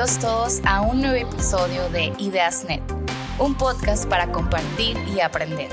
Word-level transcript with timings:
bienvenidos 0.00 0.18
todos 0.18 0.60
a 0.64 0.80
un 0.80 1.02
nuevo 1.02 1.16
episodio 1.16 1.86
de 1.90 2.10
IdeasNet, 2.16 2.80
un 3.38 3.54
podcast 3.54 4.06
para 4.06 4.32
compartir 4.32 4.96
y 5.14 5.20
aprender. 5.20 5.68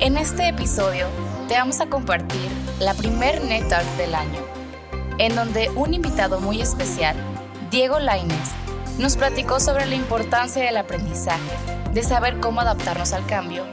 En 0.00 0.16
este 0.16 0.48
episodio 0.48 1.06
te 1.46 1.54
vamos 1.54 1.80
a 1.80 1.86
compartir 1.86 2.50
la 2.80 2.94
primer 2.94 3.44
NetArt 3.44 3.86
del 3.96 4.16
año, 4.16 4.40
en 5.18 5.36
donde 5.36 5.70
un 5.76 5.94
invitado 5.94 6.40
muy 6.40 6.60
especial, 6.60 7.14
Diego 7.70 8.00
Laines, 8.00 8.50
nos 8.98 9.16
platicó 9.16 9.60
sobre 9.60 9.86
la 9.86 9.94
importancia 9.94 10.64
del 10.64 10.76
aprendizaje, 10.76 11.52
de 11.92 12.02
saber 12.02 12.40
cómo 12.40 12.60
adaptarnos 12.60 13.12
al 13.12 13.24
cambio 13.26 13.64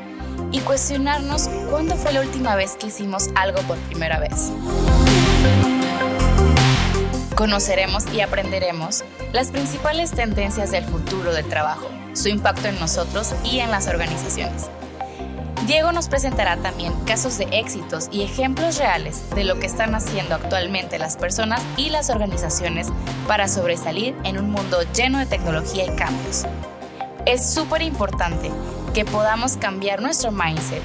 y 0.52 0.60
cuestionarnos 0.60 1.50
cuándo 1.72 1.96
fue 1.96 2.14
la 2.14 2.22
última 2.22 2.56
vez 2.56 2.76
que 2.76 2.88
hicimos 2.88 3.30
algo 3.34 3.60
por 3.64 3.78
primera 3.80 4.20
vez. 4.20 4.52
Conoceremos 7.40 8.04
y 8.14 8.20
aprenderemos 8.20 9.06
las 9.32 9.50
principales 9.52 10.12
tendencias 10.12 10.72
del 10.72 10.84
futuro 10.84 11.32
del 11.32 11.48
trabajo, 11.48 11.88
su 12.12 12.28
impacto 12.28 12.68
en 12.68 12.78
nosotros 12.82 13.34
y 13.46 13.60
en 13.60 13.72
las 13.72 13.88
organizaciones. 13.88 14.70
Diego 15.66 15.94
nos 15.94 16.10
presentará 16.10 16.58
también 16.58 16.92
casos 17.06 17.38
de 17.38 17.46
éxitos 17.54 18.10
y 18.12 18.24
ejemplos 18.24 18.78
reales 18.78 19.30
de 19.36 19.46
lo 19.46 19.58
que 19.58 19.68
están 19.68 19.96
haciendo 19.96 20.36
actualmente 20.36 21.00
las 21.00 21.16
personas 21.16 21.62
y 21.78 21.92
las 21.92 22.10
organizaciones 22.10 22.90
para 23.26 23.48
sobresalir 23.48 24.18
en 24.26 24.38
un 24.38 24.52
mundo 24.52 24.80
lleno 24.94 25.20
de 25.20 25.26
tecnología 25.26 25.86
y 25.86 25.96
cambios. 25.96 26.44
Es 27.26 27.50
súper 27.50 27.84
importante 27.84 28.52
que 28.94 29.06
podamos 29.06 29.56
cambiar 29.56 30.02
nuestro 30.02 30.34
mindset 30.34 30.84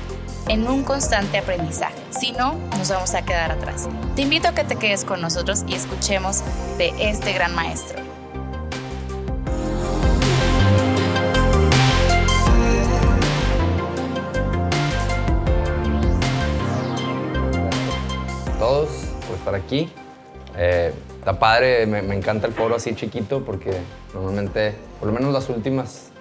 en 0.48 0.66
un 0.68 0.82
constante 0.82 1.38
aprendizaje. 1.38 1.94
Si 2.10 2.32
no, 2.32 2.58
nos 2.78 2.88
vamos 2.90 3.14
a 3.14 3.24
quedar 3.24 3.52
atrás. 3.52 3.88
Te 4.16 4.22
invito 4.22 4.48
a 4.48 4.54
que 4.54 4.64
te 4.64 4.76
quedes 4.76 5.04
con 5.04 5.20
nosotros 5.20 5.64
y 5.66 5.74
escuchemos 5.74 6.42
de 6.78 6.92
este 6.98 7.32
gran 7.32 7.54
maestro. 7.54 8.02
todos 18.64 18.88
por 19.26 19.36
estar 19.36 19.54
aquí. 19.54 19.90
Eh, 20.56 20.90
está 21.18 21.38
padre, 21.38 21.84
me, 21.84 22.00
me 22.00 22.14
encanta 22.14 22.46
el 22.46 22.54
foro 22.54 22.76
así 22.76 22.94
chiquito 22.94 23.44
porque 23.44 23.78
normalmente, 24.14 24.74
por 24.98 25.08
lo 25.08 25.14
menos 25.14 25.34
las 25.34 25.50
últimas 25.50 26.13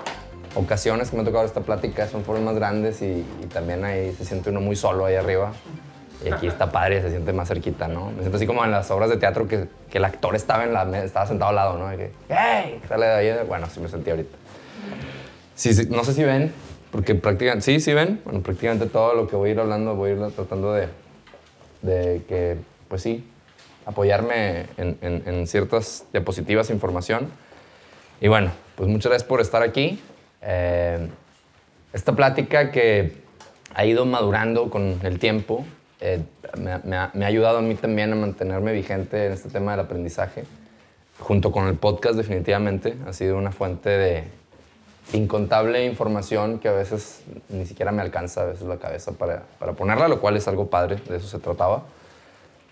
ocasiones 0.56 1.10
que 1.10 1.16
me 1.16 1.22
ha 1.24 1.26
tocado 1.26 1.46
esta 1.46 1.62
plática 1.62 2.08
son 2.08 2.24
foros 2.24 2.42
más 2.42 2.56
grandes 2.56 3.02
y, 3.02 3.26
y 3.44 3.46
también 3.52 3.84
ahí 3.86 4.14
se 4.18 4.26
siente 4.26 4.50
uno 4.50 4.62
muy 4.62 4.76
solo 4.76 5.06
ahí 5.06 5.16
arriba. 5.16 5.52
Y 6.26 6.32
aquí 6.32 6.48
está 6.48 6.72
padre, 6.72 7.02
se 7.02 7.10
siente 7.10 7.34
más 7.34 7.50
cerquita, 7.50 7.88
¿no? 7.90 8.06
Me 8.12 8.20
siento 8.20 8.38
así 8.38 8.48
como 8.48 8.64
en 8.64 8.72
las 8.72 8.90
obras 8.92 9.10
de 9.10 9.18
teatro 9.18 9.46
que, 9.48 9.68
que 9.92 9.98
el 9.98 10.06
actor 10.06 10.36
estaba, 10.36 10.64
en 10.64 10.72
la, 10.74 11.04
estaba 11.04 11.28
sentado 11.28 11.50
al 11.50 11.56
lado, 11.56 11.78
¿no? 11.78 11.90
De 11.90 11.98
que, 11.98 12.12
¡hey! 12.30 12.80
Sale 12.88 13.06
de 13.08 13.12
ahí. 13.14 13.46
Bueno, 13.48 13.68
sí 13.70 13.82
me 13.82 13.90
sentí 13.90 14.10
ahorita. 14.10 14.38
Sí, 15.56 15.74
sí, 15.74 15.88
no 15.90 16.04
sé 16.06 16.14
si 16.14 16.24
ven, 16.24 16.54
porque 16.92 17.14
prácticamente, 17.16 17.66
sí, 17.66 17.80
sí 17.82 17.94
ven. 17.94 18.22
Bueno, 18.24 18.40
prácticamente 18.42 18.86
todo 18.86 19.16
lo 19.16 19.28
que 19.28 19.36
voy 19.36 19.50
a 19.50 19.52
ir 19.54 19.60
hablando, 19.60 19.96
voy 19.96 20.12
a 20.12 20.14
ir 20.14 20.32
tratando 20.32 20.72
de, 20.74 20.88
de 21.82 22.22
que, 22.30 22.56
pues 22.88 23.02
sí, 23.02 23.28
apoyarme 23.86 24.68
en, 24.78 24.98
en- 25.02 25.24
en 25.26 25.46
ciertas 25.48 26.06
diapositivas 26.14 26.70
información. 26.70 27.28
Y 28.22 28.30
bueno, 28.30 28.52
pues 28.78 28.88
muchas 28.88 29.10
gracias 29.10 29.28
por 29.28 29.42
estar 29.42 29.62
aquí. 29.62 30.02
Eh, 30.44 31.08
esta 31.94 32.16
plática 32.16 32.72
que 32.72 33.14
ha 33.74 33.86
ido 33.86 34.06
madurando 34.06 34.70
con 34.70 35.00
el 35.04 35.20
tiempo 35.20 35.66
eh, 36.00 36.22
me, 36.58 36.78
me 36.80 36.98
ha, 36.98 37.12
me 37.14 37.26
ha 37.26 37.28
ayudado 37.28 37.60
a 37.60 37.62
mí 37.62 37.76
también 37.76 38.12
a 38.12 38.16
mantenerme 38.16 38.74
vigente 38.74 39.28
en 39.28 39.32
este 39.32 39.50
tema 39.50 39.72
del 39.72 39.82
aprendizaje. 39.82 40.44
Junto 41.20 41.52
con 41.52 41.68
el 41.68 41.76
podcast, 41.76 42.16
definitivamente, 42.16 42.96
ha 43.08 43.14
sido 43.14 43.38
una 43.38 43.52
fuente 43.52 43.90
de 43.90 44.24
incontable 45.14 45.86
información 45.86 46.60
que 46.60 46.68
a 46.70 46.74
veces 46.74 47.22
ni 47.50 47.66
siquiera 47.66 47.92
me 47.92 48.02
alcanza 48.02 48.42
a 48.42 48.46
veces 48.46 48.68
la 48.68 48.78
cabeza 48.78 49.12
para, 49.14 49.44
para 49.60 49.74
ponerla, 49.74 50.08
lo 50.08 50.20
cual 50.20 50.38
es 50.38 50.48
algo 50.48 50.70
padre, 50.70 50.98
de 51.08 51.18
eso 51.18 51.28
se 51.28 51.40
trataba. 51.40 51.84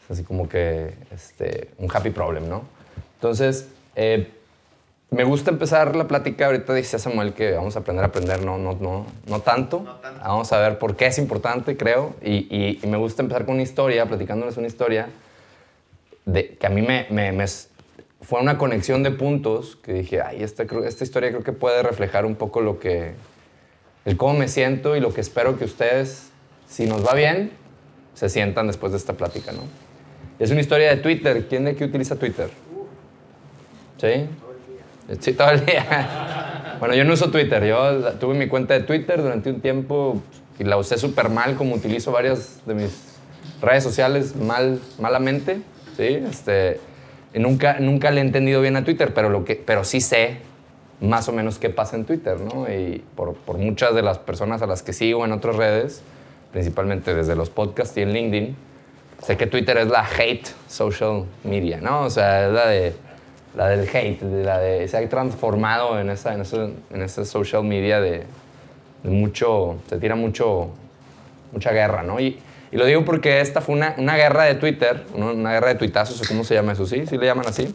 Es 0.06 0.12
así 0.12 0.24
como 0.24 0.50
que 0.50 0.94
este, 1.12 1.70
un 1.78 1.90
happy 1.94 2.10
problem, 2.10 2.50
¿no? 2.50 2.64
Entonces, 3.16 3.70
eh, 3.96 4.32
me 5.12 5.24
gusta 5.26 5.52
empezar 5.52 5.96
la 5.96 6.08
plática. 6.08 6.46
Ahorita 6.46 6.74
dice 6.74 6.98
Samuel 6.98 7.34
que 7.34 7.52
vamos 7.52 7.76
a 7.76 7.80
aprender 7.80 8.04
a 8.04 8.08
aprender, 8.08 8.44
no, 8.46 8.58
no, 8.58 8.78
no, 8.80 9.06
no, 9.28 9.40
tanto. 9.42 9.84
Vamos 10.24 10.52
a 10.54 10.60
ver 10.60 10.80
por 10.80 10.96
qué 10.96 11.08
es 11.08 11.18
importante, 11.18 11.76
creo. 11.78 12.16
Y, 12.24 12.48
y- 12.50 12.80
y 12.82 12.88
me 12.88 12.98
gusta 12.98 13.22
empezar 13.22 13.46
con 13.46 13.56
una 13.56 13.64
historia, 13.64 14.06
platicándoles 14.06 14.56
una 14.58 14.68
historia 14.68 15.10
de, 16.26 16.56
que 16.56 16.66
a 16.66 16.70
mí 16.70 16.82
me, 16.82 17.08
me- 17.10 17.32
me 17.34 17.46
fue 18.22 18.40
una 18.40 18.58
conexión 18.58 19.04
de 19.04 19.12
puntos 19.12 19.76
que 19.78 19.94
dije, 19.94 20.22
ay, 20.22 20.44
esta, 20.44 20.64
esta 20.64 21.04
historia 21.04 21.30
creo 21.30 21.44
que 21.44 21.54
puede 21.54 21.82
reflejar 21.84 22.26
un 22.26 22.36
poco 22.36 22.62
lo 22.62 22.80
que, 22.80 23.14
el 24.06 24.16
cómo 24.16 24.36
me 24.40 24.48
siento 24.48 24.96
y 24.96 25.00
lo 25.02 25.14
que 25.14 25.20
espero 25.22 25.58
que 25.58 25.66
ustedes, 25.66 26.30
si 26.70 26.86
nos 26.86 27.06
va 27.06 27.16
bien, 27.16 27.52
se 28.14 28.30
sientan 28.30 28.68
después 28.68 28.92
de 28.94 28.98
esta 29.00 29.14
plática, 29.14 29.52
¿no? 29.52 29.64
Es 30.40 30.52
una 30.52 30.62
historia 30.62 30.90
de 30.90 30.98
Twitter. 30.98 31.48
¿Quién 31.50 31.66
de 31.66 31.72
aquí 31.72 31.84
utiliza 31.84 32.16
Twitter? 32.16 32.50
¿Sí? 33.98 34.28
Sí, 35.20 35.34
todo 35.34 35.50
el 35.52 35.66
día. 35.66 36.78
Bueno, 36.80 36.96
yo 36.96 37.04
no 37.04 37.14
uso 37.14 37.30
Twitter. 37.30 37.64
Yo 37.66 38.14
tuve 38.14 38.34
mi 38.34 38.48
cuenta 38.48 38.74
de 38.74 38.82
Twitter 38.82 39.22
durante 39.22 39.50
un 39.50 39.62
tiempo 39.62 40.22
y 40.58 40.64
la 40.64 40.78
usé 40.78 40.98
súper 40.98 41.30
mal, 41.30 41.56
como 41.56 41.76
utilizo 41.76 42.12
varias 42.12 42.62
de 42.66 42.74
mis 42.74 43.20
redes 43.62 43.84
sociales 43.84 44.36
mal, 44.36 44.80
malamente. 45.00 45.62
¿sí? 45.98 46.24
Este, 46.30 46.80
nunca, 47.34 47.80
nunca 47.80 48.12
le 48.12 48.22
he 48.22 48.24
entendido 48.24 48.62
bien 48.62 48.76
a 48.78 48.84
Twitter, 48.84 49.14
pero, 49.14 49.30
lo 49.30 49.46
que, 49.46 49.56
pero 49.56 49.84
sí 49.84 50.02
sé 50.02 50.38
más 51.02 51.28
o 51.28 51.34
menos 51.34 51.58
qué 51.58 51.70
pasa 51.70 51.96
en 51.96 52.06
Twitter, 52.06 52.40
¿no? 52.40 52.72
Y 52.72 53.04
por, 53.16 53.34
por 53.34 53.58
muchas 53.58 53.96
de 53.96 54.04
las 54.04 54.20
personas 54.20 54.62
a 54.62 54.68
las 54.68 54.84
que 54.84 54.94
sigo 54.94 55.26
en 55.26 55.32
otras 55.32 55.56
redes, 55.56 56.04
principalmente 56.52 57.16
desde 57.16 57.36
los 57.36 57.50
podcasts 57.50 57.98
y 57.98 58.02
en 58.02 58.14
LinkedIn, 58.14 58.56
sé 59.24 59.38
que 59.38 59.48
Twitter 59.48 59.78
es 59.78 59.88
la 59.88 60.06
hate 60.06 60.48
social 60.68 61.26
media, 61.44 61.82
¿no? 61.82 62.02
O 62.02 62.10
sea, 62.10 62.48
es 62.48 62.54
la 62.54 62.68
de 62.68 62.94
la 63.56 63.68
del 63.70 63.88
hate, 63.88 64.22
de 64.22 64.44
la 64.44 64.60
de 64.60 64.88
se 64.88 64.98
ha 64.98 65.10
transformado 65.10 66.00
en 66.00 66.10
esa 66.10 66.34
en 66.34 66.42
ese, 66.42 66.74
en 66.92 67.02
esa 67.02 67.26
social 67.26 67.64
media 67.64 68.00
de, 68.00 68.24
mucho 69.04 69.78
se 69.90 69.98
tira 69.98 70.16
mucho 70.16 70.70
mucha 71.52 71.72
guerra, 71.72 72.04
¿no? 72.04 72.20
Y, 72.20 72.40
y 72.72 72.78
lo 72.78 72.86
digo 72.86 73.04
porque 73.04 73.42
esta 73.42 73.62
fue 73.62 73.76
una, 73.76 73.96
una 73.98 74.16
guerra 74.16 74.44
de 74.46 74.56
Twitter, 74.56 75.06
una 75.16 75.52
guerra 75.52 75.70
de 75.70 75.76
tuitazos, 75.76 76.22
o 76.22 76.28
cómo 76.28 76.44
se 76.46 76.54
llama 76.56 76.72
eso, 76.74 76.86
¿sí? 76.86 77.06
¿Sí 77.08 77.18
le 77.18 77.26
llaman 77.26 77.46
así? 77.48 77.74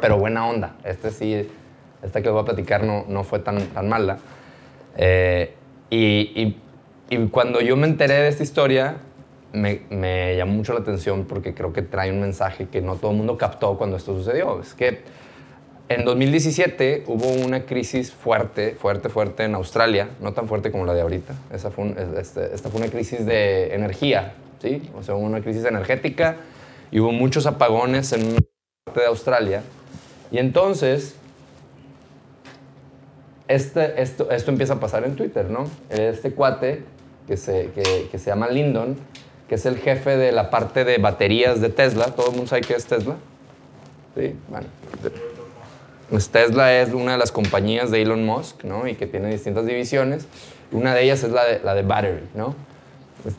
Pero 0.00 0.18
buena 0.18 0.46
onda. 0.46 0.76
Este 0.84 1.10
sí, 1.10 1.48
esta 2.02 2.20
que 2.20 2.26
les 2.26 2.32
voy 2.32 2.42
a 2.42 2.46
platicar 2.46 2.84
no, 2.84 3.04
no 3.08 3.24
fue 3.24 3.40
tan, 3.40 3.58
tan 3.68 3.88
mala. 3.88 4.18
Eh, 4.96 5.52
y- 5.90 6.56
y 7.10 7.26
cuando 7.28 7.60
yo 7.60 7.76
me 7.76 7.86
enteré 7.86 8.14
de 8.14 8.28
esta 8.28 8.42
historia, 8.42 8.96
me, 9.52 9.82
me 9.90 10.36
llamó 10.36 10.52
mucho 10.52 10.72
la 10.74 10.80
atención 10.80 11.24
porque 11.24 11.54
creo 11.54 11.72
que 11.72 11.82
trae 11.82 12.10
un 12.10 12.20
mensaje 12.20 12.68
que 12.68 12.80
no 12.82 12.96
todo 12.96 13.10
el 13.12 13.16
mundo 13.16 13.38
captó 13.38 13.76
cuando 13.78 13.96
esto 13.96 14.16
sucedió. 14.16 14.60
Es 14.60 14.74
que 14.74 15.00
en 15.88 16.04
2017 16.04 17.04
hubo 17.06 17.26
una 17.46 17.64
crisis 17.64 18.12
fuerte, 18.12 18.74
fuerte, 18.74 19.08
fuerte 19.08 19.44
en 19.44 19.54
Australia, 19.54 20.10
no 20.20 20.32
tan 20.34 20.46
fuerte 20.48 20.70
como 20.70 20.84
la 20.84 20.92
de 20.92 21.00
ahorita. 21.00 21.34
Esa 21.52 21.70
fue 21.70 21.84
un- 21.86 21.96
este- 22.18 22.54
esta 22.54 22.68
fue 22.68 22.80
una 22.82 22.90
crisis 22.90 23.24
de 23.24 23.74
energía, 23.74 24.34
¿sí? 24.60 24.82
O 24.98 25.02
sea, 25.02 25.14
hubo 25.14 25.24
una 25.24 25.40
crisis 25.40 25.64
energética 25.64 26.36
y 26.90 27.00
hubo 27.00 27.10
muchos 27.12 27.46
apagones 27.46 28.12
en 28.12 28.26
una 28.28 28.38
parte 28.84 29.00
de 29.00 29.06
Australia. 29.06 29.62
Y 30.30 30.36
entonces, 30.38 31.14
este, 33.48 34.02
esto, 34.02 34.30
esto 34.30 34.50
empieza 34.50 34.74
a 34.74 34.80
pasar 34.80 35.04
en 35.04 35.16
Twitter, 35.16 35.48
¿no? 35.48 35.64
Este 35.88 36.32
cuate 36.32 36.82
que 37.26 37.36
se, 37.38 37.70
que, 37.74 38.08
que 38.10 38.18
se 38.18 38.30
llama 38.30 38.48
Lyndon, 38.48 38.96
que 39.48 39.54
es 39.54 39.66
el 39.66 39.78
jefe 39.78 40.16
de 40.16 40.30
la 40.30 40.50
parte 40.50 40.84
de 40.84 40.98
baterías 40.98 41.60
de 41.60 41.70
Tesla. 41.70 42.06
¿Todo 42.06 42.28
el 42.28 42.32
mundo 42.32 42.48
sabe 42.48 42.62
qué 42.62 42.74
es 42.74 42.86
Tesla? 42.86 43.16
Sí, 44.14 44.34
bueno. 44.48 44.66
Pues 46.10 46.28
Tesla 46.28 46.74
es 46.74 46.90
una 46.90 47.12
de 47.12 47.18
las 47.18 47.32
compañías 47.32 47.90
de 47.90 48.02
Elon 48.02 48.24
Musk, 48.24 48.64
¿no? 48.64 48.86
Y 48.86 48.94
que 48.94 49.06
tiene 49.06 49.30
distintas 49.30 49.66
divisiones. 49.66 50.26
Una 50.70 50.94
de 50.94 51.02
ellas 51.04 51.22
es 51.22 51.30
la 51.30 51.44
de, 51.44 51.60
la 51.60 51.74
de 51.74 51.82
battery, 51.82 52.28
¿no? 52.34 52.54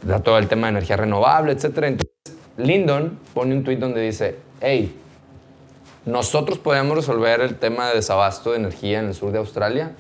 Da 0.04 0.20
todo 0.20 0.38
el 0.38 0.48
tema 0.48 0.68
de 0.68 0.72
energía 0.72 0.98
renovable, 0.98 1.52
etc. 1.52 1.66
Entonces, 1.66 2.10
Lyndon 2.58 3.20
pone 3.34 3.56
un 3.56 3.64
tweet 3.64 3.78
donde 3.78 4.02
dice, 4.02 4.36
hey, 4.62 4.96
nosotros 6.06 6.58
podemos 6.58 6.96
resolver 6.96 7.42
el 7.42 7.56
tema 7.56 7.90
de 7.90 7.96
desabasto 7.96 8.52
de 8.52 8.58
energía 8.58 9.00
en 9.00 9.08
el 9.08 9.14
sur 9.14 9.32
de 9.32 9.38
Australia 9.38 9.92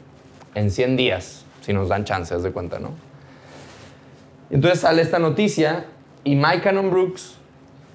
en 0.55 0.71
100 0.71 0.97
días, 0.97 1.45
si 1.61 1.71
nos 1.73 1.89
dan 1.89 2.03
chances 2.03 2.41
de 2.41 2.51
cuenta, 2.51 2.79
¿no? 2.79 2.91
Entonces 4.49 4.79
sale 4.79 5.01
esta 5.01 5.19
noticia 5.19 5.85
y 6.31 6.35
Mike 6.35 6.61
Cannon 6.61 6.89
Brooks, 6.89 7.35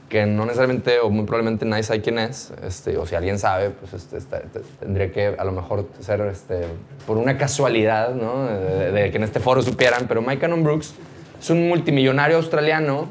que 0.09 0.27
no 0.27 0.45
necesariamente 0.45 1.01
o 1.01 1.11
muy 1.11 1.25
probablemente 1.25 1.65
nadie 1.65 1.83
sabe 1.83 2.01
quién 2.03 2.19
es, 2.19 2.53
este, 2.65 2.97
o 2.99 3.07
si 3.07 3.15
alguien 3.15 3.39
sabe, 3.39 3.71
pues 3.71 3.93
este, 3.95 4.21
te- 4.21 4.61
tendría 4.81 5.11
que 5.13 5.35
a 5.39 5.45
lo 5.45 5.53
mejor 5.53 5.89
ser 6.01 6.21
este, 6.23 6.67
por 7.07 7.17
una 7.17 7.37
casualidad, 7.39 8.15
¿no? 8.15 8.47
De, 8.47 8.93
de 8.93 9.11
que 9.11 9.17
en 9.17 9.25
este 9.25 9.41
foro 9.41 9.63
supieran, 9.63 10.07
pero 10.07 10.21
Mike 10.23 10.39
Cannon 10.41 10.63
Brooks 10.63 10.95
es 11.41 11.51
un 11.51 11.69
multimillonario 11.69 12.37
australiano, 12.37 13.09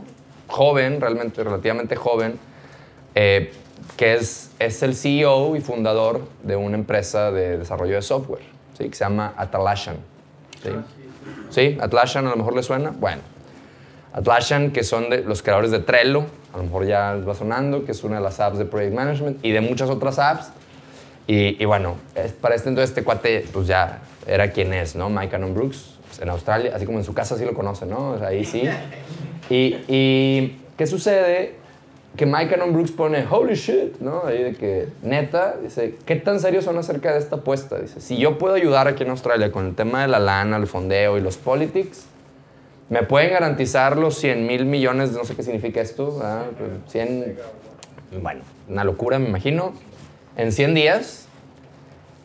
joven, 0.47 1.01
realmente 1.01 1.43
relativamente 1.43 1.95
joven, 1.95 2.37
eh, 3.15 3.51
que 3.97 4.13
es, 4.13 4.51
es 4.59 4.81
el 4.83 4.95
CEO 4.95 5.55
y 5.55 5.61
fundador 5.61 6.21
de 6.43 6.55
una 6.55 6.75
empresa 6.77 7.31
de 7.31 7.57
desarrollo 7.57 7.95
de 7.95 8.01
software, 8.01 8.43
¿sí? 8.77 8.87
que 8.89 8.95
se 8.95 9.03
llama 9.03 9.33
Atlassian. 9.35 9.97
¿sí? 10.61 10.69
¿Sí? 11.49 11.77
Atlassian 11.81 12.25
a 12.27 12.29
lo 12.31 12.37
mejor 12.37 12.55
le 12.55 12.63
suena. 12.63 12.91
Bueno, 12.91 13.21
Atlassian, 14.13 14.71
que 14.71 14.83
son 14.83 15.07
los 15.25 15.41
creadores 15.41 15.71
de 15.71 15.79
Trello, 15.79 16.25
a 16.53 16.57
lo 16.57 16.63
mejor 16.63 16.85
ya 16.85 17.15
les 17.15 17.27
va 17.27 17.33
sonando, 17.33 17.83
que 17.83 17.91
es 17.91 18.03
una 18.03 18.17
de 18.17 18.21
las 18.21 18.39
apps 18.39 18.59
de 18.59 18.65
Project 18.65 18.93
Management 18.93 19.43
y 19.43 19.51
de 19.51 19.61
muchas 19.61 19.89
otras 19.89 20.19
apps. 20.19 20.51
Y, 21.25 21.61
y 21.61 21.65
bueno, 21.65 21.95
para 22.41 22.53
este 22.53 22.69
entonces 22.69 22.91
este 22.91 23.03
cuate 23.03 23.45
pues 23.51 23.65
ya 23.65 24.01
era 24.27 24.51
quien 24.51 24.73
es, 24.73 24.95
¿no? 24.95 25.09
Mike 25.09 25.29
Cannon 25.29 25.53
Brooks, 25.53 25.95
pues, 26.07 26.19
en 26.21 26.29
Australia, 26.29 26.73
así 26.75 26.85
como 26.85 26.99
en 26.99 27.05
su 27.05 27.13
casa 27.13 27.37
sí 27.37 27.45
lo 27.45 27.53
conocen, 27.53 27.89
¿no? 27.89 28.17
Ahí 28.23 28.45
sí. 28.45 28.69
Y, 29.49 29.77
y 29.87 30.61
¿qué 30.77 30.85
sucede? 30.85 31.55
Que 32.15 32.27
Mike 32.27 32.51
Cannon 32.51 32.71
Brooks 32.71 32.91
pone, 32.91 33.25
holy 33.27 33.55
shit, 33.55 33.99
¿no? 33.99 34.23
Ahí 34.25 34.43
de 34.43 34.53
que, 34.53 34.89
neta, 35.01 35.55
dice, 35.63 35.95
¿qué 36.05 36.15
tan 36.15 36.39
serios 36.39 36.65
son 36.65 36.77
acerca 36.77 37.11
de 37.11 37.17
esta 37.17 37.37
apuesta? 37.37 37.79
Dice, 37.79 37.99
si 37.99 38.17
yo 38.17 38.37
puedo 38.37 38.53
ayudar 38.53 38.87
aquí 38.87 39.01
en 39.01 39.09
Australia 39.09 39.51
con 39.51 39.65
el 39.65 39.75
tema 39.75 40.03
de 40.03 40.09
la 40.09 40.19
lana, 40.19 40.57
el 40.57 40.67
fondeo 40.67 41.17
y 41.17 41.21
los 41.21 41.37
politics, 41.37 42.05
¿me 42.93 43.01
pueden 43.01 43.31
garantizar 43.31 43.97
los 43.97 44.19
100 44.19 44.45
mil 44.45 44.65
millones, 44.65 45.13
no 45.13 45.25
sé 45.25 45.35
qué 45.35 45.41
significa 45.41 45.81
esto, 45.81 46.15
¿verdad? 46.19 46.45
100, 46.87 47.39
bueno, 48.21 48.41
una 48.69 48.83
locura 48.83 49.17
me 49.17 49.27
imagino, 49.27 49.73
en 50.37 50.51
100 50.51 50.75
días, 50.75 51.25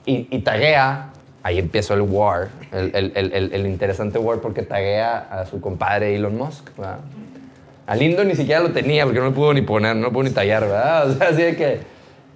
y, 0.04 0.28
y 0.30 0.40
taguea, 0.40 1.08
ahí 1.42 1.58
empezó 1.58 1.94
el 1.94 2.02
war, 2.02 2.48
el, 2.70 2.94
el, 2.94 3.12
el, 3.14 3.52
el, 3.54 3.66
interesante 3.66 4.18
war 4.18 4.40
porque 4.40 4.60
taguea 4.60 5.16
a 5.18 5.46
su 5.46 5.58
compadre 5.58 6.14
Elon 6.14 6.36
Musk, 6.36 6.76
¿verdad? 6.76 6.98
A 7.86 7.96
Lyndon 7.96 8.28
ni 8.28 8.34
siquiera 8.34 8.60
lo 8.60 8.70
tenía 8.70 9.04
porque 9.04 9.20
no 9.20 9.26
lo 9.26 9.34
pudo 9.34 9.54
ni 9.54 9.62
poner, 9.62 9.96
no 9.96 10.02
lo 10.02 10.12
pudo 10.12 10.24
ni 10.24 10.30
tallar, 10.30 10.64
¿verdad? 10.64 11.10
O 11.10 11.14
sea, 11.14 11.28
así 11.28 11.42
de 11.44 11.56
que 11.56 11.78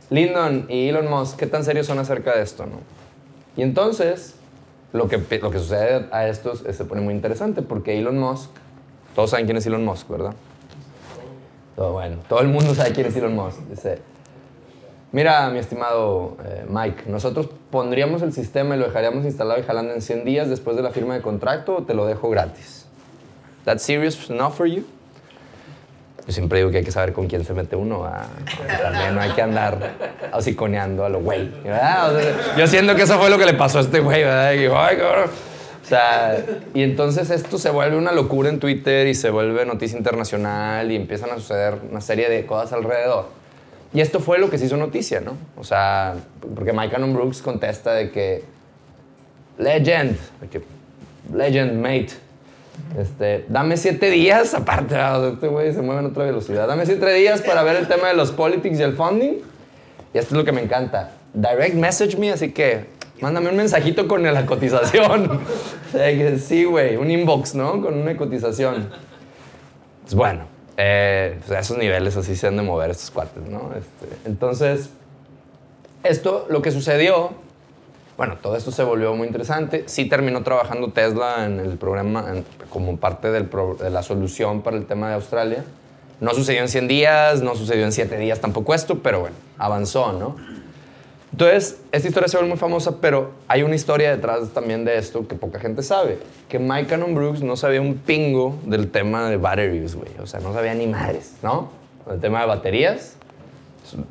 Lyndon 0.08 0.64
y 0.70 0.88
Elon 0.88 1.06
Musk, 1.06 1.38
¿qué 1.38 1.46
tan 1.46 1.64
serios 1.64 1.86
son 1.86 1.98
acerca 1.98 2.34
de 2.34 2.42
esto, 2.42 2.64
no? 2.64 2.78
Y 3.58 3.62
entonces, 3.62 4.36
lo 4.92 5.08
que, 5.08 5.18
lo 5.38 5.50
que 5.50 5.58
sucede 5.58 6.06
a 6.12 6.28
estos 6.28 6.64
se 6.70 6.84
pone 6.84 7.00
muy 7.00 7.14
interesante 7.14 7.62
porque 7.62 7.98
Elon 7.98 8.18
Musk, 8.18 8.50
todos 9.14 9.30
saben 9.30 9.46
quién 9.46 9.56
es 9.56 9.66
Elon 9.66 9.84
Musk, 9.84 10.08
¿verdad? 10.08 10.34
Todo 11.76 11.92
bueno, 11.92 12.18
todo 12.28 12.40
el 12.40 12.48
mundo 12.48 12.74
sabe 12.74 12.92
quién 12.92 13.06
es 13.06 13.16
Elon 13.16 13.34
Musk. 13.34 13.58
Dice, 13.70 13.98
mira, 15.10 15.48
mi 15.50 15.58
estimado 15.58 16.36
eh, 16.44 16.66
Mike, 16.68 17.04
nosotros 17.06 17.48
pondríamos 17.70 18.20
el 18.22 18.32
sistema 18.32 18.76
y 18.76 18.78
lo 18.78 18.86
dejaríamos 18.86 19.24
instalado 19.24 19.58
y 19.58 19.62
jalando 19.62 19.94
en 19.94 20.02
100 20.02 20.24
días 20.24 20.48
después 20.50 20.76
de 20.76 20.82
la 20.82 20.90
firma 20.90 21.14
de 21.14 21.22
contrato 21.22 21.76
o 21.76 21.82
te 21.84 21.94
lo 21.94 22.06
dejo 22.06 22.28
gratis. 22.28 22.86
That's 23.64 23.82
serious 23.82 24.28
enough 24.28 24.54
for 24.54 24.66
you? 24.66 24.84
Yo 26.26 26.32
siempre 26.32 26.58
digo 26.58 26.70
que 26.70 26.78
hay 26.78 26.84
que 26.84 26.92
saber 26.92 27.12
con 27.12 27.26
quién 27.26 27.44
se 27.44 27.52
mete 27.52 27.74
uno. 27.74 28.08
También 28.80 29.14
no 29.14 29.20
hay 29.20 29.30
que 29.30 29.42
andar 29.42 29.94
hociconeando 30.32 31.04
a 31.04 31.08
lo 31.08 31.20
güey. 31.20 31.50
O 31.60 31.64
sea, 31.64 32.12
yo 32.56 32.66
siento 32.66 32.94
que 32.94 33.02
eso 33.02 33.18
fue 33.18 33.28
lo 33.28 33.38
que 33.38 33.46
le 33.46 33.54
pasó 33.54 33.78
a 33.78 33.80
este 33.82 33.98
güey. 34.00 34.22
¿verdad? 34.22 34.52
Y, 34.52 34.66
Ay. 34.66 34.98
O 35.82 35.84
sea, 35.84 36.44
y 36.74 36.82
entonces 36.82 37.28
esto 37.30 37.58
se 37.58 37.70
vuelve 37.70 37.96
una 37.96 38.12
locura 38.12 38.48
en 38.48 38.60
Twitter 38.60 39.08
y 39.08 39.14
se 39.14 39.30
vuelve 39.30 39.66
noticia 39.66 39.98
internacional 39.98 40.90
y 40.92 40.96
empiezan 40.96 41.30
a 41.30 41.34
suceder 41.34 41.78
una 41.90 42.00
serie 42.00 42.28
de 42.28 42.46
cosas 42.46 42.72
alrededor. 42.72 43.26
Y 43.92 44.00
esto 44.00 44.20
fue 44.20 44.38
lo 44.38 44.48
que 44.48 44.58
se 44.58 44.66
hizo 44.66 44.76
noticia, 44.76 45.20
¿no? 45.20 45.36
O 45.56 45.64
sea, 45.64 46.14
porque 46.54 46.72
Mike 46.72 46.92
Cannon 46.92 47.12
Brooks 47.12 47.42
contesta 47.42 47.92
de 47.92 48.10
que 48.10 48.44
legend, 49.58 50.16
que 50.50 50.62
legend 51.34 51.74
mate, 51.74 52.12
este, 52.98 53.46
dame 53.48 53.76
siete 53.76 54.10
días, 54.10 54.54
aparte, 54.54 54.96
este 55.32 55.48
güey 55.48 55.72
se 55.72 55.82
mueve 55.82 56.00
en 56.00 56.06
otra 56.06 56.24
velocidad. 56.24 56.68
Dame 56.68 56.86
siete 56.86 57.12
días 57.12 57.42
para 57.42 57.62
ver 57.62 57.76
el 57.76 57.88
tema 57.88 58.08
de 58.08 58.14
los 58.14 58.32
politics 58.32 58.78
y 58.78 58.82
el 58.82 58.94
funding. 58.94 59.34
Y 60.14 60.18
esto 60.18 60.34
es 60.34 60.38
lo 60.38 60.44
que 60.44 60.52
me 60.52 60.62
encanta. 60.62 61.12
Direct 61.32 61.74
message 61.74 62.18
me, 62.18 62.30
así 62.30 62.52
que 62.52 62.86
mándame 63.20 63.48
un 63.48 63.56
mensajito 63.56 64.06
con 64.06 64.22
la 64.22 64.44
cotización. 64.44 65.40
o 65.88 65.90
sea, 65.90 66.38
sí, 66.38 66.64
güey, 66.64 66.96
un 66.96 67.10
inbox, 67.10 67.54
¿no? 67.54 67.80
Con 67.80 67.94
una 67.94 68.16
cotización. 68.16 68.90
Pues 70.02 70.14
bueno, 70.14 70.44
eh, 70.76 71.38
pues 71.38 71.56
a 71.56 71.60
esos 71.60 71.78
niveles 71.78 72.16
así 72.16 72.36
se 72.36 72.48
han 72.48 72.56
de 72.56 72.62
mover 72.62 72.90
estos 72.90 73.10
cuates, 73.10 73.42
¿no? 73.44 73.70
Este, 73.76 74.28
entonces, 74.28 74.90
esto, 76.02 76.46
lo 76.50 76.60
que 76.60 76.70
sucedió 76.70 77.30
bueno, 78.22 78.36
todo 78.40 78.54
esto 78.54 78.70
se 78.70 78.84
volvió 78.84 79.12
muy 79.16 79.26
interesante. 79.26 79.82
Sí 79.86 80.04
terminó 80.04 80.44
trabajando 80.44 80.92
Tesla 80.92 81.44
en 81.44 81.58
el 81.58 81.76
programa 81.76 82.26
en, 82.32 82.44
como 82.70 82.96
parte 82.96 83.32
del 83.32 83.46
pro, 83.46 83.74
de 83.74 83.90
la 83.90 84.04
solución 84.04 84.62
para 84.62 84.76
el 84.76 84.86
tema 84.86 85.08
de 85.08 85.14
Australia. 85.14 85.64
No 86.20 86.32
sucedió 86.32 86.60
en 86.60 86.68
100 86.68 86.86
días, 86.86 87.42
no 87.42 87.56
sucedió 87.56 87.84
en 87.84 87.90
7 87.90 88.16
días 88.18 88.38
tampoco 88.38 88.74
esto, 88.74 89.00
pero 89.00 89.18
bueno, 89.22 89.34
avanzó, 89.58 90.12
¿no? 90.12 90.36
Entonces, 91.32 91.80
esta 91.90 92.06
historia 92.06 92.28
se 92.28 92.36
vuelve 92.36 92.50
muy 92.50 92.58
famosa, 92.58 93.00
pero 93.00 93.32
hay 93.48 93.64
una 93.64 93.74
historia 93.74 94.12
detrás 94.12 94.50
también 94.50 94.84
de 94.84 94.98
esto 94.98 95.26
que 95.26 95.34
poca 95.34 95.58
gente 95.58 95.82
sabe. 95.82 96.20
Que 96.48 96.60
Mike 96.60 96.90
Cannon 96.90 97.16
Brooks 97.16 97.42
no 97.42 97.56
sabía 97.56 97.80
un 97.80 97.96
pingo 97.96 98.56
del 98.64 98.88
tema 98.92 99.30
de 99.30 99.36
batteries, 99.36 99.96
güey. 99.96 100.10
O 100.22 100.28
sea, 100.28 100.38
no 100.38 100.52
sabía 100.52 100.74
ni 100.74 100.86
madres, 100.86 101.38
¿no? 101.42 101.70
El 102.08 102.20
tema 102.20 102.42
de 102.42 102.46
baterías. 102.46 103.16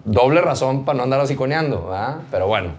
Doble 0.03 0.41
razón 0.41 0.83
para 0.83 0.97
no 0.97 1.03
andar 1.03 1.21
hociconeando, 1.21 1.85
¿verdad? 1.85 2.17
Pero 2.29 2.47
bueno, 2.47 2.71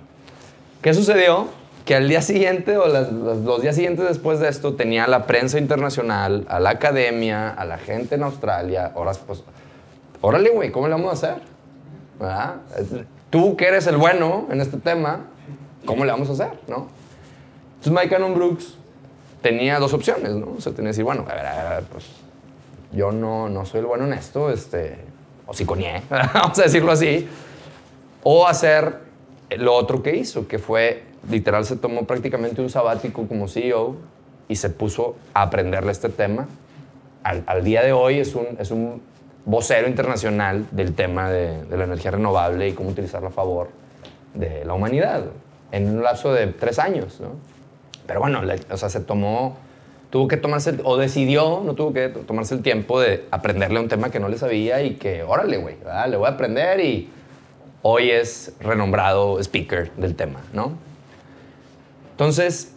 ¿Qué 0.82 0.92
sucedió? 0.94 1.46
Que 1.84 1.94
al 1.94 2.08
día 2.08 2.22
siguiente 2.22 2.76
o 2.76 2.88
las, 2.88 3.12
los, 3.12 3.38
los 3.38 3.62
días 3.62 3.76
siguientes 3.76 4.04
después 4.06 4.40
de 4.40 4.48
esto 4.48 4.74
tenía 4.74 5.04
a 5.04 5.08
la 5.08 5.26
prensa 5.26 5.58
internacional, 5.58 6.44
a 6.48 6.58
la 6.58 6.70
academia, 6.70 7.50
a 7.50 7.64
la 7.64 7.78
gente 7.78 8.16
en 8.16 8.24
Australia, 8.24 8.90
horas 8.96 9.18
pues, 9.24 9.44
órale, 10.20 10.50
güey, 10.50 10.72
¿cómo 10.72 10.88
le 10.88 10.94
vamos 10.94 11.10
a 11.10 11.12
hacer? 11.12 11.42
¿Verdad? 12.18 12.56
Tú 13.30 13.56
que 13.56 13.66
eres 13.66 13.86
el 13.86 13.96
bueno 13.96 14.48
en 14.50 14.60
este 14.60 14.76
tema, 14.76 15.20
¿cómo 15.86 16.04
le 16.04 16.10
vamos 16.10 16.28
a 16.30 16.32
hacer? 16.32 16.58
¿no? 16.66 16.88
Entonces 17.76 17.92
Mike 17.92 18.08
Cannon 18.08 18.34
Brooks 18.34 18.74
tenía 19.40 19.78
dos 19.78 19.92
opciones, 19.92 20.32
¿no? 20.32 20.54
O 20.58 20.60
sea, 20.60 20.72
tenía 20.72 20.88
que 20.88 20.94
decir, 20.94 21.04
bueno, 21.04 21.24
a 21.28 21.34
ver, 21.34 21.46
a 21.46 21.74
ver, 21.74 21.84
pues 21.84 22.06
yo 22.92 23.12
no, 23.12 23.48
no 23.48 23.64
soy 23.66 23.80
el 23.80 23.86
bueno 23.86 24.04
en 24.06 24.14
esto, 24.14 24.50
este, 24.50 24.98
o 25.46 25.54
psiconeé, 25.54 26.02
vamos 26.10 26.58
a 26.58 26.62
decirlo 26.62 26.90
así, 26.90 27.28
o 28.24 28.46
hacer 28.46 29.01
lo 29.58 29.74
otro 29.74 30.02
que 30.02 30.16
hizo, 30.16 30.48
que 30.48 30.58
fue, 30.58 31.02
literal, 31.30 31.64
se 31.64 31.76
tomó 31.76 32.04
prácticamente 32.06 32.60
un 32.60 32.70
sabático 32.70 33.26
como 33.26 33.48
CEO 33.48 33.96
y 34.48 34.56
se 34.56 34.70
puso 34.70 35.16
a 35.34 35.42
aprenderle 35.42 35.92
este 35.92 36.08
tema. 36.08 36.48
Al, 37.22 37.62
día 37.62 37.82
de 37.82 37.92
hoy 37.92 38.18
es 38.18 38.34
un, 38.34 38.46
es 38.58 38.70
un 38.70 39.00
vocero 39.44 39.86
internacional 39.86 40.66
del 40.72 40.94
tema 40.94 41.30
de, 41.30 41.64
de, 41.64 41.76
la 41.76 41.84
energía 41.84 42.10
renovable 42.10 42.68
y 42.68 42.72
cómo 42.72 42.90
utilizarla 42.90 43.28
a 43.28 43.32
favor 43.32 43.70
de 44.34 44.64
la 44.64 44.74
humanidad 44.74 45.24
en 45.70 45.88
un 45.88 46.02
lapso 46.02 46.32
de 46.32 46.48
tres 46.48 46.78
años. 46.78 47.20
¿no? 47.20 47.30
Pero 48.06 48.20
bueno, 48.20 48.42
le, 48.42 48.60
o 48.70 48.76
sea, 48.76 48.88
se 48.88 49.00
tomó, 49.00 49.56
tuvo 50.10 50.28
que 50.28 50.36
tomarse, 50.36 50.78
o 50.84 50.96
decidió, 50.96 51.62
no 51.64 51.74
tuvo 51.74 51.92
que 51.92 52.08
tomarse 52.08 52.54
el 52.54 52.62
tiempo 52.62 53.00
de 53.00 53.26
aprenderle 53.30 53.80
un 53.80 53.88
tema 53.88 54.10
que 54.10 54.20
no 54.20 54.28
le 54.28 54.36
sabía 54.36 54.82
y 54.82 54.94
que, 54.94 55.22
órale, 55.22 55.56
güey, 55.58 55.76
le 56.08 56.16
voy 56.16 56.26
a 56.26 56.30
aprender 56.30 56.80
y 56.80 57.10
hoy 57.82 58.10
es 58.10 58.52
renombrado 58.60 59.38
speaker 59.40 59.90
del 59.96 60.14
tema, 60.14 60.40
¿no? 60.52 60.72
Entonces, 62.12 62.72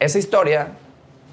esa 0.00 0.18
historia, 0.18 0.68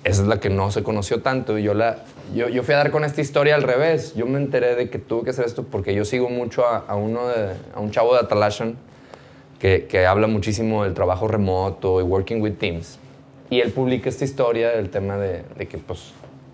esa 0.04 0.22
es 0.22 0.28
la 0.28 0.40
que 0.40 0.50
no 0.50 0.72
se 0.72 0.84
conoció 0.84 1.22
tanto. 1.22 1.58
Yo, 1.58 1.74
la, 1.74 2.00
yo, 2.34 2.50
yo, 2.50 2.64
fui 2.64 2.74
a 2.74 2.78
dar 2.78 2.92
con 2.92 3.06
esta 3.06 3.22
historia 3.22 3.56
al 3.56 3.64
revés. 3.64 4.14
Yo 4.16 4.26
me 4.26 4.38
enteré 4.38 4.76
de 4.76 4.90
que 4.90 5.00
tuve 5.00 5.24
que 5.24 5.30
hacer 5.30 5.46
esto 5.46 5.64
porque 5.64 5.94
yo 5.96 6.06
sigo 6.06 6.30
mucho 6.30 6.66
a, 6.66 6.96
uno 6.96 7.22
a 7.74 7.80
un 7.80 7.92
chavo 7.92 8.14
de 8.14 8.20
Atalashan 8.20 8.76
que, 9.60 9.86
que 9.88 10.06
habla 10.06 10.28
muchísimo 10.28 10.84
del 10.84 10.94
trabajo 10.94 11.28
remoto 11.28 12.02
y 12.02 12.04
working 12.04 12.42
with 12.42 12.54
teams. 12.54 13.00
Y 13.50 13.62
él 13.62 13.72
publica 13.72 14.10
esta 14.10 14.26
historia 14.26 14.72
del 14.72 14.90
tema 14.90 15.18
de, 15.18 15.44
de 15.58 15.68
que, 15.68 15.78
pues, 15.78 16.14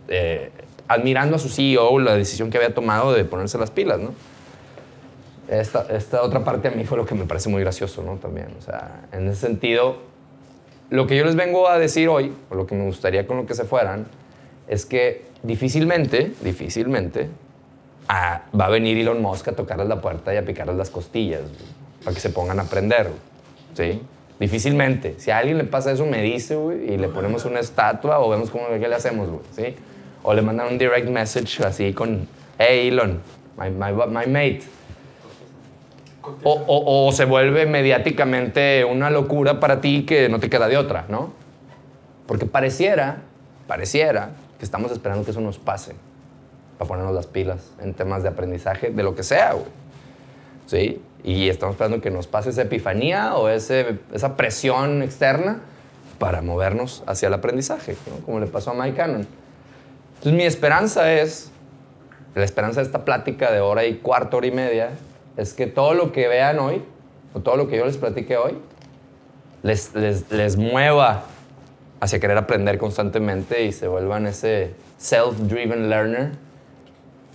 eh, 0.09 0.51
admirando 0.87 1.37
a 1.37 1.39
su 1.39 1.47
CEO, 1.47 1.99
la 1.99 2.15
decisión 2.15 2.49
que 2.49 2.57
había 2.57 2.73
tomado 2.73 3.13
de 3.13 3.23
ponerse 3.23 3.57
las 3.57 3.71
pilas, 3.71 3.99
¿no? 3.99 4.13
Esta, 5.59 5.85
esta, 5.89 6.21
otra 6.21 6.43
parte 6.43 6.69
a 6.69 6.71
mí 6.71 6.85
fue 6.85 6.97
lo 6.97 7.05
que 7.05 7.15
me 7.15 7.25
parece 7.25 7.49
muy 7.49 7.61
gracioso, 7.61 8.03
¿no? 8.03 8.15
También, 8.17 8.47
o 8.57 8.61
sea, 8.61 9.01
en 9.11 9.27
ese 9.27 9.41
sentido, 9.41 9.97
lo 10.89 11.07
que 11.07 11.17
yo 11.17 11.25
les 11.25 11.35
vengo 11.35 11.67
a 11.67 11.77
decir 11.77 12.07
hoy, 12.09 12.33
o 12.49 12.55
lo 12.55 12.65
que 12.65 12.75
me 12.75 12.85
gustaría 12.85 13.27
con 13.27 13.37
lo 13.37 13.45
que 13.45 13.53
se 13.53 13.65
fueran, 13.65 14.07
es 14.67 14.85
que 14.85 15.25
difícilmente, 15.43 16.33
difícilmente, 16.41 17.29
a, 18.07 18.43
va 18.59 18.65
a 18.65 18.69
venir 18.69 18.97
Elon 18.97 19.21
Musk 19.21 19.49
a 19.49 19.51
tocarles 19.53 19.87
la 19.87 20.01
puerta 20.01 20.33
y 20.33 20.37
a 20.37 20.45
picarles 20.45 20.75
las 20.75 20.89
costillas, 20.89 21.41
para 22.03 22.13
que 22.13 22.21
se 22.21 22.29
pongan 22.29 22.59
a 22.59 22.63
aprender, 22.63 23.09
¿sí? 23.73 24.01
Difícilmente. 24.39 25.15
Si 25.17 25.31
a 25.31 25.37
alguien 25.37 25.57
le 25.57 25.65
pasa 25.65 25.91
eso, 25.91 26.05
me 26.05 26.21
dice, 26.21 26.55
güey, 26.55 26.93
y 26.93 26.97
le 26.97 27.09
ponemos 27.09 27.45
una 27.45 27.59
estatua 27.59 28.19
o 28.19 28.29
vemos 28.29 28.49
cómo, 28.49 28.65
qué 28.79 28.87
le 28.87 28.95
hacemos, 28.95 29.29
güey, 29.29 29.41
¿sí? 29.55 29.75
O 30.23 30.33
le 30.33 30.41
mandan 30.41 30.67
un 30.67 30.77
direct 30.77 31.07
message 31.09 31.63
así 31.63 31.93
con, 31.93 32.27
hey, 32.57 32.87
Elon, 32.87 33.21
my, 33.57 33.69
my, 33.69 33.91
my 34.07 34.27
mate, 34.27 34.61
o, 36.43 37.11
se 37.13 37.25
vuelve 37.25 37.65
mediáticamente 37.65 38.85
una 38.85 39.09
locura 39.09 39.59
para 39.59 39.81
ti 39.81 40.05
que 40.05 40.29
no 40.29 40.39
te 40.39 40.49
queda 40.49 40.67
de 40.67 40.77
otra, 40.77 41.05
¿no? 41.09 41.33
Porque 42.27 42.45
pareciera, 42.45 43.21
pareciera 43.67 44.31
que 44.59 44.65
estamos 44.65 44.91
esperando 44.91 45.25
que 45.25 45.31
eso 45.31 45.41
nos 45.41 45.57
pase 45.57 45.93
para 46.77 46.87
ponernos 46.87 47.13
las 47.13 47.27
pilas 47.27 47.71
en 47.81 47.93
temas 47.93 48.23
de 48.23 48.29
aprendizaje, 48.29 48.91
de 48.91 49.03
lo 49.03 49.15
que 49.15 49.23
sea, 49.23 49.53
güey. 49.53 49.65
¿Sí? 50.67 51.01
y 51.23 51.49
estamos 51.49 51.75
esperando 51.75 52.01
que 52.01 52.09
nos 52.09 52.27
pase 52.27 52.49
esa 52.49 52.63
epifanía 52.63 53.35
o 53.35 53.49
esa 53.49 54.37
presión 54.37 55.03
externa 55.03 55.59
para 56.17 56.41
movernos 56.41 57.03
hacia 57.05 57.27
el 57.27 57.33
aprendizaje, 57.33 57.95
¿no? 58.07 58.25
como 58.25 58.39
le 58.39 58.47
pasó 58.47 58.71
a 58.71 58.73
Mike 58.73 58.97
Cannon. 58.97 59.27
Entonces 60.15 60.33
mi 60.33 60.43
esperanza 60.43 61.13
es, 61.13 61.51
la 62.35 62.43
esperanza 62.43 62.81
de 62.81 62.85
esta 62.85 63.05
plática 63.05 63.51
de 63.51 63.59
hora 63.59 63.85
y 63.85 63.95
cuarto, 63.95 64.37
hora 64.37 64.47
y 64.47 64.51
media, 64.51 64.89
es 65.37 65.53
que 65.53 65.67
todo 65.67 65.93
lo 65.93 66.11
que 66.11 66.27
vean 66.27 66.59
hoy, 66.59 66.83
o 67.33 67.39
todo 67.39 67.55
lo 67.55 67.67
que 67.67 67.77
yo 67.77 67.85
les 67.85 67.97
platique 67.97 68.37
hoy, 68.37 68.57
les, 69.63 69.93
les, 69.95 70.31
les 70.31 70.57
mueva 70.57 71.23
hacia 71.99 72.19
querer 72.19 72.37
aprender 72.37 72.77
constantemente 72.77 73.63
y 73.63 73.71
se 73.71 73.87
vuelvan 73.87 74.27
ese 74.27 74.73
self-driven 74.99 75.89
learner 75.89 76.31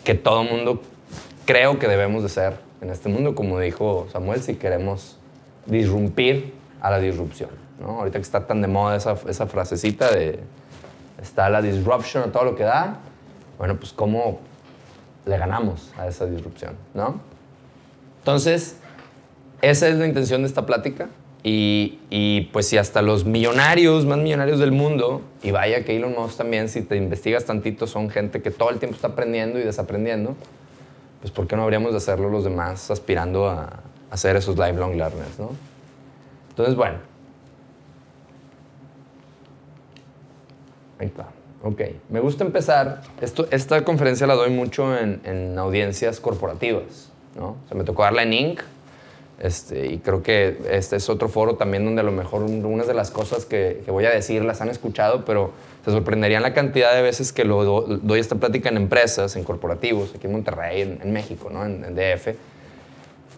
que 0.04 0.14
todo 0.14 0.44
mundo 0.44 0.82
creo 1.44 1.78
que 1.78 1.88
debemos 1.88 2.22
de 2.22 2.28
ser 2.28 2.54
en 2.80 2.90
este 2.90 3.08
mundo, 3.08 3.34
como 3.34 3.58
dijo 3.60 4.06
Samuel, 4.12 4.42
si 4.42 4.56
queremos 4.56 5.18
disrumpir 5.66 6.52
a 6.80 6.90
la 6.90 6.98
disrupción. 6.98 7.50
¿no? 7.80 8.00
Ahorita 8.00 8.18
que 8.18 8.22
está 8.22 8.46
tan 8.46 8.60
de 8.60 8.68
moda 8.68 8.96
esa, 8.96 9.16
esa 9.28 9.46
frasecita 9.46 10.10
de 10.10 10.40
está 11.20 11.48
la 11.48 11.62
disruption 11.62 12.24
a 12.24 12.32
todo 12.32 12.44
lo 12.44 12.56
que 12.56 12.64
da, 12.64 12.98
bueno, 13.58 13.76
pues 13.76 13.92
cómo 13.92 14.40
le 15.24 15.38
ganamos 15.38 15.92
a 15.96 16.06
esa 16.06 16.26
disrupción, 16.26 16.74
¿no? 16.94 17.20
Entonces, 18.26 18.74
esa 19.62 19.86
es 19.86 19.94
la 19.98 20.04
intención 20.04 20.42
de 20.42 20.48
esta 20.48 20.66
plática. 20.66 21.08
Y, 21.44 22.50
pues 22.52 22.66
si 22.66 22.76
hasta 22.76 23.00
los 23.00 23.24
millonarios, 23.24 24.04
más 24.04 24.18
millonarios 24.18 24.58
del 24.58 24.72
mundo, 24.72 25.22
y 25.44 25.52
vaya 25.52 25.84
que 25.84 25.94
Elon 25.94 26.12
Musk 26.18 26.38
también, 26.38 26.68
si 26.68 26.82
te 26.82 26.96
investigas 26.96 27.44
tantito, 27.44 27.86
son 27.86 28.10
gente 28.10 28.42
que 28.42 28.50
todo 28.50 28.70
el 28.70 28.80
tiempo 28.80 28.96
está 28.96 29.06
aprendiendo 29.06 29.60
y 29.60 29.62
desaprendiendo, 29.62 30.34
pues 31.20 31.30
¿por 31.30 31.46
qué 31.46 31.54
no 31.54 31.62
habríamos 31.62 31.92
de 31.92 31.98
hacerlo 31.98 32.28
los 32.28 32.42
demás 32.42 32.90
aspirando 32.90 33.48
a, 33.48 33.80
ser 34.14 34.34
esos 34.34 34.58
lifelong 34.58 34.96
learners, 34.96 35.38
¿no? 35.38 35.50
Entonces, 36.48 36.74
bueno. 36.74 36.98
Ahí 40.98 41.06
está. 41.06 41.28
Ok. 41.62 41.80
Me 42.08 42.18
gusta 42.18 42.42
empezar. 42.42 43.02
Esto, 43.20 43.46
esta 43.52 43.84
conferencia 43.84 44.26
la 44.26 44.34
doy 44.34 44.50
mucho 44.50 44.96
en 44.98 45.56
audiencias 45.58 46.18
corporativas, 46.18 47.05
¿no? 47.36 47.56
O 47.64 47.68
sea, 47.68 47.76
me 47.76 47.84
tocó 47.84 48.02
darla 48.02 48.22
en 48.22 48.32
Inc., 48.32 48.60
este, 49.38 49.92
y 49.92 49.98
creo 49.98 50.22
que 50.22 50.56
este 50.70 50.96
es 50.96 51.10
otro 51.10 51.28
foro 51.28 51.56
también 51.56 51.84
donde 51.84 52.00
a 52.00 52.04
lo 52.04 52.10
mejor 52.10 52.42
unas 52.42 52.86
de 52.86 52.94
las 52.94 53.10
cosas 53.10 53.44
que, 53.44 53.82
que 53.84 53.90
voy 53.90 54.06
a 54.06 54.10
decir 54.10 54.42
las 54.42 54.62
han 54.62 54.70
escuchado, 54.70 55.26
pero 55.26 55.50
se 55.84 55.90
sorprenderían 55.90 56.42
la 56.42 56.54
cantidad 56.54 56.94
de 56.94 57.02
veces 57.02 57.34
que 57.34 57.44
lo 57.44 57.62
do, 57.62 57.82
doy 57.82 58.18
esta 58.18 58.36
plática 58.36 58.70
en 58.70 58.78
empresas, 58.78 59.36
en 59.36 59.44
corporativos, 59.44 60.14
aquí 60.14 60.26
en 60.26 60.32
Monterrey, 60.32 60.80
en, 60.80 61.00
en 61.02 61.12
México, 61.12 61.50
¿no? 61.52 61.66
en, 61.66 61.84
en 61.84 61.94
DF. 61.94 62.34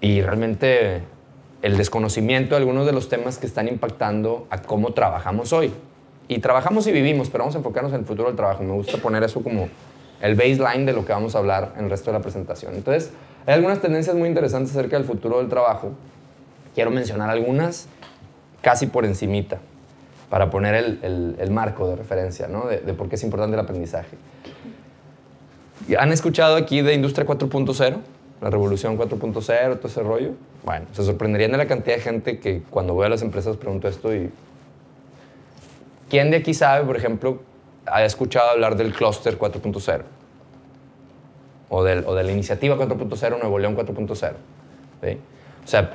Y 0.01 0.23
realmente 0.23 1.03
el 1.63 1.77
desconocimiento 1.77 2.55
de 2.55 2.59
algunos 2.59 2.87
de 2.87 2.93
los 2.93 3.09
temas 3.09 3.39
que 3.39 3.47
están 3.47 3.67
impactando 3.67 4.47
a 4.51 4.63
cómo 4.63 4.93
trabajamos 4.93 5.53
hoy. 5.53 5.73
Y 6.29 6.39
trabajamos 6.39 6.87
y 6.87 6.93
vivimos, 6.93 7.31
pero 7.31 7.43
vamos 7.43 7.57
a 7.57 7.59
enfocarnos 7.59 7.93
en 7.93 8.01
el 8.01 8.07
futuro 8.07 8.29
del 8.29 8.37
trabajo. 8.37 8.63
Me 8.63 8.73
gusta 8.73 8.99
poner 8.99 9.25
eso 9.25 9.43
como 9.43 9.69
el 10.21 10.35
baseline 10.35 10.87
de 10.87 10.93
lo 10.93 11.05
que 11.05 11.13
vamos 11.13 11.35
a 11.35 11.39
hablar 11.39 11.73
en 11.77 11.85
el 11.85 11.91
resto 11.91 12.13
de 12.13 12.19
la 12.19 12.23
presentación. 12.23 12.75
Entonces, 12.75 13.11
hay 13.49 13.55
algunas 13.55 13.81
tendencias 13.81 14.15
muy 14.15 14.29
interesantes 14.29 14.73
acerca 14.73 14.99
del 14.99 15.07
futuro 15.07 15.39
del 15.39 15.49
trabajo. 15.49 15.93
Quiero 16.75 16.91
mencionar 16.91 17.31
algunas 17.31 17.89
casi 18.61 18.89
por 18.89 19.07
encimita 19.07 19.57
para 20.29 20.51
poner 20.51 20.75
el, 20.75 20.99
el, 21.03 21.37
el 21.39 21.51
marco 21.51 21.89
de 21.89 21.97
referencia 21.97 22.47
¿no? 22.47 22.67
de, 22.67 22.81
de, 22.81 22.93
por 22.93 23.09
qué 23.09 23.15
es 23.15 23.23
importante 23.25 23.55
el 23.55 23.61
aprendizaje. 23.61 24.19
¿Han 25.99 26.13
escuchado 26.13 26.57
aquí 26.57 26.83
de 26.83 26.93
Industria 26.93 27.27
4.0? 27.27 27.97
La 28.43 28.51
revolución 28.51 28.99
4.0, 28.99 29.77
todo 29.79 29.89
ese 29.89 30.03
rollo. 30.03 30.33
Bueno, 30.63 30.85
se 30.93 31.03
sorprenderían 31.03 31.53
de 31.53 31.57
la 31.57 31.67
cantidad 31.67 31.97
de 31.97 32.03
gente 32.03 32.41
que 32.41 32.61
cuando 32.69 32.93
voy 32.93 33.07
a 33.07 33.09
las 33.09 33.23
empresas 33.23 33.57
pregunto 33.57 33.89
esto 33.89 34.15
y... 34.15 34.31
¿Quién 36.11 36.31
de 36.31 36.37
aquí 36.37 36.53
sabe, 36.53 36.85
por 36.85 36.99
ejemplo, 36.99 37.41
ha 37.87 38.05
escuchado 38.05 38.51
hablar 38.51 38.77
del 38.77 38.93
Cluster 38.93 39.39
4.0? 39.39 40.03
O, 41.69 41.85
del, 41.85 42.05
o 42.07 42.15
de 42.15 42.25
la 42.25 42.33
iniciativa 42.33 42.77
4.0, 42.77 43.39
Nuevo 43.39 43.59
León 43.59 43.77
4.0. 43.77 44.33
¿sí? 45.03 45.19
O 45.65 45.69
sea, 45.69 45.91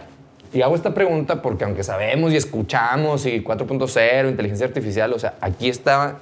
y 0.54 0.62
hago 0.62 0.76
esta 0.76 0.94
pregunta 0.94 1.42
porque 1.42 1.64
aunque 1.64 1.84
sabemos 1.84 2.32
y 2.32 2.38
escuchamos 2.38 3.26
y 3.26 3.44
4.0, 3.44 4.30
inteligencia 4.30 4.68
artificial, 4.68 5.12
o 5.14 5.20
sea, 5.20 5.34
aquí 5.42 5.68
está, 5.68 6.18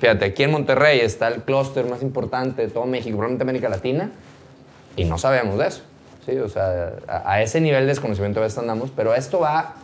fíjate, 0.00 0.26
aquí 0.26 0.42
en 0.42 0.50
Monterrey 0.50 1.00
está 1.00 1.28
el 1.28 1.42
clúster 1.42 1.86
más 1.88 2.02
importante 2.02 2.62
de 2.62 2.68
todo 2.68 2.84
México, 2.84 3.16
probablemente 3.16 3.42
América 3.42 3.68
Latina, 3.68 4.10
y 4.96 5.04
no 5.04 5.16
sabemos 5.16 5.58
de 5.58 5.66
eso. 5.66 5.82
¿sí? 6.26 6.36
O 6.36 6.48
sea, 6.48 6.92
a, 7.08 7.32
a 7.32 7.42
ese 7.42 7.60
nivel 7.60 7.82
de 7.82 7.88
desconocimiento 7.88 8.40
a 8.40 8.42
veces 8.42 8.58
andamos, 8.58 8.90
pero 8.94 9.14
esto 9.14 9.40
va, 9.40 9.76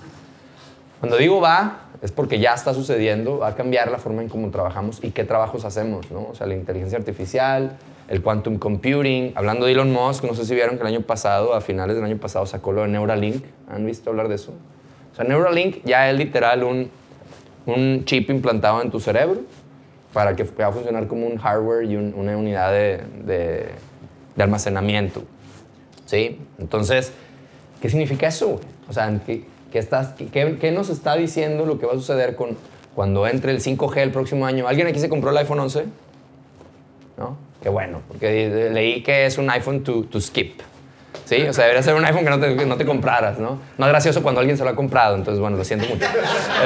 cuando 1.01 1.17
digo 1.17 1.41
va, 1.41 1.87
es 2.03 2.13
porque 2.13 2.39
ya 2.39 2.53
está 2.53 2.75
sucediendo, 2.75 3.39
va 3.39 3.49
a 3.49 3.55
cambiar 3.55 3.91
la 3.91 3.99
forma 3.99 4.23
en 4.23 4.29
cómo 4.29 4.51
trabajamos 4.51 5.03
y 5.03 5.11
qué 5.11 5.25
trabajos 5.25 5.65
hacemos, 5.65 6.11
¿no? 6.11 6.29
O 6.31 6.35
sea, 6.35 6.47
la 6.47 6.55
inteligencia 6.55 6.99
artificial, 6.99 7.79
el 8.09 8.23
quantum 8.23 8.59
computing. 8.59 9.33
Hablando 9.35 9.67
de 9.67 9.73
Elon 9.73 9.93
Musk, 9.93 10.25
no 10.25 10.35
sé 10.35 10.45
si 10.45 10.55
vieron 10.55 10.77
que 10.77 10.83
el 10.83 10.89
año 10.89 11.03
pasado, 11.03 11.55
a 11.55 11.61
finales 11.61 11.97
del 11.97 12.05
año 12.05 12.19
pasado, 12.19 12.47
sacó 12.47 12.73
lo 12.73 12.83
de 12.83 12.89
Neuralink. 12.89 13.45
¿Han 13.69 13.85
visto 13.85 14.11
hablar 14.11 14.29
de 14.29 14.37
eso? 14.37 14.53
O 15.13 15.17
sea, 15.17 15.25
Neuralink 15.25 15.83
ya 15.85 16.11
es 16.11 16.17
literal 16.17 16.63
un, 16.63 16.91
un 17.67 18.05
chip 18.05 18.31
implantado 18.31 18.83
en 18.83 18.91
tu 18.91 19.01
cerebro 19.01 19.41
para 20.13 20.37
que 20.37 20.45
pueda 20.45 20.73
funcionar 20.73 21.07
como 21.07 21.27
un 21.27 21.37
hardware 21.37 21.85
y 21.85 21.97
un, 21.97 22.15
una 22.15 22.37
unidad 22.37 22.73
de, 22.73 23.03
de, 23.25 23.67
de, 24.35 24.43
almacenamiento. 24.43 25.25
¿Sí? 26.07 26.41
Entonces, 26.59 27.13
¿qué 27.81 27.91
significa 27.91 28.29
eso? 28.29 28.61
O 28.89 28.93
sea, 28.93 29.21
¿qué, 29.27 29.45
qué, 29.73 29.79
estás, 29.79 30.15
qué, 30.15 30.57
¿qué 30.61 30.71
nos 30.71 30.89
está 30.89 31.17
diciendo 31.17 31.67
lo 31.67 31.79
que 31.79 31.87
va 31.87 31.93
a 31.93 31.97
suceder 31.97 32.37
con, 32.37 32.57
cuando 32.95 33.27
entre 33.27 33.51
el 33.53 33.61
5G 33.61 33.99
el 33.99 34.13
próximo 34.13 34.47
año? 34.47 34.69
¿Alguien 34.69 34.87
aquí 34.87 35.01
se 35.01 35.09
compró 35.09 35.31
el 35.31 35.37
iPhone 35.39 35.61
11? 35.61 35.85
¿No? 37.19 37.46
Qué 37.67 37.71
bueno, 37.71 38.01
porque 38.07 38.71
leí 38.73 39.03
que 39.03 39.27
es 39.27 39.39
un 39.39 39.51
iPhone 39.51 39.83
to, 39.83 40.05
to 40.05 40.21
skip. 40.21 40.61
¿Sí? 41.25 41.43
O 41.49 41.53
sea, 41.53 41.65
debería 41.65 41.83
ser 41.83 41.97
un 41.97 42.05
iPhone 42.05 42.23
que 42.23 42.31
no 42.31 42.39
te, 42.39 42.57
que 42.57 42.65
no 42.65 42.77
te 42.77 42.87
compraras, 42.87 43.41
¿no? 43.41 43.59
No 43.77 43.87
es 43.87 43.91
gracioso 43.91 44.23
cuando 44.23 44.41
alguien 44.41 44.57
se 44.57 44.63
lo 44.63 44.71
ha 44.71 44.77
comprado, 44.77 45.17
entonces, 45.17 45.41
bueno, 45.41 45.57
lo 45.57 45.65
siento 45.65 45.85
mucho. 45.89 46.07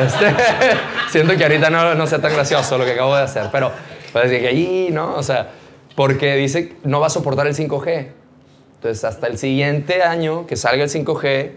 Este, 0.04 0.26
siento 1.10 1.34
que 1.38 1.42
ahorita 1.42 1.70
no, 1.70 1.94
no 1.94 2.06
sea 2.06 2.18
tan 2.18 2.34
gracioso 2.34 2.76
lo 2.76 2.84
que 2.84 2.92
acabo 2.92 3.16
de 3.16 3.22
hacer, 3.22 3.46
pero 3.50 3.72
pues 4.12 4.28
que 4.28 4.46
ahí, 4.46 4.90
¿no? 4.92 5.14
O 5.14 5.22
sea, 5.22 5.48
porque 5.96 6.36
dice 6.36 6.74
no 6.84 7.00
va 7.00 7.06
a 7.06 7.08
soportar 7.08 7.46
el 7.46 7.54
5G. 7.54 8.08
Entonces, 8.74 9.02
hasta 9.02 9.26
el 9.26 9.38
siguiente 9.38 10.02
año 10.02 10.46
que 10.46 10.56
salga 10.56 10.84
el 10.84 10.90
5G, 10.90 11.50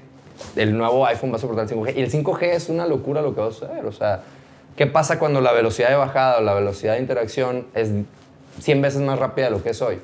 el 0.56 0.78
nuevo 0.78 1.06
iPhone 1.06 1.34
va 1.34 1.36
a 1.36 1.40
soportar 1.40 1.66
el 1.66 1.70
5G. 1.70 1.98
Y 1.98 2.02
el 2.02 2.10
5G 2.10 2.44
es 2.44 2.70
una 2.70 2.88
locura 2.88 3.22
lo 3.22 3.36
que 3.36 3.42
va 3.42 3.48
a 3.48 3.52
suceder. 3.52 3.86
O 3.86 3.92
sea, 3.92 4.22
¿qué 4.78 4.88
pasa 4.88 5.20
cuando 5.20 5.42
la 5.42 5.52
velocidad 5.52 5.90
de 5.90 5.96
bajada 5.96 6.38
o 6.38 6.42
la 6.42 6.54
velocidad 6.54 6.94
de 6.94 7.02
interacción 7.02 7.68
es 7.76 7.90
100 8.60 8.82
veces 8.82 9.02
más 9.02 9.20
rápida 9.20 9.46
de 9.46 9.52
lo 9.52 9.64
que 9.64 9.70
es 9.70 9.82
hoy. 9.82 10.00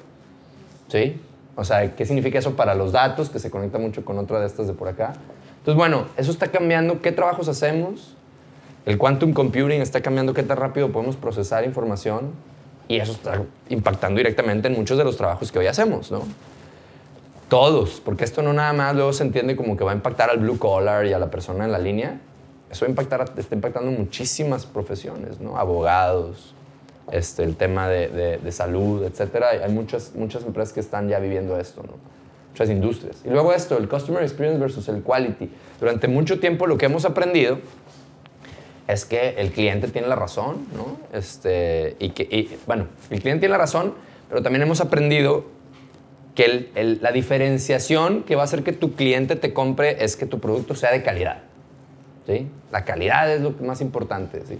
¿Sí? 0.88 1.22
O 1.56 1.64
sea, 1.64 1.96
¿qué 1.96 2.06
significa 2.06 2.40
eso 2.40 2.56
para 2.56 2.74
los 2.74 2.92
datos? 2.92 3.30
Que 3.30 3.40
se 3.40 3.52
conecta 3.52 3.78
mucho 3.78 4.06
con 4.06 4.18
otra 4.18 4.40
de 4.40 4.48
estas 4.48 4.68
de 4.68 4.74
por 4.74 4.88
acá. 4.88 5.14
Entonces, 5.58 5.76
bueno, 5.76 6.06
eso 6.18 6.32
está 6.32 6.48
cambiando 6.48 7.02
qué 7.02 7.12
trabajos 7.12 7.48
hacemos. 7.48 8.16
El 8.86 8.98
quantum 8.98 9.34
computing 9.34 9.82
está 9.82 10.02
cambiando 10.02 10.34
qué 10.34 10.44
tan 10.44 10.58
rápido 10.58 10.92
podemos 10.92 11.16
procesar 11.16 11.66
información. 11.66 12.32
Y 12.88 13.00
eso 13.00 13.12
está 13.12 13.44
impactando 13.70 14.18
directamente 14.18 14.68
en 14.68 14.76
muchos 14.76 14.98
de 14.98 15.04
los 15.04 15.16
trabajos 15.16 15.52
que 15.52 15.60
hoy 15.60 15.68
hacemos, 15.68 16.12
¿no? 16.12 16.24
Todos, 17.50 18.02
porque 18.04 18.24
esto 18.24 18.42
no 18.42 18.54
nada 18.54 18.74
más 18.74 18.96
luego 18.96 19.12
se 19.12 19.24
entiende 19.24 19.56
como 19.56 19.76
que 19.76 19.84
va 19.84 19.92
a 19.92 19.96
impactar 19.96 20.30
al 20.30 20.38
blue 20.38 20.58
collar 20.58 21.06
y 21.06 21.14
a 21.14 21.20
la 21.20 21.30
persona 21.30 21.66
en 21.66 21.72
la 21.72 21.80
línea. 21.80 22.20
Eso 22.72 22.86
va 22.86 23.42
está 23.42 23.56
impactando 23.56 23.92
muchísimas 23.92 24.66
profesiones, 24.66 25.40
¿no? 25.40 25.58
Abogados, 25.58 26.54
este, 27.12 27.44
el 27.44 27.56
tema 27.56 27.88
de, 27.88 28.40
salud, 28.52 29.04
etcétera. 29.04 29.50
Hay 29.64 29.72
muchas, 29.72 30.14
muchas 30.16 30.44
empresas 30.44 30.74
que 30.74 30.80
están 30.80 31.08
ya 31.10 31.20
viviendo 31.20 31.60
esto, 31.60 31.84
¿no? 31.84 31.94
muchas 32.50 32.70
industrias. 32.70 33.22
Y 33.26 33.30
luego 33.30 33.54
esto, 33.54 33.78
el 33.78 33.88
customer 33.88 34.24
experience 34.24 34.60
versus 34.60 34.90
el 34.90 35.04
quality. 35.04 35.50
Durante 35.80 36.08
mucho 36.08 36.40
tiempo 36.40 36.68
lo 36.68 36.78
que 36.78 36.88
hemos 36.88 37.06
aprendido 37.06 37.60
es 38.88 39.06
que 39.06 39.36
el 39.38 39.52
cliente 39.52 39.88
tiene 39.88 40.08
la 40.08 40.16
razón, 40.16 40.66
¿no? 40.76 40.98
Este, 41.14 41.96
y 42.00 42.10
que, 42.10 42.58
bueno, 42.66 42.88
el 43.12 43.22
cliente 43.22 43.42
tiene 43.42 43.52
la 43.52 43.60
razón, 43.60 43.94
pero 44.28 44.42
también 44.42 44.64
hemos 44.64 44.82
aprendido 44.82 45.46
que 46.34 46.98
la 47.02 47.12
diferenciación 47.12 48.24
que 48.24 48.36
va 48.36 48.42
a 48.42 48.46
hacer 48.46 48.64
que 48.64 48.72
tu 48.72 48.94
cliente 48.94 49.36
te 49.36 49.54
compre 49.54 50.04
es 50.04 50.16
que 50.16 50.26
tu 50.26 50.40
producto 50.40 50.74
sea 50.74 50.92
de 50.92 51.04
calidad. 51.04 51.44
¿sí? 52.26 52.48
La 52.72 52.86
calidad 52.86 53.32
es 53.32 53.42
lo 53.42 53.52
más 53.62 53.82
importante. 53.82 54.42
¿sí? 54.48 54.58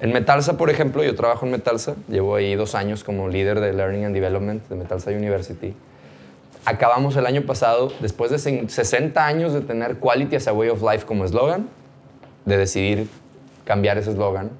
En 0.00 0.12
Metalsa, 0.12 0.56
por 0.56 0.70
ejemplo, 0.70 1.02
yo 1.02 1.16
trabajo 1.16 1.44
en 1.44 1.52
Metalsa, 1.52 1.96
llevo 2.08 2.36
ahí 2.36 2.54
dos 2.54 2.76
años 2.76 3.02
como 3.02 3.28
líder 3.28 3.58
de 3.60 3.72
Learning 3.72 4.04
and 4.04 4.14
Development 4.14 4.68
de 4.68 4.76
Metalsa 4.76 5.10
University. 5.10 5.74
Acabamos 6.64 7.16
el 7.16 7.26
año 7.26 7.42
pasado, 7.42 7.92
después 8.00 8.30
de 8.30 8.38
60 8.68 9.26
años 9.26 9.52
de 9.52 9.60
tener 9.60 9.96
Quality 9.96 10.36
as 10.36 10.46
a 10.46 10.52
Way 10.52 10.68
of 10.68 10.82
Life 10.82 11.04
como 11.04 11.24
eslogan, 11.24 11.68
de 12.44 12.56
decidir 12.56 13.08
cambiar 13.64 13.98
ese 13.98 14.10
eslogan, 14.10 14.50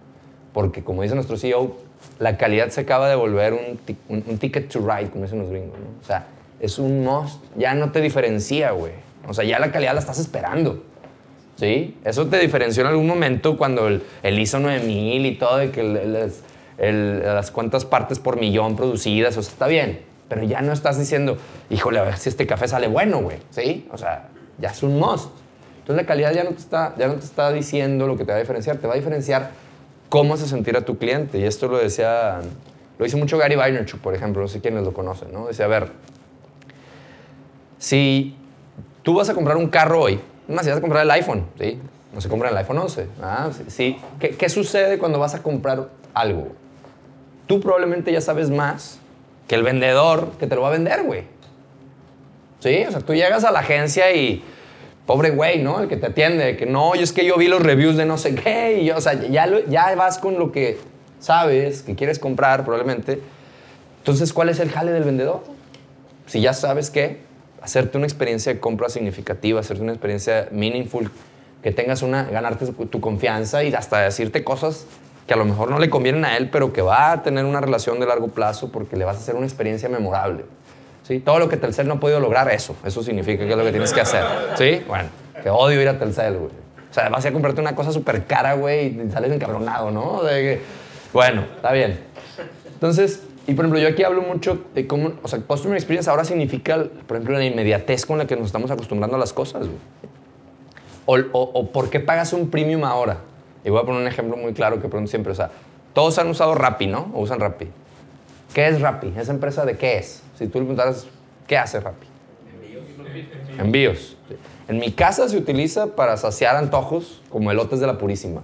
porque 0.52 0.82
como 0.82 1.02
dice 1.02 1.14
nuestro 1.14 1.36
CEO, 1.36 1.76
la 2.18 2.36
calidad 2.36 2.70
se 2.70 2.80
acaba 2.80 3.08
de 3.08 3.14
volver 3.14 3.52
un, 3.52 3.78
un, 4.08 4.24
un 4.26 4.38
ticket 4.38 4.68
to 4.68 4.80
ride, 4.80 5.10
como 5.10 5.24
dicen 5.24 5.38
los 5.38 5.50
gringos. 5.50 5.78
¿no? 5.78 5.86
O 6.02 6.04
sea, 6.04 6.26
es 6.58 6.78
un 6.80 7.04
must, 7.04 7.42
ya 7.56 7.74
no 7.74 7.92
te 7.92 8.00
diferencia, 8.00 8.72
güey. 8.72 8.92
O 9.28 9.34
sea, 9.34 9.44
ya 9.44 9.58
la 9.60 9.70
calidad 9.70 9.94
la 9.94 10.00
estás 10.00 10.18
esperando. 10.18 10.82
¿Sí? 11.58 11.96
Eso 12.04 12.28
te 12.28 12.38
diferenció 12.38 12.82
en 12.82 12.90
algún 12.90 13.08
momento 13.08 13.56
cuando 13.56 13.88
el, 13.88 14.04
el 14.22 14.38
ISO 14.38 14.60
9000 14.60 15.26
y 15.26 15.34
todo, 15.34 15.56
de 15.56 15.72
que 15.72 15.82
las 15.82 17.50
cuantas 17.50 17.84
partes 17.84 18.20
por 18.20 18.38
millón 18.38 18.76
producidas, 18.76 19.36
o 19.36 19.42
sea, 19.42 19.52
está 19.52 19.66
bien. 19.66 20.00
Pero 20.28 20.44
ya 20.44 20.60
no 20.60 20.72
estás 20.72 20.98
diciendo, 20.98 21.36
híjole, 21.68 21.98
a 21.98 22.02
ver 22.02 22.16
si 22.16 22.28
este 22.28 22.46
café 22.46 22.68
sale 22.68 22.86
bueno, 22.86 23.22
güey. 23.22 23.38
¿Sí? 23.50 23.88
O 23.90 23.98
sea, 23.98 24.28
ya 24.58 24.68
es 24.68 24.82
un 24.84 25.00
must. 25.00 25.30
Entonces 25.80 25.96
la 25.96 26.06
calidad 26.06 26.32
ya 26.32 26.44
no, 26.44 26.50
te 26.50 26.58
está, 26.58 26.94
ya 26.96 27.08
no 27.08 27.14
te 27.14 27.24
está 27.24 27.50
diciendo 27.50 28.06
lo 28.06 28.16
que 28.16 28.24
te 28.24 28.30
va 28.30 28.36
a 28.36 28.40
diferenciar, 28.40 28.76
te 28.76 28.86
va 28.86 28.92
a 28.92 28.96
diferenciar 28.96 29.50
cómo 30.08 30.34
hace 30.34 30.46
sentir 30.46 30.76
a 30.76 30.82
tu 30.82 30.96
cliente. 30.96 31.38
Y 31.38 31.44
esto 31.44 31.66
lo 31.66 31.78
decía, 31.78 32.38
lo 32.98 33.04
dice 33.04 33.16
mucho 33.16 33.36
Gary 33.36 33.56
Vaynerchuk, 33.56 34.00
por 34.00 34.14
ejemplo, 34.14 34.42
no 34.42 34.48
sé 34.48 34.60
quiénes 34.60 34.84
lo 34.84 34.92
conocen, 34.92 35.32
¿no? 35.32 35.48
Decía, 35.48 35.64
a 35.64 35.68
ver, 35.68 35.88
si 37.78 38.36
tú 39.02 39.14
vas 39.14 39.28
a 39.28 39.34
comprar 39.34 39.56
un 39.56 39.68
carro 39.68 40.02
hoy, 40.02 40.20
más 40.48 40.64
si 40.64 40.70
vas 40.70 40.78
a 40.78 40.80
comprar 40.80 41.04
el 41.04 41.10
iPhone, 41.10 41.46
¿sí? 41.58 41.78
No 42.12 42.20
se 42.20 42.28
compra 42.28 42.48
el 42.50 42.56
iPhone 42.56 42.78
11. 42.78 43.06
¿ah? 43.22 43.50
Sí. 43.68 43.98
¿Qué, 44.18 44.30
¿Qué 44.30 44.48
sucede 44.48 44.98
cuando 44.98 45.18
vas 45.18 45.34
a 45.34 45.42
comprar 45.42 45.88
algo? 46.14 46.48
Tú 47.46 47.60
probablemente 47.60 48.12
ya 48.12 48.20
sabes 48.20 48.50
más 48.50 48.98
que 49.46 49.54
el 49.54 49.62
vendedor 49.62 50.32
que 50.38 50.46
te 50.46 50.54
lo 50.54 50.62
va 50.62 50.68
a 50.68 50.72
vender, 50.72 51.02
güey. 51.02 51.24
Sí, 52.60 52.84
o 52.86 52.90
sea, 52.90 53.00
tú 53.00 53.14
llegas 53.14 53.44
a 53.44 53.52
la 53.52 53.60
agencia 53.60 54.12
y 54.12 54.42
pobre 55.06 55.30
güey, 55.30 55.62
¿no? 55.62 55.80
El 55.80 55.88
que 55.88 55.96
te 55.96 56.06
atiende, 56.06 56.56
que 56.56 56.66
no, 56.66 56.94
yo 56.94 57.02
es 57.02 57.12
que 57.12 57.24
yo 57.24 57.36
vi 57.36 57.48
los 57.48 57.62
reviews 57.62 57.96
de 57.96 58.04
no 58.04 58.18
sé 58.18 58.34
qué, 58.34 58.80
y 58.80 58.86
yo, 58.86 58.96
o 58.96 59.00
sea, 59.00 59.14
ya, 59.14 59.48
ya 59.68 59.94
vas 59.94 60.18
con 60.18 60.38
lo 60.38 60.52
que 60.52 60.78
sabes, 61.20 61.82
que 61.82 61.94
quieres 61.94 62.18
comprar 62.18 62.64
probablemente. 62.64 63.20
Entonces, 63.98 64.32
¿cuál 64.32 64.48
es 64.48 64.60
el 64.60 64.70
jale 64.70 64.92
del 64.92 65.04
vendedor? 65.04 65.42
Si 66.26 66.40
ya 66.40 66.52
sabes 66.52 66.90
qué, 66.90 67.20
hacerte 67.62 67.98
una 67.98 68.06
experiencia 68.06 68.52
de 68.52 68.60
compra 68.60 68.88
significativa, 68.88 69.60
hacerte 69.60 69.82
una 69.82 69.92
experiencia 69.92 70.48
meaningful, 70.50 71.10
que 71.62 71.72
tengas 71.72 72.02
una, 72.02 72.24
ganarte 72.24 72.66
tu 72.66 73.00
confianza 73.00 73.64
y 73.64 73.74
hasta 73.74 74.00
decirte 74.00 74.44
cosas 74.44 74.86
que 75.28 75.34
a 75.34 75.36
lo 75.36 75.44
mejor 75.44 75.70
no 75.70 75.78
le 75.78 75.90
convienen 75.90 76.24
a 76.24 76.36
él, 76.36 76.48
pero 76.50 76.72
que 76.72 76.80
va 76.80 77.12
a 77.12 77.22
tener 77.22 77.44
una 77.44 77.60
relación 77.60 78.00
de 78.00 78.06
largo 78.06 78.28
plazo 78.28 78.72
porque 78.72 78.96
le 78.96 79.04
vas 79.04 79.16
a 79.16 79.20
hacer 79.20 79.34
una 79.34 79.46
experiencia 79.46 79.88
memorable. 79.88 80.44
¿Sí? 81.02 81.20
Todo 81.20 81.38
lo 81.38 81.48
que 81.48 81.56
Telcel 81.56 81.86
no 81.86 81.94
ha 81.94 82.00
podido 82.00 82.20
lograr, 82.20 82.50
eso. 82.50 82.74
Eso 82.84 83.02
significa 83.02 83.44
que 83.44 83.50
es 83.50 83.56
lo 83.56 83.64
que 83.64 83.70
tienes 83.70 83.92
que 83.92 84.00
hacer. 84.00 84.24
¿Sí? 84.56 84.82
Bueno, 84.86 85.08
que 85.42 85.50
odio 85.50 85.80
ir 85.80 85.88
a 85.88 85.98
Telcel, 85.98 86.38
güey. 86.38 86.50
O 86.90 86.94
sea, 86.94 87.08
vas 87.10 87.24
a 87.24 87.32
comprarte 87.32 87.60
una 87.60 87.74
cosa 87.74 87.92
súper 87.92 88.24
cara, 88.24 88.54
güey, 88.54 88.86
y 88.86 89.10
sales 89.10 89.30
encabronado, 89.32 89.90
¿no? 89.90 90.22
Bueno, 91.12 91.44
está 91.56 91.72
bien. 91.72 91.98
Entonces, 92.72 93.22
y 93.48 93.54
por 93.54 93.64
ejemplo, 93.64 93.80
yo 93.80 93.88
aquí 93.88 94.02
hablo 94.02 94.20
mucho 94.20 94.62
de 94.74 94.86
cómo, 94.86 95.12
o 95.22 95.26
sea, 95.26 95.40
Customer 95.40 95.74
Experience 95.74 96.10
ahora 96.10 96.22
significa, 96.22 96.84
por 97.06 97.16
ejemplo, 97.16 97.38
la 97.38 97.46
inmediatez 97.46 98.04
con 98.04 98.18
la 98.18 98.26
que 98.26 98.36
nos 98.36 98.44
estamos 98.44 98.70
acostumbrando 98.70 99.16
a 99.16 99.18
las 99.18 99.32
cosas, 99.32 99.66
güey. 99.66 99.78
O, 101.06 101.16
o, 101.32 101.72
por 101.72 101.88
qué 101.88 101.98
pagas 101.98 102.34
un 102.34 102.50
premium 102.50 102.84
ahora. 102.84 103.20
Y 103.64 103.70
voy 103.70 103.80
a 103.80 103.84
poner 103.84 104.02
un 104.02 104.06
ejemplo 104.06 104.36
muy 104.36 104.52
claro 104.52 104.82
que 104.82 104.88
pregunto 104.88 105.08
siempre, 105.08 105.32
o 105.32 105.34
sea, 105.34 105.50
todos 105.94 106.18
han 106.18 106.28
usado 106.28 106.54
Rappi, 106.54 106.88
¿no? 106.88 107.10
O 107.14 107.22
usan 107.22 107.40
Rappi. 107.40 107.68
¿Qué 108.52 108.68
es 108.68 108.82
Rappi? 108.82 109.14
¿Esa 109.16 109.32
empresa 109.32 109.64
de 109.64 109.78
qué 109.78 109.96
es? 109.96 110.22
Si 110.38 110.46
tú 110.48 110.58
le 110.58 110.66
preguntaras, 110.66 111.06
¿qué 111.46 111.56
hace 111.56 111.80
Rappi? 111.80 112.06
Envíos. 112.52 112.84
Envíos. 113.58 114.16
En 114.68 114.78
mi 114.78 114.92
casa 114.92 115.26
se 115.26 115.38
utiliza 115.38 115.96
para 115.96 116.18
saciar 116.18 116.54
antojos 116.56 117.22
como 117.30 117.50
elotes 117.50 117.80
de 117.80 117.86
la 117.86 117.96
Purísima. 117.96 118.42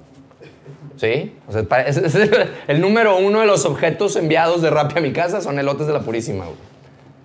¿Sí? 0.96 1.36
O 1.48 1.52
sea, 1.52 1.64
el 2.68 2.80
número 2.80 3.16
uno 3.18 3.40
de 3.40 3.46
los 3.46 3.64
objetos 3.64 4.16
enviados 4.16 4.62
de 4.62 4.70
Rappi 4.70 4.98
a 4.98 5.02
mi 5.02 5.12
casa 5.12 5.40
son 5.40 5.58
elotes 5.58 5.86
de 5.86 5.92
la 5.92 6.00
Purísima, 6.00 6.44
güey. 6.44 6.56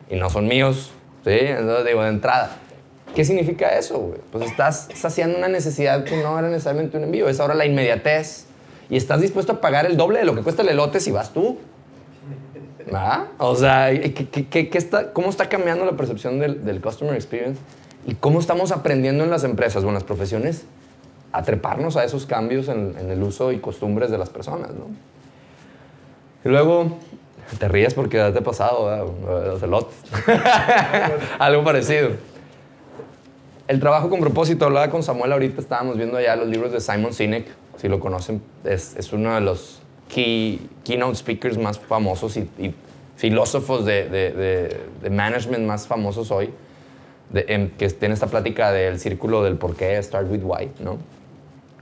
Y 0.10 0.15
no 0.15 0.29
son 0.29 0.47
míos, 0.47 0.91
¿sí? 1.23 1.32
Entonces 1.32 1.86
digo, 1.86 2.01
de 2.03 2.10
entrada. 2.10 2.58
¿Qué 3.15 3.25
significa 3.25 3.77
eso, 3.77 3.99
güey? 3.99 4.19
Pues 4.32 4.49
estás 4.49 4.88
saciando 4.93 5.38
una 5.38 5.47
necesidad 5.47 6.03
que 6.03 6.17
no 6.17 6.38
era 6.38 6.49
necesariamente 6.49 6.97
un 6.97 7.03
envío, 7.03 7.29
es 7.29 7.39
ahora 7.39 7.53
la 7.53 7.65
inmediatez. 7.65 8.45
Y 8.89 8.97
estás 8.97 9.21
dispuesto 9.21 9.53
a 9.53 9.62
pagar 9.62 9.86
el 9.86 9.97
doble 9.97 10.19
de 10.19 10.25
lo 10.25 10.34
que 10.34 10.41
cuesta 10.41 10.63
el 10.63 10.69
elote 10.69 10.99
si 10.99 11.12
vas 11.12 11.32
tú. 11.32 11.60
¿Ah? 12.91 13.27
O 13.38 13.55
sea, 13.55 13.91
¿qué, 13.91 14.69
está, 14.73 15.13
¿cómo 15.13 15.29
está 15.29 15.47
cambiando 15.47 15.86
la 15.86 15.91
percepción 15.91 16.39
del, 16.39 16.65
del, 16.65 16.82
customer 16.82 17.13
experience? 17.13 17.60
¿Y 18.08 18.15
cómo 18.15 18.39
estamos 18.39 18.71
aprendiendo 18.71 19.23
en 19.23 19.29
las 19.29 19.43
empresas 19.43 19.84
o 19.84 19.89
en 19.89 19.93
las 19.93 20.03
profesiones 20.03 20.63
a 21.31 21.43
treparnos 21.43 21.95
a 21.97 22.03
esos 22.03 22.25
cambios 22.25 22.67
en, 22.67 22.95
el 22.97 23.21
uso 23.21 23.51
y 23.51 23.59
costumbres 23.59 24.09
de 24.11 24.17
las 24.17 24.29
personas, 24.29 24.71
¿no? 24.71 24.87
Y 26.43 26.49
luego, 26.49 26.97
te 27.59 27.67
ríes 27.67 27.93
porque 27.93 28.17
te 28.17 28.39
ha 28.39 28.43
pasado, 28.43 29.15
los 29.45 29.61
elotes. 29.61 29.95
Algo 31.39 31.63
parecido. 31.63 32.11
El 33.67 33.79
trabajo 33.79 34.09
con 34.09 34.19
propósito, 34.19 34.65
hablaba 34.65 34.89
con 34.89 35.03
Samuel 35.03 35.31
ahorita, 35.31 35.61
estábamos 35.61 35.97
viendo 35.97 36.17
allá 36.17 36.35
los 36.35 36.47
libros 36.47 36.71
de 36.71 36.81
Simon 36.81 37.13
Sinek, 37.13 37.45
si 37.77 37.87
lo 37.87 37.99
conocen, 37.99 38.41
es, 38.63 38.95
es 38.95 39.13
uno 39.13 39.35
de 39.35 39.41
los 39.41 39.81
key, 40.07 40.67
keynote 40.83 41.15
speakers 41.15 41.57
más 41.57 41.79
famosos 41.79 42.35
y, 42.37 42.73
filósofos 43.15 43.85
de, 43.85 44.09
de, 44.09 44.81
de, 45.01 45.09
management 45.09 45.65
más 45.65 45.85
famosos 45.85 46.31
hoy, 46.31 46.51
que 47.33 47.89
tiene 47.99 48.13
esta 48.13 48.27
plática 48.27 48.71
del 48.71 48.97
círculo 48.97 49.43
del 49.43 49.55
por 49.55 49.75
qué, 49.75 50.01
Start 50.01 50.31
with 50.31 50.41
Why, 50.41 50.71
¿no? 50.79 50.97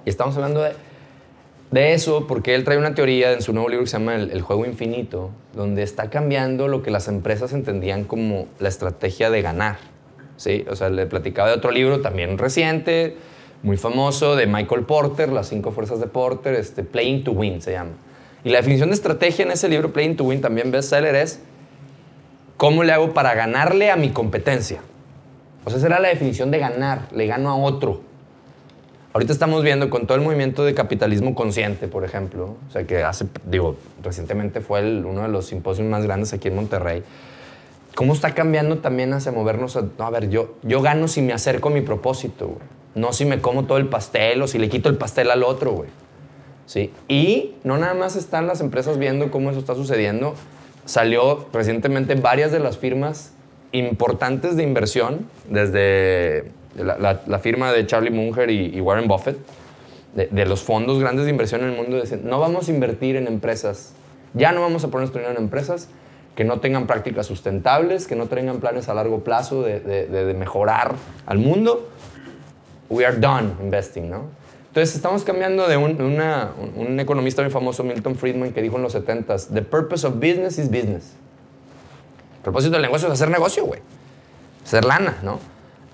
Y 0.08 0.10
estamos 0.10 0.38
hablando 0.38 0.62
de, 0.62 1.94
eso 1.94 2.28
porque 2.28 2.56
él 2.56 2.64
trae 2.64 2.78
una 2.78 2.96
teoría 2.96 3.34
en 3.34 3.42
su 3.42 3.52
nuevo 3.52 3.68
libro 3.68 3.84
que 3.84 3.90
se 3.90 3.98
llama 3.98 4.16
el, 4.16 4.32
el, 4.32 4.42
Juego 4.42 4.66
Infinito, 4.66 5.32
donde 5.54 5.84
está 5.84 6.10
cambiando 6.10 6.70
lo 6.70 6.82
que 6.82 6.92
las 6.92 7.10
empresas 7.10 7.52
entendían 7.52 8.06
como 8.06 8.48
la 8.60 8.70
estrategia 8.70 9.30
de 9.30 9.42
ganar. 9.42 9.80
¿sí? 10.38 10.64
O 10.70 10.78
sea, 10.78 10.88
le 10.88 11.08
platicaba 11.08 11.50
de 11.50 11.56
otro 11.56 11.72
libro 11.72 12.00
también 12.00 12.38
reciente, 12.38 13.18
muy 13.64 13.76
famoso, 13.76 14.38
de 14.38 14.48
Michael 14.48 14.84
Porter, 14.84 15.28
Las 15.28 15.50
cinco 15.50 15.72
fuerzas 15.72 16.00
de 16.00 16.08
Porter, 16.08 16.54
este, 16.54 16.84
Playing 16.84 17.26
to 17.26 17.34
Win 17.34 17.62
se 17.62 17.74
llama. 17.74 17.92
Y 18.46 18.50
la 18.52 18.60
definición 18.60 18.88
de 18.88 18.96
estrategia 18.96 19.44
en 19.44 19.52
ese 19.52 19.68
libro, 19.68 19.92
Playing 19.92 20.16
to 20.16 20.24
Win, 20.24 20.40
también 20.40 20.72
bestseller, 20.72 21.16
es 21.16 21.42
cómo 22.56 22.86
le 22.86 22.94
hago 22.94 23.14
para 23.14 23.36
ganarle 23.36 23.92
a 23.92 23.98
mi 23.98 24.12
competencia. 24.12 24.80
O 25.66 25.70
sea, 25.70 25.80
esa 25.80 25.88
era 25.88 26.00
la 26.00 26.08
definición 26.08 26.50
de 26.50 26.60
ganar, 26.60 27.10
le 27.12 27.28
gano 27.28 27.50
a 27.50 27.58
otro. 27.58 28.07
Ahorita 29.18 29.34
estamos 29.34 29.64
viendo 29.64 29.90
con 29.90 30.06
todo 30.06 30.16
el 30.16 30.24
movimiento 30.24 30.64
de 30.64 30.76
capitalismo 30.76 31.34
consciente, 31.34 31.88
por 31.88 32.06
ejemplo, 32.06 32.56
o 32.68 32.72
sea, 32.72 32.84
que 32.84 33.02
hace, 33.02 33.26
digo, 33.48 33.76
recientemente 34.04 34.62
fue 34.62 34.84
uno 35.04 35.24
de 35.24 35.28
los 35.28 35.48
simposios 35.48 35.88
más 35.88 36.04
grandes 36.04 36.34
aquí 36.34 36.50
en 36.50 36.56
Monterrey, 36.56 37.02
cómo 37.96 38.14
está 38.14 38.36
cambiando 38.36 38.78
también 38.78 39.14
hacia 39.14 39.32
movernos 39.32 39.76
a, 39.76 39.86
a 39.98 40.10
ver, 40.12 40.30
yo, 40.30 40.54
yo 40.62 40.84
gano 40.84 41.08
si 41.08 41.24
me 41.24 41.34
acerco 41.34 41.70
a 41.70 41.72
mi 41.72 41.82
propósito, 41.82 42.60
no 42.94 43.12
si 43.12 43.26
me 43.26 43.42
como 43.42 43.66
todo 43.66 43.80
el 43.80 43.88
pastel 43.88 44.40
o 44.44 44.48
si 44.48 44.60
le 44.60 44.70
quito 44.70 44.88
el 44.88 44.98
pastel 44.98 45.32
al 45.32 45.42
otro, 45.42 45.72
güey. 45.72 45.90
¿sí? 46.68 46.94
Y 47.08 47.56
no 47.64 47.80
nada 47.80 47.96
más 47.96 48.16
están 48.18 48.46
las 48.46 48.62
empresas 48.62 49.00
viendo 49.00 49.32
cómo 49.32 49.50
eso 49.50 49.58
está 49.58 49.74
sucediendo. 49.74 50.36
Salió 50.86 51.48
recientemente 51.52 52.14
varias 52.14 52.52
de 52.52 52.60
las 52.60 52.78
firmas 52.78 53.34
importantes 53.72 54.56
de 54.58 54.62
inversión, 54.62 55.26
desde 55.50 56.52
la, 56.84 57.40
firma 57.40 57.72
de 57.72 57.86
Charlie 57.86 58.12
Munger 58.12 58.50
y, 58.50 58.80
Warren 58.82 59.08
Buffett, 59.08 59.38
de, 60.14 60.46
los 60.46 60.64
fondos 60.64 61.00
grandes 61.00 61.26
de 61.26 61.32
inversión 61.32 61.62
en 61.62 61.72
el 61.72 61.76
mundo, 61.76 62.00
dicen, 62.00 62.22
no 62.24 62.40
vamos 62.40 62.70
a 62.70 62.72
invertir 62.72 63.16
en 63.16 63.28
empresas, 63.28 63.94
ya 64.34 64.52
no 64.52 64.62
vamos 64.62 64.84
a 64.84 64.88
poner 64.88 65.02
nuestro 65.02 65.20
dinero 65.20 65.38
en 65.38 65.44
empresas 65.44 65.90
que 66.36 66.44
no 66.44 66.60
tengan 66.60 66.86
prácticas 66.86 67.26
sustentables, 67.26 68.08
que 68.08 68.16
no 68.16 68.28
tengan 68.28 68.60
planes 68.60 68.90
a 68.90 68.94
largo 68.94 69.24
plazo 69.24 69.64
de, 69.64 69.80
de 69.80 70.34
mejorar 70.34 70.96
al 71.26 71.40
mundo. 71.40 71.90
We 72.90 73.06
are 73.06 73.18
done 73.18 73.54
investing, 73.62 74.10
¿no? 74.10 74.26
Entonces 74.78 74.96
estamos 74.96 75.24
cambiando 75.24 75.68
de 75.68 75.76
un, 75.76 76.00
un 76.00 77.00
economista 77.00 77.42
muy 77.42 77.50
famoso, 77.50 77.84
Milton 77.84 78.16
Friedman, 78.16 78.54
que 78.54 78.62
dijo 78.62 78.76
en 78.76 78.84
los 78.84 78.94
70s, 78.94 79.48
the 79.52 79.64
purpose 79.64 80.06
of 80.06 80.14
business 80.16 80.60
is 80.60 80.70
business. 80.70 81.14
El 82.36 82.44
propósito 82.44 82.74
del 82.74 82.84
negocio 82.84 83.08
es 83.08 83.14
hacer 83.16 83.32
negocio, 83.32 83.66
güey. 83.66 83.82
Hacer 84.64 84.86
lana, 84.86 85.18
¿no? 85.24 85.40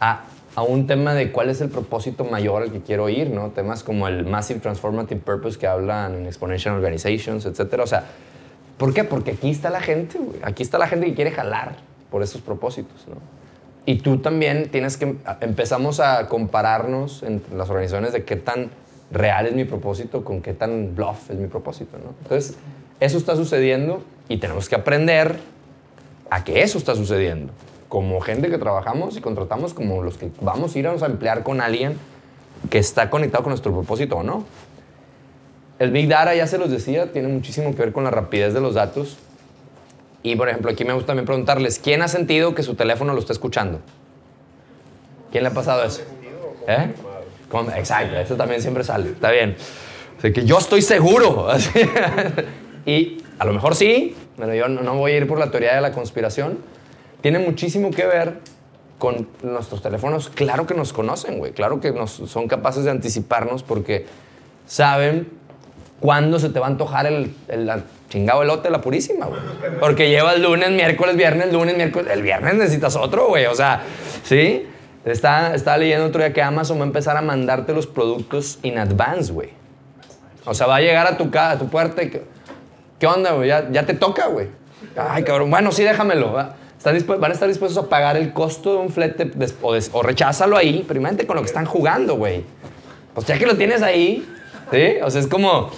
A, 0.01 0.23
a, 0.55 0.63
un 0.63 0.87
tema 0.87 1.13
de 1.13 1.31
cuál 1.31 1.49
es 1.49 1.61
el 1.61 1.69
propósito 1.69 2.25
mayor 2.25 2.63
al 2.63 2.71
que 2.71 2.81
quiero 2.81 3.09
ir, 3.09 3.29
¿no? 3.29 3.49
Temas 3.51 3.83
como 3.83 4.07
el 4.07 4.25
Massive 4.25 4.59
Transformative 4.59 5.21
Purpose 5.21 5.57
que 5.57 5.67
hablan 5.67 6.15
en 6.15 6.25
Exponential 6.25 6.75
Organizations, 6.75 7.45
etcétera. 7.45 7.83
O 7.83 7.87
sea, 7.87 8.05
¿por 8.77 8.93
qué? 8.93 9.03
Porque 9.03 9.31
aquí 9.31 9.49
está 9.49 9.69
la 9.69 9.81
gente, 9.81 10.17
güey. 10.17 10.39
Aquí 10.43 10.63
está 10.63 10.77
la 10.77 10.87
gente 10.87 11.07
que 11.07 11.13
quiere 11.13 11.31
jalar 11.31 11.75
por 12.11 12.23
esos 12.23 12.41
propósitos, 12.41 13.07
¿no? 13.07 13.15
Y 13.85 13.97
tú 13.97 14.19
también 14.19 14.69
tienes 14.69 14.95
que, 14.95 15.15
empezamos 15.41 15.99
a 15.99 16.27
compararnos 16.29 17.23
en 17.23 17.41
las 17.55 17.69
organizaciones 17.69 18.13
de 18.13 18.23
qué 18.23 18.37
tan 18.37 18.69
real 19.11 19.45
es 19.45 19.53
mi 19.53 19.65
propósito 19.65 20.23
con 20.23 20.41
qué 20.41 20.53
tan 20.53 20.95
bluff 20.95 21.29
es 21.29 21.37
mi 21.37 21.47
propósito, 21.47 21.97
¿no? 21.97 22.13
Entonces, 22.23 22.57
eso 22.99 23.17
está 23.17 23.35
sucediendo 23.35 24.03
y 24.29 24.37
tenemos 24.37 24.69
que 24.69 24.75
aprender 24.75 25.37
a 26.29 26.43
que 26.43 26.63
eso 26.63 26.77
está 26.77 26.95
sucediendo. 26.95 27.51
Como 27.93 28.19
gente 28.21 28.49
que 28.49 28.57
trabajamos 28.57 29.15
y 29.17 29.21
contratamos, 29.21 29.75
como 29.75 30.01
los 30.01 30.17
que 30.17 30.31
vamos 30.41 30.75
a 30.75 30.79
ir 30.79 30.87
a 30.87 30.93
emplear 31.05 31.43
con 31.43 31.61
alguien 31.61 31.99
que 32.71 32.79
está 32.79 33.11
conectado 33.11 33.43
con 33.43 33.51
nuestro 33.51 33.71
propósito 33.71 34.15
o 34.15 34.23
no. 34.23 34.45
El 35.77 35.91
Big 35.91 36.07
Data, 36.07 36.33
ya 36.33 36.47
se 36.47 36.57
los 36.57 36.71
decía, 36.71 37.11
tiene 37.11 37.27
muchísimo 37.27 37.69
que 37.75 37.83
ver 37.83 37.91
con 37.91 38.03
la 38.03 38.09
rapidez 38.09 38.55
de 38.55 38.61
los 38.61 38.73
datos 38.73 39.19
y, 40.23 40.35
por 40.35 40.49
ejemplo, 40.49 40.71
aquí 40.71 40.83
me 40.85 40.93
gusta 40.93 41.05
también 41.09 41.27
preguntarles, 41.27 41.77
¿quién 41.77 42.01
ha 42.01 42.07
sentido 42.07 42.55
que 42.55 42.63
su 42.63 42.73
teléfono 42.73 43.13
lo 43.13 43.19
está 43.19 43.31
escuchando? 43.31 43.79
¿Quién 45.31 45.43
le 45.43 45.51
ha 45.51 45.53
pasado 45.53 45.83
eso? 45.83 46.01
¿Eh? 46.67 46.95
Exacto, 47.75 48.17
eso 48.17 48.35
también 48.35 48.59
siempre 48.59 48.83
sale. 48.83 49.11
Está 49.11 49.29
bien. 49.29 49.55
Sea, 50.19 50.33
que 50.33 50.45
yo 50.45 50.57
estoy 50.57 50.81
seguro. 50.81 51.47
así. 51.47 51.79
y 52.87 53.19
a 53.37 53.45
lo 53.45 53.53
mejor 53.53 53.75
sí, 53.75 54.15
pero 54.35 54.55
yo 54.55 54.67
no 54.67 54.95
voy 54.95 55.11
a 55.11 55.17
ir 55.17 55.27
por 55.27 55.37
la 55.37 55.51
teoría 55.51 55.75
de 55.75 55.81
la 55.81 55.91
conspiración. 55.91 56.73
Tiene 57.23 57.39
muchísimo 57.39 57.89
que 57.89 58.05
ver 58.05 58.37
con 58.99 59.27
nuestros 59.41 59.81
teléfonos. 59.81 60.29
Claro 60.29 60.67
que 60.67 60.75
nos 60.75 60.93
conocen, 60.93 61.39
güey. 61.39 61.53
Claro 61.53 61.79
que 61.81 61.91
nos, 61.91 62.11
son 62.11 62.47
capaces 62.47 62.83
de 62.83 62.91
anticiparnos 62.91 63.63
porque 63.63 64.05
saben 64.67 65.27
cuándo 65.99 66.37
se 66.37 66.49
te 66.49 66.59
va 66.59 66.67
a 66.67 66.69
antojar 66.69 67.05
el, 67.07 67.33
el 67.47 67.71
chingado 68.09 68.43
elote 68.43 68.63
de 68.67 68.71
la 68.71 68.81
purísima, 68.81 69.25
güey. 69.25 69.41
Porque 69.79 70.09
llevas 70.09 70.37
lunes, 70.39 70.69
miércoles, 70.69 71.15
viernes, 71.15 71.51
lunes, 71.51 71.75
miércoles. 71.75 72.11
El 72.13 72.21
viernes 72.21 72.53
necesitas 72.55 72.95
otro, 72.95 73.27
güey. 73.29 73.45
O 73.47 73.55
sea, 73.55 73.81
¿sí? 74.23 74.67
Está, 75.05 75.55
estaba 75.55 75.77
leyendo 75.77 76.05
otro 76.05 76.21
día 76.21 76.31
que 76.31 76.41
Amazon 76.41 76.77
va 76.77 76.83
a 76.83 76.87
empezar 76.87 77.17
a 77.17 77.21
mandarte 77.21 77.73
los 77.73 77.87
productos 77.87 78.59
in 78.63 78.77
advance, 78.77 79.31
güey. 79.33 79.49
O 80.45 80.53
sea, 80.53 80.67
va 80.67 80.75
a 80.77 80.81
llegar 80.81 81.07
a 81.07 81.17
tu, 81.17 81.31
ca- 81.31 81.51
a 81.51 81.57
tu 81.57 81.67
puerta 81.69 82.03
y 82.03 82.09
¿qué 82.99 83.07
onda, 83.07 83.31
güey? 83.31 83.47
Ya, 83.49 83.69
ya 83.71 83.85
te 83.85 83.93
toca, 83.93 84.27
güey. 84.27 84.47
Ay, 84.97 85.23
cabrón. 85.23 85.49
Bueno, 85.49 85.71
sí, 85.71 85.83
déjamelo. 85.83 86.33
¿va? 86.33 86.55
Están 86.85 87.19
van 87.21 87.31
a 87.31 87.33
estar 87.33 87.47
dispuestos 87.47 87.81
a 87.81 87.87
pagar 87.87 88.17
el 88.17 88.33
costo 88.33 88.73
de 88.73 88.79
un 88.79 88.89
flete 88.89 89.31
o, 89.61 89.73
o 89.93 90.03
recházalo 90.03 90.57
ahí, 90.57 90.83
pero 90.85 90.99
imagínate 90.99 91.25
con 91.25 91.37
lo 91.37 91.41
que 91.41 91.47
están 91.47 91.65
jugando, 91.65 92.15
güey. 92.17 92.43
Pues 93.13 93.25
ya 93.25 93.37
que 93.39 93.45
lo 93.45 93.55
tienes 93.55 93.81
ahí, 93.81 94.27
¿sí? 94.69 94.95
O 95.01 95.09
sea, 95.09 95.21
es 95.21 95.27
como, 95.27 95.69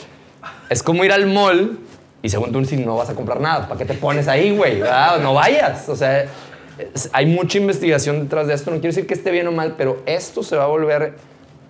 es 0.69 0.81
como 0.81 1.05
ir 1.05 1.11
al 1.11 1.27
mall 1.27 1.77
y 2.23 2.29
según 2.29 2.51
tú 2.51 2.65
si 2.65 2.77
no 2.77 2.95
vas 2.97 3.09
a 3.11 3.13
comprar 3.13 3.39
nada, 3.39 3.67
¿para 3.67 3.77
qué 3.77 3.85
te 3.85 3.93
pones 3.93 4.27
ahí, 4.27 4.55
güey? 4.57 4.79
¿verdad? 4.79 5.19
No 5.19 5.35
vayas. 5.35 5.87
O 5.89 5.95
sea, 5.95 6.23
es- 6.23 7.09
hay 7.13 7.27
mucha 7.27 7.59
investigación 7.59 8.21
detrás 8.21 8.47
de 8.47 8.55
esto. 8.55 8.71
No 8.71 8.77
quiero 8.77 8.89
decir 8.95 9.05
que 9.05 9.13
esté 9.13 9.29
bien 9.29 9.47
o 9.47 9.51
mal, 9.51 9.75
pero 9.77 10.01
esto 10.07 10.41
se 10.41 10.55
va 10.55 10.63
a 10.63 10.67
volver 10.67 11.13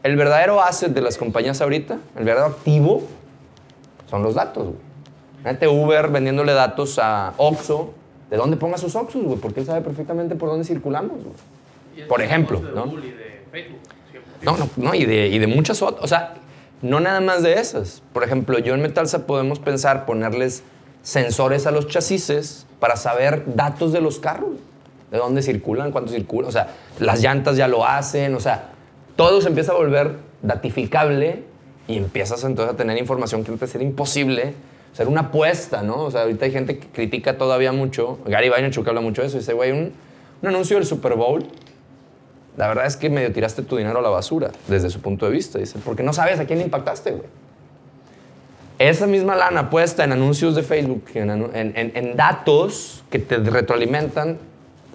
el 0.03 0.15
verdadero 0.15 0.61
asset 0.61 0.93
de 0.93 1.01
las 1.01 1.17
compañías 1.17 1.59
ahorita, 1.59 1.97
el 2.17 2.23
verdadero 2.23 2.53
activo, 2.53 3.03
son 4.09 4.23
los 4.23 4.35
datos, 4.35 4.67
güey. 4.67 5.65
Uber 5.67 6.07
vendiéndole 6.07 6.53
datos 6.53 6.99
a 6.99 7.33
Oxxo, 7.35 7.93
de 8.29 8.37
dónde 8.37 8.57
ponga 8.57 8.77
sus 8.77 8.95
Oxxos, 8.95 9.23
güey, 9.23 9.37
porque 9.37 9.61
él 9.61 9.65
sabe 9.65 9.81
perfectamente 9.81 10.35
por 10.35 10.49
dónde 10.49 10.65
circulamos, 10.65 11.17
güey. 11.23 12.07
Por 12.07 12.21
ejemplo, 12.21 12.59
de 12.59 12.71
¿no? 12.71 12.85
Google 12.85 13.07
y 13.07 13.11
de 13.11 13.41
Facebook, 13.51 13.79
100%. 14.13 14.43
No, 14.43 14.57
no, 14.57 14.69
no, 14.75 14.95
y 14.95 15.05
de, 15.05 15.27
y 15.27 15.39
de 15.39 15.47
muchas 15.47 15.81
otras. 15.81 16.03
O 16.03 16.07
sea, 16.07 16.35
no 16.81 16.99
nada 16.99 17.21
más 17.21 17.41
de 17.43 17.53
esas. 17.53 18.01
Por 18.13 18.23
ejemplo, 18.23 18.59
yo 18.59 18.73
en 18.73 18.81
Metalsa 18.81 19.25
podemos 19.25 19.59
pensar 19.59 20.05
ponerles 20.05 20.63
sensores 21.03 21.67
a 21.67 21.71
los 21.71 21.87
chasis 21.87 22.65
para 22.79 22.95
saber 22.95 23.43
datos 23.55 23.93
de 23.93 24.01
los 24.01 24.19
carros. 24.19 24.55
De 25.11 25.17
dónde 25.17 25.41
circulan, 25.41 25.91
cuánto 25.91 26.11
circulan. 26.11 26.49
O 26.49 26.51
sea, 26.51 26.75
las 26.99 27.21
llantas 27.21 27.55
ya 27.55 27.67
lo 27.67 27.85
hacen. 27.85 28.35
O 28.35 28.39
sea, 28.39 28.71
todo 29.15 29.39
se 29.41 29.47
empieza 29.47 29.71
a 29.71 29.75
volver 29.75 30.17
datificable 30.41 31.43
y 31.87 31.97
empiezas 31.97 32.43
entonces 32.43 32.73
a 32.73 32.77
tener 32.77 32.97
información 32.97 33.43
que 33.43 33.51
antes 33.51 33.73
era 33.73 33.83
imposible. 33.83 34.53
Ser 34.95 35.07
una 35.09 35.21
apuesta, 35.21 35.83
¿no? 35.83 36.03
O 36.03 36.11
sea, 36.11 36.21
ahorita 36.21 36.45
hay 36.45 36.51
gente 36.51 36.79
que 36.79 36.87
critica 36.87 37.37
todavía 37.37 37.71
mucho. 37.73 38.17
Gary 38.25 38.49
Vaynerchuk 38.49 38.87
habla 38.87 39.01
mucho 39.01 39.21
de 39.21 39.27
eso. 39.27 39.37
Dice, 39.37 39.51
güey, 39.53 39.71
un, 39.71 39.91
un 40.41 40.47
anuncio 40.47 40.77
del 40.77 40.85
Super 40.85 41.15
Bowl 41.15 41.45
la 42.57 42.69
verdad 42.69 42.85
es 42.85 42.95
que 42.95 43.09
medio 43.09 43.33
tiraste 43.33 43.63
tu 43.63 43.75
dinero 43.75 43.99
a 43.99 44.01
la 44.01 44.07
basura, 44.07 44.49
desde 44.69 44.89
su 44.89 45.01
punto 45.01 45.25
de 45.25 45.33
vista. 45.33 45.59
Dice, 45.59 45.77
porque 45.83 46.03
no 46.03 46.13
sabes 46.13 46.39
a 46.39 46.45
quién 46.45 46.59
le 46.59 46.63
impactaste, 46.65 47.11
güey. 47.11 47.25
Esa 48.79 49.07
misma 49.07 49.35
lana 49.35 49.69
puesta 49.69 50.03
en 50.05 50.13
anuncios 50.13 50.55
de 50.55 50.63
Facebook, 50.63 51.03
en, 51.15 51.29
en- 51.53 52.15
datos 52.15 53.03
que 53.09 53.19
te 53.19 53.37
retroalimentan, 53.37 54.37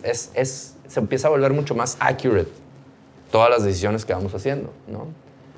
es, 0.02 0.30
es- 0.34 0.74
se 0.88 1.00
empieza 1.00 1.28
a 1.28 1.30
volver 1.30 1.52
mucho 1.52 1.74
más 1.74 1.96
accurate 2.00 2.48
todas 3.30 3.48
las 3.50 3.62
decisiones 3.62 4.04
que 4.06 4.12
vamos 4.14 4.34
haciendo, 4.34 4.70
¿no? 4.88 5.06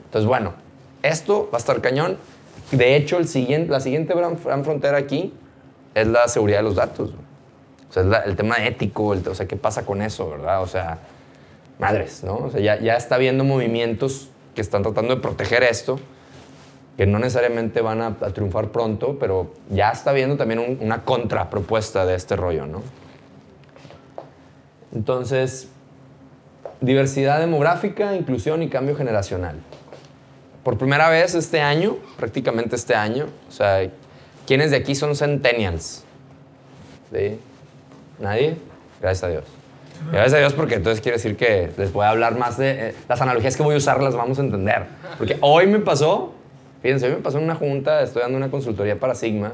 Entonces, 0.07 0.27
bueno, 0.29 0.53
esto 1.03 1.49
va 1.53 1.59
a 1.59 1.61
estar 1.61 1.81
cañón. 1.81 2.17
De 2.73 2.97
hecho, 2.97 3.19
el 3.19 3.29
siguiente, 3.29 3.71
la 3.71 3.81
siguiente 3.81 4.15
gran, 4.15 4.39
frontera 4.39 4.97
aquí 4.99 5.33
es 5.95 6.07
la 6.07 6.27
seguridad 6.29 6.59
de 6.59 6.65
los 6.65 6.75
datos. 6.75 7.13
O 7.89 7.93
sea, 7.93 8.23
el 8.25 8.35
tema 8.35 8.57
ético, 8.65 9.13
el- 9.13 9.27
o 9.29 9.35
sea, 9.35 9.47
¿qué 9.47 9.57
pasa 9.57 9.85
con 9.85 10.01
eso, 10.01 10.31
verdad? 10.31 10.63
O 10.63 10.67
sea, 10.67 10.99
madres, 11.79 12.25
¿no? 12.25 12.37
O 12.37 12.51
sea, 12.51 12.61
ya, 12.61 12.97
está 12.97 13.17
habiendo 13.17 13.45
movimientos 13.45 14.31
que 14.55 14.63
están 14.63 14.83
tratando 14.83 15.15
de 15.15 15.21
proteger 15.21 15.63
esto, 15.63 16.01
que 16.97 17.07
no 17.07 17.19
necesariamente 17.19 17.83
van 17.83 18.01
a, 18.01 18.17
triunfar 18.33 18.69
pronto, 18.69 19.19
pero 19.19 19.53
ya 19.71 19.91
está 19.91 20.11
habiendo 20.11 20.37
también 20.37 20.61
un- 20.61 20.79
una 20.81 21.05
contrapropuesta 21.05 22.07
de 22.07 22.15
este 22.15 22.37
rollo, 22.37 22.67
¿no? 22.67 22.83
Entonces, 24.95 25.69
diversidad 26.81 27.41
demográfica, 27.41 28.15
inclusión 28.15 28.63
y 28.63 28.69
cambio 28.69 28.95
generacional. 28.97 29.57
Por 30.63 30.79
primera 30.79 31.11
vez 31.11 31.35
este 31.35 31.61
año, 31.61 31.97
prácticamente 32.17 32.77
este 32.77 32.95
año, 32.95 33.27
o 33.49 33.53
sea, 33.53 33.89
¿quiénes 34.47 34.71
de 34.71 34.77
aquí 34.77 34.95
son 34.95 35.17
centennials? 35.17 36.05
¿Sí? 37.13 37.39
¿Nadie? 38.21 38.57
Gracias 39.01 39.25
a 39.25 39.29
Dios. 39.29 39.45
Gracias 40.11 40.35
a 40.35 40.39
Dios 40.39 40.53
porque 40.53 40.77
entonces 40.77 41.01
quiere 41.01 41.17
decir 41.17 41.37
que 41.37 41.71
les 41.77 41.93
voy 41.93 42.05
a 42.05 42.11
hablar 42.11 42.37
más 42.37 42.59
de... 42.59 42.89
eh, 42.89 42.95
las 43.09 43.21
analogías 43.21 43.57
que 43.57 43.63
voy 43.63 43.75
a 43.75 43.79
usar 43.79 44.03
las 44.03 44.15
vamos 44.15 44.39
a 44.39 44.43
entender. 44.43 44.85
Porque 45.19 45.37
hoy 45.41 45.67
me 45.67 45.79
pasó, 45.81 46.33
fíjense, 46.81 47.07
hoy 47.07 47.13
me 47.13 47.19
pasó 47.19 47.39
en 47.39 47.45
una 47.45 47.55
junta, 47.55 48.03
estoy 48.03 48.23
dando 48.23 48.39
una 48.39 48.51
consultoría 48.51 48.99
para 48.99 49.15
Sigma, 49.15 49.53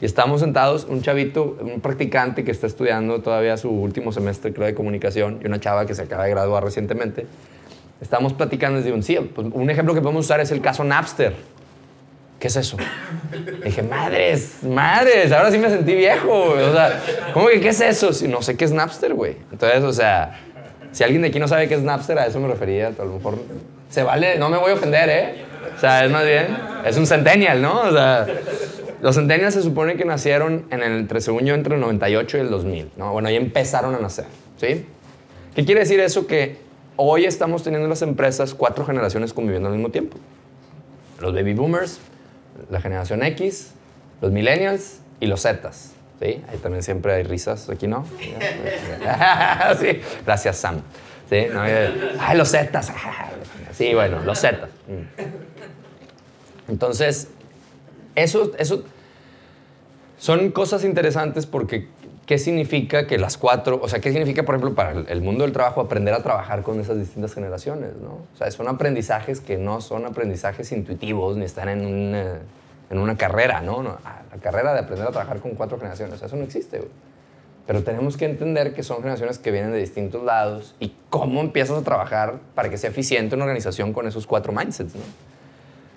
y 0.00 0.04
estamos 0.04 0.40
sentados, 0.40 0.84
un 0.84 1.02
chavito, 1.02 1.56
un 1.60 1.80
practicante 1.80 2.42
que 2.42 2.50
está 2.50 2.66
estudiando 2.66 3.20
todavía 3.20 3.56
su 3.56 3.70
último 3.70 4.10
semestre, 4.10 4.52
creo, 4.52 4.66
de 4.66 4.74
comunicación, 4.74 5.38
y 5.42 5.46
una 5.46 5.60
chava 5.60 5.86
que 5.86 5.94
se 5.94 6.02
acaba 6.02 6.24
de 6.24 6.30
graduar 6.30 6.64
recientemente. 6.64 7.26
Estamos 8.02 8.32
platicando 8.32 8.78
desde 8.78 8.92
un 8.92 9.04
sí, 9.04 9.16
pues, 9.16 9.46
un 9.52 9.70
ejemplo 9.70 9.94
que 9.94 10.00
podemos 10.00 10.24
usar 10.24 10.40
es 10.40 10.50
el 10.50 10.60
caso 10.60 10.82
Napster. 10.82 11.34
¿Qué 12.40 12.48
es 12.48 12.56
eso? 12.56 12.76
Dije, 13.64 13.84
madres, 13.84 14.64
madres, 14.64 15.30
ahora 15.30 15.52
sí 15.52 15.58
me 15.58 15.70
sentí 15.70 15.94
viejo. 15.94 16.50
O 16.50 16.72
sea, 16.72 17.00
¿cómo 17.32 17.46
que 17.46 17.60
qué 17.60 17.68
es 17.68 17.80
eso? 17.80 18.12
Si 18.12 18.26
no 18.26 18.42
sé 18.42 18.56
qué 18.56 18.64
es 18.64 18.72
Napster, 18.72 19.14
güey. 19.14 19.36
Entonces, 19.52 19.84
o 19.84 19.92
sea, 19.92 20.40
si 20.90 21.04
alguien 21.04 21.22
de 21.22 21.28
aquí 21.28 21.38
no 21.38 21.46
sabe 21.46 21.68
qué 21.68 21.74
es 21.74 21.82
Napster, 21.82 22.18
a 22.18 22.26
eso 22.26 22.40
me 22.40 22.48
refería. 22.48 22.88
A 22.88 23.04
lo 23.04 23.12
mejor 23.14 23.38
se 23.88 24.02
vale, 24.02 24.36
no 24.36 24.48
me 24.48 24.58
voy 24.58 24.72
a 24.72 24.74
ofender, 24.74 25.08
¿eh? 25.08 25.44
O 25.76 25.78
sea, 25.78 26.04
es 26.04 26.10
más 26.10 26.24
bien, 26.24 26.58
es 26.84 26.96
un 26.96 27.06
centennial, 27.06 27.62
¿no? 27.62 27.82
O 27.82 27.92
sea, 27.92 28.26
los 29.00 29.14
centennials 29.14 29.54
se 29.54 29.62
supone 29.62 29.94
que 29.94 30.04
nacieron 30.04 30.66
en 30.70 30.82
el, 30.82 30.92
entre, 30.98 31.20
según 31.20 31.44
yo, 31.44 31.54
entre 31.54 31.76
el 31.76 31.80
98 31.80 32.36
y 32.36 32.40
el 32.40 32.50
2000, 32.50 32.90
¿no? 32.96 33.12
Bueno, 33.12 33.28
ahí 33.28 33.36
empezaron 33.36 33.94
a 33.94 34.00
nacer, 34.00 34.24
¿sí? 34.56 34.86
¿Qué 35.54 35.64
quiere 35.64 35.82
decir 35.82 36.00
eso? 36.00 36.26
Que 36.26 36.56
hoy 36.96 37.24
estamos 37.24 37.62
teniendo 37.62 37.86
en 37.86 37.90
las 37.90 38.02
empresas 38.02 38.54
cuatro 38.54 38.84
generaciones 38.84 39.32
conviviendo 39.32 39.68
al 39.68 39.74
mismo 39.74 39.90
tiempo. 39.90 40.18
Los 41.20 41.34
baby 41.34 41.54
boomers, 41.54 42.00
la 42.70 42.80
generación 42.80 43.22
X, 43.22 43.72
los 44.20 44.32
millennials 44.32 45.00
y 45.20 45.26
los 45.26 45.42
Zetas. 45.42 45.92
¿Sí? 46.20 46.40
Ahí 46.48 46.58
también 46.62 46.82
siempre 46.82 47.12
hay 47.12 47.24
risas, 47.24 47.68
aquí 47.68 47.88
no. 47.88 48.04
sí. 49.80 50.00
Gracias, 50.24 50.56
Sam. 50.56 50.82
¿Sí? 51.28 51.46
No, 51.52 51.66
eh, 51.66 52.16
Ay, 52.18 52.36
los 52.36 52.50
Zetas. 52.50 52.92
Sí, 53.72 53.94
bueno, 53.94 54.20
los 54.20 54.38
Zetas. 54.38 54.68
Mm. 54.86 56.70
Entonces, 56.70 57.28
eso, 58.14 58.52
eso 58.58 58.84
son 60.18 60.50
cosas 60.50 60.84
interesantes 60.84 61.46
porque 61.46 61.88
¿qué 62.26 62.38
significa 62.38 63.06
que 63.06 63.18
las 63.18 63.36
cuatro, 63.36 63.80
o 63.82 63.88
sea, 63.88 64.00
qué 64.00 64.10
significa, 64.10 64.44
por 64.44 64.54
ejemplo, 64.54 64.74
para 64.74 64.92
el- 64.92 65.22
mundo 65.22 65.44
del 65.44 65.52
trabajo 65.52 65.80
aprender 65.80 66.14
a 66.14 66.22
trabajar 66.22 66.62
con 66.62 66.78
esas 66.80 66.98
distintas 66.98 67.34
generaciones, 67.34 67.96
¿no? 68.00 68.10
O 68.32 68.36
sea, 68.36 68.50
son 68.50 68.68
aprendizajes 68.68 69.40
que 69.40 69.58
no 69.58 69.80
son 69.80 70.06
aprendizajes 70.06 70.70
intuitivos 70.72 71.36
ni 71.36 71.44
están 71.44 71.68
en 71.68 71.84
una, 71.84 72.38
en 72.90 72.98
una 72.98 73.16
carrera, 73.16 73.60
¿no? 73.60 73.82
La 73.82 74.38
carrera 74.40 74.72
de 74.72 74.80
aprender 74.80 75.06
a 75.06 75.10
trabajar 75.10 75.40
con 75.40 75.52
cuatro 75.52 75.78
generaciones, 75.78 76.14
o 76.14 76.18
sea, 76.18 76.26
eso 76.28 76.36
no 76.36 76.44
existe, 76.44 76.78
güey. 76.78 76.90
Pero 77.66 77.82
tenemos 77.84 78.16
que 78.16 78.24
entender 78.24 78.74
que 78.74 78.82
son 78.82 78.98
generaciones 78.98 79.38
que 79.38 79.50
vienen 79.52 79.70
de 79.72 79.78
distintos 79.78 80.22
lados 80.24 80.74
y 80.80 80.94
cómo 81.10 81.40
empiezas 81.40 81.78
a 81.78 81.82
trabajar 81.82 82.40
para 82.54 82.68
que 82.70 82.76
sea 82.76 82.90
eficiente 82.90 83.36
una 83.36 83.44
organización 83.44 83.92
con 83.92 84.06
esos 84.08 84.26
cuatro 84.26 84.52
mindsets, 84.52 84.94
¿no? 84.96 85.02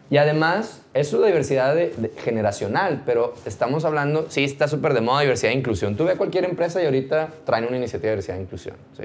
Y 0.09 0.17
además, 0.17 0.81
es 0.93 1.11
la 1.13 1.25
diversidad 1.27 1.73
de- 1.73 1.89
de- 1.97 2.11
generacional, 2.23 3.01
pero 3.05 3.33
estamos 3.45 3.85
hablando, 3.85 4.27
sí, 4.29 4.43
está 4.43 4.67
súper 4.67 4.93
de 4.93 5.01
moda 5.01 5.21
diversidad 5.21 5.51
e 5.51 5.55
inclusión. 5.55 5.95
Tú 5.97 6.05
ve 6.05 6.11
a 6.11 6.15
cualquier 6.15 6.45
empresa 6.45 6.81
y 6.81 6.85
ahorita 6.85 7.29
traen 7.45 7.65
una 7.65 7.77
iniciativa 7.77 8.09
de 8.11 8.15
diversidad 8.17 8.37
e 8.37 8.41
inclusión, 8.41 8.75
¿sí? 8.95 9.03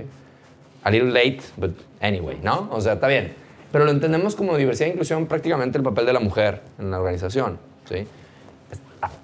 A 0.85 0.91
little 0.91 1.11
late, 1.11 1.41
but 1.57 1.73
anyway, 2.01 2.39
¿no? 2.43 2.69
O 2.71 2.81
sea, 2.81 2.95
está 2.95 3.07
bien. 3.09 3.33
Pero 3.73 3.85
lo 3.87 3.91
entendemos 3.93 4.35
como 4.37 4.57
diversidad 4.57 4.89
e 4.89 4.93
inclusión 4.93 5.27
prácticamente 5.27 5.79
el 5.79 5.85
papel 5.85 6.05
de 6.05 6.13
la 6.13 6.21
mujer 6.21 6.61
en 6.79 6.91
la 6.91 6.99
organización, 6.99 7.59
¿sí? 7.89 8.07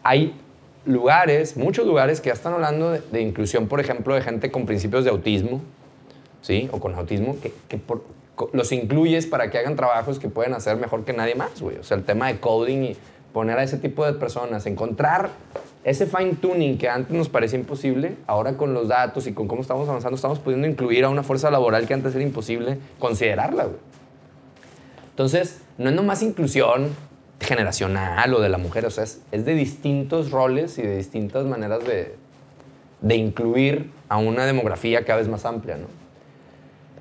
Hay 0.03 0.35
lugares, 0.87 1.57
muchos 1.57 1.87
lugares 1.87 2.21
que 2.21 2.29
ya 2.29 2.35
están 2.35 2.55
hablando 2.55 2.93
de, 2.93 3.03
de 3.13 3.21
inclusión, 3.21 3.67
por 3.69 3.81
ejemplo, 3.81 4.15
de 4.15 4.23
gente 4.23 4.51
con 4.51 4.65
principios 4.67 5.05
de 5.05 5.11
autismo, 5.11 5.61
¿sí? 6.43 6.69
O 6.73 6.81
con 6.81 6.95
autismo, 6.95 7.37
que, 7.41 7.53
que 7.69 7.77
por- 7.77 8.05
los 8.53 8.73
incluyes 8.73 9.27
para 9.27 9.51
que 9.51 9.59
hagan 9.59 9.77
trabajos 9.77 10.19
que 10.19 10.29
pueden 10.29 10.55
hacer 10.55 10.77
mejor 10.77 11.05
que 11.05 11.13
nadie 11.13 11.35
más, 11.35 11.61
güey. 11.61 11.79
O 11.79 11.83
sea, 11.83 11.97
el 11.97 12.05
tema 12.05 12.29
de 12.29 12.39
coding 12.39 12.83
y 12.83 12.97
poner 13.33 13.59
a 13.59 13.63
ese 13.63 13.79
tipo 13.79 14.05
de 14.07 14.15
personas, 14.15 14.67
encontrar 14.67 15.31
ese 15.85 16.07
fine 16.07 16.35
tuning 16.35 16.79
que 16.79 16.89
antes 16.89 17.15
nos 17.15 17.29
parecía 17.29 17.59
imposible, 17.59 18.17
ahora 18.27 18.57
con 18.57 18.75
los 18.75 18.89
datos 18.89 19.27
y 19.27 19.33
con 19.33 19.47
cómo 19.47 19.63
estamos 19.63 19.89
avanzando, 19.89 20.17
estamos 20.17 20.39
pudiendo 20.39 20.67
incluir 20.67 21.05
a 21.05 21.09
una 21.09 21.23
fuerza 21.23 21.51
laboral 21.51 21.87
que 21.87 21.95
antes 21.95 22.15
era 22.15 22.25
imposible 22.25 22.79
considerarla, 22.99 23.65
güey. 23.65 23.77
Entonces, 25.11 25.61
no 25.79 25.91
es 25.91 25.95
nomás 25.95 26.23
inclusión 26.23 26.89
generacional 27.41 28.33
o 28.35 28.41
de 28.41 28.49
la 28.49 28.59
mujer, 28.59 28.87
o 28.87 28.91
sea, 28.91 29.05
es, 29.05 29.21
es 29.33 29.45
de 29.45 29.55
distintos 29.55 30.31
roles 30.31 30.79
y 30.79 30.83
de 30.83 30.97
distintas 30.97 31.45
maneras 31.45 31.85
de, 31.85 32.15
de 33.01 33.17
incluir 33.17 33.91
a 34.09 34.17
una 34.17 34.47
demografía 34.47 35.05
cada 35.05 35.19
vez 35.19 35.29
más 35.29 35.45
amplia, 35.45 35.77
¿no? 35.77 36.06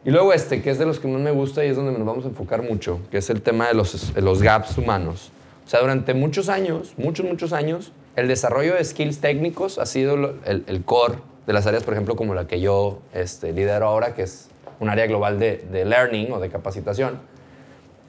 Y 0.05 0.11
luego 0.11 0.33
este, 0.33 0.61
que 0.61 0.69
es 0.69 0.77
de 0.77 0.85
los 0.85 0.99
que 0.99 1.07
más 1.07 1.19
me 1.19 1.31
gusta 1.31 1.65
y 1.65 1.69
es 1.69 1.75
donde 1.75 1.91
nos 1.91 2.05
vamos 2.05 2.25
a 2.25 2.27
enfocar 2.27 2.61
mucho, 2.61 2.99
que 3.09 3.17
es 3.17 3.29
el 3.31 3.41
tema 3.41 3.67
de 3.67 3.73
los, 3.73 4.15
los 4.15 4.41
gaps 4.43 4.77
humanos. 4.77 5.31
O 5.65 5.69
sea, 5.69 5.81
durante 5.81 6.13
muchos 6.13 6.47
años, 6.47 6.93
muchos, 6.95 7.25
muchos 7.25 7.53
años, 7.53 7.91
el 8.15 8.27
desarrollo 8.27 8.75
de 8.75 8.85
skills 8.85 9.19
técnicos 9.19 9.79
ha 9.79 9.87
sido 9.87 10.35
el, 10.45 10.63
el 10.67 10.83
core 10.85 11.15
de 11.47 11.53
las 11.53 11.65
áreas, 11.65 11.83
por 11.83 11.95
ejemplo, 11.95 12.15
como 12.15 12.35
la 12.35 12.45
que 12.45 12.61
yo 12.61 12.99
este, 13.13 13.51
lidero 13.51 13.87
ahora, 13.87 14.13
que 14.13 14.21
es 14.21 14.49
un 14.79 14.89
área 14.89 15.07
global 15.07 15.39
de, 15.39 15.65
de 15.71 15.85
learning 15.85 16.31
o 16.33 16.39
de 16.39 16.49
capacitación. 16.49 17.19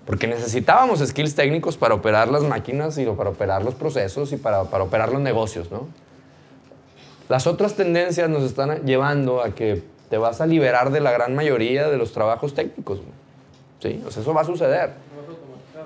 Porque 0.05 0.27
necesitábamos 0.27 1.01
skills 1.01 1.35
técnicos 1.35 1.79
para 1.79 1.95
operar 1.95 2.29
las 2.29 2.43
máquinas 2.43 2.99
y 2.99 3.07
para 3.07 3.31
operar 3.31 3.65
los 3.65 3.75
procesos 3.75 4.33
y 4.33 4.37
para, 4.37 4.65
para 4.65 4.85
operar 4.85 5.11
los 5.11 5.23
negocios, 5.23 5.71
¿no? 5.71 5.89
Las 7.29 7.47
otras 7.47 7.75
tendencias 7.75 8.29
nos 8.29 8.45
están 8.45 8.85
llevando 8.85 9.43
a 9.43 9.51
que 9.55 9.83
te 10.09 10.19
vas 10.19 10.41
a 10.41 10.47
liberar 10.47 10.91
de 10.91 11.01
la 11.01 11.13
gran 11.13 11.35
mayoría 11.35 11.89
de 11.89 11.97
los 11.99 12.13
trabajos 12.13 12.55
técnicos. 12.55 13.01
¿Sí? 13.81 14.03
O 14.07 14.11
sea, 14.11 14.23
eso 14.23 14.33
va 14.33 14.43
a 14.43 14.45
suceder. 14.45 14.91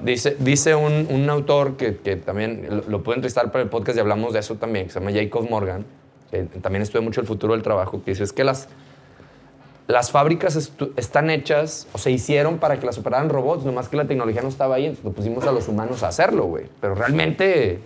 Dice, 0.03 0.37
dice 0.39 0.75
un, 0.75 1.09
un 1.11 1.29
autor 1.29 1.77
que, 1.77 1.99
que 1.99 2.17
también 2.17 2.67
lo, 2.69 2.83
lo 2.89 3.03
pueden 3.03 3.19
entrevistar 3.19 3.53
para 3.53 3.63
el 3.63 3.69
podcast 3.69 3.97
y 3.99 4.01
hablamos 4.01 4.33
de 4.33 4.39
eso 4.39 4.55
también, 4.55 4.87
que 4.87 4.93
se 4.93 5.01
llama 5.01 5.13
Jacob 5.13 5.49
Morgan, 5.51 5.85
que 6.31 6.45
también 6.45 6.83
estudia 6.83 7.03
mucho 7.03 7.21
el 7.21 7.27
futuro 7.27 7.53
del 7.53 7.63
trabajo, 7.63 8.03
que 8.03 8.13
dice 8.13 8.25
es 8.25 8.33
que 8.33 8.45
las, 8.45 8.69
las 9.89 10.11
fábricas 10.11 10.73
están 10.97 11.29
hechas 11.29 11.87
o 11.93 11.99
se 11.99 12.11
hicieron 12.11 12.59
para 12.59 12.79
que 12.79 12.87
las 12.87 12.97
operaran 12.97 13.29
robots, 13.29 13.65
nomás 13.65 13.89
que 13.89 13.97
la 13.97 14.07
tecnología 14.07 14.41
no 14.41 14.49
estaba 14.49 14.77
ahí, 14.77 14.87
entonces 14.87 15.05
lo 15.05 15.13
pusimos 15.13 15.45
a 15.47 15.53
los 15.53 15.69
humanos 15.69 16.03
a 16.03 16.09
hacerlo, 16.09 16.45
güey. 16.45 16.67
Pero 16.81 16.95
realmente 16.95 17.81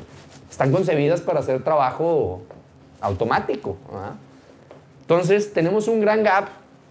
están 0.51 0.71
concebidas 0.71 1.21
para 1.21 1.41
hacer 1.41 1.65
trabajo 1.65 2.43
automático. 3.01 3.77
¿verdad? 3.91 4.13
Entonces, 5.05 5.53
tenemos 5.53 5.87
un 5.87 6.01
gran 6.01 6.23
gap. 6.23 6.49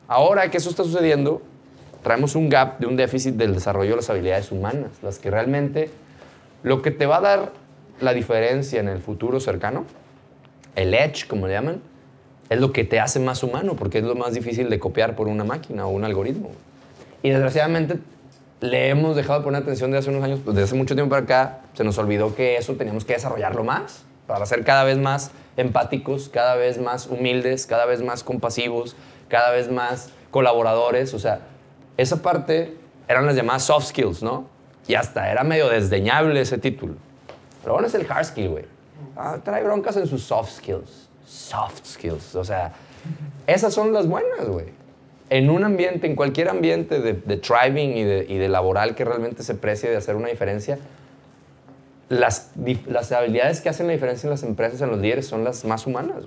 Ahora 0.08 0.52
que 0.52 0.58
eso 0.58 0.70
está 0.70 0.84
sucediendo, 0.84 1.42
traemos 2.04 2.36
un 2.36 2.48
gap 2.48 2.78
de 2.78 2.86
un 2.86 2.96
déficit 2.96 3.34
del 3.34 3.56
desarrollo 3.56 3.92
de 3.92 3.96
las 3.96 4.10
habilidades 4.12 4.52
humanas, 4.52 4.92
las 5.02 5.18
que 5.18 5.32
realmente 5.32 5.90
lo 6.62 6.84
que 6.84 6.92
te 6.92 7.08
va 7.08 7.18
a 7.18 7.22
dar 7.22 7.52
la 8.00 8.14
diferencia 8.14 8.80
en 8.80 8.88
el 8.88 9.00
futuro 9.00 9.40
cercano, 9.40 9.86
el 10.76 10.94
edge, 10.94 11.28
como 11.28 11.48
le 11.48 11.54
llaman, 11.54 11.82
es 12.50 12.60
lo 12.60 12.72
que 12.72 12.84
te 12.84 13.00
hace 13.00 13.20
más 13.20 13.42
humano, 13.42 13.76
porque 13.76 13.98
es 13.98 14.04
lo 14.04 14.14
más 14.14 14.34
difícil 14.34 14.70
de 14.70 14.78
copiar 14.78 15.16
por 15.16 15.28
una 15.28 15.44
máquina 15.44 15.88
o 15.88 15.90
un 15.90 16.04
algoritmo. 16.04 16.52
Y 17.24 17.32
desgraciadamente 17.32 17.98
le 18.62 18.90
hemos 18.90 19.16
dejado 19.16 19.40
de 19.40 19.46
poner 19.46 19.64
atención 19.64 19.90
de 19.90 19.98
hace 19.98 20.12
unos 20.12 20.24
años, 20.24 20.40
pues, 20.44 20.56
desde 20.56 20.66
hace 20.66 20.76
mucho 20.76 20.94
tiempo 20.94 21.10
para 21.10 21.24
acá, 21.24 21.62
se 21.74 21.84
nos 21.84 21.98
olvidó 21.98 22.36
que 22.36 22.58
eso 22.58 22.76
teníamos 22.76 23.06
que 23.06 23.14
desarrollarlo 23.14 23.64
más, 23.64 24.04
para 24.28 24.46
ser 24.46 24.64
cada 24.64 24.84
vez 24.84 24.98
más 24.98 25.32
empáticos, 25.58 26.30
cada 26.30 26.56
vez 26.56 26.80
más 26.80 27.08
humildes, 27.08 27.66
cada 27.66 27.86
vez 27.86 28.02
más 28.02 28.24
compasivos, 28.24 28.96
cada 29.28 29.52
vez 29.52 29.70
más 29.72 30.10
colaboradores. 30.32 31.14
O 31.14 31.20
sea, 31.20 31.42
esa 31.98 32.22
parte 32.22 32.76
eran 33.08 33.26
las 33.26 33.36
llamadas 33.36 33.64
soft 33.64 33.88
skills, 33.88 34.24
¿no? 34.24 34.48
Y 34.88 34.96
hasta 34.96 35.32
era 35.32 35.44
medio 35.44 35.70
desdeñable 35.70 36.42
ese 36.42 36.58
título. 36.58 36.96
Pero 37.62 37.74
bueno, 37.74 37.88
es 37.88 37.96
el 37.96 38.06
hard 38.10 38.26
skill, 38.26 38.50
güey. 38.50 38.66
Ah, 39.16 39.38
trae 39.44 39.64
broncas 39.64 39.96
en 39.98 40.08
sus 40.08 40.24
soft 40.24 40.52
skills. 40.52 41.10
Soft 41.26 41.86
skills. 41.86 42.36
O 42.36 42.44
sea, 42.44 42.74
esas 43.48 43.74
son 43.74 43.94
las 43.94 44.08
buenas, 44.08 44.48
güey. 44.48 44.68
En 45.30 45.50
un 45.50 45.64
ambiente, 45.64 46.06
en 46.06 46.16
cualquier 46.16 46.50
ambiente 46.50 47.00
de, 47.00 47.14
de 47.14 47.38
thriving 47.38 47.98
y 47.98 48.04
de, 48.04 48.26
y 48.28 48.38
de 48.38 48.50
laboral 48.50 48.94
que 48.96 49.06
realmente 49.06 49.44
se 49.44 49.56
precie 49.56 49.90
de 49.90 49.98
hacer 49.98 50.16
una 50.16 50.28
diferencia, 50.28 50.78
las, 52.10 52.52
las 52.88 53.12
habilidades 53.12 53.62
que 53.62 53.70
hacen 53.70 53.88
la 53.88 53.94
diferencia 53.94 54.28
en 54.28 54.32
las 54.32 54.44
empresas, 54.44 54.82
en 54.82 54.90
los 54.90 55.00
líderes, 55.00 55.28
son 55.28 55.44
las 55.44 55.66
más 55.66 55.88
humanas. 55.88 56.24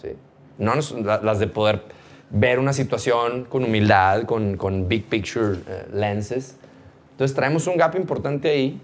Sí. 0.00 0.10
No 0.58 0.74
las 0.74 1.38
de 1.38 1.46
poder 1.46 1.82
ver 2.30 2.58
una 2.58 2.72
situación 2.72 3.44
con 3.44 3.64
humildad, 3.64 4.22
con, 4.22 4.56
con 4.56 4.88
big 4.88 5.06
picture 5.06 5.58
eh, 5.66 5.86
lenses. 5.92 6.56
Entonces 7.12 7.34
traemos 7.34 7.66
un 7.66 7.76
gap 7.76 7.96
importante 7.96 8.50
ahí 8.50 8.80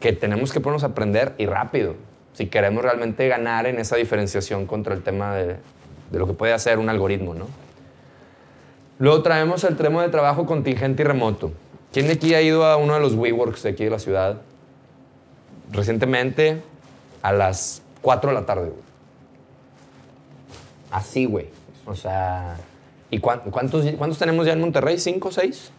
que 0.00 0.12
tenemos 0.12 0.52
que 0.52 0.60
ponernos 0.60 0.84
a 0.84 0.88
aprender 0.88 1.34
y 1.38 1.46
rápido, 1.46 1.96
si 2.32 2.46
queremos 2.46 2.82
realmente 2.82 3.26
ganar 3.28 3.66
en 3.66 3.78
esa 3.78 3.96
diferenciación 3.96 4.66
contra 4.66 4.94
el 4.94 5.02
tema 5.02 5.34
de, 5.34 5.56
de 6.10 6.18
lo 6.18 6.26
que 6.26 6.32
puede 6.32 6.52
hacer 6.52 6.78
un 6.78 6.88
algoritmo, 6.88 7.34
¿no? 7.34 7.46
Luego 9.00 9.22
traemos 9.22 9.62
el 9.64 9.76
tema 9.76 10.02
de 10.02 10.08
trabajo 10.08 10.46
contingente 10.46 11.02
y 11.02 11.06
remoto. 11.06 11.52
¿Quién 11.92 12.06
de 12.06 12.14
aquí 12.14 12.34
ha 12.34 12.42
ido 12.42 12.64
a 12.64 12.76
uno 12.76 12.94
de 12.94 13.00
los 13.00 13.14
WeWorks 13.14 13.62
de 13.62 13.70
aquí 13.70 13.84
de 13.84 13.90
la 13.90 13.98
ciudad? 13.98 14.40
Recientemente, 15.72 16.62
a 17.22 17.32
las 17.32 17.82
4 18.02 18.30
de 18.30 18.34
la 18.34 18.46
tarde, 18.46 18.68
güey. 18.70 18.82
Así, 20.90 21.26
güey. 21.26 21.48
O 21.84 21.94
sea, 21.94 22.56
¿y 23.10 23.18
cuán- 23.18 23.40
cuántos, 23.50 23.84
cuántos 23.98 24.18
tenemos 24.18 24.46
ya 24.46 24.52
en 24.52 24.60
Monterrey? 24.60 24.98
¿Cinco 24.98 25.30
seis? 25.32 25.70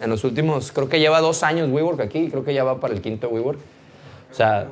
En 0.00 0.10
los 0.10 0.24
últimos, 0.24 0.72
creo 0.72 0.88
que 0.88 0.98
lleva 1.00 1.20
dos 1.20 1.42
años 1.42 1.70
WeWork 1.70 2.00
aquí, 2.00 2.28
creo 2.28 2.44
que 2.44 2.52
ya 2.52 2.64
va 2.64 2.80
para 2.80 2.92
el 2.94 3.00
quinto 3.00 3.28
WeWork. 3.28 3.58
O 4.30 4.34
sea, 4.34 4.66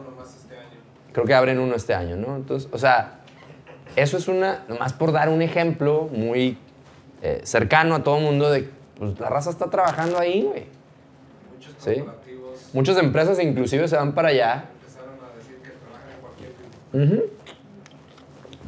creo 1.12 1.24
que 1.24 1.34
abren 1.34 1.58
uno 1.58 1.74
este 1.74 1.94
año, 1.94 2.16
¿no? 2.16 2.36
Entonces, 2.36 2.68
o 2.72 2.78
sea, 2.78 3.20
eso 3.96 4.16
es 4.16 4.28
una, 4.28 4.64
nomás 4.68 4.92
por 4.92 5.12
dar 5.12 5.28
un 5.28 5.42
ejemplo 5.42 6.08
muy 6.12 6.58
eh, 7.22 7.40
cercano 7.44 7.94
a 7.94 8.02
todo 8.02 8.18
el 8.18 8.24
mundo 8.24 8.50
de, 8.50 8.68
pues 8.98 9.18
la 9.20 9.28
raza 9.30 9.50
está 9.50 9.70
trabajando 9.70 10.18
ahí, 10.18 10.42
güey. 10.42 10.66
Muchos 11.54 11.74
Sí. 11.78 12.02
Muchas 12.72 12.96
empresas 12.98 13.38
inclusive 13.42 13.86
se 13.88 13.96
van 13.96 14.12
para 14.12 14.28
allá 14.28 14.64
empezaron 14.74 15.10
a 15.22 15.36
decir 15.36 15.56
que 15.56 15.70
trabajan 15.70 16.10
en 16.14 16.20
cualquier 16.20 17.22
tipo. 17.22 17.32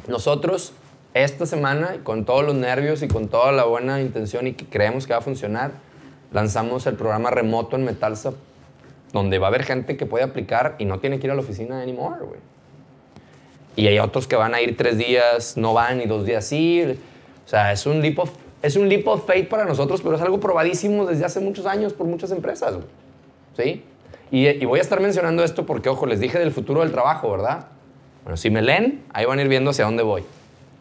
Nosotros, 0.07 0.73
esta 1.13 1.45
semana, 1.45 1.97
con 2.03 2.25
todos 2.25 2.45
los 2.45 2.55
nervios 2.55 3.01
y 3.01 3.07
con 3.07 3.27
toda 3.27 3.51
la 3.51 3.63
buena 3.63 4.01
intención 4.01 4.45
y 4.47 4.53
que 4.53 4.65
creemos 4.65 5.07
que 5.07 5.13
va 5.13 5.19
a 5.19 5.23
funcionar, 5.23 5.71
lanzamos 6.31 6.85
el 6.85 6.95
programa 6.95 7.31
remoto 7.31 7.75
en 7.75 7.85
Metalsa, 7.85 8.33
donde 9.13 9.39
va 9.39 9.47
a 9.47 9.49
haber 9.49 9.63
gente 9.63 9.97
que 9.97 10.05
puede 10.05 10.23
aplicar 10.23 10.75
y 10.77 10.85
no 10.85 10.99
tiene 10.99 11.19
que 11.19 11.25
ir 11.27 11.31
a 11.31 11.35
la 11.35 11.41
oficina 11.41 11.81
anymore, 11.81 12.25
güey. 12.25 12.39
Y 13.77 13.87
hay 13.87 13.99
otros 13.99 14.27
que 14.27 14.35
van 14.35 14.53
a 14.53 14.61
ir 14.61 14.77
tres 14.77 14.97
días, 14.97 15.57
no 15.57 15.73
van 15.73 16.01
y 16.01 16.05
dos 16.05 16.25
días 16.25 16.45
sí. 16.45 16.83
O 17.45 17.47
sea, 17.47 17.71
es 17.71 17.85
un 17.85 18.01
leap 18.01 18.19
of, 18.19 18.31
es 18.61 18.75
un 18.75 18.87
leap 18.87 19.07
of 19.07 19.25
faith 19.25 19.49
para 19.49 19.65
nosotros, 19.65 20.01
pero 20.01 20.15
es 20.15 20.21
algo 20.21 20.39
probadísimo 20.39 21.05
desde 21.05 21.25
hace 21.25 21.39
muchos 21.39 21.65
años 21.65 21.93
por 21.93 22.07
muchas 22.07 22.31
empresas. 22.31 22.75
¿Sí? 23.57 23.83
Y, 24.31 24.47
y 24.47 24.65
voy 24.65 24.79
a 24.79 24.81
estar 24.81 24.99
mencionando 24.99 25.43
esto 25.43 25.65
porque, 25.65 25.89
ojo, 25.89 26.05
les 26.05 26.19
dije 26.19 26.39
del 26.39 26.51
futuro 26.51 26.81
del 26.81 26.91
trabajo, 26.91 27.31
¿verdad? 27.31 27.67
Bueno, 28.23 28.37
si 28.37 28.49
me 28.49 28.61
leen, 28.61 29.03
ahí 29.13 29.25
van 29.25 29.39
a 29.39 29.43
ir 29.43 29.47
viendo 29.47 29.69
hacia 29.69 29.85
dónde 29.85 30.03
voy. 30.03 30.23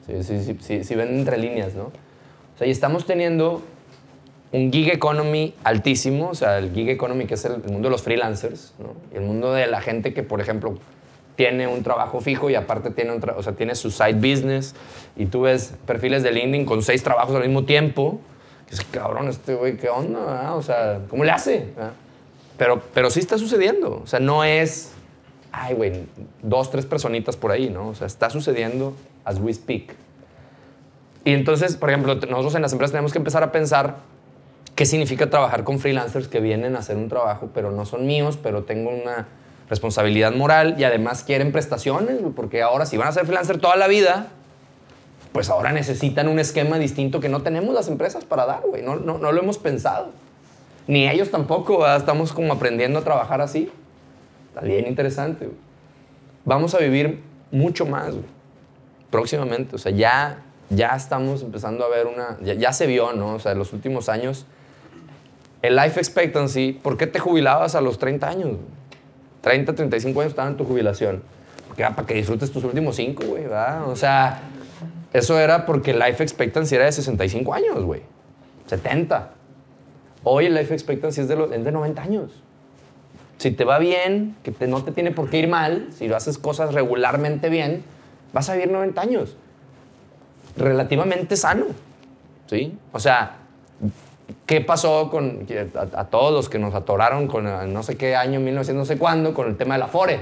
Si 0.06 0.56
sí, 0.60 0.84
sí 0.84 0.94
ven 0.94 1.08
entre 1.18 1.38
líneas, 1.38 1.74
¿no? 1.74 1.84
O 1.84 2.58
sea, 2.58 2.66
y 2.66 2.70
estamos 2.70 3.06
teniendo 3.06 3.62
un 4.52 4.72
gig 4.72 4.88
economy 4.92 5.54
altísimo, 5.64 6.28
o 6.30 6.34
sea, 6.34 6.58
el 6.58 6.72
gig 6.72 6.88
economy 6.88 7.26
que 7.26 7.34
es 7.34 7.44
el, 7.44 7.54
el 7.54 7.72
mundo 7.72 7.88
de 7.88 7.90
los 7.90 8.02
freelancers, 8.02 8.74
¿no? 8.78 8.94
Y 9.12 9.16
el 9.16 9.22
mundo 9.22 9.52
de 9.52 9.66
la 9.66 9.80
gente 9.80 10.14
que, 10.14 10.22
por 10.22 10.40
ejemplo, 10.40 10.78
tiene 11.36 11.66
un 11.66 11.82
trabajo 11.82 12.20
fijo 12.20 12.50
y 12.50 12.54
aparte 12.54 12.90
tiene, 12.90 13.12
un 13.12 13.22
o 13.36 13.42
sea, 13.42 13.54
tiene 13.54 13.74
su 13.74 13.90
side 13.90 14.14
business 14.14 14.74
y 15.16 15.26
tú 15.26 15.42
ves 15.42 15.74
perfiles 15.86 16.22
de 16.22 16.30
LinkedIn 16.30 16.64
con 16.64 16.82
seis 16.82 17.02
trabajos 17.02 17.34
al 17.34 17.42
mismo 17.42 17.64
tiempo, 17.64 18.20
que 18.68 18.74
es 18.74 18.84
cabrón, 18.84 19.28
este 19.28 19.54
güey, 19.54 19.76
¿qué 19.76 19.88
onda? 19.88 20.20
verdad? 20.20 20.56
O 20.56 20.62
sea, 20.62 21.00
¿cómo 21.10 21.24
le 21.24 21.32
hace? 21.32 21.72
verdad? 21.74 21.92
Pero, 22.56 22.82
pero 22.92 23.10
sí 23.10 23.20
está 23.20 23.38
sucediendo, 23.38 24.00
o 24.02 24.06
sea, 24.06 24.20
no 24.20 24.44
es, 24.44 24.92
ay, 25.50 25.74
güey, 25.74 26.04
dos, 26.42 26.70
tres 26.70 26.86
personitas 26.86 27.36
por 27.36 27.50
ahí, 27.50 27.68
¿no? 27.68 27.88
O 27.88 27.94
sea, 27.94 28.06
está 28.06 28.30
sucediendo 28.30 28.94
as 29.24 29.38
we 29.40 29.52
speak. 29.52 29.94
Y 31.24 31.32
entonces, 31.32 31.76
por 31.76 31.90
ejemplo, 31.90 32.14
nosotros 32.14 32.54
en 32.54 32.62
las 32.62 32.72
empresas 32.72 32.92
tenemos 32.92 33.12
que 33.12 33.18
empezar 33.18 33.42
a 33.42 33.50
pensar 33.50 33.96
qué 34.74 34.86
significa 34.86 35.30
trabajar 35.30 35.64
con 35.64 35.78
freelancers 35.78 36.28
que 36.28 36.40
vienen 36.40 36.76
a 36.76 36.80
hacer 36.80 36.96
un 36.96 37.08
trabajo, 37.08 37.50
pero 37.54 37.70
no 37.70 37.86
son 37.86 38.06
míos, 38.06 38.38
pero 38.40 38.64
tengo 38.64 38.90
una 38.90 39.26
responsabilidad 39.68 40.32
moral 40.32 40.76
y 40.78 40.84
además 40.84 41.22
quieren 41.24 41.50
prestaciones, 41.50 42.18
porque 42.36 42.62
ahora 42.62 42.84
si 42.86 42.96
van 42.96 43.08
a 43.08 43.12
ser 43.12 43.24
freelancer 43.24 43.58
toda 43.58 43.76
la 43.76 43.88
vida, 43.88 44.28
pues 45.32 45.48
ahora 45.48 45.72
necesitan 45.72 46.28
un 46.28 46.38
esquema 46.38 46.78
distinto 46.78 47.20
que 47.20 47.28
no 47.28 47.42
tenemos 47.42 47.74
las 47.74 47.88
empresas 47.88 48.24
para 48.24 48.46
dar, 48.46 48.62
güey. 48.66 48.82
No, 48.82 48.96
no, 48.96 49.18
no 49.18 49.32
lo 49.32 49.40
hemos 49.40 49.58
pensado. 49.58 50.12
Ni 50.86 51.08
ellos 51.08 51.30
tampoco, 51.30 51.86
estamos 51.86 52.32
como 52.32 52.52
aprendiendo 52.52 52.98
a 52.98 53.04
trabajar 53.04 53.40
así. 53.40 53.70
Está 54.48 54.60
bien 54.60 54.86
interesante. 54.86 55.48
Vamos 56.44 56.74
a 56.74 56.78
vivir 56.78 57.20
mucho 57.50 57.86
más, 57.86 58.12
güey 58.12 58.34
próximamente. 59.14 59.76
O 59.76 59.78
sea, 59.78 59.92
ya, 59.92 60.42
ya 60.70 60.96
estamos 60.96 61.40
empezando 61.42 61.84
a 61.84 61.88
ver 61.88 62.08
una. 62.08 62.36
Ya, 62.42 62.72
se 62.72 62.88
vio, 62.88 63.12
¿no? 63.12 63.34
O 63.34 63.38
sea, 63.38 63.52
en 63.52 63.58
los 63.58 63.72
últimos 63.72 64.08
años. 64.08 64.44
El 65.62 65.76
life 65.76 66.00
expectancy, 66.00 66.72
¿por 66.72 66.96
qué 66.96 67.06
te 67.06 67.20
jubilabas 67.20 67.76
a 67.76 67.80
los 67.80 68.00
30 68.00 68.28
años? 68.28 68.48
güey? 68.48 68.58
30, 69.42 69.72
35 69.76 70.20
años 70.20 70.32
estaba 70.32 70.48
en 70.48 70.56
tu 70.56 70.64
jubilación. 70.64 71.22
porque 71.68 71.84
para 71.84 72.04
que 72.04 72.14
disfrutes 72.14 72.50
tus 72.50 72.64
últimos 72.64 72.96
cinco, 72.96 73.22
güey, 73.24 73.44
¿verdad? 73.44 73.88
O 73.88 73.94
sea, 73.94 74.42
eso 75.12 75.38
era 75.38 75.64
porque 75.64 75.94
life 75.94 76.20
expectancy 76.20 76.74
era 76.74 76.86
de 76.86 76.92
65 76.92 77.54
años, 77.54 77.84
güey. 77.84 78.02
70. 78.66 79.30
Hoy 80.24 80.46
el 80.46 80.54
life 80.54 80.72
expectancy 80.74 81.20
es 81.20 81.28
de, 81.28 81.36
los- 81.36 81.52
es 81.52 81.64
de 81.64 81.70
90 81.72 82.02
años. 82.02 82.42
Si 83.38 83.50
te 83.50 83.64
va 83.64 83.78
bien, 83.78 84.36
que 84.42 84.50
te- 84.52 84.66
no 84.66 84.82
te 84.82 84.90
tiene 84.92 85.10
por 85.10 85.28
qué 85.28 85.38
ir 85.38 85.48
mal, 85.48 85.88
si 85.92 86.08
lo 86.08 86.16
haces 86.16 86.38
cosas 86.38 86.72
regularmente 86.72 87.48
bien, 87.50 87.82
vas 88.32 88.48
a 88.48 88.54
vivir 88.54 88.70
90 88.70 89.00
años. 89.00 89.36
Relativamente 90.56 91.36
sano, 91.36 91.66
¿sí? 92.46 92.78
O 92.92 93.00
sea, 93.00 93.38
¿qué 94.46 94.60
pasó 94.60 95.10
con 95.10 95.46
que 95.46 95.68
a, 95.74 96.00
a 96.00 96.04
todos 96.06 96.32
los 96.32 96.48
que 96.48 96.58
nos 96.60 96.74
atoraron 96.74 97.26
con 97.26 97.44
no 97.72 97.82
sé 97.82 97.96
qué 97.96 98.14
año, 98.14 98.38
1900 98.40 98.74
no 98.76 98.84
sé 98.84 98.96
cuándo, 98.98 99.34
con 99.34 99.48
el 99.48 99.56
tema 99.56 99.74
de 99.74 99.80
la 99.80 99.88
FORE? 99.88 100.20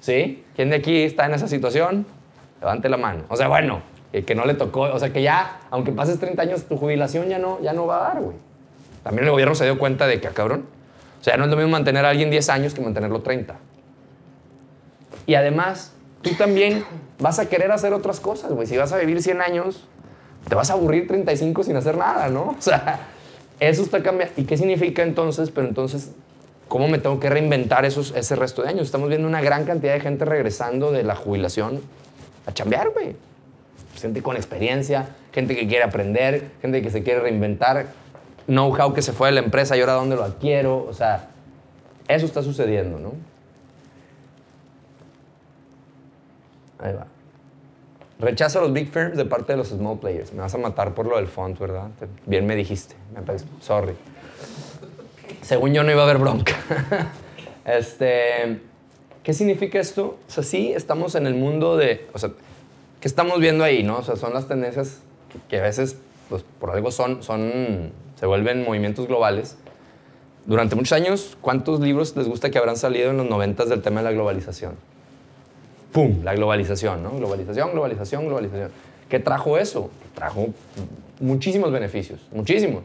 ¿Sí? 0.00 0.44
¿Quién 0.54 0.70
de 0.70 0.76
aquí 0.76 1.02
está 1.02 1.24
en 1.26 1.34
esa 1.34 1.48
situación? 1.48 2.04
Levante 2.60 2.88
la 2.90 2.98
mano. 2.98 3.24
O 3.28 3.36
sea, 3.36 3.48
bueno, 3.48 3.80
el 4.12 4.24
que 4.26 4.34
no 4.34 4.44
le 4.44 4.54
tocó, 4.54 4.82
o 4.82 4.98
sea, 4.98 5.10
que 5.12 5.22
ya, 5.22 5.60
aunque 5.70 5.90
pases 5.90 6.20
30 6.20 6.42
años, 6.42 6.64
tu 6.64 6.76
jubilación 6.76 7.28
ya 7.28 7.38
no, 7.38 7.58
ya 7.62 7.72
no 7.72 7.86
va 7.86 7.96
a 7.96 8.14
dar, 8.14 8.22
güey. 8.22 8.36
También 9.06 9.26
el 9.26 9.30
gobierno 9.30 9.54
se 9.54 9.62
dio 9.62 9.78
cuenta 9.78 10.08
de 10.08 10.20
que, 10.20 10.26
ah, 10.26 10.32
cabrón, 10.34 10.64
o 11.20 11.22
sea, 11.22 11.36
no 11.36 11.44
es 11.44 11.50
lo 11.50 11.56
mismo 11.56 11.70
mantener 11.70 12.04
a 12.04 12.08
alguien 12.08 12.28
10 12.28 12.48
años 12.48 12.74
que 12.74 12.80
mantenerlo 12.80 13.22
30. 13.22 13.54
Y 15.28 15.36
además, 15.36 15.92
tú 16.22 16.30
también 16.34 16.84
vas 17.20 17.38
a 17.38 17.48
querer 17.48 17.70
hacer 17.70 17.92
otras 17.92 18.18
cosas, 18.18 18.50
güey. 18.50 18.66
Si 18.66 18.76
vas 18.76 18.92
a 18.92 18.96
vivir 18.96 19.22
100 19.22 19.42
años, 19.42 19.86
te 20.48 20.56
vas 20.56 20.70
a 20.70 20.72
aburrir 20.72 21.06
35 21.06 21.62
sin 21.62 21.76
hacer 21.76 21.96
nada, 21.96 22.30
¿no? 22.30 22.56
O 22.58 22.60
sea, 22.60 22.98
eso 23.60 23.82
está 23.82 24.02
cambiando. 24.02 24.34
¿Y 24.38 24.42
qué 24.42 24.56
significa 24.56 25.04
entonces? 25.04 25.52
Pero 25.52 25.68
entonces, 25.68 26.10
¿cómo 26.66 26.88
me 26.88 26.98
tengo 26.98 27.20
que 27.20 27.30
reinventar 27.30 27.84
esos, 27.84 28.12
ese 28.16 28.34
resto 28.34 28.62
de 28.62 28.70
años? 28.70 28.86
Estamos 28.86 29.08
viendo 29.08 29.28
una 29.28 29.40
gran 29.40 29.66
cantidad 29.66 29.94
de 29.94 30.00
gente 30.00 30.24
regresando 30.24 30.90
de 30.90 31.04
la 31.04 31.14
jubilación 31.14 31.80
a 32.44 32.52
chambear, 32.52 32.90
güey. 32.90 33.14
Gente 34.00 34.20
con 34.20 34.34
experiencia, 34.34 35.10
gente 35.32 35.54
que 35.54 35.68
quiere 35.68 35.84
aprender, 35.84 36.50
gente 36.60 36.82
que 36.82 36.90
se 36.90 37.04
quiere 37.04 37.20
reinventar, 37.20 37.86
know-how 38.46 38.92
que 38.92 39.02
se 39.02 39.12
fue 39.12 39.28
de 39.28 39.32
la 39.32 39.40
empresa 39.40 39.76
y 39.76 39.80
ahora 39.80 39.94
dónde 39.94 40.16
lo 40.16 40.24
adquiero. 40.24 40.86
O 40.88 40.92
sea, 40.92 41.28
eso 42.08 42.26
está 42.26 42.42
sucediendo, 42.42 42.98
¿no? 42.98 43.12
Ahí 46.78 46.92
va. 46.92 47.06
Rechazo 48.18 48.60
a 48.60 48.62
los 48.62 48.72
big 48.72 48.90
firms 48.90 49.16
de 49.16 49.24
parte 49.24 49.52
de 49.52 49.58
los 49.58 49.68
small 49.68 49.98
players. 49.98 50.32
Me 50.32 50.40
vas 50.40 50.54
a 50.54 50.58
matar 50.58 50.94
por 50.94 51.06
lo 51.06 51.16
del 51.16 51.26
font, 51.26 51.58
¿verdad? 51.58 51.90
Bien 52.24 52.46
me 52.46 52.56
dijiste. 52.56 52.94
Sorry. 53.60 53.94
Según 55.42 55.74
yo 55.74 55.82
no 55.82 55.92
iba 55.92 56.00
a 56.00 56.04
haber 56.04 56.18
bronca. 56.18 56.54
este, 57.64 58.60
¿Qué 59.22 59.34
significa 59.34 59.78
esto? 59.78 60.18
O 60.28 60.30
sea, 60.30 60.42
sí 60.42 60.72
estamos 60.72 61.14
en 61.14 61.26
el 61.26 61.34
mundo 61.34 61.76
de... 61.76 62.06
O 62.14 62.18
sea, 62.18 62.30
¿qué 63.00 63.08
estamos 63.08 63.38
viendo 63.38 63.64
ahí, 63.64 63.82
no? 63.82 63.98
O 63.98 64.02
sea, 64.02 64.16
son 64.16 64.32
las 64.32 64.48
tendencias 64.48 65.00
que, 65.30 65.38
que 65.48 65.58
a 65.58 65.62
veces, 65.62 65.98
pues, 66.28 66.42
por 66.58 66.70
algo 66.70 66.90
son, 66.90 67.22
son... 67.22 67.92
Se 68.16 68.26
vuelven 68.26 68.64
movimientos 68.64 69.06
globales. 69.06 69.56
Durante 70.46 70.74
muchos 70.76 70.92
años, 70.92 71.36
¿cuántos 71.40 71.80
libros 71.80 72.16
les 72.16 72.28
gusta 72.28 72.50
que 72.50 72.58
habrán 72.58 72.76
salido 72.76 73.10
en 73.10 73.16
los 73.16 73.28
noventas 73.28 73.68
del 73.68 73.82
tema 73.82 74.00
de 74.00 74.04
la 74.04 74.12
globalización? 74.12 74.74
¡pum! 75.92 76.22
La 76.24 76.34
globalización, 76.34 77.02
¿no? 77.02 77.10
Globalización, 77.12 77.72
globalización, 77.72 78.26
globalización. 78.26 78.70
¿Qué 79.08 79.18
trajo 79.18 79.58
eso? 79.58 79.90
Trajo 80.14 80.48
muchísimos 81.20 81.72
beneficios, 81.72 82.20
muchísimos. 82.32 82.84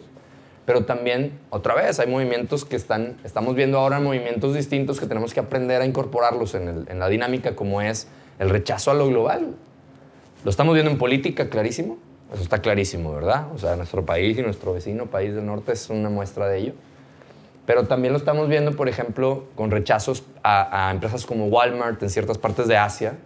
Pero 0.65 0.85
también, 0.85 1.39
otra 1.49 1.73
vez, 1.75 1.99
hay 1.99 2.07
movimientos 2.07 2.65
que 2.65 2.75
están, 2.75 3.17
estamos 3.23 3.55
viendo 3.55 3.79
ahora 3.79 3.99
movimientos 3.99 4.53
distintos 4.53 4.99
que 4.99 5.07
tenemos 5.07 5.33
que 5.33 5.39
aprender 5.39 5.81
a 5.81 5.85
incorporarlos 5.85 6.53
en, 6.55 6.67
el- 6.67 6.85
en 6.89 6.99
la 6.99 7.09
dinámica, 7.09 7.55
como 7.55 7.81
es 7.81 8.07
el 8.39 8.49
rechazo 8.49 8.91
a 8.91 8.93
lo 8.93 9.07
global. 9.07 9.55
Lo 10.43 10.49
estamos 10.49 10.73
viendo 10.73 10.91
en 10.91 10.97
política, 10.97 11.49
clarísimo. 11.49 11.97
Eso 12.31 12.43
está 12.43 12.59
clarísimo, 12.59 13.13
¿verdad? 13.13 13.47
O 13.53 13.57
sea, 13.57 13.75
nuestro 13.75 14.05
país 14.05 14.37
y 14.37 14.41
nuestro 14.41 14.73
vecino 14.73 15.07
país 15.07 15.33
del 15.35 15.45
norte 15.45 15.73
es 15.73 15.89
una 15.89 16.09
muestra 16.09 16.47
de 16.47 16.59
ello. 16.59 16.73
Pero 17.65 17.85
también 17.87 18.13
lo 18.13 18.17
estamos 18.17 18.47
viendo, 18.47 18.71
por 18.75 18.89
ejemplo, 18.89 19.45
con 19.55 19.69
rechazos 19.69 20.23
a, 20.43 20.87
a 20.87 20.91
empresas 20.91 21.25
como 21.25 21.47
Walmart 21.47 22.01
en 22.01 22.09
ciertas 22.09 22.37
partes 22.37 22.67
de 22.67 22.77
Asia. 22.77 23.17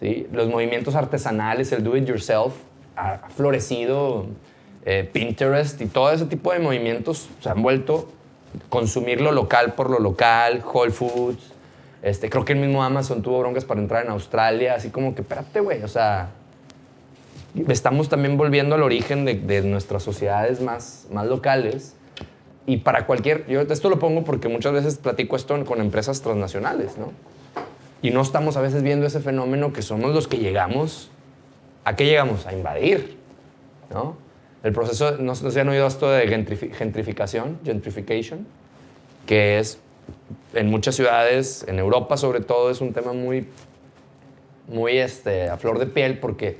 ¿sí? 0.00 0.26
Los 0.32 0.48
movimientos 0.48 0.94
artesanales, 0.94 1.72
el 1.72 1.82
do 1.82 1.96
it 1.96 2.06
yourself, 2.06 2.54
ha 2.96 3.18
florecido. 3.36 4.26
eh, 4.84 5.08
Pinterest 5.12 5.80
y 5.82 5.86
todo 5.86 6.10
ese 6.10 6.24
tipo 6.24 6.50
de 6.52 6.60
movimientos 6.60 7.28
se 7.40 7.50
han 7.50 7.62
vuelto 7.62 8.08
consumir 8.70 9.20
lo 9.20 9.32
local 9.32 9.74
por 9.74 9.90
lo 9.90 9.98
local, 9.98 10.62
Whole 10.64 10.92
Foods. 10.92 11.52
Este, 12.00 12.30
creo 12.30 12.44
que 12.44 12.54
el 12.54 12.58
mismo 12.60 12.82
Amazon 12.82 13.20
tuvo 13.20 13.40
broncas 13.40 13.66
para 13.66 13.80
entrar 13.80 14.04
en 14.06 14.10
Australia, 14.12 14.74
así 14.74 14.88
como 14.88 15.14
que, 15.14 15.20
espérate, 15.20 15.60
güey, 15.60 15.82
o 15.82 15.88
sea, 15.88 16.30
estamos 17.68 18.08
también 18.08 18.36
volviendo 18.36 18.74
al 18.74 18.82
origen 18.82 19.24
de, 19.24 19.34
de 19.34 19.62
nuestras 19.62 20.02
sociedades 20.02 20.60
más, 20.60 21.06
más 21.10 21.26
locales. 21.26 21.94
Y 22.66 22.78
para 22.78 23.06
cualquier, 23.06 23.46
yo 23.46 23.62
esto 23.62 23.88
lo 23.88 23.98
pongo 23.98 24.24
porque 24.24 24.48
muchas 24.48 24.72
veces 24.72 24.98
platico 24.98 25.36
esto 25.36 25.64
con 25.64 25.80
empresas 25.80 26.20
transnacionales, 26.20 26.98
¿no? 26.98 27.12
Y 28.02 28.10
no 28.10 28.20
estamos 28.20 28.56
a 28.56 28.60
veces 28.60 28.82
viendo 28.82 29.06
ese 29.06 29.20
fenómeno 29.20 29.72
que 29.72 29.82
somos 29.82 30.14
los 30.14 30.28
que 30.28 30.36
llegamos, 30.36 31.10
¿a 31.84 31.96
qué 31.96 32.04
llegamos? 32.04 32.46
A 32.46 32.52
invadir, 32.52 33.16
¿no? 33.90 34.16
El 34.62 34.72
proceso, 34.72 35.16
no 35.18 35.34
sé 35.34 35.50
si 35.50 35.58
han 35.58 35.68
oído 35.68 35.86
esto 35.86 36.10
de 36.10 36.28
gentrifi- 36.28 36.72
gentrificación, 36.72 37.58
gentrification, 37.64 38.46
que 39.26 39.58
es 39.58 39.78
en 40.54 40.68
muchas 40.68 40.94
ciudades, 40.94 41.64
en 41.68 41.78
Europa 41.78 42.16
sobre 42.16 42.40
todo, 42.40 42.70
es 42.70 42.80
un 42.80 42.92
tema 42.92 43.12
muy, 43.12 43.48
muy 44.68 44.98
este, 44.98 45.48
a 45.48 45.56
flor 45.56 45.78
de 45.78 45.86
piel 45.86 46.18
porque 46.18 46.58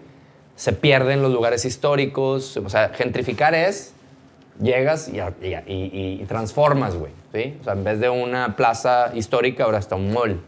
se 0.58 0.72
pierden 0.72 1.22
los 1.22 1.32
lugares 1.32 1.64
históricos. 1.64 2.56
O 2.56 2.68
sea, 2.68 2.88
gentrificar 2.88 3.54
es, 3.54 3.94
llegas 4.60 5.08
y, 5.08 5.20
y 5.20 6.18
y- 6.20 6.24
transformas, 6.26 6.96
güey. 6.96 7.12
¿sí? 7.32 7.56
O 7.60 7.64
sea, 7.64 7.74
en 7.74 7.84
vez 7.84 8.00
de 8.00 8.08
una 8.10 8.56
plaza 8.56 9.12
histórica, 9.14 9.62
ahora 9.64 9.78
está 9.78 9.94
un 9.94 10.12
mall, 10.12 10.40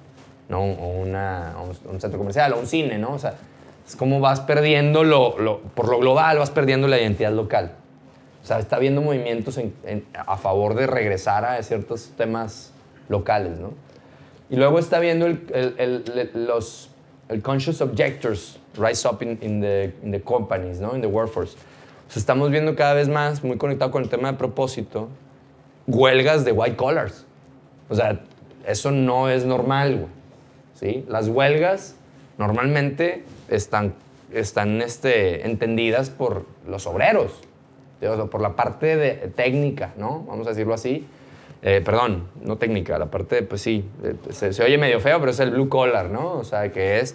¿no? 0.48 0.62
O 0.64 1.02
un, 1.02 2.00
centro 2.00 2.18
comercial, 2.18 2.52
o 2.54 2.58
un 2.58 2.66
cine, 2.66 2.98
¿no? 2.98 3.12
O 3.12 3.18
sea, 3.20 3.34
es 3.86 3.94
como 3.94 4.18
vas 4.18 4.40
perdiendo 4.40 5.04
lo, 5.04 5.60
por 5.76 5.88
lo 5.88 5.98
global, 6.00 6.38
vas 6.38 6.50
perdiendo 6.50 6.88
la 6.88 6.98
identidad 7.00 7.32
local. 7.32 7.72
O 8.42 8.46
sea, 8.46 8.58
está 8.58 8.76
habiendo 8.76 9.02
movimientos 9.02 9.58
en- 9.58 9.74
en- 9.84 10.04
a 10.14 10.36
favor 10.38 10.74
de 10.74 10.88
regresar 10.88 11.44
a 11.44 11.62
ciertos 11.62 12.10
temas 12.16 12.72
locales, 13.08 13.58
¿no? 13.60 13.74
Y 14.50 14.56
luego 14.56 14.80
está 14.80 14.98
viendo 14.98 15.28
los 16.34 16.90
el 17.28 17.42
conscious 17.42 17.80
objectors 17.80 18.58
rise 18.80 19.06
up 19.06 19.22
in, 19.22 19.38
in 19.42 19.60
the, 19.60 19.92
in 20.02 20.10
the 20.10 20.20
companies, 20.20 20.80
¿no? 20.80 20.94
In 20.94 21.00
the 21.00 21.08
workforce. 21.08 21.54
O 22.08 22.12
sea, 22.12 22.20
estamos 22.20 22.50
viendo 22.50 22.74
cada 22.74 22.94
vez 22.94 23.08
más, 23.08 23.44
muy 23.44 23.56
conectado 23.56 23.90
con 23.90 24.02
el 24.02 24.08
tema 24.08 24.32
de 24.32 24.38
propósito, 24.38 25.08
huelgas 25.86 26.44
de 26.44 26.52
white 26.52 26.76
collars. 26.76 27.24
O 27.88 27.94
sea, 27.94 28.20
eso 28.66 28.90
no 28.90 29.28
es 29.28 29.44
normal, 29.44 29.96
güey. 29.96 30.08
¿sí? 30.74 31.04
Las 31.08 31.28
huelgas 31.28 31.94
normalmente 32.38 33.24
están, 33.48 33.94
están 34.32 34.80
este, 34.80 35.46
entendidas 35.46 36.10
por 36.10 36.46
los 36.66 36.86
obreros. 36.86 37.40
O 38.02 38.16
sea, 38.16 38.24
por 38.26 38.40
la 38.40 38.56
parte 38.56 38.96
de, 38.96 39.12
técnica, 39.36 39.92
¿no? 39.96 40.24
Vamos 40.26 40.46
a 40.46 40.50
decirlo 40.50 40.72
así. 40.72 41.06
Eh, 41.62 41.82
perdón, 41.84 42.28
no 42.42 42.56
técnica, 42.56 42.98
la 42.98 43.10
parte, 43.10 43.42
pues 43.42 43.60
sí, 43.60 43.84
eh, 44.02 44.14
se, 44.30 44.54
se 44.54 44.64
oye 44.64 44.78
medio 44.78 44.98
feo, 44.98 45.18
pero 45.20 45.30
es 45.30 45.40
el 45.40 45.50
blue 45.50 45.68
collar, 45.68 46.08
¿no? 46.08 46.32
O 46.32 46.44
sea, 46.44 46.72
que 46.72 47.00
es 47.00 47.14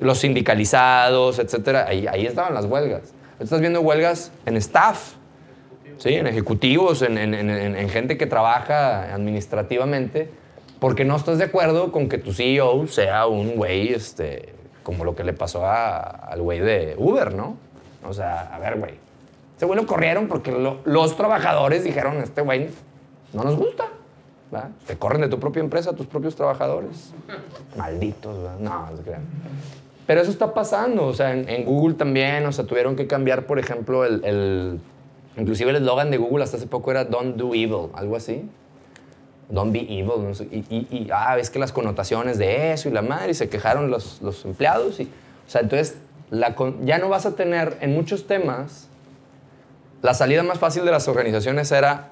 los 0.00 0.18
sindicalizados, 0.18 1.38
etcétera. 1.38 1.86
Ahí, 1.88 2.06
ahí 2.06 2.26
estaban 2.26 2.54
las 2.54 2.64
huelgas. 2.66 3.14
Estás 3.40 3.60
viendo 3.60 3.80
huelgas 3.80 4.32
en 4.46 4.56
staff, 4.56 5.14
¿sí? 5.98 6.14
en 6.14 6.26
ejecutivos, 6.26 7.02
en, 7.02 7.18
en- 7.18 7.34
en- 7.34 7.50
en- 7.50 7.76
en 7.76 7.88
gente 7.88 8.16
que 8.18 8.26
trabaja 8.26 9.14
administrativamente, 9.14 10.30
porque 10.80 11.04
no 11.04 11.16
estás 11.16 11.38
de 11.38 11.44
acuerdo 11.44 11.92
con 11.92 12.08
que 12.08 12.18
tu 12.18 12.32
CEO 12.32 12.86
sea 12.86 13.26
un 13.26 13.56
güey 13.56 13.92
este, 13.92 14.54
como 14.82 15.04
lo 15.04 15.14
que 15.14 15.24
le 15.24 15.32
pasó 15.32 15.66
a- 15.66 16.00
al 16.00 16.42
güey 16.42 16.60
de 16.60 16.94
Uber, 16.98 17.34
¿no? 17.34 17.56
O 18.06 18.12
sea, 18.12 18.54
a 18.54 18.58
ver, 18.58 18.78
güey. 18.78 18.94
Ese 19.56 19.66
güey 19.66 19.78
lo 19.80 19.86
corrieron 19.86 20.28
porque 20.28 20.52
lo- 20.52 20.78
los 20.84 21.16
trabajadores 21.16 21.82
dijeron, 21.84 22.18
este 22.18 22.42
güey 22.42 22.68
no 23.32 23.42
nos 23.44 23.56
gusta. 23.56 23.84
¿va? 24.54 24.70
Te 24.86 24.96
corren 24.96 25.20
de 25.20 25.28
tu 25.28 25.38
propia 25.38 25.60
empresa 25.60 25.92
tus 25.92 26.06
propios 26.06 26.34
trabajadores. 26.34 27.12
Malditos, 27.76 28.34
¿verdad? 28.42 28.58
No, 28.60 28.90
no 28.90 28.96
se 28.96 29.02
crean. 29.02 29.20
Pero 30.08 30.22
eso 30.22 30.30
está 30.30 30.54
pasando, 30.54 31.04
o 31.04 31.12
sea, 31.12 31.34
en, 31.34 31.64
Google 31.66 31.94
también, 31.94 32.46
o 32.46 32.50
sea, 32.52 32.64
tuvieron 32.64 32.96
que 32.96 33.06
cambiar, 33.06 33.44
por 33.44 33.58
ejemplo, 33.58 34.06
el, 34.06 34.24
el- 34.24 34.80
inclusive 35.36 35.68
el 35.68 35.76
eslogan 35.76 36.10
de 36.10 36.16
Google 36.16 36.42
hasta 36.44 36.56
hace 36.56 36.66
poco 36.66 36.90
era 36.90 37.04
Don't 37.04 37.36
do 37.36 37.54
evil, 37.54 37.90
algo 37.92 38.16
así. 38.16 38.48
Don't 39.50 39.70
be 39.70 39.80
evil, 39.80 40.24
no 40.26 40.34
sé, 40.34 40.44
y, 40.50 40.64
y- 40.70 40.86
y, 40.90 41.08
ah, 41.12 41.36
es 41.38 41.50
que 41.50 41.58
las 41.58 41.72
connotaciones 41.72 42.38
de 42.38 42.72
eso 42.72 42.88
y 42.88 42.92
la 42.92 43.02
madre, 43.02 43.32
y 43.32 43.34
se 43.34 43.50
quejaron 43.50 43.90
los, 43.90 44.22
los 44.22 44.46
empleados, 44.46 44.98
y, 44.98 45.04
o 45.04 45.50
sea, 45.50 45.60
entonces 45.60 45.98
la 46.30 46.54
ya 46.84 46.98
no 46.98 47.10
vas 47.10 47.26
a 47.26 47.36
tener 47.36 47.76
en 47.82 47.92
muchos 47.92 48.26
temas, 48.26 48.88
la 50.00 50.14
salida 50.14 50.42
más 50.42 50.58
fácil 50.58 50.86
de 50.86 50.90
las 50.90 51.06
organizaciones 51.06 51.70
era, 51.70 52.08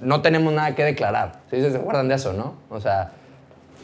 no 0.00 0.22
tenemos 0.22 0.54
nada 0.54 0.74
que 0.74 0.84
declarar, 0.84 1.40
¿sí? 1.50 1.60
¿Se 1.60 1.76
acuerdan 1.76 2.08
de 2.08 2.14
eso, 2.14 2.32
no? 2.32 2.54
O 2.70 2.80
sea, 2.80 3.12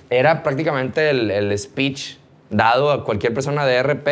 era 0.09 0.43
prácticamente 0.43 1.11
el, 1.11 1.31
el 1.31 1.59
speech 1.59 2.17
dado 2.51 2.91
a 2.91 3.05
cualquier 3.05 3.35
persona 3.35 3.67
de 3.67 3.83
RP, 3.83 4.09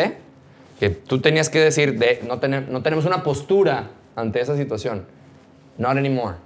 que 0.80 0.91
tú 0.91 1.20
tenías 1.20 1.49
que 1.49 1.61
decir, 1.61 1.99
de, 1.99 2.20
no, 2.26 2.39
tener- 2.41 2.68
no 2.68 2.82
tenemos 2.82 3.05
una 3.05 3.22
postura 3.22 3.91
ante 4.16 4.41
esa 4.41 4.57
situación. 4.57 5.07
Not 5.78 5.97
anymore. 5.97 6.37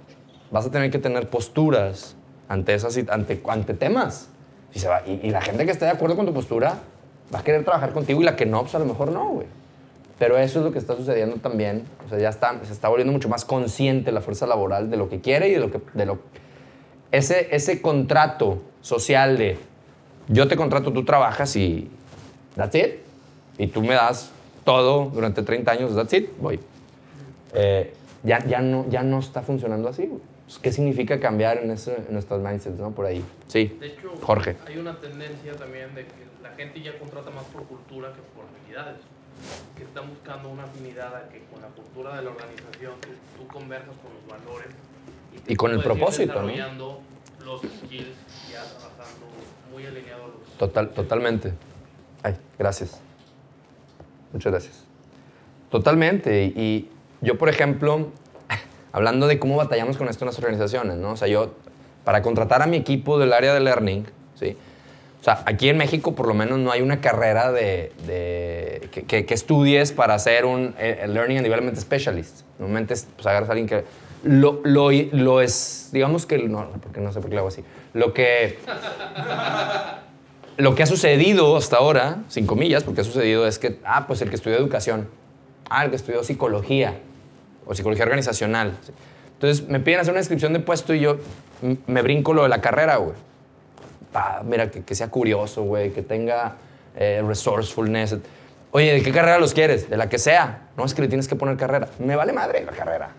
Vas 0.51 0.65
a 0.65 0.71
tener 0.71 0.91
que 0.91 0.99
tener 0.99 1.29
posturas 1.29 2.15
ante, 2.47 2.73
esas, 2.73 2.97
ante, 3.09 3.41
ante 3.47 3.73
temas. 3.73 4.29
Y, 4.73 4.79
se 4.79 4.87
va, 4.87 5.01
y, 5.05 5.19
y 5.23 5.29
la 5.31 5.41
gente 5.41 5.65
que 5.65 5.71
esté 5.71 5.85
de 5.85 5.91
acuerdo 5.91 6.15
con 6.15 6.25
tu 6.25 6.33
postura 6.33 6.77
va 7.33 7.39
a 7.39 7.43
querer 7.43 7.63
trabajar 7.63 7.91
contigo 7.91 8.21
y 8.21 8.23
la 8.23 8.35
que 8.35 8.45
no, 8.45 8.61
pues 8.61 8.73
a 8.75 8.79
lo 8.79 8.85
mejor 8.85 9.11
no, 9.11 9.29
güey. 9.29 9.47
Pero 10.17 10.37
eso 10.37 10.59
es 10.59 10.65
lo 10.65 10.71
que 10.71 10.79
está 10.79 10.95
sucediendo 10.95 11.37
también. 11.37 11.85
O 12.05 12.09
sea, 12.09 12.19
ya 12.19 12.29
está, 12.29 12.59
se 12.63 12.73
está 12.73 12.89
volviendo 12.89 13.13
mucho 13.13 13.29
más 13.29 13.45
consciente 13.45 14.11
la 14.11 14.21
fuerza 14.21 14.45
laboral 14.47 14.89
de 14.89 14.97
lo 14.97 15.09
que 15.09 15.21
quiere 15.21 15.47
y 15.47 15.53
de 15.53 15.59
lo 15.59 15.71
que... 15.71 15.79
De 15.93 16.05
lo, 16.05 16.19
ese, 17.11 17.47
ese 17.55 17.81
contrato 17.81 18.61
social 18.81 19.37
de 19.37 19.57
yo 20.29 20.47
te 20.47 20.55
contrato, 20.55 20.93
tú 20.93 21.03
trabajas 21.03 21.55
y 21.55 21.89
that's 22.55 22.75
it. 22.75 22.99
Y 23.57 23.67
tú 23.67 23.81
me 23.81 23.93
das 23.93 24.31
todo 24.63 25.09
durante 25.09 25.43
30 25.43 25.71
años, 25.71 25.95
that's 25.95 26.13
it, 26.13 26.29
voy. 26.39 26.59
Eh, 27.53 27.93
ya, 28.23 28.45
ya, 28.45 28.61
no, 28.61 28.87
ya 28.89 29.03
no 29.03 29.19
está 29.19 29.41
funcionando 29.41 29.89
así. 29.89 30.09
Pues, 30.45 30.59
¿Qué 30.59 30.71
significa 30.71 31.19
cambiar 31.19 31.57
en, 31.57 31.71
ese, 31.71 31.95
en 31.95 32.13
nuestros 32.13 32.41
mindsets, 32.41 32.79
no? 32.79 32.91
Por 32.91 33.07
ahí. 33.07 33.23
Sí. 33.47 33.75
De 33.79 33.87
hecho, 33.87 34.13
Jorge. 34.21 34.55
hay 34.67 34.77
una 34.77 34.95
tendencia 34.99 35.55
también 35.55 35.93
de 35.95 36.05
que 36.05 36.29
la 36.41 36.51
gente 36.51 36.81
ya 36.81 36.97
contrata 36.97 37.31
más 37.31 37.43
por 37.45 37.63
cultura 37.63 38.13
que 38.13 38.21
por 38.35 38.45
habilidades. 38.45 39.01
Que 39.75 39.83
están 39.83 40.09
buscando 40.09 40.49
una 40.49 40.63
afinidad 40.63 41.15
a 41.15 41.29
que 41.29 41.41
con 41.51 41.61
la 41.61 41.69
cultura 41.69 42.17
de 42.17 42.23
la 42.23 42.31
organización 42.31 42.93
tú, 43.01 43.09
tú 43.37 43.47
conversas 43.47 43.95
con 44.03 44.11
los 44.13 44.27
valores 44.27 44.67
te 45.45 45.53
Y 45.53 45.55
con 45.55 45.71
el 45.71 45.81
propósito, 45.81 46.41
¿no? 46.41 46.47
desarrollando 46.47 47.01
los 47.45 47.61
skills 47.61 48.17
ya 48.51 48.63
trabajando 48.63 49.27
muy 49.71 49.85
alineados 49.85 50.23
a 50.23 50.27
los 50.27 50.57
Total, 50.57 50.89
totalmente. 50.89 51.53
Ay, 52.23 52.35
gracias. 52.57 52.99
Muchas 54.33 54.51
gracias. 54.51 54.83
Totalmente. 55.69 56.43
Y, 56.45 56.89
yo, 57.21 57.37
por 57.37 57.49
ejemplo, 57.49 58.09
hablando 58.91 59.27
de 59.27 59.39
cómo 59.39 59.55
batallamos 59.57 59.97
con 59.97 60.07
esto 60.07 60.23
en 60.23 60.27
las 60.27 60.37
organizaciones, 60.39 60.97
¿no? 60.97 61.11
O 61.11 61.17
sea, 61.17 61.27
yo, 61.27 61.53
para 62.03 62.21
contratar 62.21 62.61
a 62.61 62.65
mi 62.67 62.77
equipo 62.77 63.19
del 63.19 63.33
área 63.33 63.53
de 63.53 63.59
learning, 63.59 64.05
¿sí? 64.35 64.55
O 65.19 65.23
sea, 65.23 65.43
aquí 65.45 65.67
en 65.67 65.77
México 65.77 66.15
por 66.15 66.27
lo 66.27 66.33
menos 66.33 66.59
no 66.59 66.71
hay 66.71 66.81
una 66.81 67.01
carrera 67.01 67.51
de, 67.51 67.91
de- 68.07 68.87
que, 68.91 69.03
que- 69.03 69.25
que 69.25 69.33
estudies 69.33 69.91
para 69.91 70.17
ser 70.17 70.45
un 70.45 70.73
eh, 70.79 71.05
Learning 71.09 71.37
and 71.39 71.45
Development 71.45 71.77
Specialist. 71.77 72.41
Normalmente 72.57 72.93
es, 72.93 73.05
pues, 73.15 73.27
agarras 73.27 73.49
a 73.49 73.51
alguien 73.51 73.67
que 73.67 73.83
lo, 74.23 74.61
lo, 74.63 75.41
es, 75.41 75.89
digamos 75.91 76.25
que, 76.25 76.37
no, 76.39 76.69
porque 76.81 76.99
no 76.99 77.11
sé 77.11 77.21
por 77.21 77.29
qué 77.29 77.37
hago 77.37 77.47
así. 77.47 77.63
Lo 77.93 78.13
que, 78.13 78.59
lo 80.57 80.75
que 80.75 80.83
ha 80.83 80.85
sucedido 80.85 81.55
hasta 81.55 81.77
ahora, 81.77 82.23
sin 82.27 82.45
comillas, 82.45 82.83
porque 82.83 83.01
ha 83.01 83.03
sucedido 83.03 83.47
es 83.47 83.59
que, 83.59 83.79
ah, 83.85 84.07
pues 84.07 84.21
el 84.21 84.29
que 84.29 84.35
estudió 84.35 84.57
educación, 84.57 85.07
ah, 85.69 85.85
el 85.85 85.89
que 85.89 85.95
estudió 85.95 86.23
psicología 86.23 86.99
o 87.65 87.73
psicología 87.73 88.03
organizacional. 88.03 88.73
Entonces 89.33 89.67
me 89.67 89.79
piden 89.79 90.01
hacer 90.01 90.11
una 90.11 90.19
descripción 90.19 90.53
de 90.53 90.59
puesto 90.59 90.93
y 90.93 90.99
yo 90.99 91.17
me 91.87 92.01
brinco 92.01 92.33
lo 92.33 92.43
de 92.43 92.49
la 92.49 92.61
carrera, 92.61 92.97
güey. 92.97 93.15
Mira, 94.43 94.69
que, 94.69 94.83
que 94.83 94.95
sea 94.95 95.09
curioso, 95.09 95.63
güey, 95.63 95.91
que 95.91 96.01
tenga 96.01 96.55
eh, 96.95 97.23
resourcefulness. 97.25 98.17
Oye, 98.71 98.93
¿de 98.93 99.01
qué 99.01 99.11
carrera 99.11 99.39
los 99.39 99.53
quieres? 99.53 99.89
De 99.89 99.97
la 99.97 100.09
que 100.09 100.19
sea. 100.19 100.69
No 100.75 100.83
es 100.83 100.93
que 100.93 101.01
le 101.01 101.07
tienes 101.07 101.27
que 101.27 101.35
poner 101.35 101.57
carrera. 101.57 101.87
Me 101.99 102.15
vale 102.15 102.33
madre 102.33 102.65
la 102.65 102.71
carrera. 102.71 103.11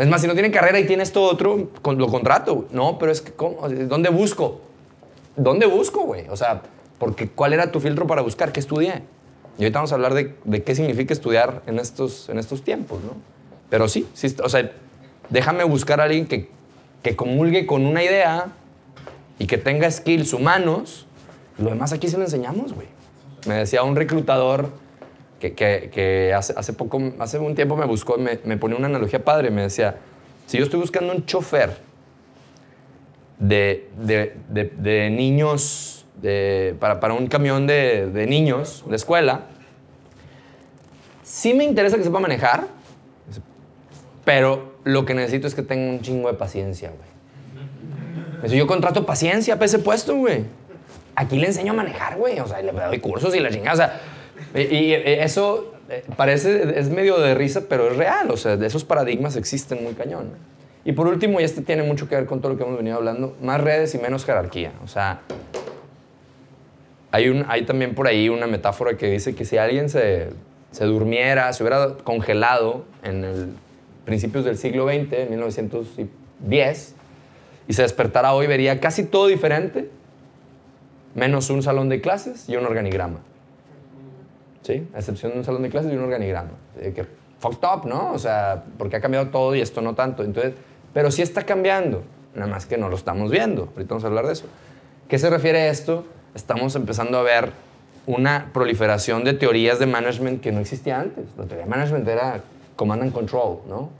Es 0.00 0.08
más, 0.08 0.22
si 0.22 0.26
no 0.26 0.32
tiene 0.32 0.50
carrera 0.50 0.80
y 0.80 0.86
tiene 0.86 1.02
esto 1.02 1.22
otro, 1.22 1.68
lo 1.84 2.08
contrato. 2.08 2.64
No, 2.72 2.98
pero 2.98 3.12
es 3.12 3.20
que. 3.20 3.34
¿Dónde 3.86 4.08
busco? 4.08 4.62
¿Dónde 5.36 5.66
busco, 5.66 6.04
güey? 6.04 6.26
O 6.30 6.36
sea, 6.36 6.62
porque 6.98 7.28
¿cuál 7.28 7.52
era 7.52 7.70
tu 7.70 7.80
filtro 7.80 8.06
para 8.06 8.22
buscar? 8.22 8.50
¿Qué 8.50 8.60
estudié? 8.60 9.02
Y 9.58 9.64
ahorita 9.64 9.80
vamos 9.80 9.92
a 9.92 9.96
hablar 9.96 10.14
de, 10.14 10.34
de 10.44 10.62
qué 10.62 10.74
significa 10.74 11.12
estudiar 11.12 11.60
en 11.66 11.78
estos, 11.78 12.30
en 12.30 12.38
estos 12.38 12.62
tiempos, 12.62 13.02
¿no? 13.04 13.12
Pero 13.68 13.88
sí, 13.88 14.08
sí, 14.14 14.34
o 14.42 14.48
sea, 14.48 14.72
déjame 15.28 15.64
buscar 15.64 16.00
a 16.00 16.04
alguien 16.04 16.26
que, 16.26 16.48
que 17.02 17.14
comulgue 17.14 17.66
con 17.66 17.84
una 17.84 18.02
idea 18.02 18.52
y 19.38 19.46
que 19.46 19.58
tenga 19.58 19.90
skills 19.90 20.32
humanos. 20.32 21.06
Lo 21.58 21.68
demás 21.68 21.92
aquí 21.92 22.08
se 22.08 22.16
lo 22.16 22.24
enseñamos, 22.24 22.72
güey. 22.72 22.88
Me 23.46 23.54
decía 23.54 23.82
un 23.82 23.96
reclutador 23.96 24.70
que, 25.40 26.32
hace, 26.36 26.54
hace 26.56 26.72
poco, 26.74 27.00
hace 27.18 27.38
un 27.38 27.54
tiempo 27.54 27.76
me 27.76 27.86
buscó 27.86 28.16
me, 28.18 28.38
me 28.44 28.56
ponía 28.56 28.76
una 28.76 28.86
analogía 28.86 29.24
padre. 29.24 29.50
Me 29.50 29.62
decía, 29.62 29.96
si 30.46 30.58
yo 30.58 30.64
estoy 30.64 30.78
buscando 30.80 31.12
un 31.12 31.24
chofer 31.26 31.78
de, 33.38 33.88
de- 33.98 34.36
de- 34.48 34.72
de 34.76 35.10
niños, 35.10 36.04
para, 36.78 37.00
para 37.00 37.14
un 37.14 37.26
camión 37.28 37.66
de, 37.66 38.26
niños 38.28 38.84
de 38.86 38.96
escuela, 38.96 39.46
sí 41.22 41.54
me 41.54 41.64
interesa 41.64 41.96
que 41.96 42.04
sepa 42.04 42.20
manejar, 42.20 42.66
pero 44.24 44.74
lo 44.84 45.04
que 45.06 45.14
necesito 45.14 45.46
es 45.46 45.54
que 45.54 45.62
tenga 45.62 45.90
un 45.90 46.00
chingo 46.02 46.28
de 46.30 46.34
paciencia, 46.34 46.90
güey. 46.90 48.50
Yo 48.56 48.66
contrato 48.66 49.04
paciencia 49.06 49.54
para 49.56 49.66
ese 49.66 49.78
puesto, 49.78 50.14
güey. 50.16 50.44
Aquí 51.14 51.38
le 51.38 51.46
enseño 51.48 51.72
a 51.72 51.76
manejar, 51.76 52.16
güey. 52.16 52.40
O 52.40 52.46
sea, 52.46 52.62
le 52.62 52.72
doy 52.72 52.98
cursos 52.98 53.34
y 53.34 53.40
la 53.40 53.50
chingada. 53.50 53.72
O 53.72 53.76
sea, 53.76 54.00
y, 54.54 54.60
y 54.60 54.92
eso 54.94 55.74
eh, 55.88 56.04
parece, 56.16 56.78
es 56.78 56.88
medio 56.88 57.18
de 57.18 57.34
risa, 57.34 57.62
pero 57.68 57.90
es 57.90 57.96
real. 57.96 58.30
O 58.30 58.36
sea, 58.36 58.56
de 58.56 58.66
esos 58.66 58.84
paradigmas 58.84 59.36
existen 59.36 59.82
muy 59.82 59.94
cañón. 59.94 60.30
Y 60.84 60.92
por 60.92 61.06
último, 61.06 61.40
y 61.40 61.44
este 61.44 61.62
tiene 61.62 61.82
mucho 61.82 62.08
que 62.08 62.14
ver 62.14 62.26
con 62.26 62.40
todo 62.40 62.52
lo 62.52 62.58
que 62.58 62.64
hemos 62.64 62.76
venido 62.76 62.96
hablando, 62.96 63.36
más 63.42 63.60
redes 63.60 63.94
y 63.94 63.98
menos 63.98 64.24
jerarquía. 64.24 64.72
O 64.82 64.88
sea, 64.88 65.20
hay, 67.10 67.28
un, 67.28 67.44
hay 67.48 67.66
también 67.66 67.94
por 67.94 68.06
ahí 68.06 68.28
una 68.28 68.46
metáfora 68.46 68.96
que 68.96 69.10
dice 69.10 69.34
que 69.34 69.44
si 69.44 69.58
alguien 69.58 69.88
se, 69.90 70.28
se 70.70 70.84
durmiera, 70.84 71.52
se 71.52 71.62
hubiera 71.62 71.96
congelado 72.04 72.84
en 73.02 73.24
el 73.24 73.48
principios 74.04 74.44
del 74.44 74.56
siglo 74.56 74.86
XX, 74.88 75.12
en 75.12 75.30
1910, 75.30 76.94
y 77.68 77.72
se 77.72 77.82
despertara 77.82 78.32
hoy, 78.32 78.46
vería 78.46 78.80
casi 78.80 79.04
todo 79.04 79.28
diferente, 79.28 79.88
menos 81.14 81.50
un 81.50 81.62
salón 81.62 81.88
de 81.88 82.00
clases 82.00 82.48
y 82.48 82.56
un 82.56 82.66
organigrama. 82.66 83.20
¿Sí? 84.70 84.88
A 84.94 84.98
excepción 84.98 85.32
de 85.32 85.38
un 85.38 85.44
salón 85.44 85.62
de 85.62 85.70
clases 85.70 85.92
y 85.92 85.96
un 85.96 86.04
organigrama. 86.04 86.50
Eh, 86.78 86.92
que 86.94 87.04
fucked 87.40 87.66
up, 87.66 87.86
¿no? 87.86 88.12
O 88.12 88.18
sea, 88.18 88.64
porque 88.78 88.96
ha 88.96 89.00
cambiado 89.00 89.28
todo 89.28 89.54
y 89.54 89.60
esto 89.60 89.80
no 89.80 89.94
tanto. 89.94 90.22
Entonces, 90.22 90.54
pero 90.92 91.10
sí 91.10 91.22
está 91.22 91.42
cambiando, 91.42 92.02
nada 92.34 92.46
más 92.46 92.66
que 92.66 92.76
no 92.76 92.88
lo 92.88 92.96
estamos 92.96 93.30
viendo. 93.30 93.62
Ahorita 93.74 93.88
vamos 93.88 94.04
a 94.04 94.06
hablar 94.06 94.26
de 94.26 94.34
eso. 94.34 94.46
¿Qué 95.08 95.18
se 95.18 95.28
refiere 95.30 95.62
a 95.62 95.68
esto? 95.68 96.04
Estamos 96.34 96.76
empezando 96.76 97.18
a 97.18 97.22
ver 97.22 97.50
una 98.06 98.50
proliferación 98.52 99.24
de 99.24 99.34
teorías 99.34 99.78
de 99.78 99.86
management 99.86 100.40
que 100.40 100.52
no 100.52 100.60
existía 100.60 101.00
antes. 101.00 101.24
La 101.36 101.44
teoría 101.44 101.64
de 101.64 101.70
management 101.70 102.08
era 102.08 102.40
command 102.76 103.02
and 103.02 103.12
control, 103.12 103.58
¿no? 103.68 103.90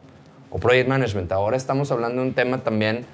O 0.50 0.58
project 0.58 0.88
management. 0.88 1.32
Ahora 1.32 1.56
estamos 1.56 1.90
hablando 1.90 2.22
de 2.22 2.28
un 2.28 2.34
tema 2.34 2.58
también 2.58 3.04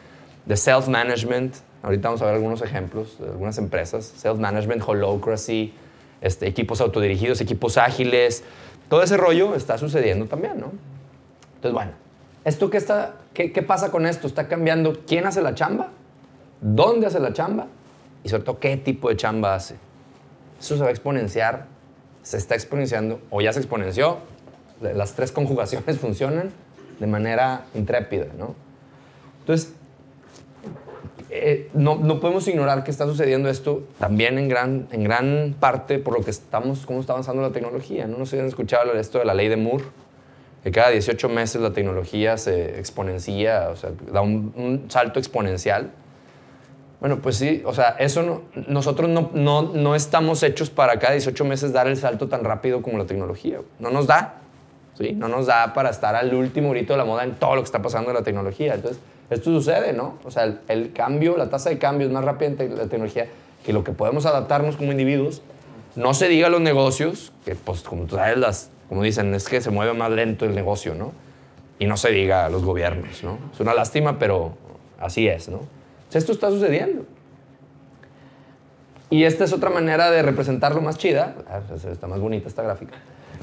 de 0.44 0.56
self-management. 0.56 1.54
Ahorita 1.82 2.08
vamos 2.08 2.22
a 2.22 2.26
ver 2.26 2.34
algunos 2.34 2.62
ejemplos 2.62 3.18
de 3.18 3.26
algunas 3.26 3.58
empresas. 3.58 4.04
Self-management, 4.16 4.82
holocracy, 4.86 5.72
este, 6.26 6.46
equipos 6.46 6.80
autodirigidos, 6.80 7.40
equipos 7.40 7.78
ágiles. 7.78 8.44
Todo 8.88 9.02
ese 9.02 9.16
rollo 9.16 9.54
está 9.54 9.78
sucediendo 9.78 10.26
también, 10.26 10.58
¿no? 10.58 10.72
Entonces, 11.56 11.72
bueno, 11.72 11.92
¿esto 12.44 12.70
qué, 12.70 12.76
está, 12.76 13.14
qué, 13.34 13.52
qué 13.52 13.62
pasa 13.62 13.90
con 13.90 14.06
esto? 14.06 14.26
¿Está 14.26 14.48
cambiando 14.48 15.00
quién 15.06 15.26
hace 15.26 15.42
la 15.42 15.54
chamba? 15.54 15.88
¿Dónde 16.60 17.06
hace 17.06 17.20
la 17.20 17.32
chamba? 17.32 17.66
Y 18.24 18.28
sobre 18.28 18.44
todo, 18.44 18.58
¿qué 18.58 18.76
tipo 18.76 19.08
de 19.08 19.16
chamba 19.16 19.54
hace? 19.54 19.76
Eso 20.58 20.76
se 20.76 20.82
va 20.82 20.88
a 20.88 20.90
exponenciar, 20.90 21.66
se 22.22 22.36
está 22.36 22.54
exponenciando 22.54 23.20
o 23.30 23.40
ya 23.40 23.52
se 23.52 23.60
exponenció. 23.60 24.18
Las 24.80 25.14
tres 25.14 25.32
conjugaciones 25.32 25.98
funcionan 26.00 26.50
de 26.98 27.06
manera 27.06 27.66
intrépida, 27.74 28.26
¿no? 28.38 28.54
Entonces, 29.40 29.72
eh, 31.28 31.70
no, 31.74 31.96
no 31.96 32.20
podemos 32.20 32.46
ignorar 32.46 32.84
que 32.84 32.90
está 32.90 33.06
sucediendo 33.06 33.48
esto 33.48 33.82
también 33.98 34.38
en 34.38 34.48
gran, 34.48 34.86
en 34.92 35.02
gran 35.02 35.56
parte 35.58 35.98
por 35.98 36.16
lo 36.16 36.24
que 36.24 36.30
estamos, 36.30 36.86
cómo 36.86 37.00
está 37.00 37.14
avanzando 37.14 37.42
la 37.42 37.50
tecnología. 37.50 38.06
¿no? 38.06 38.18
No 38.18 38.26
sé 38.26 38.36
si 38.36 38.40
han 38.40 38.46
escuchado 38.46 38.82
hablar 38.82 38.96
de 38.96 39.02
esto 39.02 39.18
de 39.18 39.24
la 39.24 39.34
ley 39.34 39.48
de 39.48 39.56
Moore, 39.56 39.84
que 40.62 40.70
cada 40.70 40.90
18 40.90 41.28
meses 41.28 41.60
la 41.60 41.72
tecnología 41.72 42.36
se 42.38 42.78
exponencia, 42.78 43.68
o 43.70 43.76
sea, 43.76 43.90
da 44.12 44.20
un, 44.20 44.52
un 44.56 44.90
salto 44.90 45.18
exponencial. 45.18 45.90
Bueno, 47.00 47.18
pues 47.20 47.36
sí, 47.36 47.62
o 47.64 47.74
sea, 47.74 47.96
eso 47.98 48.22
no, 48.22 48.42
nosotros 48.68 49.08
no, 49.10 49.30
no, 49.34 49.62
no 49.62 49.94
estamos 49.94 50.42
hechos 50.42 50.70
para 50.70 50.98
cada 50.98 51.12
18 51.12 51.44
meses 51.44 51.72
dar 51.72 51.88
el 51.88 51.96
salto 51.96 52.28
tan 52.28 52.42
rápido 52.42 52.82
como 52.82 52.98
la 52.98 53.04
tecnología. 53.04 53.60
No 53.78 53.90
nos 53.90 54.06
da, 54.06 54.36
¿sí? 54.94 55.12
No 55.12 55.28
nos 55.28 55.46
da 55.46 55.74
para 55.74 55.90
estar 55.90 56.14
al 56.14 56.32
último 56.32 56.70
grito 56.70 56.94
de 56.94 56.98
la 56.98 57.04
moda 57.04 57.24
en 57.24 57.34
todo 57.34 57.56
lo 57.56 57.60
que 57.62 57.66
está 57.66 57.82
pasando 57.82 58.10
en 58.10 58.16
la 58.16 58.22
tecnología. 58.22 58.74
Entonces, 58.74 59.00
esto 59.30 59.50
sucede, 59.50 59.92
¿no? 59.92 60.18
O 60.24 60.30
sea, 60.30 60.44
el, 60.44 60.60
el 60.68 60.92
cambio, 60.92 61.36
la 61.36 61.48
tasa 61.50 61.70
de 61.70 61.78
cambio 61.78 62.06
es 62.06 62.12
más 62.12 62.24
rápida 62.24 62.64
en 62.64 62.76
la 62.76 62.86
tecnología 62.86 63.26
que 63.64 63.72
lo 63.72 63.82
que 63.82 63.92
podemos 63.92 64.26
adaptarnos 64.26 64.76
como 64.76 64.92
individuos. 64.92 65.42
No 65.96 66.14
se 66.14 66.28
diga 66.28 66.48
los 66.48 66.60
negocios, 66.60 67.32
que 67.44 67.56
pues 67.56 67.82
como 67.82 68.04
tú 68.04 68.16
sabes, 68.16 68.38
las, 68.38 68.70
como 68.88 69.02
dicen, 69.02 69.34
es 69.34 69.48
que 69.48 69.60
se 69.60 69.70
mueve 69.70 69.92
más 69.94 70.10
lento 70.10 70.44
el 70.44 70.54
negocio, 70.54 70.94
¿no? 70.94 71.12
Y 71.78 71.86
no 71.86 71.96
se 71.96 72.10
diga 72.10 72.46
a 72.46 72.48
los 72.48 72.64
gobiernos, 72.64 73.24
¿no? 73.24 73.38
Es 73.52 73.60
una 73.60 73.74
lástima, 73.74 74.18
pero 74.18 74.52
así 75.00 75.26
es, 75.26 75.48
¿no? 75.48 75.58
O 75.58 76.10
sea, 76.10 76.20
esto 76.20 76.32
está 76.32 76.50
sucediendo. 76.50 77.04
Y 79.10 79.24
esta 79.24 79.44
es 79.44 79.52
otra 79.52 79.70
manera 79.70 80.10
de 80.10 80.22
representarlo 80.22 80.80
más 80.80 80.98
chida. 80.98 81.36
Ah, 81.48 81.60
pues, 81.68 81.84
Está 81.84 82.06
más 82.06 82.20
bonita 82.20 82.48
esta 82.48 82.62
gráfica. 82.62 82.94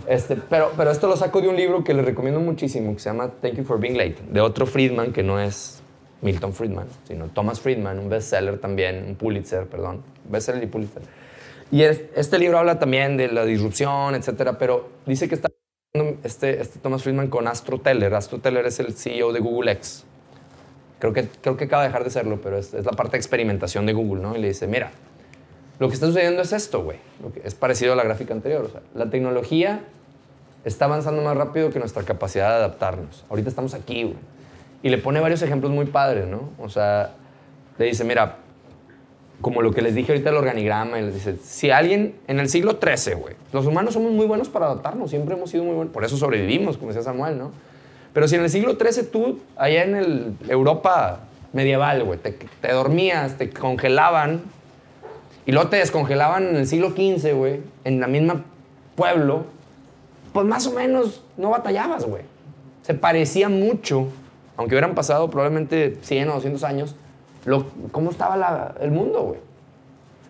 Este, 0.07 0.35
pero, 0.35 0.71
pero 0.75 0.91
esto 0.91 1.07
lo 1.07 1.15
saco 1.15 1.39
de 1.41 1.47
un 1.47 1.55
libro 1.55 1.83
que 1.83 1.93
les 1.93 2.03
recomiendo 2.03 2.39
muchísimo, 2.41 2.93
que 2.93 2.99
se 2.99 3.09
llama 3.09 3.29
Thank 3.41 3.55
You 3.55 3.63
for 3.63 3.79
Being 3.79 3.97
Late, 3.97 4.17
de 4.29 4.41
otro 4.41 4.65
Friedman 4.65 5.13
que 5.13 5.23
no 5.23 5.39
es 5.39 5.81
Milton 6.21 6.53
Friedman, 6.53 6.87
sino 7.07 7.27
Thomas 7.27 7.61
Friedman, 7.61 7.99
un 7.99 8.09
bestseller 8.09 8.59
también, 8.59 9.05
un 9.07 9.15
Pulitzer, 9.15 9.65
perdón, 9.67 10.01
bestseller 10.29 10.63
y 10.63 10.67
Pulitzer. 10.67 11.03
Y 11.71 11.83
es- 11.83 12.01
este 12.15 12.37
libro 12.37 12.57
habla 12.57 12.79
también 12.79 13.15
de 13.15 13.29
la 13.29 13.45
disrupción, 13.45 14.15
etcétera, 14.15 14.57
pero 14.57 14.89
dice 15.05 15.29
que 15.29 15.35
está 15.35 15.49
este, 16.23 16.59
este 16.59 16.79
Thomas 16.79 17.03
Friedman 17.03 17.27
con 17.29 17.47
Astro 17.47 17.79
Teller. 17.79 18.13
Astro 18.15 18.39
Teller 18.39 18.65
es 18.65 18.79
el 18.79 18.93
CEO 18.93 19.31
de 19.31 19.39
Google 19.39 19.71
X. 19.73 20.03
Creo 20.99 21.13
que, 21.13 21.27
creo 21.41 21.55
que 21.55 21.65
acaba 21.65 21.83
de 21.83 21.89
dejar 21.89 22.03
de 22.03 22.09
serlo, 22.09 22.39
pero 22.41 22.57
es, 22.57 22.73
es 22.73 22.83
la 22.85 22.91
parte 22.93 23.11
de 23.11 23.17
experimentación 23.17 23.85
de 23.85 23.93
Google, 23.93 24.21
¿no? 24.21 24.35
Y 24.35 24.39
le 24.41 24.47
dice, 24.49 24.67
mira, 24.67 24.91
lo 25.83 25.89
que 25.89 25.95
está 25.95 26.07
sucediendo 26.07 26.41
es 26.41 26.53
esto, 26.53 26.81
güey. 26.81 26.97
Es 27.43 27.55
parecido 27.55 27.91
a 27.91 27.97
la 27.97 28.05
gráfica 28.05 28.33
anterior. 28.33 28.63
O 28.63 28.69
sea, 28.69 28.79
la 28.95 29.09
tecnología 29.09 29.81
está 30.63 30.85
avanzando 30.85 31.21
más 31.21 31.35
rápido 31.35 31.71
que 31.71 31.79
nuestra 31.79 32.03
capacidad 32.03 32.51
de 32.51 32.55
adaptarnos. 32.55 33.25
Ahorita 33.29 33.49
estamos 33.49 33.73
aquí, 33.73 34.03
güey. 34.03 34.15
Y 34.81 34.87
le 34.87 34.97
pone 34.97 35.19
varios 35.19 35.41
ejemplos 35.41 35.73
muy 35.73 35.85
padres, 35.85 36.25
¿no? 36.25 36.51
O 36.57 36.69
sea, 36.69 37.15
le 37.77 37.87
dice, 37.87 38.05
mira, 38.05 38.37
como 39.41 39.61
lo 39.61 39.73
que 39.73 39.81
les 39.81 39.93
dije 39.93 40.13
ahorita 40.13 40.29
del 40.29 40.37
organigrama, 40.37 40.99
y 40.99 41.01
les 41.01 41.15
dice, 41.15 41.35
si 41.43 41.69
alguien 41.69 42.15
en 42.27 42.39
el 42.39 42.47
siglo 42.47 42.79
XIII, 42.81 43.15
güey, 43.15 43.35
los 43.51 43.65
humanos 43.65 43.93
somos 43.93 44.13
muy 44.13 44.25
buenos 44.25 44.47
para 44.47 44.67
adaptarnos, 44.67 45.09
siempre 45.09 45.35
hemos 45.35 45.49
sido 45.49 45.65
muy 45.65 45.75
buenos, 45.75 45.93
por 45.93 46.05
eso 46.05 46.15
sobrevivimos, 46.15 46.77
como 46.77 46.91
decía 46.91 47.03
Samuel, 47.03 47.37
¿no? 47.37 47.51
Pero 48.13 48.29
si 48.29 48.35
en 48.35 48.43
el 48.43 48.49
siglo 48.49 48.77
XIII 48.79 49.03
tú, 49.07 49.41
allá 49.57 49.83
en 49.83 49.95
el 49.95 50.37
Europa 50.47 51.27
medieval, 51.51 52.05
güey, 52.05 52.19
te, 52.19 52.31
te 52.31 52.71
dormías, 52.71 53.37
te 53.37 53.49
congelaban, 53.49 54.43
y 55.45 55.51
luego 55.51 55.69
te 55.69 55.77
descongelaban 55.77 56.47
en 56.47 56.55
el 56.55 56.67
siglo 56.67 56.89
XV, 56.91 57.33
güey, 57.35 57.61
en 57.83 57.99
la 57.99 58.07
misma 58.07 58.43
pueblo, 58.95 59.45
pues 60.31 60.45
más 60.45 60.65
o 60.67 60.71
menos 60.71 61.23
no 61.37 61.49
batallabas, 61.49 62.05
güey. 62.05 62.23
Se 62.83 62.93
parecía 62.93 63.49
mucho, 63.49 64.07
aunque 64.57 64.75
hubieran 64.75 64.95
pasado 64.95 65.29
probablemente 65.29 65.97
100 66.01 66.29
o 66.29 66.33
200 66.35 66.63
años, 66.63 66.95
lo, 67.45 67.67
cómo 67.91 68.09
estaba 68.11 68.37
la- 68.37 68.75
el 68.81 68.91
mundo, 68.91 69.21
güey. 69.23 69.39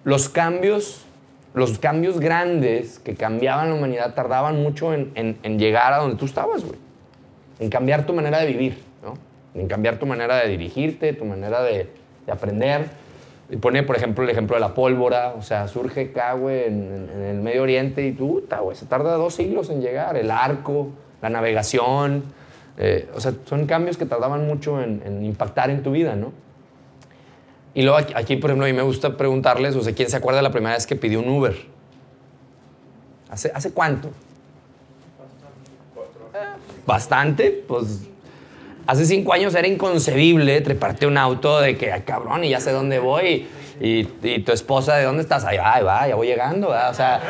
Los 0.03 0.29
cambios, 0.29 1.05
los 1.53 1.77
cambios 1.79 2.19
grandes 2.19 2.99
que 2.99 3.15
cambiaban 3.15 3.69
la 3.69 3.75
humanidad 3.75 4.13
tardaban 4.15 4.61
mucho 4.61 4.93
en, 4.93 5.11
en- 5.15 5.37
en 5.43 5.59
llegar 5.59 5.93
a 5.93 5.97
donde 5.97 6.15
tú 6.17 6.25
estabas, 6.25 6.63
güey. 6.65 6.77
En 7.59 7.69
cambiar 7.69 8.05
tu 8.05 8.13
manera 8.13 8.39
de 8.39 8.47
vivir, 8.47 8.81
¿no? 9.03 9.13
En 9.59 9.67
cambiar 9.67 9.99
tu 9.99 10.05
manera 10.05 10.37
de 10.37 10.49
dirigirte, 10.49 11.13
tu 11.13 11.23
manera 11.25 11.61
de, 11.61 11.89
de 12.25 12.31
aprender. 12.31 12.87
Y 13.49 13.57
pone, 13.57 13.83
por 13.83 13.95
ejemplo, 13.95 14.23
el 14.23 14.29
ejemplo 14.29 14.55
de 14.55 14.61
la 14.61 14.73
pólvora. 14.73 15.33
O 15.37 15.41
sea, 15.41 15.67
surge 15.67 16.11
acá, 16.11 16.33
güey, 16.33 16.65
en, 16.65 17.09
el 17.09 17.41
Medio 17.41 17.63
Oriente 17.63 18.05
y 18.05 18.11
puta, 18.11 18.59
güey, 18.59 18.75
se 18.75 18.85
tarda 18.85 19.15
dos 19.15 19.35
siglos 19.35 19.69
en 19.69 19.81
llegar. 19.81 20.17
El 20.17 20.31
arco, 20.31 20.89
la 21.21 21.29
navegación. 21.29 22.23
eh, 22.77 23.09
o 23.15 23.19
sea, 23.19 23.33
son 23.45 23.65
cambios 23.67 23.97
que 23.97 24.05
tardaban 24.05 24.47
mucho 24.47 24.81
en, 24.81 25.01
en 25.05 25.23
impactar 25.23 25.69
en 25.69 25.83
tu 25.83 25.91
vida, 25.91 26.15
¿no? 26.15 26.31
Y 27.75 27.81
luego 27.81 27.97
aquí, 27.97 28.13
aquí, 28.15 28.35
por 28.35 28.49
ejemplo, 28.49 28.65
a 28.65 28.69
mí 28.69 28.75
me 28.75 28.83
gusta 28.83 29.17
preguntarles, 29.17 29.75
o 29.75 29.81
sea, 29.81 29.93
¿quién 29.93 30.09
se 30.09 30.17
acuerda 30.17 30.41
la 30.41 30.51
primera 30.51 30.75
vez 30.75 30.85
que 30.85 30.95
pidió 30.95 31.19
un 31.19 31.29
Uber? 31.29 31.55
¿Hace, 33.29 33.51
¿hace 33.53 33.71
cuánto? 33.71 34.09
Bastante, 36.85 37.63
pues 37.67 38.07
hace 38.87 39.05
cinco 39.05 39.33
años 39.33 39.55
era 39.55 39.67
inconcebible 39.67 40.61
treparte 40.61 41.07
un 41.07 41.17
auto 41.17 41.59
de 41.59 41.77
que, 41.77 41.91
ay, 41.91 42.01
cabrón, 42.01 42.43
y 42.43 42.49
ya 42.49 42.59
sé 42.59 42.71
dónde 42.71 42.99
voy. 42.99 43.47
Y, 43.79 44.03
tu 44.03 44.51
esposa, 44.51 44.95
¿de 44.95 45.03
dónde 45.05 45.23
estás? 45.23 45.45
Va, 45.45 45.49
ahí 45.49 45.83
va, 45.83 46.07
ya 46.07 46.15
voy 46.15 46.27
llegando, 46.27 46.69
¿verdad? 46.69 46.91
O 46.91 46.93
sea, 46.93 47.21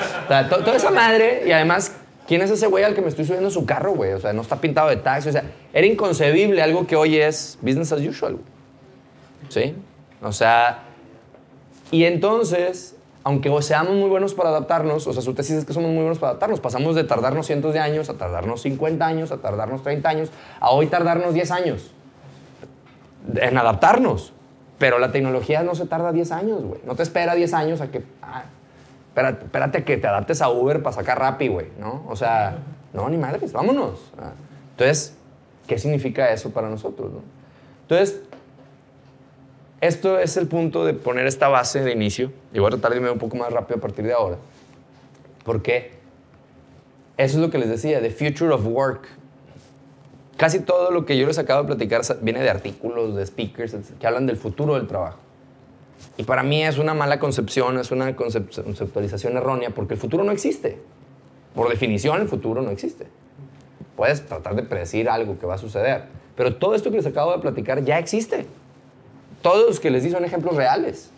toda 0.49 0.75
esa 0.75 0.91
madre, 0.91 1.43
y 1.47 1.51
además, 1.51 1.95
¿quién 2.27 2.41
es 2.41 2.51
ese 2.51 2.67
güey 2.67 2.83
al 2.83 2.93
que 2.93 3.01
me 3.01 3.07
estoy 3.07 3.25
subiendo 3.25 3.49
su 3.49 3.65
carro, 3.65 3.93
güey? 3.93 4.13
O 4.13 4.19
sea, 4.19 4.33
no 4.33 4.41
está 4.41 4.59
pintado 4.59 4.89
de 4.89 4.97
taxi, 4.97 5.29
o 5.29 5.31
sea, 5.31 5.43
era 5.73 5.87
inconcebible 5.87 6.61
algo 6.61 6.85
que 6.85 6.95
hoy 6.95 7.17
es 7.17 7.57
business 7.61 7.91
as 7.91 8.01
usual. 8.01 8.37
¿Sí? 9.49 9.75
O 10.21 10.31
sea, 10.31 10.83
y 11.91 12.05
entonces, 12.05 12.95
aunque 13.23 13.49
seamos 13.61 13.95
muy 13.95 14.09
buenos 14.09 14.33
para 14.33 14.49
adaptarnos, 14.49 15.07
o 15.07 15.13
sea, 15.13 15.21
su 15.21 15.33
tesis 15.33 15.57
es 15.57 15.65
que 15.65 15.73
somos 15.73 15.89
muy 15.89 15.99
buenos 15.99 16.19
para 16.19 16.31
adaptarnos, 16.31 16.59
pasamos 16.59 16.95
de 16.95 17.03
tardarnos 17.03 17.47
cientos 17.47 17.73
de 17.73 17.79
años 17.79 18.09
a 18.09 18.15
tardarnos 18.15 18.61
50 18.61 19.05
años, 19.05 19.31
a 19.31 19.37
tardarnos 19.37 19.83
30 19.83 20.09
años, 20.09 20.29
a 20.59 20.71
hoy 20.71 20.87
tardarnos 20.87 21.33
10 21.33 21.51
años 21.51 21.91
en 23.35 23.57
adaptarnos. 23.57 24.33
Pero 24.77 24.99
la 24.99 25.11
tecnología 25.11 25.63
no 25.63 25.75
se 25.75 25.85
tarda 25.85 26.11
10 26.11 26.31
años, 26.31 26.63
güey. 26.63 26.81
No 26.85 26.95
te 26.95 27.03
espera 27.03 27.35
10 27.35 27.53
años 27.53 27.81
a 27.81 27.89
que... 27.89 28.03
ah, 28.21 28.43
espérate, 29.09 29.45
espérate 29.45 29.83
que 29.83 29.97
te 29.97 30.07
adaptes 30.07 30.41
a 30.41 30.49
Uber 30.49 30.81
para 30.81 30.95
sacar 30.95 31.19
Rappi, 31.19 31.47
güey, 31.47 31.67
¿no? 31.79 32.03
O 32.09 32.15
sea, 32.15 32.57
no, 32.91 33.07
ni 33.09 33.17
madres, 33.17 33.53
vámonos. 33.53 34.11
Ah, 34.17 34.31
Entonces, 34.71 35.15
¿qué 35.67 35.77
significa 35.77 36.31
eso 36.31 36.51
para 36.51 36.69
nosotros, 36.69 37.13
no? 37.13 37.21
Entonces, 37.83 38.23
esto 39.87 40.17
es 40.17 40.37
el 40.37 40.47
punto 40.47 40.85
de 40.85 40.93
poner 40.93 41.27
esta 41.27 41.49
base 41.49 41.81
de 41.81 41.91
inicio. 41.91 42.31
Y 42.53 42.59
voy 42.59 42.67
a 42.67 42.71
tratar 42.71 42.91
de 42.91 42.97
irme 42.97 43.11
un 43.11 43.19
poco 43.19 43.35
más 43.35 43.51
rápido 43.51 43.79
a 43.79 43.81
partir 43.81 44.05
de 44.05 44.13
ahora. 44.13 44.37
Porque 45.43 45.91
eso 47.17 47.35
es 47.35 47.41
lo 47.41 47.49
que 47.49 47.57
les 47.57 47.67
decía, 47.67 48.01
the 48.01 48.09
future 48.09 48.53
of 48.53 48.65
work. 48.65 49.09
Casi 50.37 50.61
todo 50.61 50.89
lo 50.89 51.05
que 51.05 51.17
yo 51.17 51.27
les 51.27 51.37
acabo 51.37 51.63
de 51.63 51.67
platicar 51.67 52.01
viene 52.21 52.41
de 52.41 52.49
artículos, 52.49 53.13
de 53.15 53.25
speakers, 53.25 53.75
que 53.99 54.07
hablan 54.07 54.25
del 54.25 54.37
futuro 54.37 54.75
del 54.75 54.87
trabajo. 54.87 55.19
Y 56.15 56.23
para 56.23 56.43
mí 56.43 56.63
es 56.63 56.77
una 56.77 56.93
mala 56.93 57.19
concepción, 57.19 57.77
es 57.77 57.91
una 57.91 58.15
concep- 58.15 58.63
conceptualización 58.63 59.35
errónea, 59.35 59.71
porque 59.71 59.95
el 59.95 59.99
futuro 59.99 60.23
no 60.23 60.31
existe. 60.31 60.79
Por 61.53 61.69
definición, 61.69 62.21
el 62.21 62.29
futuro 62.29 62.61
no 62.61 62.71
existe. 62.71 63.07
Puedes 63.97 64.25
tratar 64.25 64.55
de 64.55 64.63
predecir 64.63 65.09
algo 65.09 65.37
que 65.37 65.45
va 65.45 65.55
a 65.55 65.57
suceder, 65.57 66.05
pero 66.37 66.55
todo 66.55 66.73
esto 66.73 66.89
que 66.89 66.97
les 66.97 67.05
acabo 67.05 67.33
de 67.33 67.39
platicar 67.39 67.83
ya 67.83 67.99
existe 67.99 68.47
todos 69.43 69.67
los 69.67 69.79
que 69.79 69.91
les 69.91 70.03
di 70.03 70.09
son 70.09 70.25
ejemplos 70.25 70.55
reales. 70.55 71.11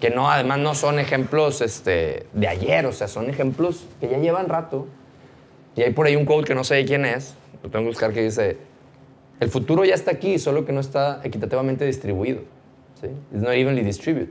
Que 0.00 0.10
no, 0.10 0.28
además 0.28 0.58
no 0.58 0.74
son 0.74 0.98
ejemplos 0.98 1.60
este, 1.60 2.26
de 2.32 2.48
ayer, 2.48 2.84
o 2.86 2.92
sea, 2.92 3.06
son 3.06 3.30
ejemplos 3.30 3.84
que 4.00 4.08
ya 4.08 4.18
llevan 4.18 4.48
rato. 4.48 4.88
Y 5.76 5.82
hay 5.82 5.92
por 5.92 6.06
ahí 6.06 6.16
un 6.16 6.24
quote 6.24 6.48
que 6.48 6.54
no 6.56 6.64
sé 6.64 6.74
de 6.74 6.84
quién 6.84 7.04
es, 7.04 7.34
lo 7.62 7.70
tengo 7.70 7.84
que 7.84 7.90
buscar, 7.90 8.12
que 8.12 8.22
dice, 8.22 8.56
el 9.38 9.48
futuro 9.50 9.84
ya 9.84 9.94
está 9.94 10.10
aquí, 10.10 10.38
solo 10.38 10.64
que 10.64 10.72
no 10.72 10.80
está 10.80 11.20
equitativamente 11.22 11.84
distribuido. 11.84 12.40
¿sí? 13.00 13.08
It's 13.32 13.42
not 13.42 13.52
evenly 13.52 13.82
distributed. 13.82 14.30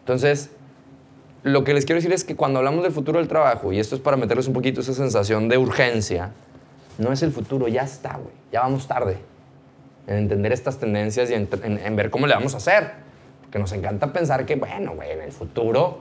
Entonces, 0.00 0.50
lo 1.42 1.64
que 1.64 1.74
les 1.74 1.84
quiero 1.84 1.98
decir 1.98 2.12
es 2.12 2.24
que 2.24 2.36
cuando 2.36 2.58
hablamos 2.58 2.82
del 2.82 2.92
futuro 2.92 3.18
del 3.18 3.28
trabajo, 3.28 3.72
y 3.72 3.80
esto 3.80 3.94
es 3.94 4.00
para 4.00 4.16
meterles 4.16 4.46
un 4.46 4.54
poquito 4.54 4.80
esa 4.80 4.94
sensación 4.94 5.48
de 5.48 5.58
urgencia, 5.58 6.32
no 6.98 7.12
es 7.12 7.22
el 7.22 7.32
futuro, 7.32 7.68
ya 7.68 7.82
está, 7.82 8.16
güey, 8.16 8.34
ya 8.52 8.60
vamos 8.60 8.86
tarde 8.86 9.31
en 10.06 10.16
entender 10.16 10.52
estas 10.52 10.78
tendencias 10.78 11.30
y 11.30 11.34
en, 11.34 11.48
en- 11.62 11.78
en 11.78 11.96
ver 11.96 12.10
cómo 12.10 12.26
le 12.26 12.34
vamos 12.34 12.54
a 12.54 12.58
hacer. 12.58 12.90
Porque 13.42 13.58
nos 13.58 13.72
encanta 13.72 14.12
pensar 14.12 14.46
que, 14.46 14.56
bueno, 14.56 14.94
güey, 14.94 15.10
en 15.12 15.22
el 15.22 15.32
futuro, 15.32 15.98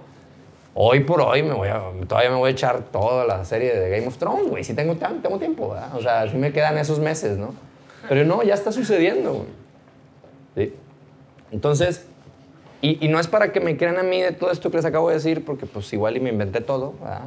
hoy 0.74 1.02
por 1.02 1.22
hoy, 1.22 1.43
me 1.43 1.54
voy 1.54 1.68
a, 1.70 1.82
todavía 2.08 2.30
me 2.30 2.38
voy 2.38 2.49
a 2.49 2.52
echar 2.54 2.82
toda 2.91 3.26
la 3.26 3.43
serie 3.45 3.76
de 3.78 3.89
Game 3.89 4.08
of 4.08 4.18
Thrones, 4.18 4.47
güey. 4.49 4.64
Sí 4.64 4.74
tengo, 4.74 4.95
tengo 4.95 5.38
tiempo, 5.38 5.70
¿verdad? 5.70 5.95
O 5.95 6.02
sea, 6.02 6.30
sí 6.30 6.38
me 6.38 6.52
quedan 6.54 6.78
esos 6.78 6.99
meses, 6.99 7.38
¿no? 7.38 7.54
Pero 8.10 8.26
no, 8.26 8.41
ya 8.43 8.54
está 8.54 8.72
sucediendo, 8.72 9.34
güey. 9.34 9.47
¿Sí? 10.70 10.74
Entonces, 11.52 12.06
y, 12.82 13.06
y 13.06 13.10
no 13.10 13.20
es 13.20 13.28
para 13.28 13.52
que 13.52 13.60
me 13.60 13.78
crean 13.78 13.97
a 13.99 14.04
mí 14.04 14.22
de 14.22 14.32
todo 14.32 14.52
esto 14.52 14.72
que 14.72 14.78
les 14.78 14.86
acabo 14.86 15.10
de 15.10 15.16
decir, 15.16 15.45
porque 15.45 15.66
pues 15.66 15.91
igual 15.93 16.18
y 16.18 16.20
me 16.20 16.30
inventé 16.30 16.62
todo, 16.62 16.93
¿verdad? 17.02 17.24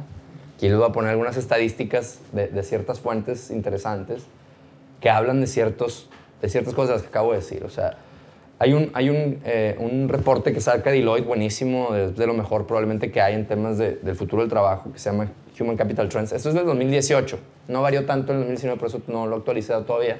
Aquí 0.57 0.67
les 0.67 0.77
voy 0.77 0.87
a 0.87 0.91
poner 0.91 1.11
algunas 1.11 1.37
estadísticas 1.37 2.19
de, 2.31 2.47
de 2.47 2.63
ciertas 2.63 2.99
fuentes 2.99 3.51
interesantes 3.51 4.23
que 5.01 5.09
hablan 5.09 5.41
de, 5.41 5.47
ciertos, 5.47 6.09
de 6.45 6.49
ciertas 6.51 6.73
cosas 6.73 7.01
que 7.01 7.07
acabo 7.07 7.31
de 7.31 7.37
decir. 7.39 7.63
O 7.63 7.69
sea, 7.69 7.97
hay 8.59 8.73
un, 8.73 8.89
hay 8.93 9.09
un, 9.09 9.39
eh, 9.45 9.75
un 9.79 10.07
reporte 10.09 10.53
que 10.53 10.61
saca 10.61 10.91
Deloitte 10.91 11.25
buenísimo, 11.27 11.91
de, 11.93 12.11
de 12.11 12.27
lo 12.27 12.33
mejor 12.33 12.65
probablemente 12.65 13.11
que 13.11 13.21
hay 13.21 13.35
en 13.35 13.45
temas 13.47 13.77
de- 13.77 13.95
del 13.97 14.15
futuro 14.15 14.41
del 14.41 14.49
trabajo, 14.49 14.91
que 14.93 14.99
se 14.99 15.09
llama 15.11 15.29
Human 15.59 15.75
Capital 15.75 16.07
Trends. 16.09 16.31
Esto 16.31 16.49
es 16.49 16.55
del 16.55 16.65
2018. 16.65 17.37
No 17.67 17.81
varió 17.81 18.05
tanto 18.05 18.31
en 18.31 18.37
el 18.39 18.43
2019, 18.45 18.79
por 18.79 18.87
eso 18.89 19.01
no 19.07 19.27
lo 19.27 19.35
he 19.35 19.39
actualizado 19.39 19.83
todavía. 19.83 20.17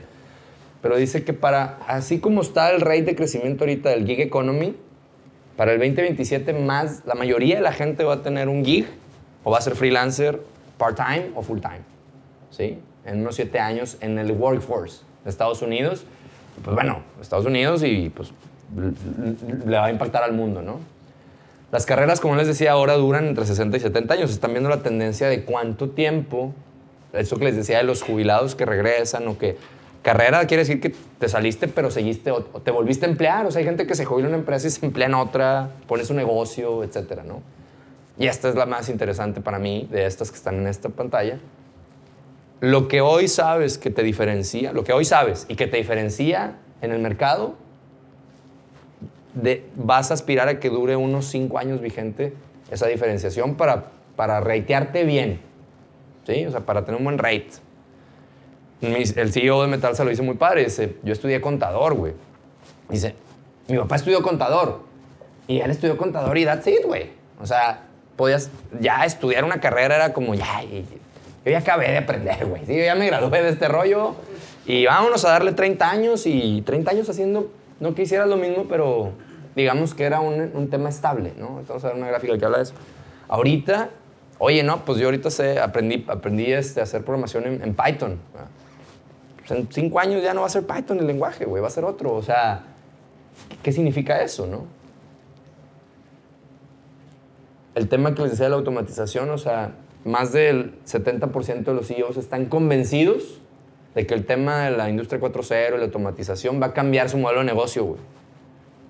Pero 0.81 0.97
dice 0.97 1.23
que 1.23 1.33
para, 1.33 1.79
así 1.87 2.19
como 2.19 2.41
está 2.41 2.69
el 2.71 2.81
rate 2.81 3.03
de 3.03 3.15
crecimiento 3.15 3.63
ahorita 3.63 3.89
del 3.89 4.05
gig 4.05 4.19
economy, 4.21 4.75
para 5.57 5.71
el 5.71 5.79
2027 5.79 6.53
más, 6.53 7.03
la 7.05 7.15
mayoría 7.15 7.55
de 7.55 7.61
la 7.61 7.71
gente 7.71 8.03
va 8.03 8.15
a 8.15 8.21
tener 8.21 8.49
un 8.49 8.65
gig 8.65 8.85
o 9.43 9.51
va 9.51 9.59
a 9.59 9.61
ser 9.61 9.75
freelancer 9.75 10.41
part-time 10.77 11.31
o 11.35 11.41
full-time. 11.41 11.79
¿Sí? 12.51 12.77
En 13.05 13.21
unos 13.21 13.35
siete 13.35 13.59
años 13.59 13.97
en 14.01 14.19
el 14.19 14.31
workforce 14.31 15.01
de 15.25 15.29
Estados 15.29 15.61
Unidos. 15.61 16.05
Pues 16.63 16.73
bueno, 16.73 16.99
Estados 17.19 17.45
Unidos 17.45 17.83
y 17.83 18.09
pues 18.09 18.31
le 19.65 19.77
va 19.77 19.85
a 19.85 19.91
impactar 19.91 20.23
al 20.23 20.31
mundo, 20.31 20.61
¿no? 20.61 20.79
Las 21.71 21.85
carreras, 21.85 22.21
como 22.21 22.37
les 22.37 22.47
decía, 22.47 22.71
ahora 22.71 22.93
duran 22.93 23.27
entre 23.27 23.45
60 23.45 23.75
y 23.75 23.79
70 23.81 24.13
años. 24.13 24.31
Están 24.31 24.51
viendo 24.51 24.69
la 24.69 24.81
tendencia 24.81 25.27
de 25.27 25.43
cuánto 25.43 25.89
tiempo, 25.89 26.53
eso 27.11 27.37
que 27.37 27.43
les 27.43 27.57
decía 27.57 27.79
de 27.79 27.83
los 27.83 28.01
jubilados 28.01 28.55
que 28.55 28.65
regresan 28.65 29.27
o 29.27 29.37
que 29.37 29.57
Carrera 30.01 30.45
quiere 30.45 30.61
decir 30.61 30.79
que 30.79 30.93
te 31.17 31.27
saliste, 31.27 31.67
pero 31.67 31.89
seguiste 31.89 32.29
o 32.29 32.41
te 32.43 32.69
volviste 32.69 33.07
a 33.07 33.09
emplear. 33.09 33.47
O 33.47 33.51
sea, 33.51 33.59
hay 33.59 33.65
gente 33.65 33.87
que 33.87 33.95
se 33.95 34.05
jubila 34.05 34.27
en 34.27 34.35
una 34.35 34.39
empresa 34.39 34.67
y 34.67 34.69
se 34.69 34.85
emplea 34.85 35.07
en 35.07 35.15
otra, 35.15 35.71
pone 35.87 36.05
su 36.05 36.13
negocio, 36.13 36.83
etcétera, 36.83 37.23
¿no? 37.23 37.41
Y 38.17 38.27
esta 38.27 38.47
es 38.47 38.55
la 38.55 38.65
más 38.65 38.87
interesante 38.87 39.41
para 39.41 39.59
mí 39.59 39.87
de 39.91 40.05
estas 40.05 40.29
que 40.29 40.37
están 40.37 40.55
en 40.55 40.67
esta 40.67 40.89
pantalla. 40.89 41.39
Lo 42.61 42.87
que 42.87 43.01
hoy 43.01 43.27
sabes 43.27 43.77
que 43.77 43.89
te 43.89 44.01
diferencia, 44.03 44.71
lo 44.73 44.83
que 44.83 44.93
hoy 44.93 45.05
sabes 45.05 45.45
y 45.49 45.55
que 45.55 45.67
te 45.67 45.77
diferencia 45.77 46.55
en 46.81 46.91
el 46.91 46.99
mercado, 46.99 47.55
de- 49.33 49.65
vas 49.75 50.11
a 50.11 50.13
aspirar 50.13 50.47
a 50.47 50.59
que 50.59 50.69
dure 50.69 50.95
unos 50.95 51.25
cinco 51.25 51.57
años 51.59 51.81
vigente 51.81 52.33
esa 52.71 52.87
diferenciación 52.87 53.55
para, 53.55 53.85
para 54.15 54.39
ratearte 54.39 55.03
bien. 55.03 55.39
¿Sí? 56.25 56.45
O 56.45 56.51
sea, 56.51 56.61
para 56.61 56.85
tener 56.85 56.97
un 56.99 57.03
buen 57.05 57.17
rate. 57.17 57.47
El 58.81 59.31
CEO 59.31 59.61
de 59.61 59.67
Metal 59.67 59.95
se 59.95 60.03
lo 60.03 60.09
dice 60.09 60.21
muy 60.21 60.35
padre. 60.35 60.67
Yo 61.03 61.13
estudié 61.13 61.39
contador, 61.41 61.93
güey. 61.93 62.13
Dice, 62.89 63.15
mi 63.67 63.77
papá 63.77 63.95
estudió 63.97 64.21
contador. 64.23 64.81
Y 65.47 65.59
él 65.59 65.69
estudió 65.69 65.97
contador 65.97 66.37
y 66.37 66.45
that's 66.45 66.65
it, 66.67 66.83
güey. 66.83 67.09
O 67.39 67.45
sea, 67.45 67.83
podías 68.15 68.49
ya 68.79 69.05
estudiar 69.05 69.43
una 69.43 69.59
carrera, 69.59 69.95
era 69.95 70.13
como, 70.13 70.33
ya, 70.33 70.63
yo 71.45 71.51
ya 71.51 71.59
acabé 71.59 71.91
de 71.91 71.97
aprender, 71.99 72.43
güey. 72.47 72.65
Sí, 72.65 72.75
ya 72.75 72.95
me 72.95 73.05
gradué 73.05 73.43
de 73.43 73.49
este 73.49 73.67
rollo. 73.67 74.15
Y 74.65 74.87
vámonos 74.87 75.23
a 75.25 75.29
darle 75.29 75.51
30 75.51 75.89
años 75.89 76.25
y 76.25 76.63
30 76.63 76.89
años 76.89 77.09
haciendo, 77.09 77.51
no 77.79 77.93
que 77.93 78.01
hicieras 78.01 78.27
lo 78.27 78.35
mismo, 78.35 78.65
pero 78.67 79.11
digamos 79.55 79.93
que 79.93 80.05
era 80.05 80.21
un, 80.21 80.51
un 80.55 80.69
tema 80.71 80.89
estable, 80.89 81.33
¿no? 81.37 81.61
Vamos 81.67 81.83
a 81.85 81.89
ver 81.89 81.97
una 81.97 82.07
gráfica 82.07 82.35
que 82.35 82.45
habla 82.45 82.57
de 82.57 82.63
eso. 82.63 82.73
Ahorita, 83.27 83.91
oye, 84.39 84.63
no, 84.63 84.83
pues 84.85 84.97
yo 84.97 85.05
ahorita 85.05 85.29
sé, 85.29 85.59
aprendí, 85.59 86.03
aprendí 86.07 86.51
este, 86.51 86.79
a 86.79 86.83
hacer 86.83 87.03
programación 87.03 87.45
en, 87.45 87.75
Python. 87.75 88.17
Pues 89.37 89.51
en 89.51 89.67
cinco 89.71 89.99
años 89.99 90.23
ya 90.23 90.33
no 90.33 90.41
va 90.41 90.47
a 90.47 90.49
ser 90.49 90.65
Python 90.65 90.97
el 90.97 91.05
lenguaje, 91.05 91.45
güey, 91.45 91.61
va 91.61 91.67
a 91.67 91.71
ser 91.71 91.85
otro. 91.85 92.13
O 92.13 92.23
sea, 92.23 92.63
¿qué, 93.49 93.57
qué 93.61 93.71
significa 93.71 94.23
eso, 94.23 94.47
no? 94.47 94.65
El 97.75 97.87
tema 97.87 98.15
que 98.15 98.23
les 98.23 98.31
decía 98.31 98.45
de 98.45 98.51
la 98.51 98.55
automatización, 98.55 99.29
o 99.29 99.37
sea, 99.37 99.73
más 100.05 100.31
del 100.31 100.75
70% 100.85 101.63
de 101.63 101.73
los 101.73 101.87
CEOs 101.87 102.17
están 102.17 102.45
convencidos 102.45 103.41
de 103.95 104.05
que 104.05 104.13
el 104.13 104.25
tema 104.25 104.65
de 104.65 104.77
la 104.77 104.89
industria 104.89 105.19
4.0 105.19 105.75
y 105.75 105.77
la 105.79 105.85
automatización 105.85 106.61
va 106.61 106.67
a 106.67 106.73
cambiar 106.73 107.09
su 107.09 107.17
modelo 107.17 107.39
de 107.39 107.47
negocio, 107.47 107.83
güey. 107.83 107.99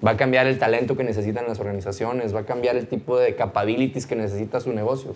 Va 0.05 0.11
a 0.11 0.17
cambiar 0.17 0.45
el 0.45 0.59
talento 0.59 0.97
que 0.97 1.03
necesitan 1.03 1.47
las 1.47 1.59
organizaciones, 1.59 2.35
va 2.35 2.41
a 2.41 2.45
cambiar 2.45 2.75
el 2.75 2.87
tipo 2.87 3.17
de 3.17 3.33
capabilities 3.35 4.05
que 4.05 4.15
necesita 4.15 4.59
su 4.59 4.73
negocio. 4.73 5.15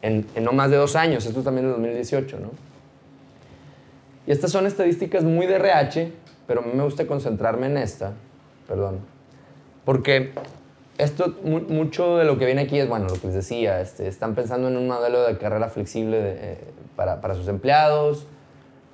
En, 0.00 0.26
no 0.40 0.52
más 0.52 0.70
de 0.70 0.76
dos 0.76 0.94
años, 0.96 1.26
esto 1.26 1.42
también 1.42 1.66
es 1.66 1.72
2018, 1.72 2.38
¿no? 2.38 2.50
Y 4.26 4.30
estas 4.30 4.52
son 4.52 4.66
estadísticas 4.66 5.24
muy 5.24 5.46
de 5.46 5.56
RH, 5.56 6.12
pero 6.46 6.62
me 6.62 6.84
gusta 6.84 7.06
concentrarme 7.06 7.66
en 7.66 7.78
esta, 7.78 8.12
perdón, 8.68 9.00
porque 9.84 10.32
esto, 11.02 11.36
mu- 11.44 11.60
mucho 11.60 12.16
de 12.18 12.24
lo 12.24 12.38
que 12.38 12.46
viene 12.46 12.62
aquí 12.62 12.78
es, 12.78 12.88
bueno, 12.88 13.06
lo 13.08 13.14
que 13.20 13.26
les 13.28 13.34
decía, 13.36 13.80
este, 13.80 14.06
están 14.08 14.34
pensando 14.34 14.68
en 14.68 14.76
un 14.76 14.86
modelo 14.88 15.22
de 15.26 15.36
carrera 15.38 15.68
flexible 15.68 16.20
de, 16.20 16.30
eh, 16.52 16.58
para, 16.96 17.20
para 17.20 17.34
sus 17.34 17.48
empleados, 17.48 18.26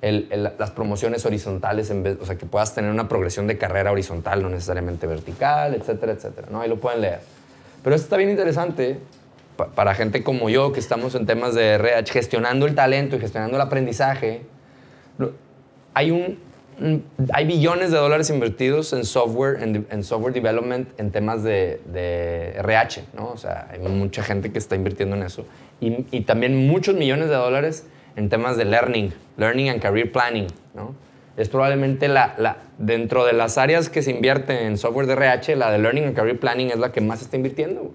el- 0.01 0.27
el- 0.31 0.51
las 0.57 0.71
promociones 0.71 1.25
horizontales, 1.25 1.89
en 1.89 2.03
vez, 2.03 2.17
o 2.21 2.25
sea, 2.25 2.37
que 2.37 2.45
puedas 2.45 2.73
tener 2.75 2.91
una 2.91 3.07
progresión 3.09 3.47
de 3.47 3.57
carrera 3.57 3.91
horizontal, 3.91 4.41
no 4.43 4.49
necesariamente 4.49 5.07
vertical, 5.07 5.73
etcétera, 5.75 6.11
etcétera, 6.13 6.47
¿no? 6.51 6.61
Ahí 6.61 6.69
lo 6.69 6.77
pueden 6.79 7.01
leer. 7.01 7.19
Pero 7.83 7.95
esto 7.95 8.05
está 8.05 8.17
bien 8.17 8.29
interesante 8.29 8.99
pa- 9.55 9.67
para 9.67 9.95
gente 9.95 10.23
como 10.23 10.49
yo, 10.49 10.71
que 10.71 10.79
estamos 10.79 11.15
en 11.15 11.25
temas 11.25 11.55
de 11.55 11.73
RH, 11.73 12.11
gestionando 12.13 12.65
el 12.67 12.75
talento 12.75 13.15
y 13.15 13.19
gestionando 13.19 13.55
el 13.57 13.61
aprendizaje. 13.61 14.43
Hay, 15.93 16.11
un- 16.11 16.37
hay 17.33 17.45
billones 17.45 17.91
de 17.91 17.97
dólares 17.97 18.29
invertidos 18.29 18.93
en 18.93 19.03
software, 19.03 19.63
en, 19.63 19.87
en 19.89 20.03
software 20.03 20.33
development, 20.33 20.89
en 20.99 21.11
temas 21.11 21.43
de, 21.43 21.81
de 21.91 22.53
RH, 22.59 23.03
¿no? 23.15 23.29
O 23.29 23.37
sea, 23.37 23.67
hay 23.71 23.79
mucha 23.79 24.23
gente 24.23 24.51
que 24.51 24.59
está 24.59 24.75
invirtiendo 24.75 25.15
en 25.15 25.23
eso. 25.23 25.45
Y, 25.81 26.05
y 26.11 26.21
también 26.21 26.67
muchos 26.67 26.95
millones 26.95 27.29
de 27.29 27.35
dólares 27.35 27.85
en 28.15 28.29
temas 28.29 28.57
de 28.57 28.65
learning, 28.65 29.13
learning 29.37 29.69
and 29.69 29.81
career 29.81 30.11
planning, 30.11 30.47
¿no? 30.75 30.95
Es 31.35 31.49
probablemente 31.49 32.07
la, 32.07 32.33
la, 32.37 32.57
dentro 32.79 33.25
de 33.25 33.33
las 33.33 33.57
áreas 33.59 33.89
que 33.89 34.01
se 34.01 34.11
invierten 34.11 34.57
en 34.57 34.77
software 34.77 35.05
de 35.05 35.13
RH, 35.13 35.55
la 35.55 35.71
de 35.71 35.77
learning 35.77 36.05
and 36.05 36.15
career 36.15 36.39
planning 36.39 36.69
es 36.71 36.79
la 36.79 36.91
que 36.91 37.01
más 37.01 37.21
está 37.21 37.35
invirtiendo. 37.37 37.91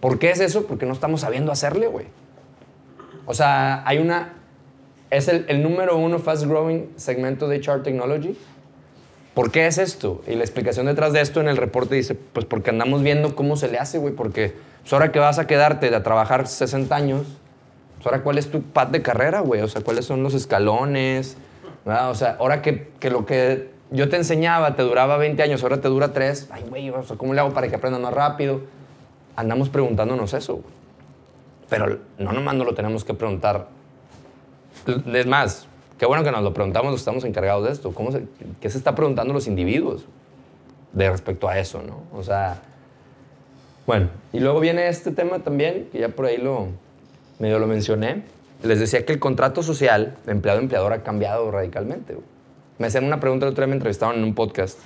¿Por 0.00 0.18
qué 0.18 0.30
es 0.30 0.40
eso? 0.40 0.66
Porque 0.66 0.86
no 0.86 0.92
estamos 0.92 1.22
sabiendo 1.22 1.50
hacerle, 1.50 1.88
güey. 1.88 2.06
O 3.26 3.34
sea, 3.34 3.86
hay 3.86 3.98
una... 3.98 4.34
Es 5.10 5.28
el, 5.28 5.62
número 5.62 5.96
uno 5.96 6.18
fast 6.18 6.44
growing 6.44 6.90
segmento 6.96 7.48
de 7.48 7.58
HR 7.58 7.82
Technology. 7.82 8.36
¿Por 9.34 9.50
qué 9.50 9.66
es 9.66 9.78
esto? 9.78 10.22
Y 10.26 10.34
la 10.34 10.42
explicación 10.42 10.86
detrás 10.86 11.12
de 11.12 11.20
esto 11.20 11.40
en 11.40 11.48
el 11.48 11.56
reporte 11.56 11.94
dice, 11.94 12.14
pues 12.14 12.44
porque 12.44 12.70
andamos 12.70 13.02
viendo 13.02 13.34
cómo 13.34 13.56
se 13.56 13.68
le 13.68 13.78
hace, 13.78 13.98
güey, 13.98 14.12
porque 14.12 14.54
pues 14.80 14.92
ahora 14.92 15.12
que 15.12 15.18
vas 15.18 15.38
a 15.38 15.46
quedarte 15.46 15.94
a 15.94 16.02
trabajar 16.02 16.46
60 16.46 16.94
años, 16.94 17.26
pues 17.96 18.06
ahora 18.06 18.22
cuál 18.22 18.36
es 18.36 18.50
tu 18.50 18.62
path 18.62 18.90
de 18.90 19.00
carrera, 19.00 19.40
güey, 19.40 19.62
o 19.62 19.68
sea, 19.68 19.82
cuáles 19.82 20.04
son 20.04 20.22
los 20.22 20.34
escalones, 20.34 21.36
¿verdad? 21.86 22.10
O 22.10 22.14
sea, 22.14 22.36
ahora 22.40 22.62
que, 22.62 22.88
que 22.98 23.10
lo 23.10 23.24
que 23.24 23.70
yo 23.90 24.08
te 24.08 24.16
enseñaba 24.16 24.76
te 24.76 24.82
duraba 24.82 25.16
20 25.16 25.42
años, 25.42 25.62
ahora 25.62 25.80
te 25.80 25.88
dura 25.88 26.12
3, 26.12 26.48
ay, 26.50 26.64
güey, 26.68 26.90
o 26.90 27.02
¿cómo 27.16 27.32
le 27.32 27.40
hago 27.40 27.54
para 27.54 27.68
que 27.68 27.76
aprendan 27.76 28.02
más 28.02 28.12
rápido? 28.12 28.62
Andamos 29.36 29.68
preguntándonos 29.70 30.34
eso. 30.34 30.60
Pero 31.70 31.98
no 32.18 32.32
nomás 32.32 32.54
no 32.56 32.64
lo 32.64 32.74
tenemos 32.74 33.04
que 33.04 33.14
preguntar 33.14 33.68
es 35.14 35.26
más, 35.26 35.66
qué 35.98 36.06
bueno 36.06 36.24
que 36.24 36.30
nos 36.30 36.42
lo 36.42 36.54
preguntamos, 36.54 36.94
estamos 36.94 37.24
encargados 37.24 37.64
de 37.64 37.72
esto. 37.72 37.92
¿Cómo 37.92 38.12
se, 38.12 38.24
¿Qué 38.60 38.70
se 38.70 38.78
está 38.78 38.94
preguntando 38.94 39.32
los 39.32 39.46
individuos 39.46 40.06
de 40.92 41.10
respecto 41.10 41.48
a 41.48 41.58
eso, 41.58 41.82
no? 41.82 42.02
O 42.18 42.22
sea, 42.22 42.62
bueno, 43.86 44.10
y 44.32 44.40
luego 44.40 44.60
viene 44.60 44.88
este 44.88 45.10
tema 45.12 45.38
también, 45.38 45.88
que 45.90 45.98
ya 45.98 46.08
por 46.10 46.26
ahí 46.26 46.36
lo 46.36 46.68
medio 47.38 47.58
lo 47.58 47.66
mencioné. 47.66 48.22
Les 48.62 48.80
decía 48.80 49.06
que 49.06 49.12
el 49.12 49.18
contrato 49.18 49.62
social 49.62 50.16
empleado-empleador 50.26 50.92
ha 50.92 51.02
cambiado 51.02 51.50
radicalmente. 51.50 52.16
Me 52.78 52.88
hacían 52.88 53.04
una 53.04 53.20
pregunta 53.20 53.46
el 53.46 53.52
otro 53.52 53.62
día 53.62 53.68
me 53.68 53.76
entrevistaban 53.76 54.16
en 54.16 54.24
un 54.24 54.34
podcast. 54.34 54.78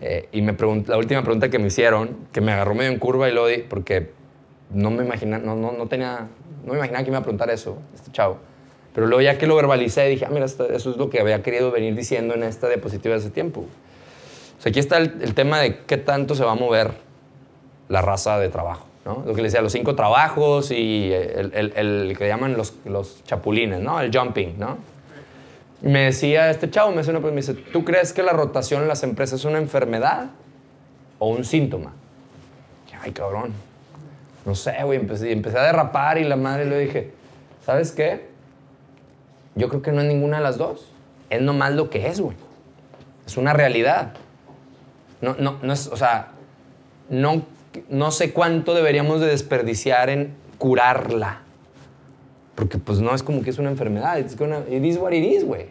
eh, 0.00 0.28
y 0.32 0.42
me 0.42 0.56
la 0.86 0.96
última 0.96 1.22
pregunta 1.22 1.50
que 1.50 1.58
me 1.58 1.68
hicieron, 1.68 2.16
que 2.32 2.40
me 2.40 2.52
agarró 2.52 2.74
medio 2.74 2.90
en 2.90 2.98
curva 2.98 3.28
y 3.28 3.32
lo 3.32 3.46
di, 3.46 3.58
porque 3.58 4.10
no 4.72 4.90
me 4.90 5.04
imagina, 5.04 5.38
no, 5.38 5.54
no, 5.56 5.72
no 5.72 5.86
tenía, 5.88 6.28
no 6.64 6.72
me 6.72 6.78
imaginaba 6.78 7.04
que 7.04 7.10
me 7.10 7.16
iba 7.16 7.18
a 7.18 7.22
preguntar 7.22 7.50
eso, 7.50 7.78
este 7.94 8.10
chavo. 8.10 8.38
Pero 8.94 9.06
luego 9.06 9.22
ya 9.22 9.38
que 9.38 9.46
lo 9.46 9.54
verbalicé, 9.56 10.06
dije, 10.08 10.24
ah, 10.26 10.30
mira, 10.32 10.46
eso 10.46 10.66
es 10.68 10.96
lo 10.96 11.10
que 11.10 11.20
había 11.20 11.42
querido 11.42 11.70
venir 11.70 11.94
diciendo 11.94 12.34
en 12.34 12.42
esta 12.42 12.68
diapositiva 12.68 13.14
de 13.14 13.20
hace 13.20 13.30
tiempo. 13.30 13.60
O 14.58 14.62
sea, 14.62 14.70
aquí 14.70 14.80
está 14.80 14.98
el, 14.98 15.34
tema 15.34 15.60
de 15.60 15.78
qué 15.86 15.96
tanto 15.96 16.34
se 16.34 16.44
va 16.44 16.52
a 16.52 16.56
mover 16.56 16.90
la 17.88 18.02
raza 18.02 18.38
de 18.38 18.48
trabajo, 18.48 18.86
¿no? 19.04 19.22
Lo 19.26 19.34
que 19.34 19.42
les 19.42 19.52
decía, 19.52 19.62
los 19.62 19.72
cinco 19.72 19.94
trabajos 19.94 20.70
y 20.70 21.12
el, 21.12 21.72
el- 21.76 22.14
que 22.18 22.26
llaman 22.28 22.56
los, 22.56 22.74
los 22.84 23.24
chapulines, 23.24 23.80
¿no? 23.80 24.00
El 24.00 24.16
jumping, 24.16 24.58
¿no? 24.58 24.78
Y 25.82 25.88
me 25.88 26.04
decía 26.04 26.50
este 26.50 26.68
chavo, 26.68 26.90
me 26.90 26.98
decía 26.98 27.12
una 27.12 27.20
pregunta, 27.20 27.34
me 27.34 27.40
dice, 27.40 27.54
¿tú 27.72 27.84
crees 27.84 28.12
que 28.12 28.22
la 28.22 28.32
rotación 28.32 28.82
en 28.82 28.88
las 28.88 29.02
empresas 29.02 29.40
es 29.40 29.44
una 29.46 29.58
enfermedad 29.58 30.30
o 31.18 31.28
un 31.30 31.44
síntoma? 31.44 31.92
Dije, 32.86 32.98
Ay, 33.02 33.12
cabrón. 33.12 33.52
No 34.44 34.54
sé, 34.54 34.74
güey, 34.84 34.98
empecé, 34.98 35.32
empecé 35.32 35.58
a 35.58 35.62
derrapar 35.62 36.18
y 36.18 36.24
la 36.24 36.36
madre 36.36 36.64
le 36.66 36.78
dije, 36.78 37.12
¿sabes 37.64 37.92
qué? 37.92 38.29
Yo 39.54 39.68
creo 39.68 39.82
que 39.82 39.92
no 39.92 40.00
es 40.00 40.06
ninguna 40.06 40.38
de 40.38 40.42
las 40.42 40.58
dos. 40.58 40.92
Es 41.28 41.42
nomás 41.42 41.72
lo 41.72 41.90
que 41.90 42.08
es, 42.08 42.20
güey. 42.20 42.36
Es 43.26 43.36
una 43.36 43.52
realidad. 43.52 44.14
No, 45.20 45.34
no, 45.38 45.58
no 45.62 45.72
es, 45.72 45.86
o 45.88 45.96
sea, 45.96 46.28
no, 47.08 47.42
no 47.88 48.10
sé 48.10 48.32
cuánto 48.32 48.74
deberíamos 48.74 49.20
de 49.20 49.26
desperdiciar 49.26 50.10
en 50.10 50.34
curarla. 50.58 51.42
Porque 52.54 52.78
pues 52.78 53.00
no 53.00 53.14
es 53.14 53.22
como 53.22 53.42
que 53.42 53.50
es 53.50 53.58
una 53.58 53.70
enfermedad. 53.70 54.18
It's 54.18 54.36
gonna, 54.36 54.60
it 54.70 54.84
is 54.84 54.96
what 54.96 55.12
it 55.12 55.24
is, 55.24 55.44
güey. 55.44 55.66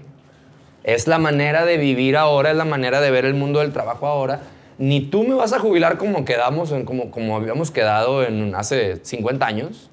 Es 0.83 1.07
la 1.07 1.19
manera 1.19 1.65
de 1.65 1.77
vivir 1.77 2.15
ahora, 2.17 2.51
es 2.51 2.57
la 2.57 2.65
manera 2.65 3.01
de 3.01 3.11
ver 3.11 3.25
el 3.25 3.33
mundo 3.33 3.59
del 3.59 3.73
trabajo 3.73 4.07
ahora. 4.07 4.41
Ni 4.77 5.01
tú 5.01 5.23
me 5.23 5.33
vas 5.33 5.51
a 5.51 5.59
jubilar 5.59 5.97
como 5.97 6.23
quedamos, 6.23 6.71
en, 6.71 6.85
como, 6.85 7.11
como 7.11 7.35
habíamos 7.35 7.69
quedado 7.69 8.23
en 8.23 8.55
hace 8.55 8.99
50 9.03 9.45
años. 9.45 9.89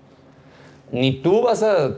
Ni 0.93 1.12
tú 1.12 1.43
vas 1.43 1.64
a, 1.64 1.97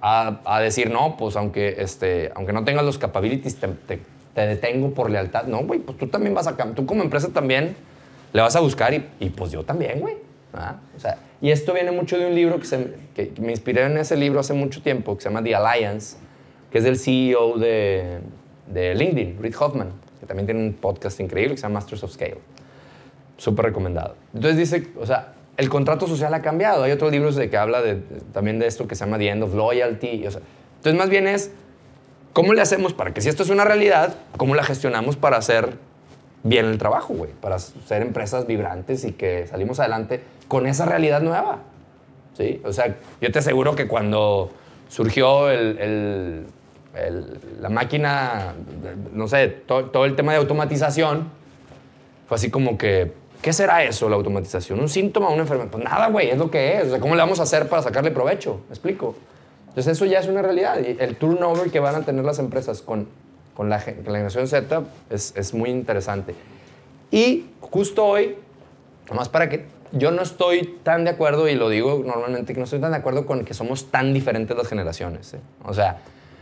a- 0.00 0.40
a 0.44 0.60
decir, 0.60 0.90
no, 0.90 1.16
pues 1.16 1.36
aunque, 1.36 1.76
este, 1.78 2.30
aunque 2.34 2.52
no 2.52 2.64
tengas 2.64 2.84
los 2.84 2.98
capabilities, 2.98 3.56
te, 3.56 3.68
te- 3.68 4.00
te 4.34 4.46
detengo 4.46 4.90
por 4.92 5.10
lealtad. 5.10 5.44
No, 5.44 5.58
güey, 5.64 5.80
pues 5.80 5.98
tú 5.98 6.06
también 6.08 6.34
vas 6.34 6.46
a 6.46 6.56
Tú 6.56 6.86
como 6.86 7.02
empresa 7.02 7.28
también 7.28 7.74
le 8.32 8.40
vas 8.42 8.54
a 8.56 8.60
buscar 8.60 8.94
y, 8.94 9.04
y 9.20 9.30
pues 9.30 9.50
yo 9.50 9.64
también, 9.64 10.00
güey. 10.00 10.16
O 10.96 11.00
sea, 11.00 11.18
y 11.40 11.50
esto 11.50 11.72
viene 11.74 11.90
mucho 11.92 12.18
de 12.18 12.26
un 12.26 12.34
libro 12.34 12.58
que, 12.58 12.64
se- 12.66 12.94
que 13.14 13.32
me 13.40 13.50
inspiré 13.52 13.84
en 13.84 13.96
ese 13.98 14.16
libro 14.16 14.40
hace 14.40 14.54
mucho 14.54 14.82
tiempo, 14.82 15.16
que 15.16 15.22
se 15.22 15.28
llama 15.28 15.42
The 15.42 15.54
Alliance, 15.54 16.16
que 16.70 16.78
es 16.78 16.84
del 16.84 16.98
CEO 16.98 17.58
de, 17.58 18.18
de 18.66 18.94
LinkedIn, 18.94 19.38
Reid 19.40 19.54
Hoffman, 19.58 19.90
que 20.20 20.26
también 20.26 20.46
tiene 20.46 20.60
un 20.66 20.72
podcast 20.74 21.20
increíble 21.20 21.54
que 21.54 21.58
se 21.58 21.62
llama 21.62 21.74
Masters 21.80 22.02
of 22.04 22.12
Scale. 22.12 22.38
Súper 23.36 23.66
recomendado. 23.66 24.16
Entonces 24.34 24.56
dice, 24.58 24.88
o 24.98 25.06
sea, 25.06 25.34
el 25.58 25.68
contrato 25.68 26.06
social 26.06 26.32
ha 26.32 26.40
cambiado. 26.40 26.84
Hay 26.84 26.92
otros 26.92 27.12
libros 27.12 27.36
de 27.36 27.50
que 27.50 27.58
habla 27.58 27.82
de, 27.82 27.96
también 28.32 28.58
de 28.58 28.66
esto 28.66 28.88
que 28.88 28.94
se 28.94 29.04
llama 29.04 29.18
The 29.18 29.28
End 29.28 29.42
of 29.42 29.54
Loyalty. 29.54 30.26
o 30.26 30.30
sea, 30.30 30.40
entonces 30.76 30.98
más 30.98 31.10
bien 31.10 31.28
es, 31.28 31.50
¿Cómo 32.34 32.52
le 32.52 32.60
hacemos 32.60 32.92
para 32.92 33.12
que 33.12 33.20
si 33.20 33.28
esto 33.28 33.42
es 33.42 33.48
una 33.50 33.64
realidad, 33.64 34.14
cómo 34.36 34.54
la 34.54 34.62
gestionamos 34.62 35.16
para 35.16 35.38
hacer 35.38 35.72
bien 36.44 36.66
el 36.66 36.78
trabajo, 36.78 37.12
güey? 37.14 37.32
Para 37.40 37.58
ser 37.58 38.00
empresas 38.02 38.46
vibrantes 38.46 39.04
y 39.04 39.12
que 39.12 39.46
salimos 39.48 39.80
adelante 39.80 40.20
con 40.46 40.66
esa 40.68 40.84
realidad 40.86 41.20
nueva. 41.20 41.60
¿Sí? 42.36 42.60
O 42.64 42.72
sea, 42.72 42.94
yo 43.20 43.32
te 43.32 43.40
aseguro 43.40 43.74
que 43.74 43.88
cuando 43.88 44.52
surgió 44.88 45.50
el- 45.50 45.78
el- 45.80 46.46
el- 46.94 47.38
la 47.60 47.70
máquina, 47.70 48.52
no 49.12 49.26
sé, 49.26 49.48
to- 49.48 49.86
todo 49.86 50.04
el 50.04 50.14
tema 50.14 50.30
de 50.32 50.38
automatización, 50.38 51.30
fue 52.28 52.36
así 52.36 52.50
como 52.50 52.78
que, 52.78 53.10
¿qué 53.42 53.52
será 53.52 53.84
eso, 53.84 54.08
la 54.08 54.16
automatización? 54.16 54.80
¿Un 54.80 54.88
síntoma, 54.88 55.28
una 55.28 55.42
enfermedad? 55.42 55.70
Pues 55.70 55.84
nada, 55.84 56.08
güey, 56.08 56.30
es 56.30 56.38
lo 56.38 56.50
que 56.50 56.78
es. 56.78 56.86
O 56.86 56.90
sea, 56.90 57.00
¿cómo 57.00 57.14
le 57.14 57.20
vamos 57.20 57.40
a 57.40 57.44
hacer 57.44 57.68
para 57.68 57.82
sacarle 57.82 58.10
provecho? 58.10 58.60
¿Me 58.68 58.74
explico? 58.74 59.14
Entonces 59.68 59.96
eso 59.96 60.04
ya 60.06 60.18
es 60.18 60.26
una 60.26 60.42
realidad. 60.42 60.78
Y 60.80 60.96
el 61.00 61.16
turnover 61.16 61.70
que 61.70 61.80
van 61.80 61.94
a 61.94 62.02
tener 62.02 62.24
las 62.24 62.38
empresas 62.38 62.82
con, 62.82 63.08
con, 63.54 63.68
la, 63.68 63.82
con 63.82 64.12
la 64.12 64.18
generación 64.18 64.48
Z 64.48 64.82
es, 65.10 65.32
es 65.36 65.54
muy 65.54 65.70
interesante. 65.70 66.34
Y 67.10 67.46
justo 67.60 68.04
hoy, 68.04 68.36
nomás 69.08 69.28
para 69.28 69.48
que 69.48 69.66
yo 69.92 70.10
no 70.10 70.22
estoy 70.22 70.78
tan 70.82 71.04
de 71.04 71.10
acuerdo, 71.10 71.48
y 71.48 71.54
lo 71.54 71.68
digo 71.68 72.02
normalmente, 72.04 72.52
que 72.52 72.58
no 72.58 72.64
estoy 72.64 72.80
tan 72.80 72.90
de 72.90 72.98
acuerdo 72.98 73.24
con 73.26 73.44
que 73.44 73.54
somos 73.54 73.90
tan 73.90 74.12
diferentes 74.12 74.56
las 74.56 74.68
generaciones. 74.68 75.34
¿eh? 75.34 75.40
O 75.64 75.72
sea, 75.72 75.98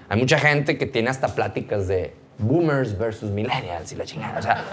hay 0.09 0.19
mucha 0.19 0.39
gente 0.39 0.79
que 0.79 0.87
tiene 0.87 1.11
hasta 1.11 1.29
pláticas 1.35 1.87
de 1.87 2.15
boomers 2.39 2.99
versus 2.99 3.31
millennials 3.31 3.93
y 3.93 3.97
la 3.97 4.05
chingada. 4.05 4.39
O 4.39 4.43
sea, 4.43 4.65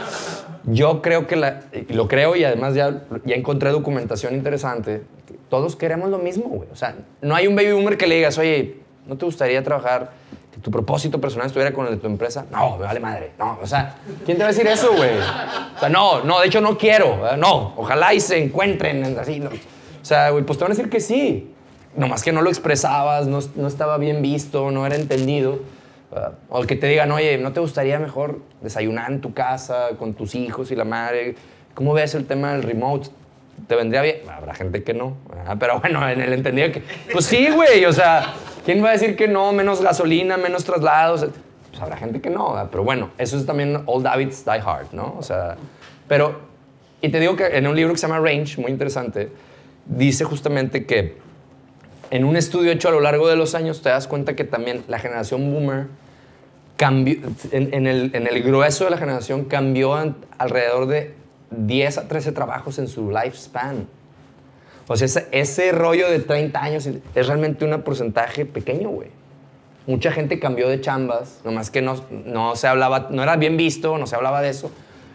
yo 0.66 1.02
creo 1.02 1.28
que 1.28 1.36
la, 1.36 1.62
lo 1.90 2.08
creo 2.08 2.36
y 2.36 2.44
además 2.44 2.74
ya, 2.76 3.04
ya 3.26 3.36
encontré 3.36 3.70
documentación 3.72 4.34
interesante. 4.36 5.04
Todos 5.50 5.76
queremos 5.76 6.10
lo 6.10 6.18
mismo, 6.18 6.46
güey. 6.46 6.70
O 6.72 6.76
sea, 6.76 6.96
no 7.22 7.36
hay 7.36 7.48
un 7.48 7.56
baby 7.56 7.72
boomer 7.74 7.98
que 7.98 8.08
le 8.08 8.16
digas, 8.16 8.38
oye, 8.38 8.78
¿no 9.06 9.18
te 9.18 9.26
gustaría 9.26 9.64
trabajar, 9.64 10.12
que 10.54 10.60
tu 10.60 10.72
propósito 10.72 11.20
personal 11.22 11.48
estuviera 11.48 11.72
con 11.74 11.86
el 11.88 11.94
de 11.96 11.98
tu 11.98 12.08
empresa? 12.08 12.46
No, 12.52 12.78
me 12.78 12.86
vale 12.86 13.00
madre. 13.00 13.32
No, 13.40 13.60
o 13.62 13.68
sea, 13.68 13.96
¿quién 14.26 14.38
te 14.38 14.44
va 14.44 14.50
a 14.50 14.52
decir 14.52 14.68
eso, 14.68 14.92
güey? 14.96 15.12
O 15.76 15.80
sea, 15.80 15.90
no, 15.90 16.24
no, 16.24 16.40
de 16.42 16.48
hecho 16.48 16.60
no 16.62 16.78
quiero. 16.78 17.38
No, 17.38 17.74
ojalá 17.78 18.14
y 18.14 18.20
se 18.20 18.44
encuentren 18.44 19.06
en- 19.06 19.18
así. 19.20 19.40
no. 19.40 19.50
O 19.50 20.06
sea, 20.06 20.32
güey, 20.32 20.44
pues 20.44 20.58
te 20.60 20.66
van 20.66 20.72
a 20.72 20.76
decir 20.76 20.90
que 20.90 21.00
sí. 21.00 21.50
Nomás 21.96 22.24
que 22.24 22.32
no 22.32 22.42
lo 22.42 22.50
expresabas, 22.50 23.28
no, 23.28 23.40
no 23.56 23.68
estaba 23.68 23.98
bien 24.00 24.22
visto, 24.24 24.72
no 24.72 24.86
era 24.88 24.96
entendido. 24.96 25.60
O 26.50 26.62
que 26.64 26.76
te 26.76 26.88
digan, 26.88 27.12
oye, 27.12 27.38
¿no 27.38 27.54
te 27.54 27.60
gustaría 27.60 28.00
mejor 28.00 28.40
desayunar 28.62 29.12
en 29.12 29.22
tu 29.22 29.34
casa 29.34 29.90
con 29.98 30.14
tus 30.14 30.36
hijos 30.36 30.72
y 30.72 30.76
la 30.76 30.86
madre? 30.86 31.36
¿Cómo 31.74 31.94
ves 31.94 32.16
el 32.16 32.26
tema 32.26 32.54
del 32.54 32.64
remote? 32.64 33.10
¿Te 33.68 33.76
vendría 33.76 34.02
bien? 34.02 34.18
Habrá 34.30 34.54
gente 34.54 34.84
que 34.84 34.94
no. 34.94 35.16
Pero 35.60 35.80
bueno, 35.80 36.08
en 36.08 36.22
el 36.22 36.34
entendido 36.34 36.72
que. 36.72 36.84
Pues 37.12 37.26
sí, 37.26 37.50
güey. 37.50 37.86
O 37.86 37.94
sea, 37.94 38.34
¿quién 38.66 38.84
va 38.84 38.90
a 38.90 38.92
decir 38.94 39.16
que 39.16 39.28
no? 39.28 39.52
Menos 39.54 39.82
gasolina, 39.82 40.38
menos 40.38 40.64
traslados. 40.64 41.28
Pues 41.70 41.82
habrá 41.82 41.98
gente 41.98 42.22
que 42.22 42.30
no. 42.30 42.54
¿verdad? 42.54 42.70
Pero 42.72 42.84
bueno, 42.84 43.10
eso 43.18 43.38
es 43.38 43.46
también 43.46 43.84
Old 43.86 44.06
Habits 44.06 44.46
Die 44.46 44.62
Hard, 44.64 44.88
¿no? 44.92 45.16
O 45.18 45.24
sea, 45.24 45.56
pero. 46.08 46.54
Y 47.02 47.10
te 47.10 47.20
digo 47.20 47.36
que 47.36 47.58
en 47.58 47.68
un 47.68 47.76
libro 47.76 47.94
que 47.94 48.00
se 48.00 48.08
llama 48.08 48.20
Range, 48.20 48.62
muy 48.62 48.72
interesante, 48.72 49.30
dice 49.86 50.24
justamente 50.24 50.86
que 50.86 51.18
en 52.12 52.24
un 52.24 52.38
estudio 52.38 52.72
hecho 52.72 52.88
a 52.88 52.92
lo 52.92 53.02
largo 53.02 53.28
de 53.28 53.36
los 53.36 53.56
años 53.56 53.82
te 53.82 53.90
das 53.90 54.08
cuenta 54.08 54.36
que 54.36 54.44
también 54.44 54.84
la 54.88 55.00
generación 55.00 55.52
boomer 55.52 55.88
cambió, 56.84 57.16
en, 57.52 57.74
en 57.74 57.88
el, 57.88 58.12
en 58.14 58.28
el 58.28 58.44
grueso 58.44 58.84
de 58.84 58.90
la 58.90 58.98
generación 58.98 59.46
cambió 59.46 60.02
en- 60.02 60.16
alrededor 60.38 60.88
de 60.88 61.14
10 61.52 61.98
a 61.98 62.08
13 62.10 62.34
trabajos 62.34 62.78
en 62.78 62.90
su 62.90 63.10
lifespan. 63.10 63.88
O 64.90 64.98
sea, 64.98 65.06
ese, 65.06 65.28
ese 65.32 65.72
rollo 65.72 66.10
de 66.12 66.20
30 66.20 66.62
años 66.62 66.86
es 67.16 67.28
realmente 67.28 67.64
un 67.64 67.82
porcentaje 67.84 68.46
pequeño, 68.46 68.90
güey. 68.90 69.08
Mucha 69.88 70.12
gente 70.12 70.40
cambió 70.40 70.68
de 70.68 70.82
chambas, 70.82 71.40
nomás 71.46 71.70
que 71.72 71.82
no, 71.82 72.04
no 72.26 72.58
se 72.58 72.68
hablaba, 72.68 73.08
no 73.12 73.24
era 73.24 73.38
bien 73.38 73.56
visto, 73.56 73.98
no 73.98 74.06
se 74.06 74.18
hablaba 74.18 74.42
de 74.42 74.50
eso. 74.50 74.70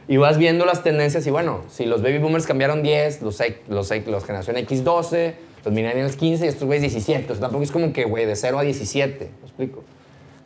Y 0.08 0.16
vas 0.16 0.38
viendo 0.38 0.64
las 0.64 0.82
tendencias 0.82 1.26
y 1.26 1.30
bueno, 1.30 1.64
si 1.68 1.84
los 1.84 2.00
baby 2.02 2.16
boomers 2.16 2.46
cambiaron 2.46 2.82
10, 2.82 3.20
los, 3.20 3.38
los, 3.68 3.90
los 4.06 4.24
generación 4.24 4.56
X 4.56 4.84
12, 4.84 5.34
los 5.66 5.74
millennials 5.74 6.16
15 6.16 6.46
y 6.46 6.48
estos 6.48 6.64
güeyes 6.64 6.80
17. 6.80 7.30
O 7.30 7.34
sea, 7.34 7.42
tampoco 7.42 7.62
es 7.64 7.70
como 7.70 7.92
que, 7.92 8.04
güey, 8.06 8.24
de 8.24 8.36
0 8.36 8.58
a 8.58 8.62
17, 8.62 9.30
¿me 9.42 9.46
explico? 9.46 9.84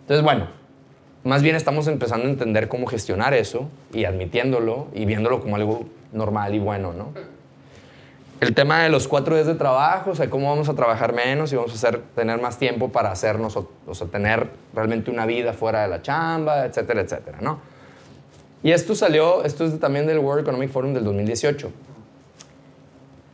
Entonces, 0.01 0.25
bueno, 0.25 0.49
más 1.25 1.43
bien 1.43 1.57
estamos 1.57 1.87
empezando 1.87 2.27
a 2.27 2.31
entender 2.31 2.69
cómo 2.69 2.87
gestionar 2.87 3.35
eso 3.35 3.69
y 3.93 4.05
admitiéndolo 4.05 4.89
y 4.95 5.05
viéndolo 5.05 5.41
como 5.41 5.57
algo 5.57 5.85
normal 6.13 6.55
y 6.55 6.59
bueno, 6.59 6.93
¿no? 6.93 7.13
El 8.41 8.55
tema 8.55 8.83
de 8.83 8.89
los 8.89 9.07
cuatro 9.07 9.37
días 9.37 9.47
de 9.47 9.55
trabajo, 9.55 10.11
o 10.11 10.15
sea, 10.17 10.29
cómo 10.29 10.51
vamos 10.51 10.69
a 10.69 10.75
trabajar 10.75 11.13
menos 11.13 11.53
y 11.53 11.57
vamos 11.57 11.71
a 11.71 11.75
hacer, 11.75 12.03
tener 12.17 12.41
más 12.41 12.59
tiempo 12.59 12.89
para 12.89 13.13
hacernos, 13.13 13.57
o, 13.57 13.71
o 13.87 13.95
sea, 13.95 14.09
tener 14.09 14.49
realmente 14.75 15.13
una 15.13 15.27
vida 15.27 15.53
fuera 15.53 15.83
de 15.83 15.89
la 15.89 16.03
chamba, 16.03 16.67
etcétera, 16.67 17.03
etcétera, 17.03 17.39
¿no? 17.41 17.61
Y 18.65 18.73
esto 18.73 18.97
salió, 18.97 19.45
esto 19.45 19.65
es 19.65 19.79
también 19.79 20.09
del 20.09 20.19
World 20.19 20.43
Economic 20.43 20.71
Forum 20.71 20.93
del 20.93 21.05
2018. 21.05 21.71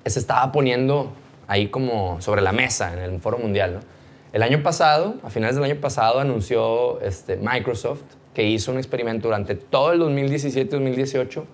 Se 0.05 0.19
estaba 0.19 0.53
poniendo 0.53 1.13
ahí 1.47 1.69
como 1.69 2.21
sobre 2.21 2.43
la 2.43 2.53
mesa 2.53 2.93
en 2.93 2.99
el 2.99 3.21
Foro 3.21 3.39
Mundial, 3.39 3.75
¿no? 3.75 3.98
El 4.33 4.43
año 4.43 4.63
pasado, 4.63 5.15
a 5.23 5.31
finales 5.31 5.57
del 5.57 5.65
año 5.65 5.81
pasado, 5.81 6.21
anunció 6.21 7.01
este, 7.01 7.37
Microsoft 7.37 8.03
que 8.35 8.45
hizo 8.45 8.71
un 8.73 8.79
experimento 8.79 9.29
durante 9.29 9.55
todo 9.55 9.93
el 9.93 10.01
2017-2018 10.03 11.45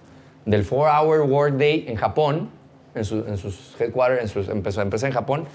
del 0.47 0.68
4-Hour 0.68 1.20
Workday 1.22 1.85
en 1.89 1.97
Japón, 1.97 2.51
en, 2.95 3.05
su- 3.05 3.25
en 3.27 3.39
sus 3.39 3.75
headquarters, 3.81 4.22
en 4.22 4.29
sus 4.29 4.49
empezó 4.49 4.83
empresa 4.83 5.07
en 5.07 5.12
Japón, 5.12 5.47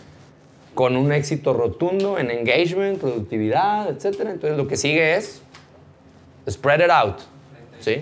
con 0.73 0.95
un 0.95 1.11
éxito 1.11 1.53
rotundo 1.53 2.17
en 2.17 2.31
engagement, 2.31 2.99
productividad, 2.99 3.89
etc. 3.89 4.21
Entonces 4.21 4.57
lo 4.57 4.67
que 4.67 4.77
sigue 4.77 5.15
es 5.15 5.41
spread 6.49 6.85
it 6.85 6.89
out. 6.89 7.17
¿Sí? 7.79 7.91
36% 7.91 7.99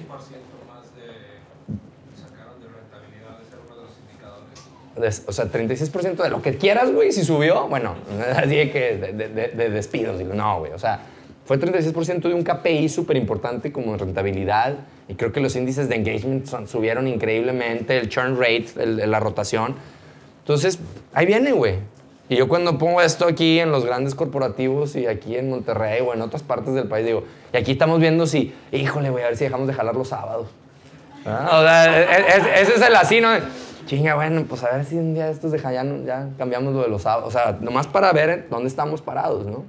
más 0.68 0.84
de 0.95 1.07
sacaron 2.15 2.59
de 2.61 2.68
rentabilidad, 2.68 3.41
ese 3.41 3.53
era 3.55 3.63
uno 3.65 3.76
de 3.76 3.82
los 3.84 3.91
indicadores. 3.99 4.49
Des- 4.51 4.63
O 5.27 5.31
sea, 5.31 5.45
36% 5.45 6.15
de 6.23 6.29
lo 6.29 6.41
que 6.41 6.57
quieras, 6.57 6.91
güey, 6.91 7.11
si 7.11 7.23
subió, 7.23 7.67
bueno, 7.67 7.95
así 8.35 8.55
de 8.55 8.71
que 8.71 8.97
de, 8.97 9.13
de- 9.13 9.29
de- 9.29 9.47
de 9.49 9.69
despidos, 9.69 10.17
digo, 10.17 10.33
no, 10.33 10.59
güey, 10.59 10.71
o 10.71 10.79
sea, 10.79 10.99
fue 11.45 11.59
36% 11.59 12.21
de 12.27 12.33
un 12.33 12.43
KPI 12.43 12.89
súper 12.89 13.15
importante 13.17 13.71
como 13.71 13.95
rentabilidad 13.95 14.75
y 15.07 15.13
creo 15.15 15.31
que 15.31 15.39
los 15.39 15.55
índices 15.55 15.87
de 15.87 15.95
engagement 15.95 16.45
son- 16.47 16.67
subieron 16.67 17.07
increíblemente, 17.07 17.97
el 17.97 18.09
churn 18.09 18.37
rate, 18.37 18.67
el- 18.77 19.09
la 19.09 19.19
rotación. 19.19 19.75
Entonces, 20.39 20.79
ahí 21.13 21.25
viene, 21.25 21.51
güey. 21.51 21.75
Y 22.29 22.35
yo 22.35 22.49
cuando 22.49 22.77
pongo 22.77 23.01
esto 23.01 23.25
aquí 23.25 23.59
en 23.59 23.71
los 23.71 23.85
grandes 23.85 24.13
corporativos 24.13 24.97
y 24.97 25.05
aquí 25.07 25.37
en 25.37 25.49
Monterrey 25.49 26.01
o 26.01 26.13
en 26.13 26.21
otras 26.21 26.43
partes 26.43 26.73
del 26.73 26.85
país, 26.89 27.05
digo, 27.05 27.23
y 27.53 27.57
aquí 27.57 27.71
estamos 27.71 28.01
viendo 28.01 28.25
si, 28.27 28.53
híjole, 28.73 29.09
güey, 29.09 29.23
a 29.23 29.27
ver 29.27 29.37
si 29.37 29.45
dejamos 29.45 29.67
de 29.67 29.73
jalar 29.73 29.95
los 29.95 30.09
sábados. 30.09 30.47
Ah, 31.25 31.49
O 31.59 31.61
sea, 31.63 32.01
es- 32.01 32.35
es- 32.37 32.67
ese 32.67 32.75
es 32.75 32.81
el 32.81 32.95
así, 32.95 33.21
¿no? 33.21 33.29
Chinga, 33.88 34.15
bueno, 34.15 34.43
pues 34.47 34.63
a 34.63 34.75
ver 34.75 34.85
si 34.85 34.95
un 34.97 35.13
día 35.15 35.29
estos 35.29 35.51
de 35.51 35.59
ya, 35.59 35.83
no- 35.83 36.05
ya 36.05 36.29
cambiamos 36.38 36.73
lo 36.73 36.83
de 36.83 36.89
los 36.89 37.01
sábados. 37.01 37.29
O 37.29 37.31
sea, 37.31 37.57
nomás 37.59 37.88
para 37.88 38.11
ver 38.13 38.47
dónde 38.49 38.67
estamos 38.67 39.01
parados, 39.01 39.47
¿no? 39.47 39.63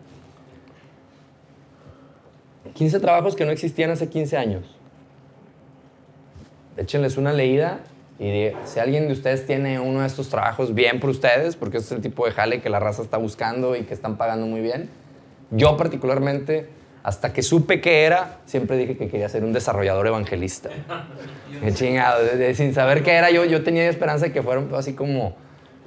15 2.75 3.01
trabajos 3.01 3.35
que 3.35 3.45
no 3.45 3.53
existían 3.53 3.91
hace 3.91 4.09
15 4.09 4.37
años. 4.37 4.65
Échenles 6.77 7.17
una 7.17 7.33
leída 7.33 7.81
y 8.19 8.49
si 8.65 8.79
alguien 8.81 9.07
de 9.07 9.13
ustedes 9.13 9.47
tiene 9.47 9.81
uno 9.81 10.01
de 10.01 10.07
estos 10.07 10.29
trabajos, 10.29 10.75
bien 10.75 11.01
por 11.01 11.11
ustedes, 11.11 11.57
porque 11.57 11.79
es 11.79 11.91
el 11.93 12.01
tipo 12.01 12.27
de 12.27 12.33
jale 12.33 12.61
que 12.61 12.69
la 12.71 12.79
raza 12.81 13.03
está 13.03 13.17
buscando 13.17 13.77
y 13.77 13.83
que 13.85 13.95
están 13.95 14.17
pagando 14.17 14.47
muy 14.47 14.61
bien. 14.61 14.91
Yo 15.51 15.77
particularmente, 15.77 16.69
hasta 17.03 17.33
que 17.33 17.43
supe 17.43 17.81
que 17.81 18.05
era, 18.05 18.39
siempre 18.47 18.77
dije 18.77 18.97
que 18.97 19.09
quería 19.09 19.29
ser 19.29 19.45
un 19.45 19.53
desarrollador 19.53 20.07
evangelista. 20.07 20.71
Qué 21.63 21.73
chingado, 21.73 22.21
sin 22.55 22.75
saber 22.75 23.03
qué 23.03 23.13
era, 23.13 23.31
yo, 23.31 23.45
yo 23.45 23.65
tenía 23.65 23.89
esperanza 23.89 24.27
de 24.27 24.33
que 24.33 24.43
fuera 24.43 24.63
así 24.77 24.93
como, 24.93 25.35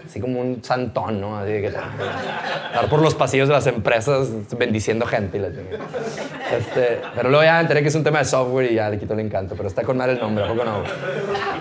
así 0.06 0.20
como 0.20 0.42
un 0.42 0.64
santón, 0.64 1.22
¿no? 1.22 1.38
Así 1.38 1.52
de 1.52 1.62
que 1.62 1.68
estar 1.68 2.90
por 2.90 3.02
los 3.02 3.16
pasillos 3.16 3.48
de 3.48 3.54
las 3.54 3.68
empresas 3.68 4.30
bendiciendo 4.58 5.06
gente 5.06 5.38
y 5.38 5.42
la. 5.42 5.48
Este, 5.48 7.02
pero 7.16 7.30
luego 7.30 7.44
ya 7.44 7.54
me 7.54 7.62
enteré 7.62 7.82
que 7.84 7.90
es 7.90 7.96
un 7.96 8.04
tema 8.04 8.20
de 8.20 8.26
software 8.26 8.72
y 8.72 8.76
ya 8.76 8.90
le 8.90 8.98
quito 8.98 9.14
el 9.14 9.20
encanto, 9.20 9.56
pero 9.56 9.70
está 9.70 9.84
con 9.84 9.98
mal 9.98 10.10
el 10.10 10.20
nombre, 10.20 10.44
¿a 10.44 10.48
poco 10.48 10.66
no? 10.66 10.84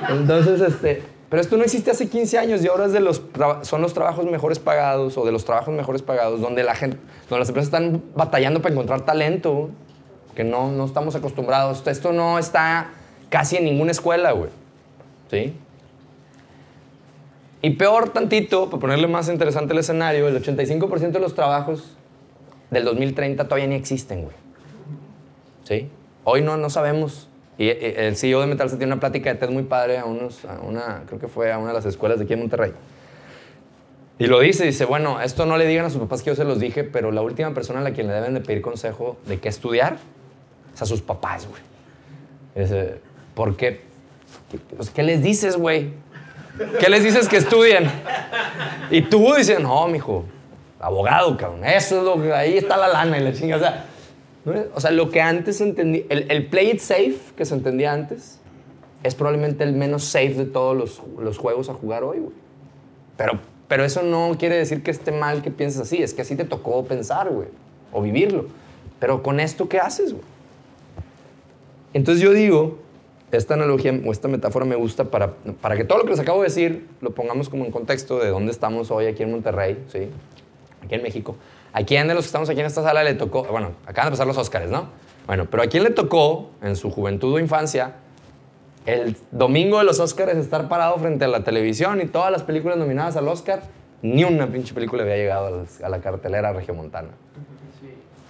Entonces, 0.08 0.60
este, 0.60 1.02
pero 1.30 1.40
esto 1.40 1.56
no 1.56 1.62
existe 1.62 1.92
hace 1.92 2.08
15 2.08 2.38
años 2.38 2.64
y 2.64 2.66
ahora 2.66 2.86
es 2.86 2.92
de 2.92 2.98
los, 2.98 3.22
son 3.62 3.80
los 3.80 3.94
trabajos 3.94 4.26
mejores 4.26 4.58
pagados 4.58 5.16
o 5.16 5.24
de 5.24 5.30
los 5.30 5.44
trabajos 5.44 5.72
mejores 5.72 6.02
pagados 6.02 6.40
donde 6.40 6.64
la 6.64 6.74
gente, 6.74 6.98
donde 7.28 7.38
las 7.38 7.48
empresas 7.48 7.68
están 7.68 8.02
batallando 8.16 8.60
para 8.60 8.74
encontrar 8.74 9.02
talento 9.02 9.70
que 10.34 10.42
no, 10.42 10.72
no 10.72 10.84
estamos 10.84 11.14
acostumbrados. 11.14 11.86
Esto 11.86 12.12
no 12.12 12.38
está 12.38 12.90
casi 13.28 13.56
en 13.56 13.64
ninguna 13.64 13.92
escuela, 13.92 14.32
güey. 14.32 14.50
¿Sí? 15.30 15.54
Y 17.62 17.70
peor 17.70 18.08
tantito, 18.08 18.68
para 18.68 18.80
ponerle 18.80 19.06
más 19.06 19.28
interesante 19.28 19.72
el 19.72 19.78
escenario, 19.78 20.26
el 20.26 20.42
85% 20.42 21.12
de 21.12 21.20
los 21.20 21.34
trabajos 21.34 21.92
del 22.70 22.84
2030 22.84 23.44
todavía 23.44 23.68
ni 23.68 23.76
existen, 23.76 24.22
güey. 24.22 24.34
¿Sí? 25.62 25.88
Hoy 26.24 26.42
no, 26.42 26.56
no 26.56 26.70
sabemos. 26.70 27.29
Y 27.58 27.68
el 27.68 28.16
CEO 28.16 28.40
de 28.40 28.46
Metal 28.46 28.70
se 28.70 28.76
tiene 28.76 28.92
una 28.92 29.00
plática 29.00 29.32
de 29.32 29.38
TED 29.38 29.50
muy 29.50 29.64
padre 29.64 29.98
a, 29.98 30.06
unos, 30.06 30.44
a 30.46 30.60
una, 30.60 31.02
creo 31.06 31.20
que 31.20 31.28
fue 31.28 31.52
a 31.52 31.58
una 31.58 31.68
de 31.68 31.74
las 31.74 31.84
escuelas 31.84 32.18
de 32.18 32.24
aquí 32.24 32.32
en 32.32 32.40
Monterrey. 32.40 32.72
Y 34.18 34.26
lo 34.26 34.40
dice, 34.40 34.64
dice, 34.64 34.84
bueno, 34.84 35.20
esto 35.20 35.46
no 35.46 35.56
le 35.56 35.66
digan 35.66 35.86
a 35.86 35.90
sus 35.90 36.00
papás 36.00 36.22
que 36.22 36.30
yo 36.30 36.36
se 36.36 36.44
los 36.44 36.58
dije, 36.58 36.84
pero 36.84 37.10
la 37.10 37.22
última 37.22 37.52
persona 37.54 37.80
a 37.80 37.82
la 37.82 37.92
quien 37.92 38.06
le 38.06 38.12
deben 38.12 38.34
de 38.34 38.40
pedir 38.40 38.60
consejo 38.60 39.18
de 39.26 39.40
qué 39.40 39.48
estudiar 39.48 39.96
es 40.74 40.82
a 40.82 40.86
sus 40.86 41.00
papás, 41.00 41.46
güey. 41.46 41.62
Dice, 42.54 42.98
¿por 43.34 43.56
qué? 43.56 43.82
¿Qué, 44.50 44.58
pues, 44.76 44.90
¿qué 44.90 45.02
les 45.02 45.22
dices, 45.22 45.56
güey? 45.56 45.92
¿Qué 46.78 46.90
les 46.90 47.02
dices 47.02 47.28
que 47.28 47.38
estudien? 47.38 47.90
Y 48.90 49.02
tú 49.02 49.34
dices, 49.34 49.60
no, 49.60 49.86
mijo, 49.88 50.24
abogado, 50.78 51.36
cabrón. 51.36 51.64
Eso 51.64 51.98
es 51.98 52.04
lo 52.04 52.20
que, 52.20 52.32
ahí 52.32 52.58
está 52.58 52.76
la 52.76 52.88
lana 52.88 53.18
y 53.18 53.22
la 53.22 53.32
chinga. 53.32 53.56
O 53.56 53.60
sea, 53.60 53.86
o 54.74 54.80
sea 54.80 54.90
lo 54.90 55.10
que 55.10 55.20
antes 55.20 55.60
entendí, 55.60 56.06
el, 56.08 56.30
el 56.30 56.46
play 56.46 56.70
it 56.70 56.80
safe 56.80 57.18
que 57.36 57.44
se 57.44 57.54
entendía 57.54 57.92
antes, 57.92 58.40
es 59.02 59.14
probablemente 59.14 59.64
el 59.64 59.72
menos 59.72 60.04
safe 60.04 60.34
de 60.34 60.44
todos 60.44 60.76
los, 60.76 61.02
los 61.18 61.38
juegos 61.38 61.68
a 61.68 61.74
jugar 61.74 62.04
hoy, 62.04 62.18
güey. 62.18 62.32
Pero, 63.16 63.38
pero 63.68 63.84
eso 63.84 64.02
no 64.02 64.36
quiere 64.38 64.56
decir 64.56 64.82
que 64.82 64.90
esté 64.90 65.12
mal 65.12 65.42
que 65.42 65.50
pienses 65.50 65.80
así, 65.80 66.02
es 66.02 66.14
que 66.14 66.22
así 66.22 66.36
te 66.36 66.44
tocó 66.44 66.84
pensar, 66.84 67.30
güey, 67.30 67.48
o 67.92 68.02
vivirlo. 68.02 68.46
Pero 68.98 69.22
con 69.22 69.40
esto, 69.40 69.68
¿qué 69.68 69.78
haces, 69.78 70.12
güey? 70.12 70.24
Entonces 71.92 72.22
yo 72.22 72.32
digo, 72.32 72.78
esta 73.32 73.54
analogía 73.54 73.98
o 74.04 74.12
esta 74.12 74.28
metáfora 74.28 74.64
me 74.64 74.76
gusta 74.76 75.04
para, 75.04 75.34
para 75.60 75.76
que 75.76 75.84
todo 75.84 75.98
lo 75.98 76.04
que 76.04 76.10
les 76.10 76.20
acabo 76.20 76.40
de 76.40 76.48
decir 76.48 76.86
lo 77.00 77.12
pongamos 77.12 77.48
como 77.48 77.64
en 77.64 77.72
contexto 77.72 78.18
de 78.18 78.28
dónde 78.28 78.52
estamos 78.52 78.90
hoy 78.90 79.06
aquí 79.06 79.22
en 79.22 79.32
Monterrey, 79.32 79.82
¿sí? 79.88 80.08
Aquí 80.84 80.94
en 80.94 81.02
México. 81.02 81.36
¿A 81.72 81.84
quién 81.84 82.08
de 82.08 82.14
los 82.14 82.24
que 82.24 82.26
estamos 82.26 82.48
aquí 82.50 82.60
en 82.60 82.66
esta 82.66 82.82
sala 82.82 83.04
le 83.04 83.14
tocó? 83.14 83.44
Bueno, 83.44 83.72
acaban 83.86 84.08
de 84.08 84.10
pasar 84.12 84.26
los 84.26 84.36
Óscares, 84.36 84.70
¿no? 84.70 84.88
Bueno, 85.26 85.46
pero 85.50 85.62
¿a 85.62 85.66
quién 85.66 85.84
le 85.84 85.90
tocó 85.90 86.50
en 86.62 86.74
su 86.76 86.90
juventud 86.90 87.34
o 87.34 87.38
infancia 87.38 87.92
el 88.86 89.16
domingo 89.30 89.78
de 89.78 89.84
los 89.84 90.00
Óscares 90.00 90.36
estar 90.36 90.68
parado 90.68 90.98
frente 90.98 91.24
a 91.24 91.28
la 91.28 91.44
televisión 91.44 92.00
y 92.00 92.06
todas 92.06 92.32
las 92.32 92.42
películas 92.42 92.78
nominadas 92.78 93.16
al 93.16 93.28
Óscar? 93.28 93.62
Ni 94.02 94.24
una 94.24 94.46
pinche 94.46 94.74
película 94.74 95.02
había 95.02 95.16
llegado 95.16 95.66
a 95.82 95.88
la 95.88 96.00
cartelera 96.00 96.52
regiomontana. 96.52 97.10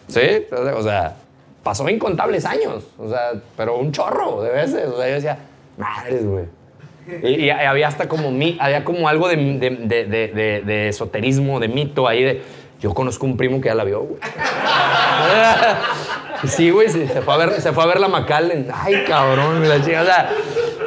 Sí. 0.09 0.47
O 0.51 0.83
sea, 0.83 1.17
pasó 1.63 1.89
incontables 1.89 2.45
años. 2.45 2.85
O 2.99 3.09
sea, 3.09 3.33
pero 3.57 3.79
un 3.79 3.93
chorro 3.93 4.43
de 4.43 4.51
veces. 4.51 4.89
O 4.89 4.97
sea, 4.97 5.09
yo 5.09 5.15
decía, 5.15 5.39
madres, 5.79 6.27
güey. 6.27 6.45
Y, 7.23 7.51
había 7.51 7.89
hasta 7.89 8.09
como, 8.09 8.29
había 8.59 8.85
como 8.85 9.09
algo 9.09 9.29
de 9.29 10.89
esoterismo, 10.89 11.59
de 11.59 11.69
mito 11.69 12.07
ahí 12.07 12.23
de... 12.23 12.43
Yo 12.81 12.95
conozco 12.95 13.27
un 13.27 13.37
primo 13.37 13.61
que 13.61 13.69
ya 13.69 13.75
la 13.75 13.85
vio, 13.85 14.01
güey. 14.01 14.21
Sí, 16.47 16.71
güey, 16.71 16.89
se 16.89 17.07
fue 17.21 17.35
a 17.35 17.37
ver, 17.37 17.61
se 17.61 17.71
fue 17.73 17.85
a 17.85 17.87
ver 17.87 18.01
la 18.01 18.09
McAllen. 18.09 18.69
Ay, 18.73 19.05
cabrón, 19.07 19.69
la 19.69 19.85
chica. 19.85 20.01
O 20.01 20.05
sea, 20.07 20.31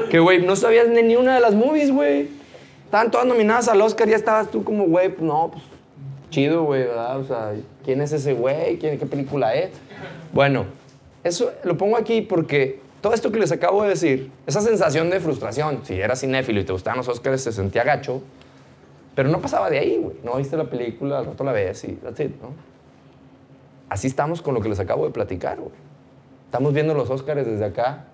que, 0.10 0.18
güey, 0.20 0.42
no 0.44 0.56
sabías 0.56 0.88
ni 0.88 1.16
una 1.16 1.36
de 1.36 1.40
las 1.42 1.54
movies, 1.54 1.92
güey. 1.92 2.28
Estaban 2.86 3.12
todas 3.12 3.28
nominadas 3.28 3.68
al 3.68 3.80
Oscar, 3.82 4.08
ya 4.10 4.16
estabas 4.16 4.50
tú 4.50 4.64
como, 4.64 4.86
güey, 4.86 5.10
pues 5.10 5.22
no, 5.22 5.52
pues 5.52 5.64
chido, 6.32 6.64
güey, 6.64 6.84
¿verdad? 6.84 7.20
O 7.20 7.24
sea, 7.24 7.52
¿quién 7.86 8.02
es 8.02 8.12
ese 8.12 8.34
güey? 8.34 8.78
¿Quién- 8.80 8.98
¿Qué 8.98 9.06
película 9.06 9.54
es? 9.54 9.70
Bueno, 10.32 10.66
eso 11.24 11.52
lo 11.64 11.78
pongo 11.78 11.98
aquí 11.98 12.22
porque 12.22 12.80
todo 13.02 13.14
esto 13.14 13.32
que 13.32 13.40
les 13.40 13.52
acabo 13.52 13.84
de 13.84 13.90
decir, 13.90 14.32
esa 14.48 14.62
sensación 14.62 15.12
de 15.12 15.20
frustración, 15.20 15.82
si 15.84 16.00
eras 16.02 16.20
cinéfilo 16.22 16.60
y 16.62 16.64
te 16.64 16.74
gustaban 16.74 16.98
los 16.98 17.08
Oscars, 17.08 17.42
se 17.44 17.52
sentía 17.52 17.84
gacho, 17.84 18.24
pero 19.16 19.30
no 19.30 19.40
pasaba 19.42 19.70
de 19.70 19.80
ahí, 19.80 19.98
güey. 19.98 20.18
No 20.24 20.36
viste 20.36 20.58
la 20.58 20.66
película, 20.66 21.20
al 21.20 21.26
rato 21.26 21.44
la 21.44 21.52
ves 21.52 21.84
y 21.84 21.94
that's 21.94 22.20
it, 22.20 22.32
¿no? 22.42 22.50
Así 23.90 24.08
estamos 24.08 24.42
con 24.42 24.54
lo 24.54 24.62
que 24.62 24.70
les 24.70 24.80
acabo 24.80 25.06
de 25.06 25.12
platicar, 25.12 25.58
güey. 25.60 25.72
Estamos 26.46 26.74
viendo 26.74 26.94
los 26.94 27.10
Oscars 27.10 27.46
desde 27.46 27.66
acá, 27.66 28.06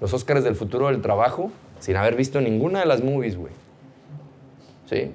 los 0.00 0.12
Oscars 0.12 0.44
del 0.44 0.54
futuro 0.56 0.88
del 0.88 1.00
trabajo, 1.00 1.50
sin 1.78 1.96
haber 1.96 2.16
visto 2.16 2.40
ninguna 2.40 2.80
de 2.80 2.86
las 2.86 3.02
movies, 3.02 3.36
güey. 3.36 3.52
¿Sí? 4.88 5.10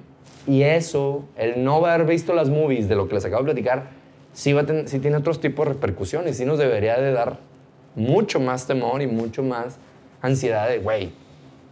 Y 0.46 0.62
eso, 0.62 1.24
el 1.36 1.62
no 1.64 1.84
haber 1.86 2.04
visto 2.06 2.34
las 2.34 2.48
movies 2.50 2.88
de 2.88 2.96
lo 2.96 3.08
que 3.08 3.14
les 3.14 3.24
acabo 3.24 3.42
de 3.42 3.46
platicar, 3.52 3.90
sí, 4.32 4.52
va 4.52 4.62
a 4.62 4.66
ten- 4.66 4.88
sí 4.88 4.98
tiene 4.98 5.16
otros 5.16 5.40
tipos 5.40 5.66
de 5.66 5.74
repercusiones, 5.74 6.36
sí 6.36 6.44
nos 6.44 6.58
debería 6.58 6.98
de 6.98 7.12
dar 7.12 7.38
mucho 7.94 8.40
más 8.40 8.66
temor 8.66 9.02
y 9.02 9.06
mucho 9.06 9.42
más 9.42 9.76
ansiedad 10.20 10.68
de, 10.68 10.78
güey, 10.78 11.12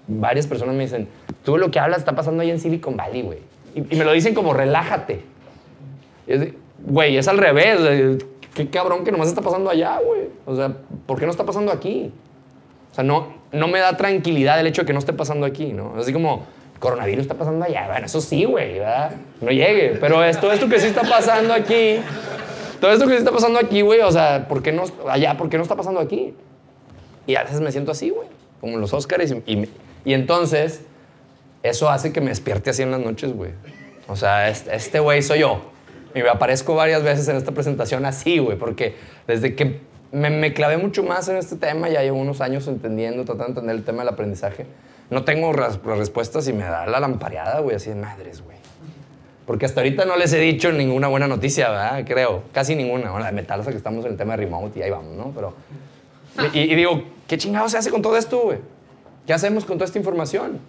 varias 0.07 0.47
personas 0.47 0.75
me 0.77 0.83
dicen, 0.85 1.09
tú 1.45 1.59
lo 1.59 1.71
que 1.71 1.79
hablas 1.79 1.99
está 1.99 2.15
pasando 2.15 2.43
ahí 2.43 2.51
en 2.51 2.61
Silicon 2.61 2.97
Valley, 2.97 3.23
güey. 3.23 3.39
Y, 3.75 3.95
y 3.95 3.99
me 3.99 4.05
lo 4.05 4.13
dicen 4.13 4.35
como, 4.35 4.53
relájate. 4.53 5.23
Y 6.27 6.33
es 6.33 6.49
Güey, 6.85 7.17
es 7.17 7.29
al 7.29 7.39
revés. 7.39 8.25
Qué 8.55 8.69
cabrón 8.69 9.05
que 9.05 9.13
nomás 9.13 9.29
está 9.29 9.43
pasando 9.43 9.71
allá, 9.71 9.99
güey. 10.05 10.29
O 10.47 10.57
sea, 10.57 10.73
¿por 11.07 11.19
qué 11.19 11.27
no 11.27 11.31
está 11.31 11.45
pasando 11.45 11.73
aquí? 11.73 12.13
O 12.91 12.95
sea, 12.95 13.05
no, 13.05 13.35
no 13.53 13.69
me 13.69 13.79
da 13.79 13.97
tranquilidad 13.97 14.59
el 14.59 14.67
hecho 14.67 14.83
de 14.83 14.87
que 14.87 14.93
no 14.93 14.99
esté 14.99 15.13
pasando 15.13 15.47
aquí, 15.47 15.73
¿no? 15.73 15.95
Así 15.97 16.13
como, 16.13 16.47
coronavirus 16.79 17.23
está 17.23 17.35
pasando 17.35 17.65
allá. 17.65 17.87
Bueno, 17.87 18.07
eso 18.07 18.21
sí, 18.21 18.45
güey, 18.45 18.79
¿verdad? 18.79 19.13
No 19.41 19.51
llegue. 19.51 19.99
Pero 20.01 20.25
es, 20.25 20.41
todo 20.41 20.53
esto 20.53 20.69
que 20.69 20.81
sí 20.81 20.89
está 20.89 21.03
pasando 21.03 21.55
aquí, 21.55 22.01
todo 22.81 22.91
esto 22.91 23.07
que 23.07 23.13
sí 23.13 23.19
está 23.19 23.31
pasando 23.31 23.61
aquí, 23.61 23.83
güey, 23.83 24.01
o 24.01 24.11
sea, 24.11 24.49
¿por 24.49 24.63
qué 24.63 24.73
no, 24.73 24.85
allá, 25.09 25.37
¿por 25.37 25.49
qué 25.49 25.57
no 25.57 25.63
está 25.63 25.77
pasando 25.77 26.01
aquí? 26.01 26.35
Y 27.27 27.37
a 27.37 27.45
veces 27.45 27.61
me 27.61 27.71
siento 27.71 27.93
así, 27.93 28.11
güey, 28.11 28.27
como 28.61 28.79
los 28.79 28.93
Óscares. 28.93 29.31
Y, 29.31 29.53
y, 29.53 29.69
y 30.05 30.15
entonces, 30.15 30.83
eso 31.63 31.91
hace 31.91 32.13
que 32.13 32.21
me 32.21 32.31
despierte 32.31 32.71
así 32.71 32.83
en 32.83 32.91
las 32.91 33.01
noches, 33.01 33.33
güey. 33.33 33.53
O 34.09 34.17
sea, 34.17 34.49
este 34.49 35.01
güey 35.01 35.23
soy 35.23 35.41
yo. 35.41 35.63
Y 36.15 36.23
me 36.23 36.29
aparezco 36.29 36.75
varias 36.75 37.03
veces 37.03 37.29
en 37.29 37.37
esta 37.37 37.53
presentación 37.53 38.05
así, 38.05 38.39
güey, 38.39 38.59
porque 38.59 38.97
desde 39.27 39.55
que 39.55 39.81
me, 40.13 40.53
clavé 40.53 40.77
mucho 40.77 41.05
más 41.05 41.29
en 41.29 41.37
este 41.37 41.57
tema, 41.57 41.89
ya 41.89 42.03
llevo 42.03 42.19
unos 42.19 42.41
años 42.41 42.67
entendiendo, 42.67 43.25
tratando 43.25 43.45
de 43.45 43.51
entender 43.51 43.77
el 43.77 43.85
tema 43.85 44.03
del 44.03 44.09
aprendizaje, 44.09 44.67
no 45.11 45.25
tengo 45.25 45.53
las 45.53 45.81
respuestas 45.83 46.49
y 46.49 46.53
me 46.53 46.65
da 46.65 46.87
la 46.87 46.99
lampareada, 46.99 47.61
güey, 47.61 47.77
así 47.77 47.91
de 47.91 47.97
madres, 47.97 48.43
güey. 48.43 48.57
Porque 49.47 49.67
hasta 49.67 49.81
ahorita 49.81 50.05
no 50.05 50.17
les 50.17 50.33
he 50.33 50.39
dicho 50.39 50.73
ninguna 50.73 51.09
buena 51.09 51.27
noticia, 51.27 51.71
¿verdad? 51.71 52.05
Creo. 52.07 52.45
Casi 52.53 52.77
ninguna. 52.77 53.11
Bueno, 53.11 53.27
de 53.27 53.33
metal 53.33 53.59
hasta 53.59 53.73
que 53.73 53.79
estamos 53.79 54.05
en 54.05 54.13
el 54.13 54.17
tema 54.17 54.37
de 54.37 54.45
remote 54.45 54.79
y 54.79 54.83
ahí 54.83 54.91
vamos, 54.91 55.17
¿no? 55.17 55.33
Pero... 55.35 55.55
Y, 56.55 56.61
y 56.61 56.75
digo, 56.77 57.03
¿qué 57.27 57.37
chingado 57.37 57.69
se 57.69 57.77
hace 57.77 57.91
con 57.91 58.01
todo 58.01 58.17
esto, 58.17 58.39
güey? 58.39 58.59
¿Qué 59.27 59.33
hacemos 59.33 59.65
con 59.65 59.77
toda 59.77 59.87
esta 59.87 59.99
información? 59.99 60.61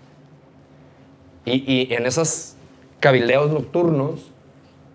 Y, 1.46 1.94
en 1.94 2.06
esos 2.06 2.56
cabildeos 3.00 3.52
nocturnos, 3.52 4.32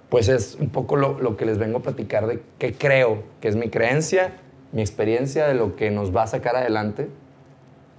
pues 0.09 0.29
es 0.29 0.57
un 0.61 0.71
poco 0.71 0.97
lo, 0.97 1.37
que 1.37 1.45
les 1.45 1.59
vengo 1.59 1.79
a 1.79 1.83
platicar 1.83 2.27
de 2.27 2.41
qué 2.59 2.73
creo, 2.73 3.25
que 3.41 3.49
es 3.49 3.57
mi 3.57 3.69
creencia, 3.69 4.35
mi 4.73 4.81
experiencia 4.81 5.47
de 5.47 5.55
lo 5.55 5.75
que 5.77 5.91
nos 5.91 6.15
va 6.15 6.23
a 6.23 6.27
sacar 6.27 6.57
adelante, 6.57 7.09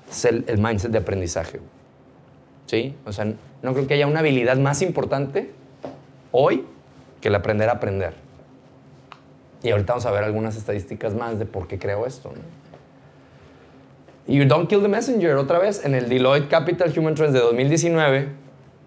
es 0.09 0.25
el, 0.25 0.45
el 0.47 0.57
mindset 0.59 0.91
de 0.91 0.99
aprendizaje. 0.99 1.59
¿Sí? 2.65 2.95
O 3.05 3.11
sea, 3.11 3.25
no 3.61 3.73
creo 3.73 3.87
que 3.87 3.93
haya 3.95 4.07
una 4.07 4.19
habilidad 4.19 4.57
más 4.57 4.81
importante 4.81 5.51
hoy 6.31 6.65
que 7.21 7.27
el 7.29 7.35
aprender 7.35 7.69
a 7.69 7.73
aprender. 7.73 8.13
Y 9.63 9.71
ahorita 9.71 9.93
vamos 9.93 10.05
a 10.05 10.11
ver 10.11 10.23
algunas 10.23 10.55
estadísticas 10.55 11.13
más 11.13 11.39
de 11.39 11.45
por 11.45 11.67
qué 11.67 11.79
creo 11.79 12.05
esto. 12.05 12.29
¿no? 12.29 12.66
Y 14.27 14.43
Don't 14.45 14.67
Kill 14.69 14.81
the 14.81 14.87
Messenger, 14.89 15.35
otra 15.37 15.57
vez, 15.59 15.85
en 15.85 15.95
el 15.95 16.09
Deloitte 16.09 16.49
Capital 16.49 16.93
Human 16.97 17.15
Trends 17.15 17.33
de 17.33 17.39
2019, 17.39 18.27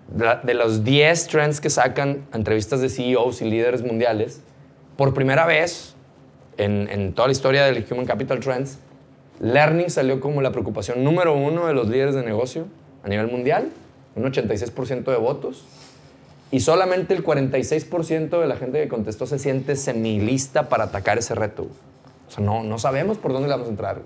de, 0.08 0.24
la- 0.24 0.36
de 0.36 0.54
los 0.54 0.84
10 0.84 1.26
trends 1.28 1.60
que 1.60 1.70
sacan 1.70 2.26
entrevistas 2.34 2.80
de 2.80 2.88
CEOs 2.90 3.40
y 3.40 3.46
líderes 3.46 3.82
mundiales, 3.82 4.40
por 4.96 5.14
primera 5.14 5.46
vez 5.46 5.94
en, 6.58 6.88
en 6.90 7.14
toda 7.14 7.28
la 7.28 7.32
historia 7.32 7.64
del 7.64 7.86
Human 7.90 8.04
Capital 8.04 8.40
Trends, 8.40 8.78
Learning 9.40 9.88
salió 9.88 10.20
como 10.20 10.42
la 10.42 10.52
preocupación 10.52 11.02
número 11.02 11.34
uno 11.34 11.66
de 11.66 11.72
los 11.72 11.88
líderes 11.88 12.14
de 12.14 12.22
negocio 12.22 12.66
a 13.02 13.08
nivel 13.08 13.28
mundial, 13.28 13.70
un 14.16 14.24
86% 14.24 15.04
de 15.04 15.16
votos, 15.16 15.64
y 16.50 16.60
solamente 16.60 17.14
el 17.14 17.24
46% 17.24 18.40
de 18.40 18.46
la 18.46 18.56
gente 18.56 18.82
que 18.82 18.88
contestó 18.88 19.24
se 19.24 19.38
siente 19.38 19.76
semilista 19.76 20.68
para 20.68 20.84
atacar 20.84 21.16
ese 21.16 21.34
reto. 21.34 21.68
O 22.28 22.30
sea, 22.30 22.44
no, 22.44 22.62
no 22.62 22.78
sabemos 22.78 23.16
por 23.16 23.32
dónde 23.32 23.48
le 23.48 23.54
vamos 23.54 23.68
a 23.68 23.70
entrar. 23.70 24.02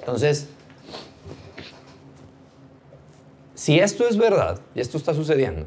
Entonces, 0.00 0.48
si 3.54 3.78
esto 3.78 4.08
es 4.08 4.16
verdad 4.16 4.60
y 4.74 4.80
esto 4.80 4.96
está 4.96 5.14
sucediendo, 5.14 5.66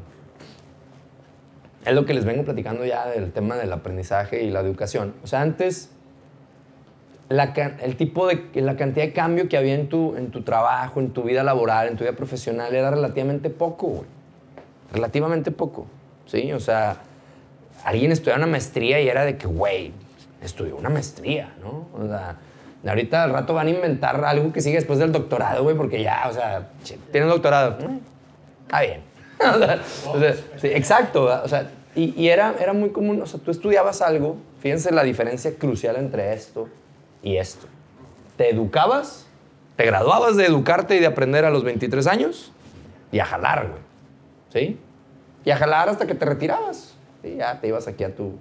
es 1.84 1.94
lo 1.94 2.04
que 2.04 2.14
les 2.14 2.24
vengo 2.24 2.44
platicando 2.44 2.84
ya 2.84 3.06
del 3.06 3.32
tema 3.32 3.56
del 3.56 3.72
aprendizaje 3.72 4.42
y 4.42 4.50
la 4.50 4.60
educación. 4.60 5.14
O 5.22 5.26
sea, 5.26 5.40
antes, 5.40 5.90
la, 7.28 7.52
el 7.82 7.96
tipo 7.96 8.26
de, 8.28 8.48
la 8.54 8.76
cantidad 8.76 9.04
de 9.06 9.12
cambio 9.12 9.48
que 9.48 9.56
había 9.56 9.74
en 9.74 9.88
tu, 9.88 10.16
en 10.16 10.30
tu 10.30 10.42
trabajo, 10.42 11.00
en 11.00 11.10
tu 11.10 11.22
vida 11.22 11.42
laboral, 11.42 11.88
en 11.88 11.96
tu 11.96 12.04
vida 12.04 12.14
profesional, 12.14 12.74
era 12.74 12.90
relativamente 12.90 13.50
poco, 13.50 13.88
güey. 13.88 14.06
Relativamente 14.92 15.50
poco, 15.50 15.86
¿sí? 16.26 16.52
O 16.52 16.60
sea, 16.60 16.98
alguien 17.84 18.12
estudiaba 18.12 18.38
una 18.38 18.46
maestría 18.46 19.00
y 19.00 19.08
era 19.08 19.24
de 19.24 19.36
que, 19.36 19.46
güey, 19.46 19.92
estudió 20.42 20.76
una 20.76 20.90
maestría, 20.90 21.54
¿no? 21.60 21.88
O 21.98 22.06
sea, 22.06 22.36
ahorita 22.90 23.24
al 23.24 23.32
rato 23.32 23.54
van 23.54 23.68
a 23.68 23.70
inventar 23.70 24.24
algo 24.24 24.52
que 24.52 24.60
sigue 24.60 24.76
después 24.76 24.98
del 24.98 25.12
doctorado, 25.12 25.62
güey, 25.62 25.76
porque 25.76 26.02
ya, 26.02 26.24
o 26.28 26.32
sea, 26.32 26.70
che, 26.84 26.98
tienes 27.10 27.30
doctorado, 27.30 27.76
mm, 27.86 27.98
está 28.62 28.80
bien. 28.80 29.00
o 29.40 29.58
sea, 29.58 29.80
o 30.12 30.18
sea, 30.18 30.34
sí, 30.56 30.68
exacto, 30.68 31.24
o 31.24 31.48
sea, 31.48 31.70
y, 31.94 32.14
y 32.20 32.28
era, 32.28 32.54
era 32.60 32.72
muy 32.72 32.90
común, 32.90 33.20
o 33.20 33.26
sea, 33.26 33.40
tú 33.40 33.50
estudiabas 33.50 34.02
algo, 34.02 34.36
fíjense 34.60 34.92
la 34.92 35.02
diferencia 35.02 35.54
crucial 35.56 35.96
entre 35.96 36.32
esto 36.32 36.68
y 37.22 37.36
esto. 37.36 37.66
Te 38.36 38.50
educabas, 38.50 39.26
te 39.76 39.84
graduabas 39.84 40.36
de 40.36 40.46
educarte 40.46 40.96
y 40.96 41.00
de 41.00 41.06
aprender 41.06 41.44
a 41.44 41.50
los 41.50 41.64
23 41.64 42.06
años 42.06 42.52
y 43.10 43.18
a 43.18 43.24
jalar, 43.24 43.68
güey. 43.68 43.82
¿Sí? 44.52 44.78
y 45.44 45.50
a 45.50 45.56
jalar 45.56 45.88
hasta 45.88 46.06
que 46.06 46.14
te 46.14 46.24
retirabas. 46.24 46.94
Y 47.22 47.36
ya 47.36 47.60
te 47.60 47.68
ibas 47.68 47.86
aquí 47.88 48.04
a 48.04 48.14
tu, 48.14 48.38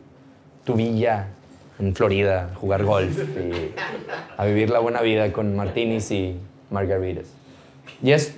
tu 0.63 0.73
villa 0.73 1.27
en 1.81 1.95
Florida 1.95 2.51
jugar 2.55 2.83
golf 2.83 3.17
y 3.19 3.73
a 4.37 4.45
vivir 4.45 4.69
la 4.69 4.79
buena 4.79 5.01
vida 5.01 5.33
con 5.33 5.55
martinis 5.55 6.11
y 6.11 6.39
margaritas. 6.69 7.25
Y 8.01 8.11
es, 8.11 8.35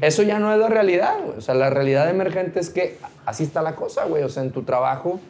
eso 0.00 0.22
ya 0.22 0.38
no 0.38 0.52
es 0.52 0.58
la 0.58 0.68
realidad. 0.68 1.14
O 1.36 1.40
sea, 1.40 1.54
la 1.54 1.70
realidad 1.70 2.08
emergente 2.10 2.58
es 2.60 2.70
que 2.70 2.98
así 3.26 3.44
está 3.44 3.62
la 3.62 3.74
cosa, 3.76 4.04
güey. 4.06 4.22
O 4.24 4.28
sea, 4.28 4.42
en 4.42 4.50
tu 4.52 4.62
trabajo, 4.62 5.20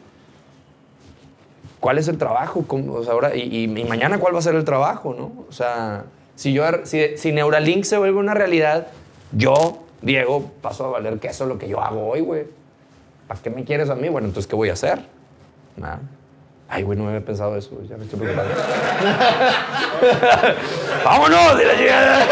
¿cuál 1.79 1.97
es 1.97 2.07
el 2.07 2.17
trabajo? 2.17 2.63
¿Cómo- 2.67 2.93
o 2.95 3.03
sea, 3.03 3.13
ahora, 3.13 3.35
y, 3.35 3.41
y- 3.41 3.63
y 3.79 3.83
mañana 3.85 4.19
cuál 4.19 4.33
va 4.35 4.39
a 4.39 4.41
ser 4.41 4.55
el 4.55 4.63
trabajo, 4.63 5.13
¿no? 5.13 5.45
O 5.47 5.51
sea, 5.51 6.05
si, 6.35 6.53
yo, 6.53 6.63
si, 6.83 7.17
si 7.17 7.31
Neuralink 7.31 7.83
se 7.83 7.97
vuelve 7.97 8.17
una 8.17 8.33
realidad, 8.33 8.87
yo, 9.31 9.83
Diego, 10.01 10.51
paso 10.61 10.85
a 10.85 10.89
valer 10.89 11.19
que 11.19 11.27
eso 11.27 11.43
es 11.43 11.49
lo 11.49 11.57
que 11.57 11.67
yo 11.67 11.81
hago 11.81 12.07
hoy, 12.07 12.21
güey. 12.21 12.45
¿Para 13.27 13.41
qué 13.41 13.49
me 13.49 13.63
quieres 13.63 13.89
a 13.89 13.95
mí? 13.95 14.09
Bueno, 14.09 14.27
entonces, 14.27 14.47
¿qué 14.49 14.55
voy 14.55 14.69
a 14.69 14.73
hacer? 14.73 15.01
Nada. 15.77 15.99
Ay, 16.69 16.83
güey, 16.83 16.97
no 16.97 17.05
me 17.05 17.09
había 17.09 17.25
pensado 17.25 17.57
eso, 17.57 17.81
ya 17.89 17.97
me 17.97 18.03
estoy 18.03 18.19
preocupando. 18.19 18.53
¡Vámonos! 21.03 21.57
de 21.57 21.65
la 21.65 21.73
llegada! 21.73 22.27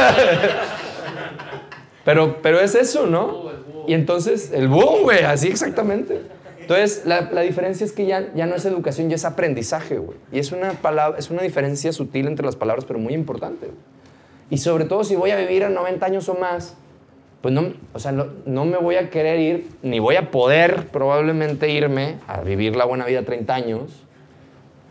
Pero, 2.06 2.38
pero 2.42 2.60
es 2.60 2.76
eso, 2.76 3.08
¿no? 3.08 3.52
Y 3.88 3.94
entonces, 3.94 4.52
el 4.54 4.68
boom, 4.68 5.04
güey, 5.04 5.24
así 5.24 5.48
exactamente. 5.48 6.22
Entonces, 6.62 7.04
la, 7.06 7.22
la 7.32 7.42
diferencia 7.42 7.84
es 7.86 7.94
que 7.94 8.06
ya, 8.06 8.32
ya 8.36 8.46
no 8.46 8.56
es 8.56 8.66
educación, 8.66 9.10
ya 9.10 9.16
es 9.16 9.26
aprendizaje, 9.26 9.98
güey. 9.98 10.18
Y 10.32 10.40
es 10.40 10.52
una, 10.52 10.72
palabra, 10.74 11.18
es 11.18 11.32
una 11.32 11.42
diferencia 11.42 11.92
sutil 11.92 12.28
entre 12.28 12.46
las 12.46 12.56
palabras, 12.56 12.86
pero 12.86 13.00
muy 13.00 13.14
importante. 13.14 13.72
Y 14.50 14.60
sobre 14.60 14.86
todo 14.86 15.04
si 15.04 15.16
voy 15.16 15.32
a 15.32 15.38
vivir 15.38 15.64
a 15.64 15.70
90 15.70 16.06
años 16.06 16.30
o 16.30 16.36
más, 16.36 16.76
pues 17.42 17.54
no, 17.54 17.74
o 17.94 18.00
sea, 18.00 18.12
no, 18.12 18.28
no 18.46 18.66
me 18.66 18.78
voy 18.78 18.96
a 18.96 19.10
querer 19.10 19.40
ir, 19.40 19.70
ni 19.82 20.00
voy 20.00 20.16
a 20.16 20.32
poder 20.32 20.88
probablemente 20.88 21.70
irme 21.70 22.18
a 22.28 22.42
vivir 22.42 22.76
la 22.76 22.86
buena 22.86 23.06
vida 23.06 23.20
a 23.20 23.24
30 23.24 23.56
años. 23.56 24.07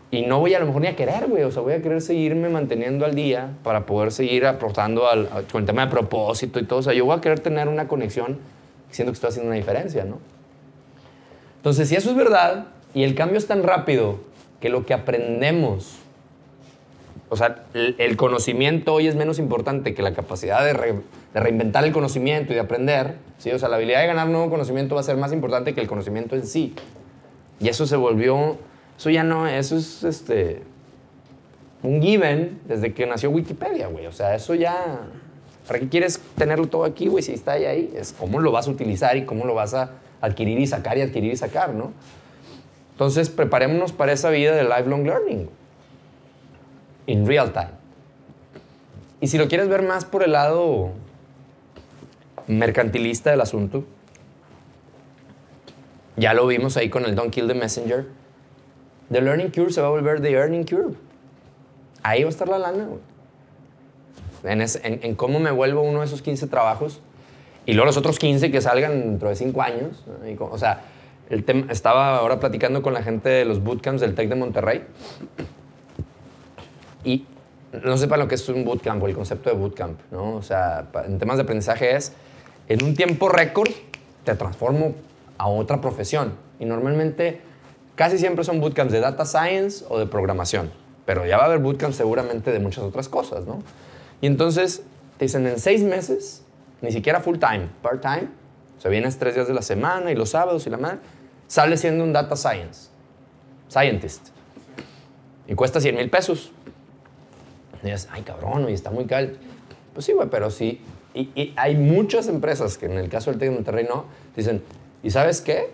Y 0.09 0.21
no 0.21 0.39
voy 0.39 0.53
a 0.53 0.59
lo 0.59 0.65
mejor 0.67 0.81
ni 0.81 0.87
a 0.87 0.95
querer, 0.95 1.27
güey. 1.27 1.43
O 1.43 1.51
sea, 1.51 1.61
voy 1.61 1.73
a 1.73 1.81
querer 1.81 2.01
seguirme 2.01 2.47
manteniendo 2.49 3.05
al 3.05 3.13
día 3.13 3.49
para 3.63 3.85
poder 3.85 4.11
seguir 4.13 4.45
aportando 4.45 5.07
al, 5.07 5.27
a- 5.27 5.41
con 5.51 5.61
el 5.61 5.65
tema 5.67 5.85
de 5.85 5.91
propósito 5.91 6.59
y 6.59 6.63
todo. 6.63 6.79
O 6.79 6.83
sea, 6.83 6.93
yo 6.93 7.03
voy 7.05 7.17
a 7.17 7.21
querer 7.21 7.39
tener 7.41 7.67
una 7.67 7.87
conexión 7.89 8.37
siendo 8.89 9.11
que 9.11 9.15
estoy 9.15 9.29
haciendo 9.29 9.47
una 9.49 9.57
diferencia, 9.57 10.05
¿no? 10.05 10.19
Entonces, 11.57 11.89
si 11.89 11.95
eso 11.95 12.09
es 12.09 12.15
verdad 12.15 12.67
y 12.93 13.03
el 13.03 13.15
cambio 13.15 13.37
es 13.37 13.47
tan 13.47 13.63
rápido 13.63 14.19
que 14.61 14.69
lo 14.69 14.85
que 14.85 14.93
aprendemos, 14.93 15.97
o 17.29 17.35
sea, 17.35 17.63
el, 17.73 17.95
el 17.97 18.15
conocimiento 18.15 18.93
hoy 18.93 19.07
es 19.07 19.15
menos 19.15 19.39
importante 19.39 19.93
que 19.93 20.01
la 20.01 20.13
capacidad 20.13 20.63
de, 20.63 20.71
re- 20.71 20.93
de 21.33 21.39
reinventar 21.41 21.83
el 21.83 21.91
conocimiento 21.91 22.53
y 22.53 22.55
de 22.55 22.61
aprender, 22.61 23.15
¿sí? 23.39 23.51
O 23.51 23.59
sea, 23.59 23.67
la 23.67 23.75
habilidad 23.75 23.99
de 24.01 24.07
ganar 24.07 24.29
nuevo 24.29 24.49
conocimiento 24.49 24.95
va 24.95 25.01
a 25.01 25.03
ser 25.03 25.17
más 25.17 25.33
importante 25.33 25.73
que 25.73 25.81
el 25.81 25.87
conocimiento 25.87 26.35
en 26.35 26.47
sí. 26.47 26.73
Y 27.59 27.67
eso 27.67 27.85
se 27.85 27.97
volvió, 27.97 28.55
eso 28.97 29.09
ya 29.09 29.23
no, 29.23 29.47
eso 29.47 29.77
es 29.77 30.03
este, 30.03 30.63
un 31.83 32.01
given 32.01 32.59
desde 32.67 32.93
que 32.93 33.05
nació 33.05 33.29
Wikipedia, 33.29 33.87
güey. 33.87 34.07
O 34.07 34.11
sea, 34.11 34.33
eso 34.33 34.55
ya, 34.55 35.01
¿para 35.67 35.79
qué 35.79 35.87
quieres 35.87 36.19
tenerlo 36.35 36.67
todo 36.67 36.83
aquí, 36.83 37.07
güey? 37.07 37.23
Si 37.23 37.33
está 37.33 37.53
ahí, 37.53 37.65
ahí, 37.65 37.93
es 37.95 38.13
cómo 38.17 38.39
lo 38.39 38.51
vas 38.51 38.67
a 38.67 38.71
utilizar 38.71 39.15
y 39.15 39.25
cómo 39.25 39.45
lo 39.45 39.53
vas 39.53 39.73
a 39.75 39.91
adquirir 40.19 40.59
y 40.59 40.65
sacar 40.65 40.97
y 40.97 41.01
adquirir 41.01 41.33
y 41.33 41.37
sacar, 41.37 41.73
¿no? 41.73 41.93
Entonces, 42.93 43.29
preparémonos 43.29 43.91
para 43.91 44.11
esa 44.11 44.31
vida 44.31 44.55
de 44.55 44.63
lifelong 44.63 45.03
learning, 45.03 45.49
in 47.05 47.27
real 47.27 47.53
time. 47.53 47.69
Y 49.21 49.27
si 49.27 49.37
lo 49.37 49.47
quieres 49.47 49.67
ver 49.67 49.83
más 49.83 50.05
por 50.05 50.23
el 50.23 50.31
lado 50.31 50.89
mercantilista 52.47 53.29
del 53.29 53.41
asunto, 53.41 53.83
ya 56.15 56.33
lo 56.33 56.47
vimos 56.47 56.77
ahí 56.77 56.89
con 56.89 57.05
el 57.05 57.13
Don't 57.13 57.31
Kill 57.31 57.47
the 57.47 57.53
Messenger. 57.53 58.16
The 59.11 59.21
Learning 59.21 59.49
Curve 59.51 59.71
se 59.71 59.81
va 59.81 59.87
a 59.87 59.91
volver 59.91 60.21
The 60.21 60.31
Earning 60.31 60.65
Curve. 60.65 60.95
Ahí 62.03 62.23
va 62.23 62.27
a 62.27 62.31
estar 62.31 62.47
la 62.47 62.57
lana, 62.59 62.85
güey. 62.85 62.99
En, 64.43 64.61
en- 64.61 64.99
en 65.03 65.15
cómo 65.15 65.39
me 65.39 65.51
vuelvo 65.51 65.81
uno 65.81 65.99
de 65.99 66.05
esos 66.05 66.21
15 66.21 66.47
trabajos 66.47 67.01
y 67.65 67.73
luego 67.73 67.85
los 67.87 67.97
otros 67.97 68.19
15 68.19 68.51
que 68.51 68.61
salgan 68.61 68.99
dentro 69.01 69.29
de 69.29 69.35
5 69.35 69.61
años. 69.61 70.03
¿no? 70.07 70.29
Y 70.29 70.35
co- 70.35 70.49
o 70.51 70.57
sea, 70.57 70.81
el 71.29 71.43
tema, 71.43 71.71
estaba 71.71 72.17
ahora 72.17 72.39
platicando 72.39 72.81
con 72.81 72.93
la 72.93 73.01
gente 73.03 73.29
de 73.29 73.45
los 73.45 73.61
bootcamps 73.63 73.99
del 74.01 74.15
TEC 74.15 74.29
de 74.29 74.35
Monterrey 74.35 74.83
y 77.03 77.25
no 77.83 77.97
sepan 77.97 78.19
lo 78.19 78.27
que 78.27 78.35
es 78.35 78.47
un 78.49 78.63
bootcamp 78.63 79.01
o 79.03 79.07
el 79.07 79.15
concepto 79.15 79.49
de 79.49 79.55
bootcamp, 79.55 79.99
¿no? 80.11 80.35
O 80.35 80.41
sea, 80.41 80.87
en 81.05 81.19
temas 81.19 81.37
de 81.37 81.43
aprendizaje 81.43 81.95
es, 81.95 82.13
en 82.67 82.83
un 82.83 82.95
tiempo 82.95 83.29
récord 83.29 83.69
te 84.23 84.35
transformo 84.35 84.95
a 85.37 85.47
otra 85.47 85.79
profesión. 85.81 86.33
Y 86.59 86.65
normalmente, 86.65 87.41
casi 87.97 88.19
siempre 88.19 88.45
son 88.45 88.61
bootcamps 88.61 88.93
de 88.93 88.99
data 89.01 89.25
science 89.25 89.83
o 89.89 89.97
de 89.97 90.05
programación. 90.05 90.71
Pero 91.05 91.25
ya 91.25 91.37
va 91.37 91.43
a 91.43 91.45
haber 91.47 91.59
bootcamps 91.59 91.97
seguramente 91.97 92.51
de 92.51 92.59
muchas 92.59 92.83
otras 92.83 93.09
cosas, 93.09 93.45
¿no? 93.45 93.63
Y 94.21 94.27
entonces 94.27 94.83
te 95.17 95.25
dicen, 95.25 95.47
en 95.47 95.59
seis 95.59 95.81
meses, 95.81 96.43
ni 96.81 96.91
siquiera 96.91 97.21
full 97.21 97.39
time, 97.39 97.69
part 97.81 98.01
time, 98.01 98.27
o 98.77 98.81
sea, 98.81 98.91
vienes 98.91 99.17
tres 99.17 99.33
días 99.33 99.47
de 99.47 99.55
la 99.55 99.63
semana 99.63 100.11
y 100.11 100.15
los 100.15 100.29
sábados 100.29 100.67
y 100.67 100.69
la 100.69 100.77
madre, 100.77 100.99
sales 101.47 101.81
siendo 101.81 102.03
un 102.03 102.13
data 102.13 102.35
science, 102.35 102.89
scientist. 103.67 104.27
Y 105.47 105.55
cuesta 105.55 105.81
100 105.81 105.95
mil 105.95 106.09
pesos. 106.11 106.51
Y 107.81 107.87
dices, 107.87 108.07
ay, 108.11 108.21
cabrón, 108.21 108.65
oye, 108.65 108.73
está 108.73 108.91
muy 108.91 109.05
caro. 109.05 109.29
Pues 109.93 110.05
sí, 110.05 110.13
güey, 110.13 110.29
pero 110.29 110.51
sí. 110.51 110.81
Y, 111.15 111.31
y 111.33 111.53
hay 111.55 111.75
muchas 111.75 112.27
empresas 112.27 112.77
que 112.77 112.85
en 112.85 112.97
el 112.97 113.09
caso 113.09 113.31
del 113.31 113.39
TEC 113.39 113.49
de 113.49 113.55
Monterrey 113.55 113.87
dicen, 114.35 114.61
¿y 115.01 115.09
sabes 115.09 115.41
qué? 115.41 115.71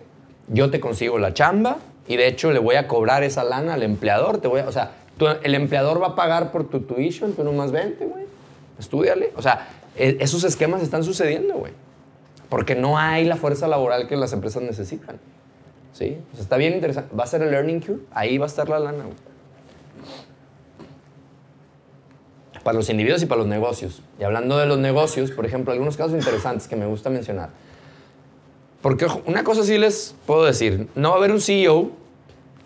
Yo 0.48 0.70
te 0.70 0.80
consigo 0.80 1.18
la 1.18 1.34
chamba 1.34 1.78
y 2.06 2.16
de 2.16 2.26
hecho 2.28 2.52
le 2.52 2.58
voy 2.58 2.76
a 2.76 2.86
cobrar 2.88 3.22
esa 3.22 3.44
lana 3.44 3.74
al 3.74 3.82
empleador. 3.82 4.38
Te 4.38 4.48
voy 4.48 4.60
a- 4.60 4.68
o 4.68 4.72
sea, 4.72 4.92
el 5.42 5.54
empleador 5.54 6.02
va 6.02 6.08
a 6.08 6.14
pagar 6.16 6.50
por 6.52 6.68
tu 6.68 6.80
tuition, 6.80 7.32
tú 7.34 7.44
nomás 7.44 7.72
vente, 7.72 8.04
güey. 8.04 8.24
Estúdiale. 8.78 9.32
O 9.36 9.42
sea, 9.42 9.68
e- 9.96 10.16
esos 10.20 10.42
esquemas 10.44 10.82
están 10.82 11.04
sucediendo, 11.04 11.54
güey. 11.54 11.72
Porque 12.48 12.74
no 12.74 12.98
hay 12.98 13.24
la 13.24 13.36
fuerza 13.36 13.66
laboral 13.68 14.06
que 14.08 14.16
las 14.16 14.32
empresas 14.32 14.62
necesitan. 14.62 15.16
¿Sí? 15.92 16.18
Está 16.38 16.56
bien 16.56 16.74
interesante. 16.74 17.14
Va 17.16 17.24
a 17.24 17.26
ser 17.28 17.42
el 17.42 17.50
Learning 17.52 17.80
Curve, 17.80 18.00
ahí 18.12 18.36
va 18.38 18.46
a 18.46 18.48
estar 18.48 18.68
la 18.68 18.78
lana, 18.80 19.04
güey. 19.04 19.16
para 22.62 22.78
los 22.78 22.88
individuos 22.88 23.22
y 23.22 23.26
para 23.26 23.40
los 23.40 23.46
negocios. 23.46 24.00
Y 24.18 24.24
hablando 24.24 24.56
de 24.56 24.64
los 24.64 24.78
negocios, 24.78 25.30
por 25.30 25.44
ejemplo, 25.44 25.72
algunos 25.72 25.98
casos 25.98 26.14
interesantes 26.14 26.66
que 26.66 26.76
me 26.76 26.86
gusta 26.86 27.10
mencionar. 27.10 27.50
Porque 28.84 29.06
ojo, 29.06 29.22
una 29.24 29.44
cosa 29.44 29.64
sí 29.64 29.78
les 29.78 30.14
puedo 30.26 30.44
decir, 30.44 30.88
no 30.94 31.08
va 31.08 31.14
a 31.14 31.18
haber 31.18 31.30
un 31.30 31.40
CEO 31.40 31.90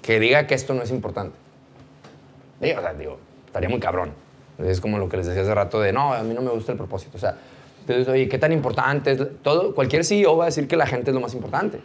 que 0.03 0.19
diga 0.19 0.49
que 0.49 0.55
esto 0.57 0.75
no 0.75 0.83
es 0.83 0.91
importante. 0.91 1.37
Digo, 2.61 2.81
o 2.81 2.83
sea, 2.83 2.93
digo, 2.93 3.19
estaría 3.47 3.69
muy 3.69 3.79
cabrón. 3.79 4.11
Es 4.59 4.81
como 4.81 4.99
lo 4.99 5.09
que 5.09 5.19
les 5.19 5.29
decía 5.29 5.43
hace 5.43 5.55
rato 5.55 5.79
de, 5.79 5.93
no, 5.93 6.12
a 6.12 6.25
mí 6.25 6.35
no 6.35 6.43
me 6.43 6.51
gusta 6.51 6.73
el 6.73 6.79
propósito. 6.79 7.19
O 7.19 7.21
sea, 7.21 7.37
entonces, 7.83 8.09
oye, 8.09 8.29
¿qué 8.29 8.37
tan 8.37 8.51
importante 8.51 9.12
es? 9.12 9.21
Todo, 9.43 9.77
cualquier 9.77 10.05
CEO 10.05 10.37
va 10.37 10.43
a 10.43 10.47
decir 10.47 10.66
que 10.66 10.77
la 10.77 10.89
gente 10.89 11.12
es 11.12 11.14
lo 11.14 11.21
más 11.21 11.35
importante. 11.35 11.79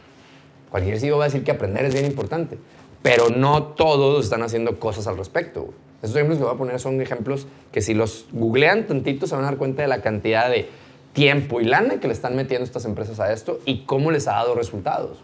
Cualquier 0.71 0.99
CEO 0.99 1.19
va 1.19 1.25
a 1.25 1.27
decir 1.27 1.43
que 1.43 1.51
aprender 1.51 1.85
es 1.85 1.93
bien 1.93 2.07
importante. 2.07 2.57
Pero 3.03 3.29
no 3.29 3.61
todos 3.61 4.23
están 4.23 4.41
haciendo 4.41 4.79
cosas 4.79 5.05
al 5.05 5.15
respecto. 5.15 5.75
Esos 6.01 6.15
ejemplos 6.15 6.39
que 6.39 6.45
voy 6.45 6.55
a 6.55 6.57
poner 6.57 6.79
son 6.79 6.99
ejemplos 7.01 7.45
que 7.71 7.81
si 7.81 7.93
los 7.93 8.25
googlean 8.31 8.87
tantito 8.87 9.27
se 9.27 9.35
van 9.35 9.43
a 9.43 9.49
dar 9.49 9.57
cuenta 9.57 9.83
de 9.83 9.89
la 9.89 10.01
cantidad 10.01 10.49
de 10.49 10.69
tiempo 11.13 11.61
y 11.61 11.65
lana 11.65 11.99
que 11.99 12.07
le 12.07 12.13
están 12.13 12.35
metiendo 12.35 12.65
estas 12.65 12.85
empresas 12.85 13.19
a 13.19 13.31
esto 13.31 13.59
y 13.65 13.83
cómo 13.85 14.11
les 14.11 14.27
ha 14.27 14.33
dado 14.33 14.55
resultados. 14.55 15.19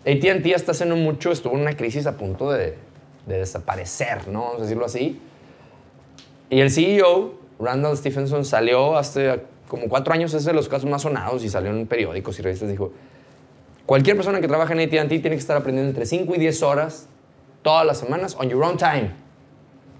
AT&T 0.00 0.42
ya 0.48 0.56
está 0.56 0.72
haciendo 0.72 0.96
mucho, 0.96 1.30
estuvo 1.30 1.54
en 1.54 1.60
una 1.60 1.76
crisis 1.76 2.06
a 2.06 2.16
punto 2.16 2.50
de, 2.50 2.76
de 3.26 3.38
desaparecer, 3.38 4.28
¿no? 4.28 4.42
Vamos 4.42 4.60
a 4.60 4.62
decirlo 4.62 4.86
así. 4.86 5.20
Y 6.48 6.60
el 6.60 6.70
CEO, 6.70 7.34
Randall 7.58 7.96
Stephenson, 7.96 8.44
salió 8.44 8.96
hace 8.96 9.40
como 9.68 9.88
cuatro 9.88 10.12
años, 10.12 10.34
es 10.34 10.44
de 10.44 10.52
los 10.52 10.68
casos 10.68 10.90
más 10.90 11.02
sonados 11.02 11.44
y 11.44 11.48
salió 11.48 11.70
en 11.70 11.86
periódicos 11.86 12.38
y 12.38 12.42
revistas, 12.42 12.68
dijo, 12.68 12.92
cualquier 13.86 14.16
persona 14.16 14.40
que 14.40 14.48
trabaja 14.48 14.72
en 14.72 14.80
AT&T 14.80 15.08
tiene 15.20 15.30
que 15.30 15.36
estar 15.36 15.56
aprendiendo 15.56 15.90
entre 15.90 16.06
5 16.06 16.34
y 16.34 16.38
10 16.38 16.62
horas 16.62 17.06
todas 17.62 17.86
las 17.86 17.98
semanas 17.98 18.36
on 18.38 18.48
your 18.48 18.64
own 18.64 18.76
time. 18.76 19.10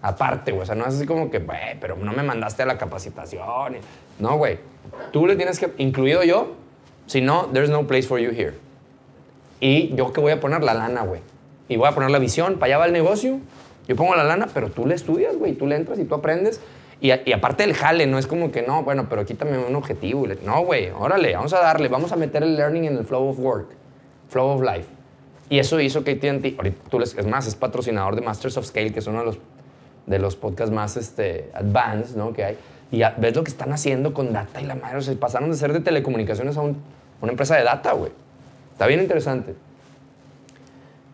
Aparte, 0.03 0.51
güey, 0.51 0.63
o 0.63 0.67
sea, 0.67 0.75
no 0.75 0.87
es 0.87 0.95
así 0.95 1.07
como 1.07 1.31
que, 1.31 1.41
güey, 1.41 1.79
pero 1.79 1.95
no 1.97 2.13
me 2.13 2.23
mandaste 2.23 2.63
a 2.63 2.67
la 2.67 2.79
capacitación. 2.79 3.77
No, 4.19 4.39
güey, 4.39 4.59
tú 5.13 5.27
le 5.27 5.37
tienes 5.37 5.59
que, 5.59 5.73
incluido 5.79 6.23
yo, 6.25 6.55
si 7.07 7.21
no, 7.21 7.49
there's 7.53 7.71
no 7.71 7.87
place 7.87 8.07
for 8.07 8.19
you 8.19 8.31
here. 8.31 8.55
Y 9.61 9.95
yo 9.95 10.13
que 10.13 10.21
voy 10.21 10.33
a 10.33 10.41
poner 10.41 10.63
la 10.63 10.75
lana, 10.75 11.03
güey. 11.03 11.21
Y 11.69 11.77
voy 11.77 11.89
a 11.89 11.93
poner 11.93 12.11
la 12.11 12.19
visión, 12.19 12.55
para 12.55 12.67
allá 12.67 12.79
va 12.79 12.87
el 12.87 12.93
negocio. 12.93 13.39
Yo 13.87 13.97
pongo 13.97 14.15
la 14.15 14.25
lana, 14.25 14.49
pero 14.53 14.71
tú 14.71 14.87
le 14.87 14.95
estudias, 14.95 15.37
güey. 15.37 15.53
Tú 15.53 15.67
le 15.67 15.77
entras 15.77 15.99
y 15.99 16.05
tú 16.05 16.15
aprendes. 16.15 16.61
Y, 17.01 17.11
a- 17.13 17.23
y 17.25 17.33
aparte 17.33 17.65
el 17.65 17.75
jale, 17.75 18.07
no 18.07 18.19
es 18.19 18.27
como 18.27 18.51
que, 18.53 18.63
no, 18.63 18.83
bueno, 18.85 19.07
pero 19.09 19.25
quítame 19.27 19.59
un 19.59 19.75
objetivo. 19.77 20.27
No, 20.45 20.65
güey, 20.65 20.91
órale, 20.91 21.35
vamos 21.35 21.53
a 21.53 21.61
darle. 21.61 21.89
Vamos 21.89 22.13
a 22.13 22.17
meter 22.17 22.43
el 22.43 22.57
learning 22.57 22.85
en 22.85 22.97
el 22.99 23.05
flow 23.05 23.29
of 23.29 23.39
work, 23.39 23.69
flow 24.29 24.49
of 24.49 24.63
life. 24.63 24.87
Y 25.49 25.59
eso 25.59 25.81
hizo 25.81 26.05
que 26.05 26.13
AT&T, 26.13 26.55
ahorita 26.57 26.89
tú 26.91 27.01
les, 27.01 27.17
es 27.17 27.27
más, 27.27 27.47
es 27.47 27.57
patrocinador 27.57 28.15
de 28.15 28.23
Masters 28.23 28.57
of 28.57 28.67
Scale, 28.67 28.93
que 28.93 29.01
es 29.01 29.07
uno 29.09 29.21
de 29.21 29.25
los, 29.27 29.39
de 30.07 30.19
los 30.21 30.37
podcasts 30.37 30.73
más 30.73 30.97
este, 30.97 31.51
advanced, 31.55 32.17
¿no? 32.17 32.33
Que 32.33 32.45
hay. 32.45 32.59
Y 32.93 32.99
ya 32.99 33.15
ves 33.19 33.37
lo 33.37 33.45
que 33.45 33.51
están 33.51 33.73
haciendo 33.73 34.13
con 34.15 34.33
data 34.33 34.61
y 34.61 34.67
la 34.67 34.75
madre. 34.75 34.99
O 34.99 35.03
sea, 35.03 35.15
pasaron 35.15 35.51
de 35.51 35.57
ser 35.57 35.73
de 35.73 35.81
telecomunicaciones 35.81 36.57
a 36.57 36.61
un- 36.63 36.77
una 37.21 37.31
empresa 37.33 37.57
de 37.57 37.63
data, 37.65 37.93
güey. 37.93 38.11
Está 38.73 38.87
bien 38.87 39.01
interesante. 39.01 39.55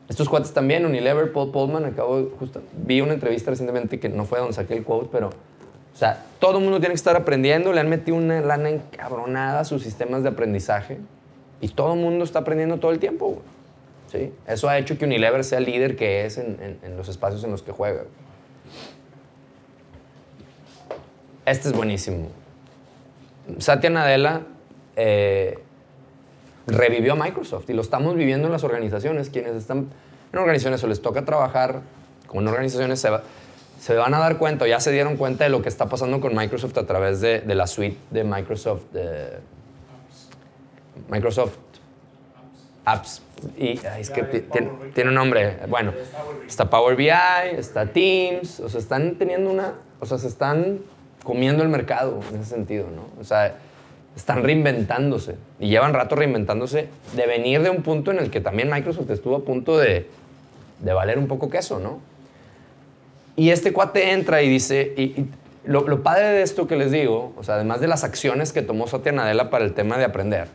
Estos 0.08 0.28
cuates 0.28 0.52
también, 0.52 0.86
Unilever, 0.86 1.32
Paul 1.32 1.50
Polman, 1.50 1.84
acabo 1.84 2.30
justo, 2.38 2.62
vi 2.86 3.00
una 3.00 3.14
entrevista 3.14 3.50
recientemente 3.50 3.98
que 3.98 4.08
no 4.08 4.24
fue 4.24 4.38
donde 4.38 4.54
saqué 4.54 4.74
el 4.74 4.84
quote, 4.84 5.08
pero, 5.10 5.28
o 5.30 5.96
sea, 5.98 6.22
todo 6.38 6.58
el 6.58 6.62
mundo 6.64 6.78
tiene 6.78 6.92
que 6.92 6.96
estar 6.96 7.16
aprendiendo, 7.16 7.72
le 7.72 7.80
han 7.80 7.88
metido 7.88 8.16
una 8.16 8.40
lana 8.40 8.70
encabronada 8.70 9.60
a 9.60 9.64
sus 9.64 9.82
sistemas 9.82 10.22
de 10.22 10.28
aprendizaje 10.28 10.98
y 11.60 11.68
todo 11.68 11.94
el 11.94 12.00
mundo 12.00 12.22
está 12.24 12.38
aprendiendo 12.40 12.78
todo 12.78 12.92
el 12.92 13.00
tiempo, 13.00 13.26
güey. 13.26 13.40
¿Sí? 14.12 14.32
Eso 14.46 14.68
ha 14.68 14.78
hecho 14.78 14.96
que 14.96 15.04
Unilever 15.06 15.42
sea 15.42 15.58
el 15.58 15.64
líder 15.64 15.96
que 15.96 16.24
es 16.24 16.38
en, 16.38 16.56
en- 16.62 16.78
en 16.84 16.96
los 16.96 17.08
espacios 17.08 17.42
en 17.42 17.50
los 17.50 17.62
que 17.64 17.72
juega. 17.72 18.02
güey. 18.02 18.25
Este 21.46 21.68
es 21.68 21.74
buenísimo. 21.74 22.28
Satya 23.58 23.88
Nadella 23.90 24.42
eh, 24.96 25.58
revivió 26.66 27.12
a 27.12 27.16
Microsoft 27.16 27.70
y 27.70 27.72
lo 27.72 27.82
estamos 27.82 28.16
viviendo 28.16 28.46
en 28.48 28.52
las 28.52 28.64
organizaciones. 28.64 29.30
Quienes 29.30 29.54
están 29.54 29.88
en 30.32 30.38
organizaciones 30.38 30.82
o 30.82 30.88
les 30.88 31.00
toca 31.00 31.24
trabajar 31.24 31.80
con 32.26 32.46
organizaciones 32.48 33.00
se, 33.00 33.10
va- 33.10 33.22
se 33.80 33.94
van 33.94 34.12
a 34.14 34.18
dar 34.18 34.38
cuenta, 34.38 34.64
o 34.64 34.68
ya 34.68 34.80
se 34.80 34.90
dieron 34.90 35.16
cuenta 35.16 35.44
de 35.44 35.50
lo 35.50 35.62
que 35.62 35.68
está 35.68 35.86
pasando 35.88 36.20
con 36.20 36.34
Microsoft 36.34 36.76
a 36.78 36.86
través 36.86 37.20
de, 37.20 37.40
de 37.40 37.54
la 37.54 37.68
suite 37.68 37.96
de 38.10 38.24
Microsoft, 38.24 38.82
de 38.92 39.38
Microsoft 41.08 41.56
Apps. 42.84 43.22
Y 43.56 43.78
ay, 43.86 44.00
es 44.00 44.10
que 44.10 44.22
ti- 44.24 44.40
tiene, 44.40 44.70
tiene 44.94 45.10
un 45.10 45.14
nombre. 45.14 45.58
Bueno, 45.68 45.92
está 46.46 46.68
Power 46.68 46.96
BI, 46.96 47.08
está 47.56 47.86
Teams, 47.86 48.58
o 48.60 48.68
sea, 48.68 48.80
están 48.80 49.14
teniendo 49.16 49.50
una, 49.50 49.74
o 50.00 50.06
sea, 50.06 50.18
se 50.18 50.26
están 50.26 50.80
comiendo 51.26 51.62
el 51.62 51.68
mercado 51.68 52.20
en 52.32 52.40
ese 52.40 52.50
sentido, 52.50 52.86
¿no? 52.94 53.20
O 53.20 53.24
sea, 53.24 53.56
están 54.16 54.42
reinventándose 54.44 55.34
y 55.60 55.68
llevan 55.68 55.92
rato 55.92 56.14
reinventándose 56.14 56.88
de 57.14 57.26
venir 57.26 57.62
de 57.62 57.68
un 57.68 57.82
punto 57.82 58.12
en 58.12 58.18
el 58.18 58.30
que 58.30 58.40
también 58.40 58.70
Microsoft 58.70 59.10
estuvo 59.10 59.36
a 59.36 59.44
punto 59.44 59.76
de, 59.76 60.08
de 60.80 60.92
valer 60.94 61.18
un 61.18 61.26
poco 61.26 61.50
queso, 61.50 61.80
¿no? 61.80 61.98
Y 63.34 63.50
este 63.50 63.72
cuate 63.72 64.12
entra 64.12 64.40
y 64.40 64.48
dice, 64.48 64.94
y, 64.96 65.02
y 65.02 65.28
lo, 65.66 65.86
lo 65.86 66.02
padre 66.02 66.28
de 66.28 66.42
esto 66.42 66.66
que 66.66 66.76
les 66.76 66.92
digo, 66.92 67.34
o 67.36 67.42
sea, 67.42 67.56
además 67.56 67.80
de 67.80 67.88
las 67.88 68.04
acciones 68.04 68.52
que 68.52 68.62
tomó 68.62 68.86
Satya 68.86 69.12
Nadella 69.12 69.50
para 69.50 69.64
el 69.64 69.74
tema 69.74 69.98
de 69.98 70.04
aprender, 70.04 70.46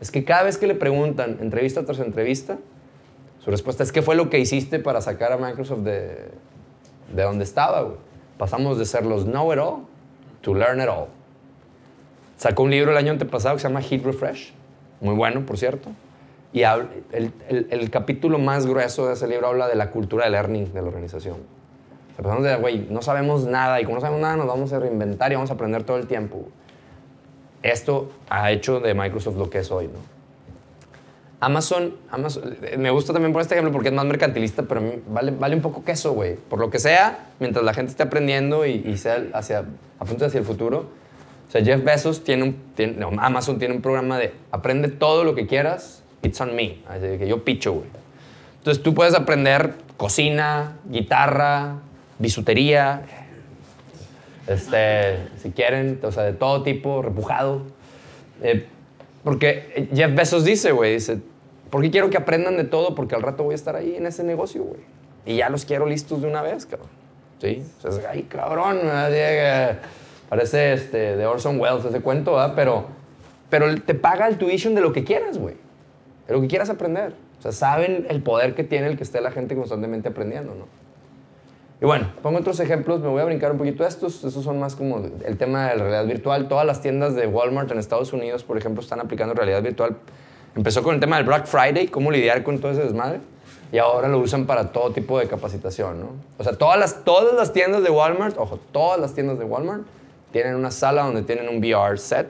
es 0.00 0.10
que 0.10 0.24
cada 0.24 0.44
vez 0.44 0.56
que 0.56 0.66
le 0.66 0.74
preguntan, 0.74 1.38
entrevista 1.42 1.84
tras 1.84 1.98
entrevista, 1.98 2.56
su 3.44 3.50
respuesta 3.50 3.82
es, 3.82 3.92
¿qué 3.92 4.00
fue 4.00 4.14
lo 4.14 4.30
que 4.30 4.38
hiciste 4.38 4.78
para 4.78 5.00
sacar 5.00 5.32
a 5.32 5.36
Microsoft 5.36 5.80
de, 5.80 6.28
de 7.14 7.22
donde 7.22 7.44
estaba? 7.44 7.82
güey? 7.82 7.96
Pasamos 8.38 8.78
de 8.78 8.86
ser 8.86 9.04
los 9.04 9.24
know-it-all 9.24 9.89
to 10.42 10.54
learn 10.54 10.80
it 10.80 10.88
all. 10.88 11.06
Sacó 12.36 12.62
un 12.62 12.70
libro 12.70 12.90
el 12.92 12.96
año 12.96 13.12
antepasado 13.12 13.56
que 13.56 13.60
se 13.62 13.68
llama 13.68 13.82
Heat 13.82 14.02
Refresh, 14.04 14.52
muy 15.00 15.14
bueno, 15.14 15.44
por 15.44 15.58
cierto. 15.58 15.90
Y 16.52 16.62
el, 16.62 16.88
el- 17.12 17.66
el 17.70 17.90
capítulo 17.90 18.38
más 18.38 18.66
grueso 18.66 19.06
de 19.06 19.12
ese 19.14 19.28
libro 19.28 19.46
habla 19.48 19.68
de 19.68 19.74
la 19.76 19.90
cultura 19.90 20.24
de 20.24 20.30
learning 20.30 20.72
de 20.72 20.82
la 20.82 20.88
organización. 20.88 21.36
O 21.36 22.14
sea, 22.16 22.22
pasamos 22.24 22.44
de, 22.44 22.56
güey, 22.56 22.86
no 22.90 23.02
sabemos 23.02 23.44
nada 23.46 23.80
y 23.80 23.84
como 23.84 23.96
no 23.96 24.00
sabemos 24.00 24.20
nada 24.22 24.36
nos 24.36 24.46
vamos 24.46 24.72
a 24.72 24.78
reinventar 24.78 25.30
y 25.30 25.34
vamos 25.36 25.50
a 25.50 25.54
aprender 25.54 25.84
todo 25.84 25.96
el 25.98 26.06
tiempo. 26.06 26.48
Esto 27.62 28.10
ha 28.30 28.50
hecho 28.50 28.80
de 28.80 28.94
Microsoft 28.94 29.36
lo 29.36 29.50
que 29.50 29.58
es 29.58 29.70
hoy, 29.70 29.86
¿no? 29.86 30.19
Amazon, 31.40 31.94
Amazon, 32.10 32.56
eh, 32.62 32.76
me 32.76 32.90
gusta 32.90 33.12
también 33.14 33.32
por 33.32 33.40
este 33.40 33.54
ejemplo 33.54 33.72
porque 33.72 33.88
es 33.88 33.94
más 33.94 34.04
mercantilista, 34.04 34.62
pero 34.64 34.80
a 34.80 34.82
mí 34.82 34.92
vale, 35.08 35.30
vale 35.32 35.56
un 35.56 35.62
poco 35.62 35.82
queso, 35.84 36.12
güey. 36.12 36.36
Por 36.36 36.58
lo 36.58 36.68
que 36.70 36.78
sea, 36.78 37.30
mientras 37.40 37.64
la 37.64 37.72
gente 37.72 37.90
esté 37.92 38.02
aprendiendo 38.02 38.66
y, 38.66 38.72
y 38.86 38.96
sea 38.98 39.24
hacia, 39.32 39.64
hacia 39.98 40.38
el 40.38 40.44
futuro. 40.44 40.90
O 41.48 41.50
sea, 41.52 41.64
Jeff 41.64 41.82
Bezos 41.82 42.22
tiene 42.24 42.42
un, 42.44 42.56
tiene- 42.76 43.04
Amazon 43.18 43.58
tiene 43.58 43.74
un 43.74 43.80
programa 43.82 44.18
de 44.18 44.32
aprende 44.52 44.88
todo 44.88 45.24
lo 45.24 45.34
que 45.34 45.46
quieras, 45.46 46.02
it's 46.22 46.40
on 46.40 46.54
me. 46.54 46.78
Así 46.88 47.18
que 47.18 47.26
yo 47.26 47.42
picho, 47.42 47.72
güey. 47.72 47.86
Entonces 48.58 48.82
tú 48.82 48.92
puedes 48.94 49.14
aprender 49.14 49.74
cocina, 49.96 50.76
guitarra, 50.90 51.76
bisutería, 52.18 53.02
este, 54.46 55.18
si 55.42 55.50
quieren, 55.52 55.98
o 56.02 56.12
sea, 56.12 56.24
de 56.24 56.32
todo 56.32 56.62
tipo, 56.62 57.02
repujado. 57.02 57.62
Eh, 58.42 58.66
porque 59.24 59.88
Jeff 59.94 60.14
Bezos 60.14 60.44
dice, 60.44 60.72
güey, 60.72 60.94
dice, 60.94 61.18
¿por 61.70 61.82
qué 61.82 61.90
quiero 61.90 62.10
que 62.10 62.16
aprendan 62.16 62.56
de 62.56 62.64
todo? 62.64 62.94
Porque 62.94 63.14
al 63.14 63.22
rato 63.22 63.44
voy 63.44 63.52
a 63.52 63.56
estar 63.56 63.76
ahí 63.76 63.96
en 63.96 64.06
ese 64.06 64.24
negocio, 64.24 64.62
güey. 64.62 64.80
Y 65.24 65.36
ya 65.36 65.48
los 65.48 65.64
quiero 65.64 65.86
listos 65.86 66.22
de 66.22 66.28
una 66.28 66.42
vez, 66.42 66.66
cabrón. 66.66 66.88
¿Sí? 67.40 67.62
O 67.82 67.92
sea, 67.92 68.10
ay, 68.10 68.24
cabrón, 68.24 68.80
parece 70.28 70.72
este, 70.72 71.16
de 71.16 71.26
Orson 71.26 71.58
Welles 71.58 71.84
ese 71.84 72.00
cuento, 72.00 72.32
¿verdad? 72.34 72.52
Pero, 72.54 72.86
pero 73.48 73.74
te 73.80 73.94
paga 73.94 74.28
el 74.28 74.36
tuition 74.36 74.74
de 74.74 74.80
lo 74.80 74.92
que 74.92 75.04
quieras, 75.04 75.38
güey. 75.38 75.54
De 76.26 76.34
lo 76.34 76.40
que 76.40 76.48
quieras 76.48 76.70
aprender. 76.70 77.14
O 77.38 77.42
sea, 77.42 77.52
saben 77.52 78.06
el 78.10 78.22
poder 78.22 78.54
que 78.54 78.64
tiene 78.64 78.88
el 78.88 78.96
que 78.96 79.02
esté 79.02 79.20
la 79.20 79.30
gente 79.30 79.54
constantemente 79.54 80.10
aprendiendo, 80.10 80.54
¿no? 80.54 80.80
Y 81.80 81.86
bueno, 81.86 82.12
pongo 82.22 82.38
otros 82.38 82.60
ejemplos, 82.60 83.00
me 83.00 83.08
voy 83.08 83.22
a 83.22 83.24
brincar 83.24 83.52
un 83.52 83.56
poquito 83.56 83.86
estos, 83.86 84.22
estos 84.22 84.44
son 84.44 84.60
más 84.60 84.76
como 84.76 85.02
el 85.24 85.38
tema 85.38 85.70
de 85.70 85.76
la 85.76 85.84
realidad 85.84 86.06
virtual. 86.06 86.46
Todas 86.46 86.66
las 86.66 86.82
tiendas 86.82 87.14
de 87.14 87.26
Walmart 87.26 87.70
en 87.70 87.78
Estados 87.78 88.12
Unidos, 88.12 88.44
por 88.44 88.58
ejemplo, 88.58 88.82
están 88.82 89.00
aplicando 89.00 89.32
realidad 89.32 89.62
virtual. 89.62 89.96
Empezó 90.56 90.82
con 90.82 90.94
el 90.94 91.00
tema 91.00 91.16
del 91.16 91.26
Black 91.26 91.46
Friday, 91.46 91.88
cómo 91.88 92.10
lidiar 92.10 92.42
con 92.42 92.58
todo 92.58 92.72
ese 92.72 92.82
desmadre, 92.82 93.20
y 93.72 93.78
ahora 93.78 94.08
lo 94.08 94.18
usan 94.18 94.46
para 94.46 94.72
todo 94.72 94.90
tipo 94.92 95.18
de 95.18 95.28
capacitación, 95.28 96.00
¿no? 96.00 96.06
O 96.38 96.44
sea, 96.44 96.54
todas 96.54 96.78
las, 96.78 97.04
todas 97.04 97.34
las 97.34 97.52
tiendas 97.52 97.82
de 97.82 97.90
Walmart, 97.90 98.36
ojo, 98.36 98.58
todas 98.72 98.98
las 98.98 99.14
tiendas 99.14 99.38
de 99.38 99.44
Walmart 99.44 99.84
tienen 100.32 100.56
una 100.56 100.70
sala 100.70 101.04
donde 101.04 101.22
tienen 101.22 101.48
un 101.48 101.58
VR 101.58 101.98
set 101.98 102.28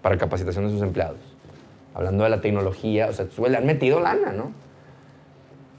para 0.00 0.16
capacitación 0.16 0.66
de 0.66 0.70
sus 0.70 0.82
empleados. 0.82 1.18
Hablando 1.94 2.24
de 2.24 2.30
la 2.30 2.40
tecnología, 2.40 3.08
o 3.08 3.12
sea, 3.12 3.26
le 3.48 3.56
han 3.56 3.66
metido 3.66 4.00
lana, 4.00 4.32
¿no? 4.32 4.52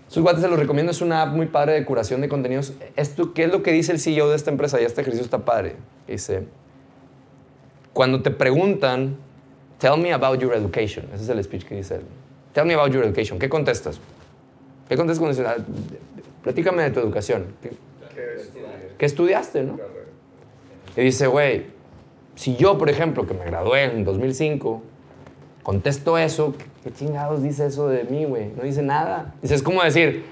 Sus 0.10 0.24
guantes 0.24 0.44
se 0.44 0.50
los 0.50 0.58
recomiendo, 0.58 0.92
es 0.92 1.02
una 1.02 1.22
app 1.22 1.34
muy 1.34 1.48
padre 1.48 1.74
de 1.74 1.86
curación 1.86 2.22
de 2.22 2.30
contenidos. 2.30 2.74
Esto, 2.96 3.34
¿Qué 3.34 3.44
es 3.44 3.52
lo 3.52 3.62
que 3.62 3.72
dice 3.72 3.92
el 3.92 4.00
CEO 4.00 4.30
de 4.30 4.36
esta 4.36 4.50
empresa? 4.50 4.82
Y 4.82 4.86
este 4.86 5.02
ejercicio 5.02 5.24
está 5.24 5.40
padre. 5.40 5.76
Dice, 6.08 6.46
cuando 7.92 8.22
te 8.22 8.32
preguntan, 8.32 9.18
tell 9.80 9.98
me 9.98 10.12
about 10.12 10.40
your 10.40 10.54
education. 10.54 11.06
Ese 11.14 11.24
es 11.24 11.30
el 11.30 11.44
speech 11.44 11.66
que 11.66 11.76
dice 11.76 11.96
él. 11.96 12.02
Tell 12.54 12.66
me 12.66 12.74
about 12.74 12.92
your 12.92 13.04
education. 13.04 13.40
¿Qué 13.40 13.50
contestas? 13.50 14.00
¿Qué 14.90 14.96
contestas 14.96 15.20
cuando 15.20 15.38
dicen, 15.38 15.46
"Ah, 15.48 15.64
platícame 16.44 16.84
de 16.84 16.92
tu 16.92 17.00
educación? 17.00 17.46
¿Qué, 17.62 17.72
qué 18.98 19.06
estudiaste, 19.06 19.64
no? 19.64 19.78
Y 20.96 21.02
dice, 21.02 21.28
güey, 21.28 21.66
si 22.36 22.56
yo, 22.56 22.78
por 22.78 22.90
ejemplo, 22.90 23.28
que 23.28 23.34
me 23.34 23.46
gradué 23.46 23.84
en 23.84 24.04
2005, 24.04 24.82
contesto 25.64 26.18
eso, 26.18 26.56
¿qué, 26.84 26.92
chingados 26.92 27.44
dice 27.44 27.66
eso 27.68 27.88
de 27.90 28.04
mí, 28.06 28.26
güey? 28.26 28.52
No 28.56 28.64
dice 28.64 28.82
nada. 28.82 29.34
Dice, 29.42 29.56
es 29.56 29.64
como 29.64 29.84
decir, 29.84 30.26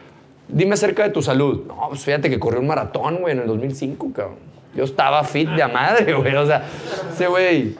dime 0.47 0.73
acerca 0.73 1.03
de 1.03 1.09
tu 1.09 1.21
salud. 1.21 1.65
No, 1.67 1.89
pues 1.89 2.03
fíjate 2.03 2.29
que 2.29 2.39
corrí 2.39 2.59
un 2.59 2.67
maratón, 2.67 3.17
güey, 3.17 3.33
en 3.33 3.41
el 3.41 3.47
2005, 3.47 4.11
cabrón. 4.13 4.37
Yo 4.75 4.83
estaba 4.83 5.23
fit 5.23 5.49
de 5.49 5.63
a 5.63 5.67
madre, 5.67 6.13
güey. 6.13 6.35
O 6.35 6.45
sea, 6.45 6.65
ese 7.11 7.27
güey. 7.27 7.75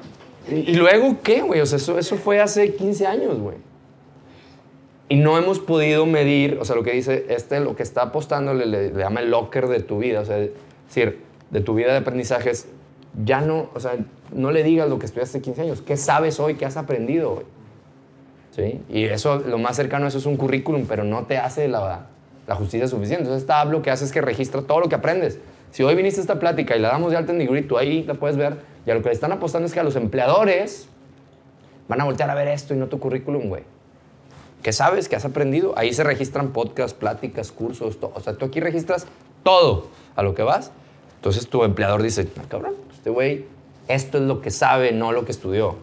¿Y, 0.47 0.75
luego 0.75 1.17
qué, 1.23 1.41
güey? 1.41 1.61
O 1.61 1.65
sea, 1.65 1.77
eso, 1.77 1.97
eso 1.97 2.17
fue 2.17 2.39
hace 2.39 2.75
15 2.75 3.07
años, 3.07 3.39
güey. 3.39 3.57
Y 5.07 5.17
no 5.17 5.37
hemos 5.37 5.59
podido 5.59 6.05
medir, 6.05 6.57
o 6.59 6.65
sea, 6.65 6.75
lo 6.75 6.83
que 6.83 6.91
dice, 6.91 7.25
este, 7.29 7.59
lo 7.59 7.75
que 7.75 7.83
está 7.83 8.03
apostando, 8.03 8.53
le, 8.53 8.91
llama 8.91 9.19
el 9.19 9.29
locker 9.29 9.67
de 9.67 9.81
tu 9.81 9.99
vida, 9.99 10.21
o 10.21 10.25
sea, 10.25 10.37
decir, 10.87 11.21
de 11.51 11.61
tu 11.61 11.75
vida 11.75 11.91
de 11.91 11.97
aprendizajes, 11.97 12.67
ya 13.23 13.41
no, 13.41 13.69
o 13.73 13.79
sea, 13.79 13.97
no 14.33 14.51
le 14.51 14.63
digas 14.63 14.89
lo 14.89 14.97
que 14.97 15.05
estudiaste 15.05 15.37
hace 15.37 15.43
15 15.43 15.61
años, 15.61 15.81
¿qué 15.81 15.95
sabes 15.95 16.39
hoy? 16.39 16.55
¿Qué 16.55 16.65
has 16.65 16.75
aprendido 16.75 17.33
hoy? 17.33 17.43
¿Sí? 18.51 18.81
Y 18.89 19.03
eso, 19.05 19.37
lo 19.39 19.57
más 19.59 19.75
cercano 19.75 20.05
a 20.05 20.07
eso 20.07 20.17
es 20.17 20.25
un 20.25 20.37
currículum, 20.37 20.85
pero 20.87 21.03
no 21.03 21.25
te 21.25 21.37
hace 21.37 21.67
la, 21.67 22.07
la 22.47 22.55
justicia 22.55 22.87
suficiente. 22.87 23.23
Entonces, 23.23 23.43
esta 23.43 23.63
lo 23.65 23.81
que 23.81 23.91
hace 23.91 24.05
es 24.05 24.11
que 24.11 24.21
registra 24.21 24.61
todo 24.61 24.79
lo 24.79 24.89
que 24.89 24.95
aprendes. 24.95 25.39
Si 25.71 25.83
hoy 25.83 25.95
viniste 25.95 26.19
a 26.19 26.21
esta 26.21 26.39
plática 26.39 26.75
y 26.75 26.79
la 26.79 26.89
damos 26.89 27.11
de 27.11 27.17
alta 27.17 27.31
en 27.31 27.39
degree, 27.39 27.63
tú 27.63 27.77
ahí 27.77 28.03
la 28.03 28.13
puedes 28.13 28.37
ver, 28.37 28.57
y 28.85 28.91
a 28.91 28.95
lo 28.95 29.01
que 29.01 29.09
le 29.09 29.13
están 29.13 29.31
apostando 29.31 29.65
es 29.65 29.73
que 29.73 29.79
a 29.79 29.83
los 29.83 29.95
empleadores 29.95 30.87
van 31.87 32.01
a 32.01 32.05
voltear 32.05 32.29
a 32.29 32.35
ver 32.35 32.47
esto 32.47 32.73
y 32.73 32.77
no 32.77 32.87
tu 32.87 32.99
currículum, 32.99 33.49
güey. 33.49 33.63
¿Qué 34.63 34.71
sabes? 34.73 35.09
¿Qué 35.09 35.15
has 35.15 35.25
aprendido? 35.25 35.73
Ahí 35.77 35.93
se 35.93 36.03
registran 36.03 36.49
podcasts, 36.49 36.97
pláticas, 36.97 37.51
cursos, 37.51 37.99
todo. 37.99 38.13
O 38.15 38.19
sea, 38.19 38.33
tú 38.33 38.45
aquí 38.45 38.59
registras 38.59 39.05
todo 39.43 39.89
a 40.15 40.23
lo 40.23 40.33
que 40.33 40.41
vas. 40.41 40.71
Entonces 41.17 41.47
tu 41.47 41.63
empleador 41.63 42.01
dice, 42.01 42.27
ah, 42.39 42.45
cabrón, 42.47 42.73
este 42.91 43.09
güey, 43.09 43.45
esto 43.87 44.17
es 44.17 44.23
lo 44.23 44.41
que 44.41 44.49
sabe, 44.51 44.91
no 44.91 45.11
lo 45.11 45.25
que 45.25 45.31
estudió. 45.31 45.75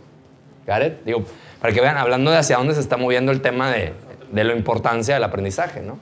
¿Got 0.67 0.83
it? 0.85 0.93
Digo, 1.05 1.23
para 1.61 1.73
que 1.73 1.81
vean, 1.81 1.97
hablando 1.97 2.31
de 2.31 2.39
hacia 2.39 2.57
dónde 2.57 2.75
se 2.75 2.81
está 2.81 2.97
moviendo 2.97 3.31
el 3.31 3.41
tema 3.41 3.71
de, 3.71 3.93
de 4.33 4.45
la 4.45 4.55
importancia 4.55 5.15
del 5.15 5.25
aprendizaje, 5.25 5.81
¿no? 5.81 5.99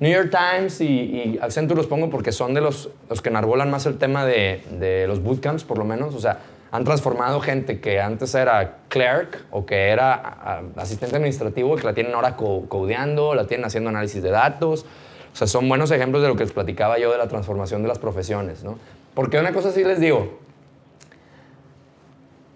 New 0.00 0.10
York 0.10 0.30
Times 0.30 0.80
y, 0.80 0.86
y 0.86 1.38
Accenture 1.40 1.76
los 1.76 1.86
pongo 1.86 2.08
porque 2.10 2.32
son 2.32 2.54
de 2.54 2.60
los, 2.60 2.88
los 3.08 3.20
que 3.22 3.28
enarbolan 3.28 3.70
más 3.70 3.86
el 3.86 3.98
tema 3.98 4.24
de, 4.24 4.64
de 4.80 5.06
los 5.06 5.22
bootcamps, 5.22 5.62
por 5.62 5.78
lo 5.78 5.84
menos. 5.84 6.14
O 6.14 6.20
sea, 6.20 6.38
han 6.72 6.84
transformado 6.84 7.40
gente 7.40 7.80
que 7.80 8.00
antes 8.00 8.34
era 8.34 8.78
clerk 8.88 9.44
o 9.50 9.66
que 9.66 9.88
era 9.90 10.62
asistente 10.76 11.16
administrativo, 11.16 11.76
que 11.76 11.84
la 11.84 11.92
tienen 11.92 12.14
ahora 12.14 12.34
co- 12.36 12.64
codeando, 12.68 13.34
la 13.34 13.46
tienen 13.46 13.66
haciendo 13.66 13.90
análisis 13.90 14.22
de 14.22 14.30
datos. 14.30 14.86
O 15.32 15.36
sea, 15.36 15.46
son 15.46 15.68
buenos 15.68 15.90
ejemplos 15.90 16.22
de 16.22 16.28
lo 16.28 16.34
que 16.36 16.44
les 16.44 16.52
platicaba 16.52 16.98
yo 16.98 17.12
de 17.12 17.18
la 17.18 17.28
transformación 17.28 17.82
de 17.82 17.88
las 17.88 17.98
profesiones, 17.98 18.64
¿no? 18.64 18.78
Porque 19.14 19.38
una 19.38 19.52
cosa 19.52 19.70
sí 19.70 19.84
les 19.84 20.00
digo, 20.00 20.38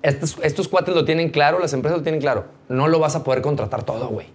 estos, 0.02 0.38
estos 0.42 0.68
cuates 0.68 0.94
lo 0.94 1.04
tienen 1.04 1.30
claro, 1.30 1.58
las 1.58 1.72
empresas 1.72 1.98
lo 1.98 2.02
tienen 2.02 2.20
claro. 2.20 2.46
No 2.68 2.88
lo 2.88 2.98
vas 2.98 3.16
a 3.16 3.24
poder 3.24 3.42
contratar 3.42 3.82
todo, 3.82 4.08
güey. 4.08 4.28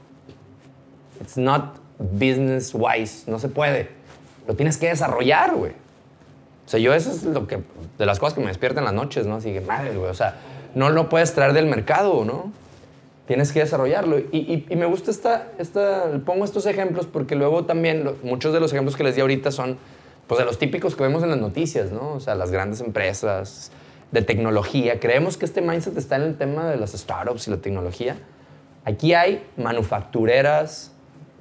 It's 1.22 1.38
not 1.38 1.76
business 2.00 2.72
wise. 2.74 3.30
No 3.30 3.40
se 3.40 3.50
puede. 3.50 3.90
Lo 4.48 4.56
tienes 4.56 4.78
que 4.78 4.88
desarrollar, 4.88 5.54
güey. 5.56 5.74
O 6.66 6.70
sea, 6.70 6.80
yo 6.80 6.94
eso 6.94 7.12
es 7.12 7.24
lo 7.24 7.48
que, 7.48 7.60
de 7.98 8.06
las 8.06 8.20
cosas 8.20 8.36
que 8.36 8.42
me 8.42 8.48
despiertan 8.48 8.84
las 8.84 8.94
noches, 8.94 9.26
¿no? 9.26 9.36
Así 9.36 9.52
que, 9.52 9.62
madre, 9.62 9.96
güey, 9.96 10.10
o 10.10 10.14
sea, 10.14 10.36
no 10.76 10.90
lo 10.90 11.10
puedes 11.10 11.34
traer 11.34 11.54
del 11.54 11.66
mercado, 11.66 12.24
¿no? 12.26 12.52
Tienes 13.28 13.52
que 13.52 13.60
desarrollarlo. 13.60 14.20
Y, 14.20 14.66
me 14.76 14.86
gusta 14.86 15.12
esta, 15.12 15.48
esta, 15.58 16.20
pongo 16.26 16.46
estos 16.46 16.66
ejemplos 16.66 17.06
porque 17.06 17.36
luego 17.36 17.66
también, 17.66 18.12
muchos 18.24 18.54
de 18.54 18.60
los 18.60 18.72
ejemplos 18.72 18.96
que 18.96 19.04
les 19.04 19.16
di 19.16 19.22
ahorita 19.22 19.52
son, 19.52 19.78
pues, 20.28 20.40
de 20.40 20.46
los 20.46 20.58
típicos 20.58 20.96
que 20.96 21.04
vemos 21.04 21.24
en 21.24 21.30
las 21.30 21.40
noticias, 21.40 21.92
¿no? 21.92 22.14
O 22.14 22.20
sea, 22.20 22.36
las 22.36 22.52
grandes 22.52 22.82
empresas 22.82 23.72
de 24.12 24.22
tecnología. 24.22 25.00
Creemos 25.00 25.38
que 25.38 25.46
este 25.46 25.62
mindset 25.62 25.98
está 25.98 26.16
en 26.16 26.24
el 26.24 26.38
tema 26.38 26.70
de 26.70 26.78
las 26.78 26.92
startups 26.92 27.48
y 27.48 27.52
la 27.52 27.58
tecnología. 27.58 28.18
Aquí 28.86 29.14
hay 29.14 29.44
manufactureras 29.58 30.92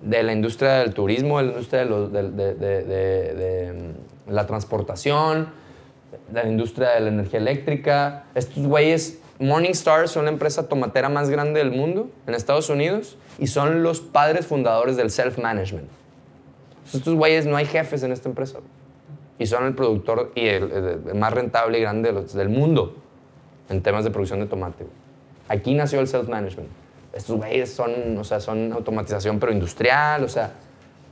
de 0.02 0.22
la 0.22 0.32
industria 0.32 0.74
del 0.74 0.94
turismo, 0.94 1.38
de 1.38 1.44
la 1.44 1.50
industria 1.52 1.84
de, 1.84 3.72
mm, 3.74 4.32
la 4.32 4.46
transportación, 4.46 5.48
de 6.28 6.42
la 6.42 6.48
industria 6.48 6.90
de 6.90 7.00
la 7.00 7.08
energía 7.08 7.38
eléctrica. 7.38 8.24
Estos 8.34 8.66
güeyes, 8.66 9.20
Morningstar 9.40 10.08
son 10.08 10.24
la 10.24 10.32
empresa 10.32 10.68
tomatera 10.68 11.08
más 11.08 11.30
grande 11.30 11.60
del 11.60 11.70
mundo 11.70 12.10
en 12.26 12.34
Estados 12.34 12.68
Unidos 12.70 13.16
y 13.38 13.46
son 13.46 13.82
los 13.82 14.00
padres 14.00 14.46
fundadores 14.46 14.96
del 14.96 15.10
self-management. 15.10 15.88
Estos 16.92 17.14
güeyes 17.14 17.46
no 17.46 17.56
hay 17.56 17.66
jefes 17.66 18.02
en 18.02 18.12
esta 18.12 18.28
empresa. 18.28 18.58
Y 19.38 19.46
son 19.46 19.64
el 19.66 19.74
productor 19.74 20.32
y 20.34 20.48
el, 20.48 21.14
más 21.14 21.32
rentable 21.32 21.78
y 21.78 21.82
grande 21.82 22.12
del 22.12 22.48
mundo 22.48 22.96
en 23.68 23.82
temas 23.82 24.02
de 24.02 24.10
producción 24.10 24.40
de 24.40 24.46
tomate. 24.46 24.86
Aquí 25.48 25.74
nació 25.74 26.00
el 26.00 26.08
self-management. 26.08 26.68
Estos 27.18 27.36
güeyes 27.36 27.72
son, 27.72 28.16
o 28.16 28.24
sea, 28.24 28.40
son 28.40 28.72
automatización 28.72 29.38
pero 29.40 29.52
industrial, 29.52 30.24
o 30.24 30.28
sea, 30.28 30.52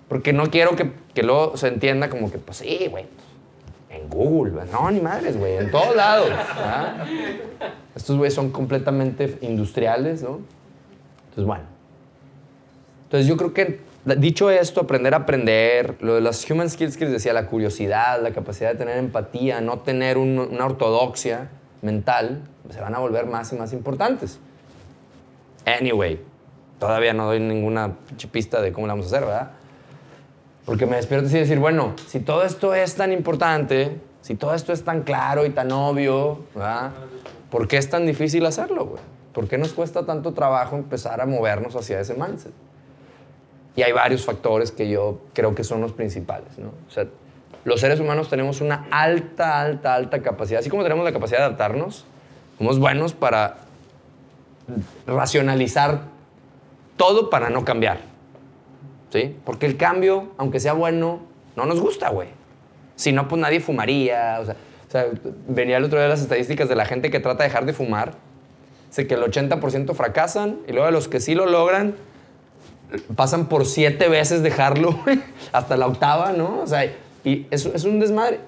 porque 0.09 0.33
no 0.33 0.47
quiero 0.51 0.77
que, 0.77 0.93
que 1.13 1.23
luego 1.23 1.57
se 1.57 1.69
entienda 1.69 2.09
como 2.09 2.31
que, 2.31 2.39
pues 2.39 2.59
sí, 2.59 2.87
güey, 2.91 3.05
en 3.91 4.09
Google, 4.09 4.53
no, 4.71 4.91
ni 4.91 5.01
madres, 5.01 5.37
güey, 5.37 5.57
en 5.57 5.71
todos 5.71 5.95
lados. 5.97 6.29
¿verdad? 6.29 7.07
Estos 7.95 8.17
güeyes 8.17 8.35
son 8.35 8.51
completamente 8.51 9.37
industriales, 9.41 10.23
¿no? 10.23 10.41
Entonces, 11.31 11.45
bueno. 11.45 11.65
Entonces, 13.05 13.27
yo 13.27 13.37
creo 13.37 13.53
que, 13.53 13.81
dicho 14.17 14.51
esto, 14.51 14.81
aprender 14.83 15.15
a 15.15 15.19
aprender, 15.19 15.97
lo 16.01 16.15
de 16.15 16.21
las 16.21 16.49
human 16.51 16.69
skills 16.71 16.97
que 16.97 17.05
les 17.05 17.13
decía, 17.15 17.33
la 17.33 17.47
curiosidad, 17.47 18.21
la 18.23 18.31
capacidad 18.33 18.73
de 18.73 18.79
tener 18.79 18.97
empatía, 18.99 19.61
no 19.61 19.79
tener 19.81 20.19
un- 20.19 20.39
una 20.39 20.67
ortodoxia 20.67 21.49
mental, 21.83 22.43
se 22.71 22.81
van 22.81 22.95
a 22.95 22.99
volver 22.99 23.27
más 23.27 23.53
y 23.53 23.57
más 23.57 23.73
importantes. 23.73 24.39
Anyway, 25.67 26.21
todavía 26.79 27.13
no 27.13 27.27
doy 27.27 27.41
ninguna 27.41 27.97
pista 28.31 28.63
de 28.63 28.73
cómo 28.73 28.87
la 28.87 28.95
vamos 28.95 29.13
a 29.13 29.17
hacer, 29.17 29.27
¿verdad? 29.27 29.51
Porque 30.65 30.87
me 30.87 30.97
despierto 30.97 31.27
así 31.27 31.37
y 31.37 31.41
decir, 31.41 31.59
bueno, 31.59 31.95
si 32.07 32.21
todo 32.21 32.45
esto 32.45 32.75
es 32.75 32.95
tan 32.95 33.13
importante, 33.13 34.01
si 34.21 34.37
todo 34.37 34.55
esto 34.55 34.73
es 34.73 34.85
tan 34.85 35.03
claro 35.03 35.45
y 35.45 35.51
tan 35.51 35.71
obvio, 35.73 36.45
¿verdad? 36.55 36.93
¿Por 37.51 37.69
qué 37.69 37.77
es 37.77 37.91
tan 37.91 38.07
difícil 38.07 38.47
hacerlo, 38.47 38.87
güey? 38.87 39.03
¿Por 39.33 39.49
qué 39.49 39.59
nos 39.59 39.73
cuesta 39.73 40.07
tanto 40.07 40.33
trabajo 40.33 40.77
empezar 40.77 41.21
a 41.21 41.27
movernos 41.27 41.77
hacia 41.77 42.01
ese 42.01 42.15
mindset? 42.15 42.53
Y 43.75 43.83
hay 43.83 43.93
varios 43.93 44.25
factores 44.25 44.73
que 44.73 44.89
yo 44.89 45.21
creo 45.35 45.55
que 45.55 45.63
son 45.63 45.81
los 45.81 45.93
principales, 45.93 46.59
¿no? 46.59 46.69
O 46.69 46.91
sea, 46.91 47.07
los 47.65 47.81
seres 47.81 48.01
humanos 48.01 48.31
tenemos 48.31 48.61
una 48.61 48.87
alta, 48.91 49.61
alta, 49.61 49.95
alta 49.95 50.23
capacidad. 50.23 50.61
Así 50.61 50.71
como 50.71 50.83
tenemos 50.85 51.05
la 51.05 51.13
capacidad 51.13 51.39
de 51.41 51.45
adaptarnos, 51.45 52.07
somos 52.59 52.79
buenos 52.79 53.13
para 53.13 53.66
racionalizar 55.07 56.03
todo 56.97 57.31
para 57.31 57.51
no 57.51 57.65
cambiar. 57.65 58.01
¿Sí? 59.11 59.37
Porque 59.45 59.67
el 59.67 59.77
cambio, 59.77 60.33
aunque 60.37 60.61
sea 60.61 60.73
bueno, 60.73 61.21
no 61.55 61.67
nos 61.67 61.81
gusta, 61.81 62.11
güey. 62.11 62.29
Si 62.97 63.13
no, 63.13 63.29
pues 63.29 63.41
nadie 63.41 63.61
fumaría. 63.61 64.39
O 64.41 64.45
sea, 64.45 64.57
o 64.89 64.91
sea, 64.91 65.07
venía 65.49 65.77
el 65.77 65.85
otro 65.85 65.99
día 65.99 66.09
las 66.09 66.21
estadísticas 66.21 66.69
de 66.69 66.77
la 66.77 66.85
gente 66.85 67.11
que 67.11 67.21
trata 67.21 67.43
de 67.43 67.49
dejar 67.49 67.67
de 67.67 67.73
fumar. 67.73 68.15
Sé 68.91 69.07
que 69.07 69.15
el 69.15 69.23
80% 69.23 69.95
fracasan 69.95 70.59
y 70.67 70.73
luego 70.73 70.87
de 70.87 70.93
los 70.93 71.09
que 71.09 71.21
sí 71.21 71.35
lo 71.35 71.47
logran, 71.47 71.97
pasan 73.17 73.47
por 73.47 73.67
siete 73.67 74.09
veces 74.09 74.43
dejarlo, 74.43 74.93
güey, 75.05 75.21
hasta 75.53 75.77
la 75.77 75.87
octava, 75.87 76.33
¿no? 76.33 76.61
O 76.61 76.67
sea, 76.67 76.85
y 77.25 77.47
es, 77.51 77.67
es 77.67 77.85
un 77.85 77.99
desmadre. 77.99 78.41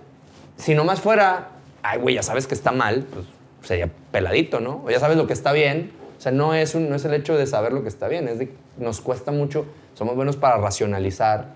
Si 0.56 0.74
nomás 0.74 1.00
fuera, 1.00 1.50
ay, 1.82 1.98
güey, 1.98 2.14
ya 2.14 2.22
sabes 2.22 2.46
que 2.46 2.54
está 2.54 2.72
mal, 2.72 3.04
pues 3.12 3.26
sería 3.62 3.90
peladito, 4.12 4.60
¿no? 4.60 4.84
O 4.84 4.90
ya 4.90 5.00
sabes 5.00 5.16
lo 5.16 5.26
que 5.26 5.32
está 5.32 5.52
bien. 5.52 5.92
O 6.18 6.20
sea, 6.20 6.32
no 6.32 6.52
es, 6.54 6.74
un, 6.74 6.90
no 6.90 6.96
es 6.96 7.04
el 7.04 7.14
hecho 7.14 7.36
de 7.36 7.46
saber 7.46 7.72
lo 7.72 7.82
que 7.82 7.88
está 7.88 8.08
bien, 8.08 8.26
es 8.28 8.38
de 8.40 8.50
nos 8.76 9.00
cuesta 9.00 9.30
mucho, 9.30 9.66
somos 9.94 10.16
buenos 10.16 10.36
para 10.36 10.56
racionalizar 10.58 11.46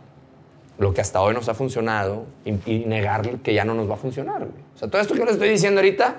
lo 0.78 0.94
que 0.94 1.00
hasta 1.00 1.20
hoy 1.20 1.34
nos 1.34 1.48
ha 1.48 1.54
funcionado 1.54 2.24
y, 2.44 2.54
y 2.70 2.84
negar 2.86 3.28
que 3.38 3.54
ya 3.54 3.64
no 3.64 3.74
nos 3.74 3.90
va 3.90 3.94
a 3.94 3.98
funcionar, 3.98 4.38
güey. 4.38 4.50
O 4.74 4.78
sea, 4.78 4.88
todo 4.88 5.00
esto 5.02 5.14
que 5.14 5.20
les 5.24 5.32
estoy 5.32 5.48
diciendo 5.48 5.80
ahorita, 5.80 6.14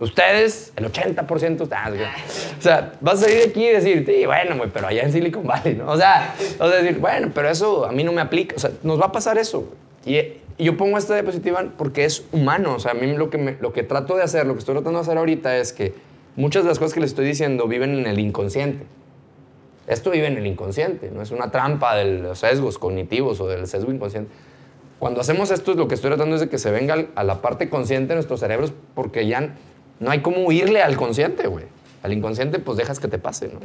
ustedes, 0.00 0.72
el 0.76 0.90
80%, 0.90 1.68
ah, 1.72 1.90
o 2.58 2.62
sea, 2.62 2.92
vas 3.00 3.22
a 3.22 3.26
de 3.26 3.44
aquí 3.44 3.64
y 3.64 3.70
decir, 3.72 4.04
sí, 4.06 4.26
bueno, 4.26 4.56
güey, 4.56 4.70
pero 4.72 4.88
allá 4.88 5.02
en 5.02 5.12
Silicon 5.12 5.46
Valley, 5.46 5.74
¿no? 5.74 5.90
O 5.90 5.96
sea, 5.96 6.34
vas 6.58 6.72
a 6.72 6.76
decir, 6.76 6.98
bueno, 6.98 7.30
pero 7.34 7.48
eso 7.48 7.84
a 7.86 7.92
mí 7.92 8.04
no 8.04 8.12
me 8.12 8.20
aplica. 8.20 8.56
O 8.56 8.58
sea, 8.58 8.70
nos 8.82 9.00
va 9.00 9.06
a 9.06 9.12
pasar 9.12 9.38
eso. 9.38 9.72
Y, 10.04 10.16
y 10.18 10.64
yo 10.64 10.76
pongo 10.76 10.98
esta 10.98 11.14
diapositiva 11.14 11.64
porque 11.78 12.04
es 12.04 12.24
humano. 12.32 12.74
O 12.74 12.78
sea, 12.80 12.90
a 12.92 12.94
mí 12.94 13.06
lo 13.16 13.30
que, 13.30 13.38
me- 13.38 13.56
lo 13.60 13.72
que 13.72 13.82
trato 13.82 14.16
de 14.16 14.22
hacer, 14.22 14.46
lo 14.46 14.52
que 14.54 14.58
estoy 14.60 14.74
tratando 14.74 14.98
de 14.98 15.02
hacer 15.04 15.16
ahorita 15.18 15.56
es 15.56 15.72
que 15.72 15.94
muchas 16.36 16.64
de 16.64 16.68
las 16.68 16.78
cosas 16.78 16.94
que 16.94 17.00
les 17.00 17.10
estoy 17.10 17.26
diciendo 17.26 17.66
viven 17.68 17.98
en 17.98 18.06
el 18.06 18.18
inconsciente. 18.18 18.84
Esto 19.86 20.10
vive 20.10 20.26
en 20.26 20.38
el 20.38 20.46
inconsciente, 20.46 21.10
no 21.10 21.20
es 21.20 21.30
una 21.30 21.50
trampa 21.50 21.94
de 21.94 22.18
los 22.18 22.38
sesgos 22.38 22.78
cognitivos 22.78 23.40
o 23.40 23.48
del 23.48 23.66
sesgo 23.66 23.92
inconsciente. 23.92 24.30
Cuando 24.98 25.20
hacemos 25.20 25.50
esto, 25.50 25.74
lo 25.74 25.88
que 25.88 25.94
estoy 25.94 26.10
tratando 26.10 26.36
es 26.36 26.40
de 26.40 26.48
que 26.48 26.56
se 26.56 26.70
venga 26.70 27.06
a 27.14 27.24
la 27.24 27.42
parte 27.42 27.68
consciente 27.68 28.08
de 28.08 28.14
nuestros 28.14 28.40
cerebros 28.40 28.72
porque 28.94 29.26
ya 29.26 29.54
no 30.00 30.10
hay 30.10 30.20
cómo 30.20 30.38
huirle 30.44 30.82
al 30.82 30.96
consciente, 30.96 31.46
güey. 31.46 31.66
Al 32.02 32.12
inconsciente, 32.12 32.58
pues 32.58 32.78
dejas 32.78 33.00
que 33.00 33.08
te 33.08 33.18
pase, 33.18 33.48
¿no? 33.48 33.60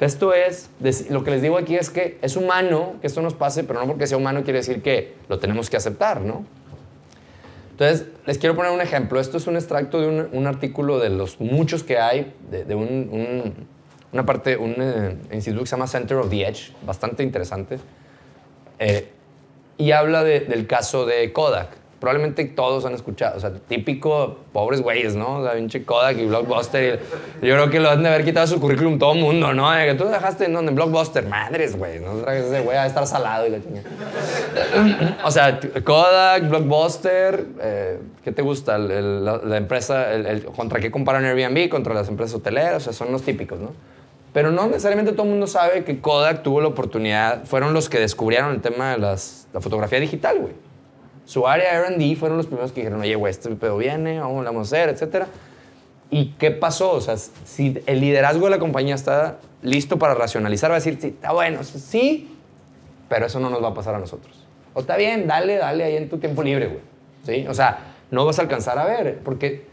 Esto 0.00 0.34
es, 0.34 0.68
lo 1.08 1.24
que 1.24 1.30
les 1.30 1.42
digo 1.42 1.56
aquí 1.56 1.76
es 1.76 1.88
que 1.88 2.18
es 2.20 2.36
humano 2.36 2.96
que 3.00 3.06
esto 3.06 3.22
nos 3.22 3.34
pase, 3.34 3.64
pero 3.64 3.80
no 3.80 3.86
porque 3.86 4.06
sea 4.06 4.18
humano 4.18 4.44
quiere 4.44 4.58
decir 4.58 4.82
que 4.82 5.14
lo 5.28 5.38
tenemos 5.38 5.70
que 5.70 5.76
aceptar, 5.78 6.20
¿no? 6.20 6.44
Entonces, 7.78 8.06
les 8.24 8.38
quiero 8.38 8.56
poner 8.56 8.72
un 8.72 8.80
ejemplo. 8.80 9.20
Esto 9.20 9.36
es 9.36 9.46
un 9.46 9.56
extracto 9.56 10.00
de 10.00 10.28
un, 10.32 10.46
artículo 10.46 10.98
de 10.98 11.10
los 11.10 11.40
muchos 11.40 11.82
que 11.82 11.98
hay, 11.98 12.32
de, 12.50 12.74
un, 12.74 12.86
un- 13.12 13.54
una 14.12 14.24
parte, 14.24 14.56
un 14.56 14.74
eh, 14.78 15.16
instituto 15.32 15.62
que 15.64 15.66
se 15.68 15.76
llama 15.76 15.86
Center 15.86 16.16
of 16.16 16.30
the 16.30 16.46
Edge, 16.48 16.72
bastante 16.86 17.22
interesante. 17.22 17.78
Eh, 18.78 19.10
y 19.76 19.90
habla 19.90 20.24
de- 20.24 20.40
del 20.40 20.66
caso 20.66 21.04
de 21.04 21.34
Kodak. 21.34 21.68
Probablemente 22.06 22.44
todos 22.44 22.84
han 22.84 22.94
escuchado, 22.94 23.36
o 23.36 23.40
sea, 23.40 23.52
típico 23.52 24.36
pobres 24.52 24.80
güeyes, 24.80 25.16
¿no? 25.16 25.38
O 25.38 25.42
sea, 25.42 25.54
pinche 25.54 25.84
Kodak 25.84 26.16
y 26.18 26.26
Blockbuster. 26.26 27.00
y 27.42 27.46
yo 27.48 27.54
creo 27.54 27.68
que 27.68 27.80
lo 27.80 27.90
han 27.90 28.00
de 28.04 28.10
haber 28.10 28.24
quitado 28.24 28.46
su 28.46 28.60
currículum 28.60 28.96
todo 28.96 29.14
el 29.14 29.18
mundo, 29.18 29.52
¿no? 29.52 29.68
De 29.72 29.86
que 29.86 29.94
tú 29.94 30.04
dejaste 30.04 30.44
en 30.44 30.52
donde 30.52 30.68
en 30.68 30.76
Blockbuster, 30.76 31.26
madres, 31.26 31.76
güey, 31.76 31.98
no 31.98 32.12
traes 32.18 32.44
ese 32.44 32.60
güey 32.60 32.76
a 32.76 32.86
estar 32.86 33.08
salado 33.08 33.48
y 33.48 33.50
la 33.50 33.58
chingada. 33.60 35.18
o 35.24 35.30
sea, 35.32 35.58
Kodak, 35.82 36.48
Blockbuster, 36.48 37.44
eh, 37.60 37.98
¿qué 38.22 38.30
te 38.30 38.40
gusta? 38.40 38.78
La, 38.78 39.56
empresa, 39.56 40.06
¿contra 40.54 40.78
qué 40.78 40.92
comparan 40.92 41.24
Airbnb? 41.24 41.68
Contra 41.68 41.92
las 41.92 42.06
empresas 42.06 42.36
hoteleras, 42.36 42.76
o 42.76 42.80
sea, 42.80 42.92
son 42.92 43.10
los 43.10 43.22
típicos, 43.22 43.58
¿no? 43.58 43.72
Pero 44.32 44.52
no 44.52 44.68
necesariamente 44.68 45.10
todo 45.10 45.24
el 45.24 45.30
mundo 45.30 45.48
sabe 45.48 45.82
que 45.82 46.00
Kodak 46.00 46.44
tuvo 46.44 46.60
la 46.60 46.68
oportunidad, 46.68 47.42
fueron 47.46 47.74
los 47.74 47.88
que 47.88 47.98
descubrieron 47.98 48.52
el 48.52 48.60
tema 48.60 48.92
de 48.92 48.98
la 48.98 49.60
fotografía 49.60 49.98
digital, 49.98 50.38
güey. 50.38 50.65
Su 51.26 51.46
área 51.46 51.74
R&D 51.86 52.16
fueron 52.16 52.38
los 52.38 52.46
primeros 52.46 52.72
que 52.72 52.80
dijeron, 52.80 53.00
oye, 53.00 53.14
güey, 53.16 53.30
este 53.30 53.50
pedo 53.56 53.76
viene, 53.76 54.20
vamos, 54.20 54.44
vamos 54.44 54.72
a 54.72 54.76
hacer, 54.76 54.88
etcétera. 54.88 55.26
¿Y 56.10 56.30
qué 56.38 56.52
pasó? 56.52 56.92
O 56.92 57.00
sea, 57.00 57.16
si 57.16 57.82
el 57.86 58.00
liderazgo 58.00 58.44
de 58.44 58.52
la 58.52 58.58
compañía 58.58 58.94
está 58.94 59.38
listo 59.60 59.98
para 59.98 60.14
racionalizar, 60.14 60.70
va 60.70 60.76
a 60.76 60.78
decir, 60.78 60.98
sí, 61.00 61.08
está 61.08 61.32
bueno, 61.32 61.62
sí, 61.64 62.32
pero 63.08 63.26
eso 63.26 63.40
no 63.40 63.50
nos 63.50 63.62
va 63.62 63.68
a 63.68 63.74
pasar 63.74 63.96
a 63.96 63.98
nosotros. 63.98 64.46
O 64.72 64.80
está 64.80 64.96
bien, 64.96 65.26
dale, 65.26 65.56
dale 65.56 65.84
ahí 65.84 65.96
en 65.96 66.08
tu 66.08 66.18
tiempo 66.18 66.42
libre, 66.42 66.68
güey. 66.68 66.80
¿Sí? 67.24 67.46
O 67.48 67.54
sea, 67.54 67.94
no 68.12 68.24
vas 68.24 68.38
a 68.38 68.42
alcanzar 68.42 68.78
a 68.78 68.84
ver, 68.84 69.18
porque 69.24 69.66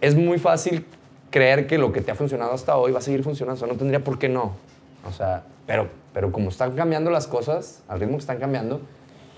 es 0.00 0.16
muy 0.16 0.38
fácil 0.38 0.84
creer 1.30 1.68
que 1.68 1.78
lo 1.78 1.92
que 1.92 2.00
te 2.00 2.10
ha 2.10 2.14
funcionado 2.16 2.52
hasta 2.52 2.76
hoy 2.76 2.90
va 2.90 2.98
a 2.98 3.02
seguir 3.02 3.22
funcionando. 3.22 3.64
No 3.66 3.74
tendría 3.74 4.00
por 4.00 4.18
qué 4.18 4.28
no. 4.28 4.56
O 5.08 5.12
sea, 5.12 5.44
pero, 5.66 5.88
pero 6.12 6.32
como 6.32 6.48
están 6.48 6.74
cambiando 6.74 7.10
las 7.10 7.28
cosas, 7.28 7.82
al 7.86 8.00
ritmo 8.00 8.16
que 8.16 8.22
están 8.22 8.38
cambiando, 8.38 8.80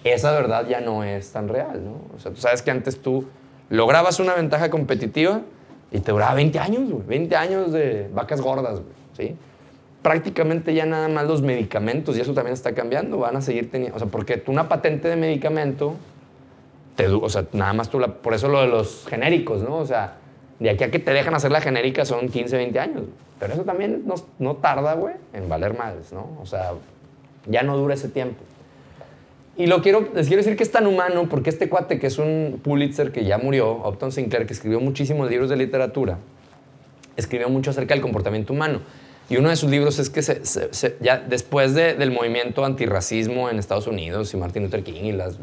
esa 0.05 0.33
verdad 0.33 0.66
ya 0.69 0.81
no 0.81 1.05
es 1.05 1.33
tan 1.33 1.49
real, 1.49 1.85
¿no? 1.85 2.01
O 2.16 2.19
sea, 2.19 2.33
tú 2.33 2.41
sabes 2.41 2.62
que 2.62 2.70
antes 2.70 3.01
tú 3.01 3.27
lograbas 3.70 4.20
una 4.20 4.35
ventaja 4.35 4.70
competitiva 4.70 5.43
y 5.91 6.01
te 6.01 6.12
duraba 6.12 6.35
20 6.35 6.59
años, 6.59 6.91
güey. 6.91 7.07
20 7.07 7.37
años 7.37 7.73
de 7.73 8.09
vacas 8.12 8.41
gordas, 8.41 8.81
güey. 8.81 8.99
¿Sí? 9.16 9.37
Prácticamente 10.03 10.75
ya 10.75 10.87
nada 10.87 11.09
más 11.09 11.27
los 11.27 11.43
medicamentos, 11.43 12.16
y 12.16 12.20
eso 12.20 12.33
también 12.33 12.55
está 12.55 12.73
cambiando, 12.73 13.19
van 13.19 13.37
a 13.37 13.41
seguir 13.41 13.70
teniendo. 13.70 13.97
O 13.97 13.99
sea, 13.99 14.09
porque 14.09 14.37
tú 14.37 14.53
una 14.53 14.69
patente 14.69 15.09
de 15.09 15.16
medicamento, 15.16 15.95
te, 16.95 17.09
o 17.09 17.29
sea, 17.29 17.47
nada 17.53 17.73
más 17.73 17.91
tú 17.91 17.99
la. 17.99 18.09
Por 18.09 18.35
eso 18.35 18.49
lo 18.49 18.61
de 18.61 18.69
los 18.69 19.07
genéricos, 19.09 19.62
¿no? 19.62 19.77
O 19.77 19.87
sea, 19.87 20.19
de 20.61 20.70
aquí 20.70 20.85
a 20.85 20.91
que 20.91 20.99
te 20.99 21.12
dejan 21.12 21.35
hacer 21.35 21.51
la 21.51 21.61
genérica 21.61 22.05
son 22.05 22.29
15, 22.29 22.57
20 22.57 22.79
años. 22.79 23.03
Pero 23.39 23.55
eso 23.55 23.62
también 23.62 24.03
no, 24.07 24.15
no 24.39 24.57
tarda, 24.57 24.95
güey, 24.95 25.15
en 25.33 25.49
valer 25.49 25.77
madres, 25.77 26.12
¿no? 26.12 26.39
O 26.41 26.47
sea, 26.47 26.73
Ya 27.47 27.62
no 27.62 27.77
dura 27.77 27.95
ese 27.95 28.09
tiempo. 28.09 28.43
Y 29.59 29.66
lo 29.66 29.82
quiero, 29.82 30.09
les 30.14 30.28
quiero 30.28 30.40
decir 30.43 30.56
que 30.56 30.62
es 30.62 30.70
tan 30.70 30.86
humano 30.86 31.28
porque 31.28 31.51
este 31.51 31.68
cuate, 31.68 31.98
que 31.98 32.06
es 32.06 32.18
un 32.18 32.60
Pulitzer 32.62 33.10
que 33.12 33.24
ya 33.24 33.36
murió, 33.39 33.72
Upton 33.86 34.12
Sinclair, 34.12 34.47
que 34.47 34.52
escribió 34.55 34.78
muchísimos 34.80 35.28
libros 35.28 35.51
de 35.51 35.56
literatura, 35.56 36.18
escribió 37.16 37.48
mucho 37.48 37.70
acerca 37.70 37.93
del 37.94 38.01
comportamiento 38.02 38.52
humano. 38.52 38.80
Y 39.28 39.36
uno 39.36 39.51
de 39.51 39.56
sus 39.56 39.68
libros 39.68 39.98
es 39.98 40.09
que 40.10 40.22
se- 40.22 40.47
se- 40.47 40.72
se- 40.72 40.97
ya 41.01 41.18
después 41.18 41.74
de- 41.74 41.94
del 41.94 42.10
movimiento 42.12 42.64
antirracismo 42.64 43.51
en 43.51 43.59
Estados 43.59 43.86
Unidos 43.89 44.32
y 44.32 44.36
Martin 44.36 44.62
Luther 44.62 44.82
King 44.85 45.02
y 45.05 45.12
las... 45.12 45.36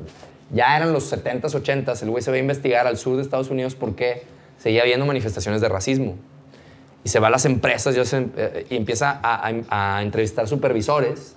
Ya 0.52 0.78
eran 0.78 0.94
los 0.94 1.12
70s, 1.12 1.54
80s, 1.54 2.02
el 2.04 2.10
güey 2.10 2.24
se 2.24 2.32
va 2.32 2.38
a 2.38 2.40
investigar 2.40 2.88
al 2.88 2.98
sur 2.98 3.18
de 3.18 3.22
Estados 3.22 3.50
Unidos 3.50 3.76
por 3.76 3.96
qué 3.96 4.24
seguía 4.58 4.82
habiendo 4.84 5.06
manifestaciones 5.06 5.60
de 5.60 5.68
racismo. 5.70 6.16
Y 7.04 7.10
se 7.10 7.20
va 7.20 7.28
a 7.28 7.30
las 7.32 7.46
empresas 7.46 7.96
y, 7.98 8.06
se- 8.06 8.28
eh, 8.38 8.66
y 8.70 8.76
empieza 8.78 9.20
a, 9.22 9.50
a- 9.70 9.98
a 9.98 10.02
entrevistar 10.04 10.48
supervisores. 10.48 11.35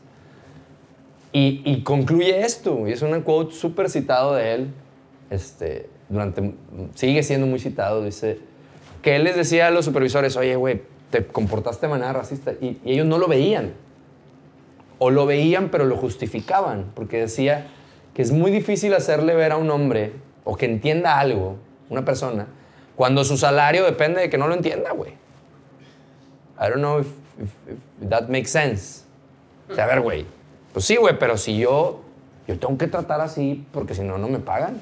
Y, 1.32 1.62
y 1.64 1.82
concluye 1.82 2.40
esto, 2.40 2.88
y 2.88 2.92
es 2.92 3.02
un 3.02 3.20
quote 3.22 3.54
súper 3.54 3.90
citado 3.90 4.34
de 4.34 4.54
él, 4.54 4.70
este, 5.30 5.88
durante, 6.08 6.54
sigue 6.94 7.22
siendo 7.22 7.46
muy 7.46 7.58
citado, 7.58 8.02
dice, 8.02 8.38
que 9.02 9.16
él 9.16 9.24
les 9.24 9.36
decía 9.36 9.66
a 9.66 9.70
los 9.70 9.84
supervisores, 9.84 10.36
oye, 10.36 10.56
güey, 10.56 10.82
te 11.10 11.26
comportaste 11.26 11.86
de 11.86 11.90
manera 11.90 12.12
racista, 12.14 12.52
y, 12.60 12.78
y 12.84 12.92
ellos 12.92 13.06
no 13.06 13.18
lo 13.18 13.28
veían, 13.28 13.72
o 14.98 15.10
lo 15.10 15.26
veían 15.26 15.68
pero 15.68 15.84
lo 15.84 15.96
justificaban, 15.96 16.86
porque 16.94 17.18
decía 17.18 17.66
que 18.14 18.22
es 18.22 18.32
muy 18.32 18.50
difícil 18.50 18.94
hacerle 18.94 19.34
ver 19.34 19.52
a 19.52 19.56
un 19.58 19.70
hombre, 19.70 20.12
o 20.44 20.56
que 20.56 20.64
entienda 20.64 21.18
algo, 21.18 21.56
una 21.90 22.04
persona, 22.06 22.46
cuando 22.96 23.22
su 23.22 23.36
salario 23.36 23.84
depende 23.84 24.20
de 24.22 24.30
que 24.30 24.38
no 24.38 24.48
lo 24.48 24.54
entienda, 24.54 24.92
güey. 24.92 25.12
I 26.58 26.62
don't 26.70 26.76
know 26.78 26.98
if, 27.00 27.06
if- 27.40 27.72
if 28.02 28.08
that 28.08 28.28
makes 28.28 28.48
sense. 28.50 29.04
O 29.70 29.74
sea, 29.74 29.84
a 29.84 29.86
ver, 29.86 30.00
güey. 30.00 30.26
Pues 30.72 30.84
sí, 30.84 30.96
güey, 30.96 31.18
pero 31.18 31.36
si 31.36 31.58
yo, 31.58 32.00
yo 32.46 32.58
tengo 32.58 32.76
que 32.78 32.86
tratar 32.86 33.20
así 33.20 33.64
porque 33.72 33.94
si 33.94 34.02
no, 34.02 34.18
no 34.18 34.28
me 34.28 34.38
pagan. 34.38 34.80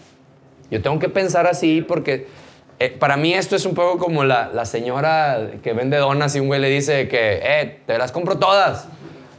Yo 0.70 0.82
tengo 0.82 0.98
que 0.98 1.08
pensar 1.08 1.46
así 1.46 1.82
porque 1.82 2.26
eh, 2.78 2.90
para 2.90 3.16
mí 3.16 3.32
esto 3.32 3.56
es 3.56 3.64
un 3.66 3.74
poco 3.74 3.98
como 3.98 4.24
la, 4.24 4.48
la 4.52 4.64
señora 4.64 5.50
que 5.62 5.72
vende 5.72 5.96
donas 5.96 6.34
y 6.36 6.40
un 6.40 6.48
güey 6.48 6.60
le 6.60 6.68
dice 6.68 7.08
que, 7.08 7.40
eh, 7.42 7.80
te 7.86 7.96
las 7.98 8.12
compro 8.12 8.38
todas. 8.38 8.88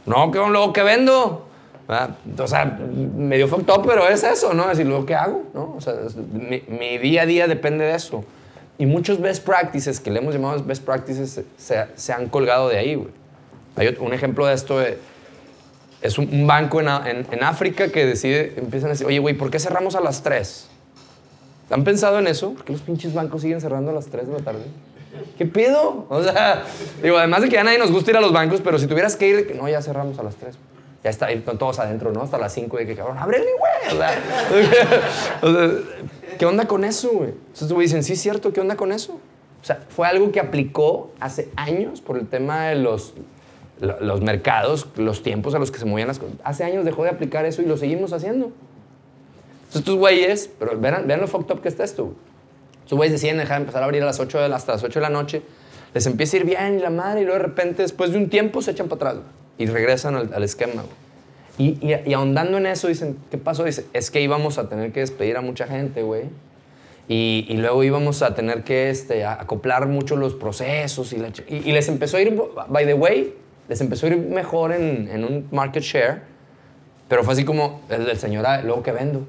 No, 0.06 0.30
que 0.30 0.38
luego 0.38 0.72
que 0.72 0.82
vendo. 0.82 1.44
¿verdad? 1.86 2.10
O 2.38 2.46
sea, 2.46 2.64
medio 2.66 3.48
fucked 3.48 3.70
up, 3.72 3.84
pero 3.86 4.06
es 4.08 4.22
eso, 4.22 4.52
¿no? 4.52 4.64
Es 4.64 4.76
decir, 4.76 4.86
luego, 4.86 5.06
¿qué 5.06 5.14
hago? 5.14 5.44
¿No? 5.54 5.74
O 5.76 5.80
sea, 5.80 5.94
es- 6.06 6.16
mi, 6.16 6.62
mi 6.68 6.98
día 6.98 7.22
a 7.22 7.26
día 7.26 7.46
depende 7.46 7.84
de 7.86 7.94
eso. 7.94 8.24
Y 8.76 8.84
muchos 8.86 9.20
best 9.20 9.44
practices, 9.44 9.98
que 9.98 10.10
le 10.10 10.18
hemos 10.18 10.34
llamado 10.34 10.62
best 10.64 10.84
practices, 10.84 11.40
se, 11.56 11.86
se- 11.96 12.12
han 12.12 12.28
colgado 12.28 12.68
de 12.68 12.76
ahí, 12.78 12.94
güey. 12.94 13.08
Hay 13.76 13.96
un 14.00 14.12
ejemplo 14.12 14.44
de 14.46 14.54
esto 14.54 14.78
de- 14.78 14.98
es 16.02 16.18
un, 16.18 16.46
banco 16.46 16.80
en, 16.80 16.88
a- 16.88 17.10
en- 17.10 17.26
en 17.30 17.42
África 17.44 17.88
que 17.88 18.06
decide, 18.06 18.54
empiezan 18.56 18.90
a 18.90 18.92
decir, 18.92 19.06
oye, 19.06 19.18
güey, 19.18 19.34
¿por 19.34 19.50
qué 19.50 19.58
cerramos 19.58 19.94
a 19.96 20.00
las 20.00 20.22
3? 20.22 20.68
¿Han 21.70 21.84
pensado 21.84 22.18
en 22.18 22.26
eso? 22.26 22.52
¿Por 22.54 22.64
qué 22.64 22.72
los 22.72 22.82
pinches 22.82 23.12
bancos 23.14 23.42
siguen 23.42 23.60
cerrando 23.60 23.90
a 23.90 23.94
las 23.94 24.06
3 24.06 24.26
de 24.26 24.32
la 24.32 24.38
tarde? 24.40 24.62
¿Qué 25.36 25.46
pedo? 25.46 26.06
O 26.08 26.22
sea, 26.22 26.62
digo, 27.02 27.18
además 27.18 27.42
de 27.42 27.48
que 27.48 27.54
ya 27.56 27.64
nadie 27.64 27.78
nos 27.78 27.90
gusta 27.90 28.10
ir 28.12 28.16
a 28.16 28.20
los 28.20 28.32
bancos, 28.32 28.60
pero 28.62 28.78
si 28.78 28.86
tuvieras 28.86 29.16
que 29.16 29.28
ir, 29.28 29.56
no, 29.56 29.68
ya 29.68 29.82
cerramos 29.82 30.18
a 30.18 30.22
las 30.22 30.36
3. 30.36 30.56
Ya 31.04 31.10
está, 31.10 31.30
están 31.30 31.58
todos 31.58 31.78
adentro, 31.78 32.12
¿no? 32.12 32.22
Hasta 32.22 32.38
las 32.38 32.52
5 32.54 32.76
de 32.76 32.86
que, 32.86 32.94
cabrón, 32.96 33.18
ábrele, 33.18 33.46
güey. 33.58 33.98
O 35.42 35.52
sea, 35.52 35.70
¿qué 36.38 36.46
onda 36.46 36.66
con 36.66 36.84
eso, 36.84 37.10
güey? 37.10 37.30
Entonces, 37.30 37.72
güey, 37.72 37.86
dicen, 37.86 38.02
sí, 38.02 38.16
cierto, 38.16 38.52
¿qué 38.52 38.60
onda 38.60 38.76
con 38.76 38.92
eso? 38.92 39.20
O 39.62 39.64
sea, 39.64 39.80
fue 39.88 40.06
algo 40.06 40.30
que 40.32 40.40
aplicó 40.40 41.10
hace 41.20 41.48
años 41.56 42.00
por 42.00 42.16
el 42.18 42.26
tema 42.28 42.66
de 42.66 42.76
los, 42.76 43.14
lo- 43.16 43.24
los 43.80 44.20
mercados, 44.20 44.86
los 44.96 45.22
tiempos 45.22 45.54
a 45.54 45.58
los 45.58 45.70
que 45.70 45.78
se 45.78 45.84
movían 45.84 46.08
las 46.08 46.18
cosas. 46.18 46.36
Hace 46.44 46.64
años 46.64 46.84
dejó 46.84 47.04
de 47.04 47.10
aplicar 47.10 47.44
eso 47.46 47.62
y 47.62 47.66
lo 47.66 47.76
seguimos 47.76 48.12
haciendo. 48.12 48.46
Entonces, 48.46 49.80
estos 49.80 49.96
güeyes, 49.96 50.50
pero 50.58 50.78
vean, 50.78 51.06
vean 51.06 51.20
lo 51.20 51.28
fucked 51.28 51.54
up 51.54 51.60
que 51.60 51.68
está 51.68 51.84
esto. 51.84 52.14
Estos 52.82 52.96
güeyes 52.96 53.12
deciden 53.12 53.36
dejar 53.38 53.58
de 53.58 53.62
empezar 53.62 53.82
a 53.82 53.84
abrir 53.84 54.02
a 54.02 54.06
las 54.06 54.18
8 54.18 54.38
de 54.38 54.54
hasta 54.54 54.72
las 54.72 54.82
8 54.82 54.98
de 54.98 55.02
la 55.02 55.10
noche. 55.10 55.42
Les 55.94 56.06
empieza 56.06 56.36
a 56.36 56.40
ir 56.40 56.46
bien 56.46 56.78
y 56.78 56.82
la 56.82 56.90
madre, 56.90 57.20
y 57.22 57.24
luego 57.24 57.38
de 57.38 57.44
repente, 57.46 57.82
después 57.82 58.12
de 58.12 58.18
un 58.18 58.28
tiempo, 58.30 58.62
se 58.62 58.70
echan 58.72 58.88
para 58.88 59.10
atrás 59.10 59.24
y 59.58 59.66
regresan 59.66 60.14
al, 60.16 60.32
al 60.32 60.42
esquema. 60.42 60.82
Y, 61.58 61.76
y- 61.86 62.00
y 62.10 62.12
ahondando 62.14 62.58
en 62.58 62.66
eso, 62.66 62.88
dicen, 62.88 63.18
¿qué 63.30 63.38
pasó? 63.38 63.64
Dice, 63.64 63.84
es 63.92 64.10
que 64.10 64.20
íbamos 64.20 64.58
a 64.58 64.68
tener 64.68 64.92
que 64.92 65.00
despedir 65.00 65.36
a 65.36 65.40
mucha 65.40 65.66
gente, 65.66 66.02
güey. 66.02 66.24
Y, 67.08 67.46
y 67.48 67.56
luego 67.56 67.82
íbamos 67.84 68.22
a 68.22 68.34
tener 68.34 68.64
que 68.64 68.90
este, 68.90 69.24
acoplar 69.24 69.86
mucho 69.86 70.14
los 70.16 70.34
procesos. 70.34 71.12
Y, 71.12 71.16
la 71.16 71.30
y 71.48 71.72
les 71.72 71.88
empezó 71.88 72.16
a 72.18 72.20
ir, 72.22 72.38
by 72.68 72.84
the 72.86 72.94
way, 72.94 73.34
les 73.68 73.80
empezó 73.80 74.06
a 74.06 74.10
ir 74.10 74.18
mejor 74.18 74.72
en, 74.72 75.08
en 75.08 75.24
un 75.24 75.48
market 75.50 75.82
share. 75.82 76.22
Pero 77.08 77.24
fue 77.24 77.34
así 77.34 77.44
como 77.44 77.80
el 77.88 78.04
del 78.04 78.18
señor, 78.18 78.46
ah, 78.46 78.60
luego 78.62 78.82
que 78.82 78.92
vendo. 78.92 79.26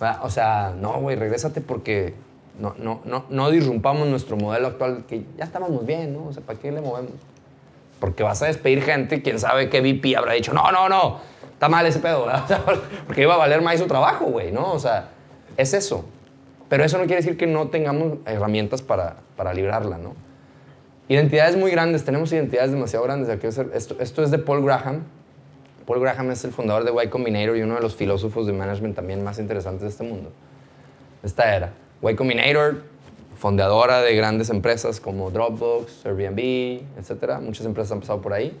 ¿verdad? 0.00 0.20
O 0.22 0.30
sea, 0.30 0.74
no, 0.78 1.00
güey, 1.00 1.16
regrésate 1.16 1.60
porque 1.60 2.14
no, 2.58 2.74
no, 2.78 3.00
no, 3.04 3.24
no 3.28 3.50
disrumpamos 3.50 4.06
nuestro 4.08 4.36
modelo 4.36 4.68
actual, 4.68 5.04
que 5.08 5.24
ya 5.36 5.44
estábamos 5.44 5.86
bien, 5.86 6.12
¿no? 6.12 6.26
O 6.26 6.32
sea, 6.32 6.42
¿para 6.42 6.58
qué 6.58 6.70
le 6.70 6.80
movemos? 6.80 7.12
Porque 8.00 8.22
vas 8.22 8.42
a 8.42 8.46
despedir 8.46 8.82
gente 8.82 9.22
quién 9.22 9.38
sabe 9.38 9.68
qué 9.68 9.80
VP 9.80 10.16
habrá 10.16 10.34
dicho, 10.34 10.52
no, 10.52 10.70
no, 10.70 10.88
no, 10.88 11.18
está 11.52 11.68
mal 11.68 11.86
ese 11.86 11.98
pedo, 11.98 12.26
¿verdad? 12.26 12.62
Porque 13.06 13.22
iba 13.22 13.34
a 13.34 13.38
valer 13.38 13.62
más 13.62 13.78
su 13.78 13.86
trabajo, 13.86 14.26
güey, 14.26 14.52
¿no? 14.52 14.72
O 14.72 14.78
sea, 14.78 15.08
es 15.56 15.74
eso. 15.74 16.04
Pero 16.68 16.84
eso 16.84 16.98
no 16.98 17.04
quiere 17.04 17.22
decir 17.22 17.36
que 17.36 17.46
no 17.46 17.68
tengamos 17.68 18.18
herramientas 18.26 18.82
para, 18.82 19.16
para 19.36 19.54
librarla, 19.54 19.98
¿no? 19.98 20.14
Identidades 21.08 21.56
muy 21.56 21.70
grandes, 21.70 22.04
tenemos 22.04 22.30
identidades 22.32 22.70
demasiado 22.70 23.04
grandes. 23.04 23.30
Aquí 23.30 23.46
Esto, 23.46 24.22
es 24.22 24.30
de 24.30 24.38
Paul 24.38 24.62
Graham. 24.62 25.04
Paul 25.86 26.00
Graham 26.00 26.30
es 26.32 26.44
el 26.44 26.52
fundador 26.52 26.84
de 26.84 27.04
Y 27.04 27.08
Combinator 27.08 27.56
y 27.56 27.62
uno 27.62 27.76
de 27.76 27.80
los 27.80 27.96
filósofos 27.96 28.46
de 28.46 28.52
management 28.52 28.94
también 28.94 29.24
más 29.24 29.38
interesantes 29.38 29.82
de 29.82 29.88
este 29.88 30.04
mundo. 30.04 30.30
Esta 31.22 31.56
era. 31.56 31.72
Y 32.02 32.14
Combinator, 32.14 32.82
fundadora 33.38 34.02
de 34.02 34.14
grandes 34.14 34.50
empresas 34.50 35.00
como 35.00 35.30
Dropbox, 35.30 36.04
Airbnb, 36.04 36.82
etc. 36.98 37.40
Muchas 37.40 37.64
empresas 37.64 37.92
han 37.92 38.00
pasado 38.00 38.20
por 38.20 38.34
ahí. 38.34 38.54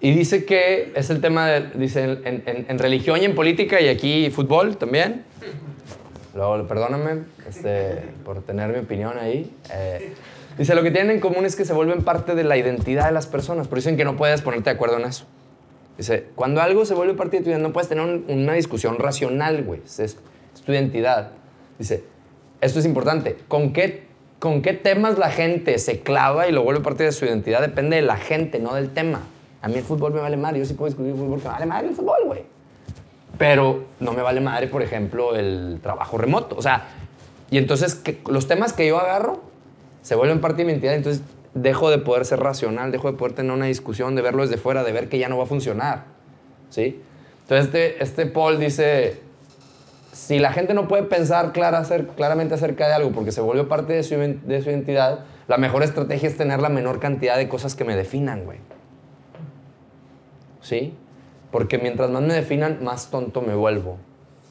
Y 0.00 0.12
dice 0.12 0.44
que 0.44 0.92
es 0.94 1.10
el 1.10 1.20
tema, 1.20 1.48
de, 1.48 1.70
dice, 1.78 2.20
en 2.24 2.78
religión 2.78 3.20
y 3.20 3.24
en 3.24 3.34
política 3.34 3.80
y 3.80 3.88
aquí 3.88 4.30
fútbol 4.30 4.76
también. 4.76 5.24
Luego, 6.34 6.66
perdóname 6.66 7.22
este, 7.48 8.02
por 8.24 8.42
tener 8.42 8.70
mi 8.70 8.78
opinión 8.78 9.16
ahí. 9.18 9.52
Eh, 9.72 10.12
dice, 10.58 10.74
lo 10.74 10.82
que 10.82 10.90
tienen 10.90 11.10
en 11.12 11.20
común 11.20 11.44
es 11.46 11.56
que 11.56 11.64
se 11.64 11.72
vuelven 11.72 12.02
parte 12.02 12.34
de 12.34 12.44
la 12.44 12.56
identidad 12.56 13.06
de 13.06 13.12
las 13.12 13.26
personas, 13.26 13.66
pero 13.68 13.76
dicen 13.76 13.96
que 13.96 14.04
no 14.04 14.16
puedes 14.16 14.42
ponerte 14.42 14.70
de 14.70 14.76
acuerdo 14.76 14.98
en 14.98 15.04
eso. 15.06 15.24
Dice, 15.98 16.26
cuando 16.34 16.60
algo 16.60 16.84
se 16.84 16.94
vuelve 16.94 17.14
parte 17.14 17.38
de 17.38 17.42
tu 17.44 17.50
identidad, 17.50 17.68
no 17.68 17.72
puedes 17.72 17.88
tener 17.88 18.04
un- 18.04 18.24
una 18.28 18.54
discusión 18.54 18.98
racional, 18.98 19.62
güey. 19.62 19.80
Es, 19.84 19.98
es 20.00 20.16
tu 20.64 20.72
identidad. 20.72 21.30
Dice, 21.78 22.04
esto 22.60 22.78
es 22.80 22.84
importante. 22.86 23.36
¿Con 23.48 23.72
qué, 23.72 24.04
¿Con 24.40 24.60
qué 24.60 24.72
temas 24.72 25.18
la 25.18 25.30
gente 25.30 25.78
se 25.78 26.00
clava 26.00 26.48
y 26.48 26.52
lo 26.52 26.62
vuelve 26.64 26.80
parte 26.82 27.04
de 27.04 27.12
su 27.12 27.24
identidad? 27.24 27.60
Depende 27.60 27.96
de 27.96 28.02
la 28.02 28.16
gente, 28.16 28.58
no 28.58 28.74
del 28.74 28.90
tema. 28.90 29.20
A 29.62 29.68
mí 29.68 29.76
el 29.76 29.82
fútbol 29.84 30.12
me 30.12 30.20
vale 30.20 30.36
madre. 30.36 30.58
Yo 30.58 30.64
sí 30.66 30.74
puedo 30.74 30.88
discutir 30.90 31.14
fútbol, 31.14 31.38
que 31.40 31.46
me 31.46 31.52
vale 31.54 31.66
madre 31.66 31.88
el 31.88 31.94
fútbol, 31.94 32.18
güey. 32.26 32.42
Pero 33.38 33.84
no 34.00 34.12
me 34.12 34.22
vale 34.22 34.40
madre, 34.40 34.66
por 34.68 34.82
ejemplo, 34.82 35.34
el 35.34 35.78
trabajo 35.82 36.18
remoto. 36.18 36.56
O 36.56 36.62
sea, 36.62 36.88
y 37.50 37.58
entonces 37.58 38.02
los 38.26 38.46
temas 38.46 38.72
que 38.72 38.86
yo 38.86 38.98
agarro 38.98 39.42
se 40.04 40.14
vuelven 40.14 40.40
parte 40.40 40.58
de 40.58 40.64
mi 40.66 40.72
identidad. 40.72 40.94
Entonces 40.94 41.22
dejo 41.54 41.90
de 41.90 41.98
poder 41.98 42.24
ser 42.26 42.40
racional, 42.40 42.92
dejo 42.92 43.10
de 43.10 43.16
poder 43.16 43.32
tener 43.34 43.50
una 43.52 43.66
discusión, 43.66 44.14
de 44.14 44.22
verlo 44.22 44.42
desde 44.42 44.58
fuera, 44.58 44.84
de 44.84 44.92
ver 44.92 45.08
que 45.08 45.18
ya 45.18 45.28
no 45.28 45.38
va 45.38 45.44
a 45.44 45.46
funcionar. 45.46 46.04
¿Sí? 46.68 47.00
Entonces 47.42 47.66
este, 47.66 48.02
este 48.02 48.26
Paul 48.26 48.58
dice, 48.58 49.20
si 50.12 50.38
la 50.38 50.52
gente 50.52 50.74
no 50.74 50.88
puede 50.88 51.04
pensar 51.04 51.52
clara, 51.52 51.80
acer- 51.82 52.08
claramente 52.16 52.54
acerca 52.54 52.86
de 52.86 52.94
algo 52.94 53.10
porque 53.12 53.32
se 53.32 53.40
vuelve 53.40 53.64
parte 53.64 53.92
de 53.92 54.02
su, 54.02 54.14
de 54.16 54.62
su 54.62 54.70
identidad, 54.70 55.20
la 55.46 55.56
mejor 55.58 55.82
estrategia 55.82 56.28
es 56.28 56.36
tener 56.36 56.60
la 56.60 56.68
menor 56.68 57.00
cantidad 57.00 57.36
de 57.36 57.48
cosas 57.48 57.74
que 57.74 57.84
me 57.84 57.96
definan, 57.96 58.44
güey. 58.44 58.58
¿Sí? 60.60 60.94
Porque 61.50 61.78
mientras 61.78 62.10
más 62.10 62.22
me 62.22 62.34
definan, 62.34 62.82
más 62.82 63.10
tonto 63.10 63.42
me 63.42 63.54
vuelvo. 63.54 63.98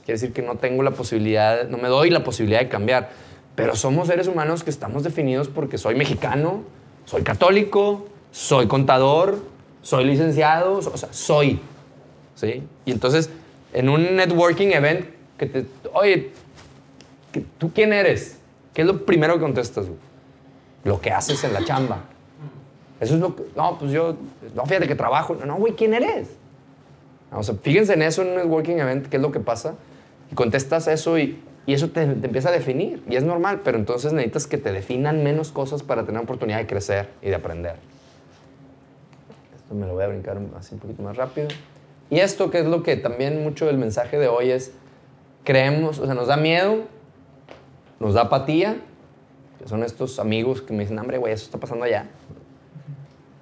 Quiere 0.06 0.20
decir 0.20 0.34
que 0.34 0.42
no 0.42 0.56
tengo 0.56 0.84
la 0.84 0.92
posibilidad, 0.92 1.68
no 1.68 1.78
me 1.78 1.88
doy 1.90 2.10
la 2.10 2.24
posibilidad 2.24 2.60
de 2.60 2.70
cambiar. 2.70 3.10
Pero 3.56 3.76
somos 3.76 4.08
seres 4.08 4.28
humanos 4.28 4.64
que 4.64 4.70
estamos 4.70 5.04
definidos 5.04 5.48
porque 5.48 5.78
soy 5.78 5.96
mexicano, 5.96 6.64
soy 7.06 7.22
católico, 7.24 8.08
soy 8.32 8.68
contador, 8.68 9.38
soy 9.82 10.06
licenciado, 10.06 10.78
o 10.78 10.98
sea, 10.98 11.10
soy. 11.14 11.60
¿Sí? 12.36 12.64
Y 12.86 12.92
entonces, 12.92 13.30
en 13.74 13.90
un 13.90 14.16
networking 14.16 14.70
event, 14.70 15.06
que 15.38 15.46
te, 15.46 15.66
oye, 15.94 16.32
¿qué- 17.32 17.46
¿tú 17.60 17.72
quién 17.74 17.94
eres? 17.94 18.38
¿Qué 18.74 18.82
es 18.82 18.88
lo 18.88 19.06
primero 19.06 19.36
que 19.36 19.42
contestas? 19.42 19.86
Lo 20.84 21.00
que 21.00 21.12
haces 21.12 21.44
en 21.44 21.54
la 21.54 21.64
chamba. 21.64 22.00
Eso 23.00 23.16
es 23.16 23.20
lo 23.20 23.36
que, 23.36 23.44
no, 23.56 23.78
pues 23.78 23.92
yo, 23.92 24.16
no, 24.56 24.66
fíjate 24.66 24.88
que 24.88 24.96
trabajo. 24.96 25.38
No, 25.46 25.56
güey, 25.58 25.74
¿quién 25.74 25.94
eres? 25.94 26.30
O 27.32 27.44
sea, 27.44 27.56
fíjense 27.62 27.94
en 27.94 28.02
eso 28.02 28.22
en 28.24 28.30
un 28.30 28.36
networking 28.36 28.78
event, 28.78 29.08
qué 29.08 29.18
es 29.18 29.22
lo 29.22 29.32
que 29.32 29.40
pasa. 29.40 29.76
Y 30.32 30.36
contestas 30.36 30.88
eso 30.88 31.18
y, 31.20 31.40
y 31.66 31.74
eso 31.74 31.90
te, 31.90 32.06
te 32.06 32.28
empieza 32.28 32.50
a 32.50 32.52
definir. 32.52 33.04
Y 33.10 33.16
es 33.16 33.24
normal, 33.24 33.62
pero 33.64 33.78
entonces 33.78 34.12
necesitas 34.12 34.48
que 34.48 34.58
te 34.58 34.72
definan 34.72 35.24
menos 35.24 35.52
cosas 35.52 35.84
para 35.84 36.06
tener 36.06 36.22
oportunidad 36.22 36.58
de 36.58 36.68
crecer 36.68 37.10
y 37.22 37.30
de 37.30 37.36
aprender. 37.36 37.76
Esto 39.56 39.74
me 39.76 39.86
lo 39.86 39.94
voy 39.94 40.04
a 40.04 40.08
brincar 40.08 40.38
así 40.58 40.76
un 40.76 40.82
poquito 40.82 41.04
más 41.04 41.16
rápido. 41.16 41.48
Y 42.10 42.20
esto 42.20 42.52
que 42.52 42.60
es 42.60 42.66
lo 42.66 42.84
que 42.84 42.98
también 42.98 43.44
mucho 43.44 43.66
del 43.66 43.78
mensaje 43.78 44.20
de 44.20 44.28
hoy 44.28 44.52
es, 44.52 44.74
creemos, 45.44 46.00
o 46.00 46.06
sea, 46.06 46.14
nos 46.14 46.28
da 46.28 46.38
miedo, 46.38 46.84
nos 48.00 48.14
da 48.14 48.24
apatía, 48.24 48.82
que 49.58 49.68
son 49.68 49.84
estos 49.84 50.20
amigos 50.20 50.62
que 50.62 50.74
me 50.74 50.84
dicen, 50.84 51.00
hombre, 51.00 51.18
güey, 51.18 51.34
eso 51.34 51.46
está 51.46 51.60
pasando 51.60 51.86
allá. 51.86 52.08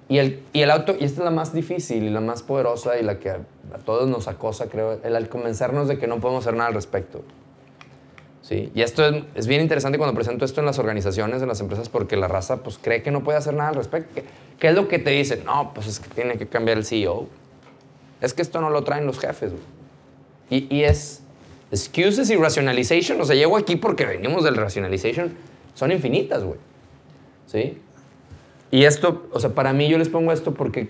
Y 0.08 0.18
el, 0.18 0.42
y 0.52 0.62
el 0.62 0.70
auto, 0.70 0.94
y 0.98 1.04
esta 1.04 1.22
es 1.22 1.24
la 1.24 1.30
más 1.30 1.52
difícil 1.52 2.04
y 2.04 2.10
la 2.10 2.20
más 2.20 2.42
poderosa 2.42 2.98
y 2.98 3.02
la 3.02 3.18
que 3.18 3.30
a, 3.30 3.40
a 3.74 3.78
todos 3.78 4.08
nos 4.08 4.28
acosa, 4.28 4.66
creo, 4.68 5.00
el 5.02 5.16
al 5.16 5.28
convencernos 5.28 5.88
de 5.88 5.98
que 5.98 6.06
no 6.06 6.20
podemos 6.20 6.44
hacer 6.44 6.54
nada 6.54 6.68
al 6.68 6.74
respecto. 6.74 7.22
¿Sí? 8.42 8.70
Y 8.74 8.82
esto 8.82 9.06
es, 9.06 9.22
es 9.34 9.46
bien 9.46 9.60
interesante 9.60 9.98
cuando 9.98 10.14
presento 10.14 10.44
esto 10.44 10.60
en 10.60 10.66
las 10.66 10.78
organizaciones, 10.78 11.42
en 11.42 11.48
las 11.48 11.60
empresas, 11.60 11.88
porque 11.88 12.16
la 12.16 12.28
raza 12.28 12.62
pues 12.62 12.78
cree 12.78 13.02
que 13.02 13.10
no 13.10 13.22
puede 13.22 13.38
hacer 13.38 13.54
nada 13.54 13.70
al 13.70 13.76
respecto. 13.76 14.14
¿Qué, 14.14 14.24
qué 14.58 14.68
es 14.68 14.74
lo 14.74 14.88
que 14.88 14.98
te 14.98 15.10
dicen? 15.10 15.44
No, 15.44 15.72
pues 15.74 15.86
es 15.86 16.00
que 16.00 16.08
tiene 16.08 16.36
que 16.36 16.46
cambiar 16.48 16.76
el 16.78 16.84
CEO. 16.84 17.28
Es 18.20 18.34
que 18.34 18.42
esto 18.42 18.60
no 18.60 18.70
lo 18.70 18.82
traen 18.82 19.06
los 19.06 19.18
jefes. 19.18 19.52
Y, 20.50 20.74
y 20.74 20.84
es 20.84 21.22
excuses 21.70 22.30
y 22.30 22.36
rationalization. 22.36 23.20
O 23.20 23.24
sea, 23.24 23.34
llego 23.34 23.56
aquí 23.56 23.76
porque 23.76 24.06
venimos 24.06 24.44
del 24.44 24.56
rationalization. 24.56 25.32
Son 25.74 25.90
infinitas, 25.90 26.44
güey. 26.44 26.58
¿Sí? 27.46 27.78
Y 28.70 28.84
esto, 28.84 29.28
o 29.32 29.40
sea, 29.40 29.50
para 29.50 29.72
mí 29.72 29.88
yo 29.88 29.98
les 29.98 30.08
pongo 30.08 30.32
esto 30.32 30.54
porque, 30.54 30.88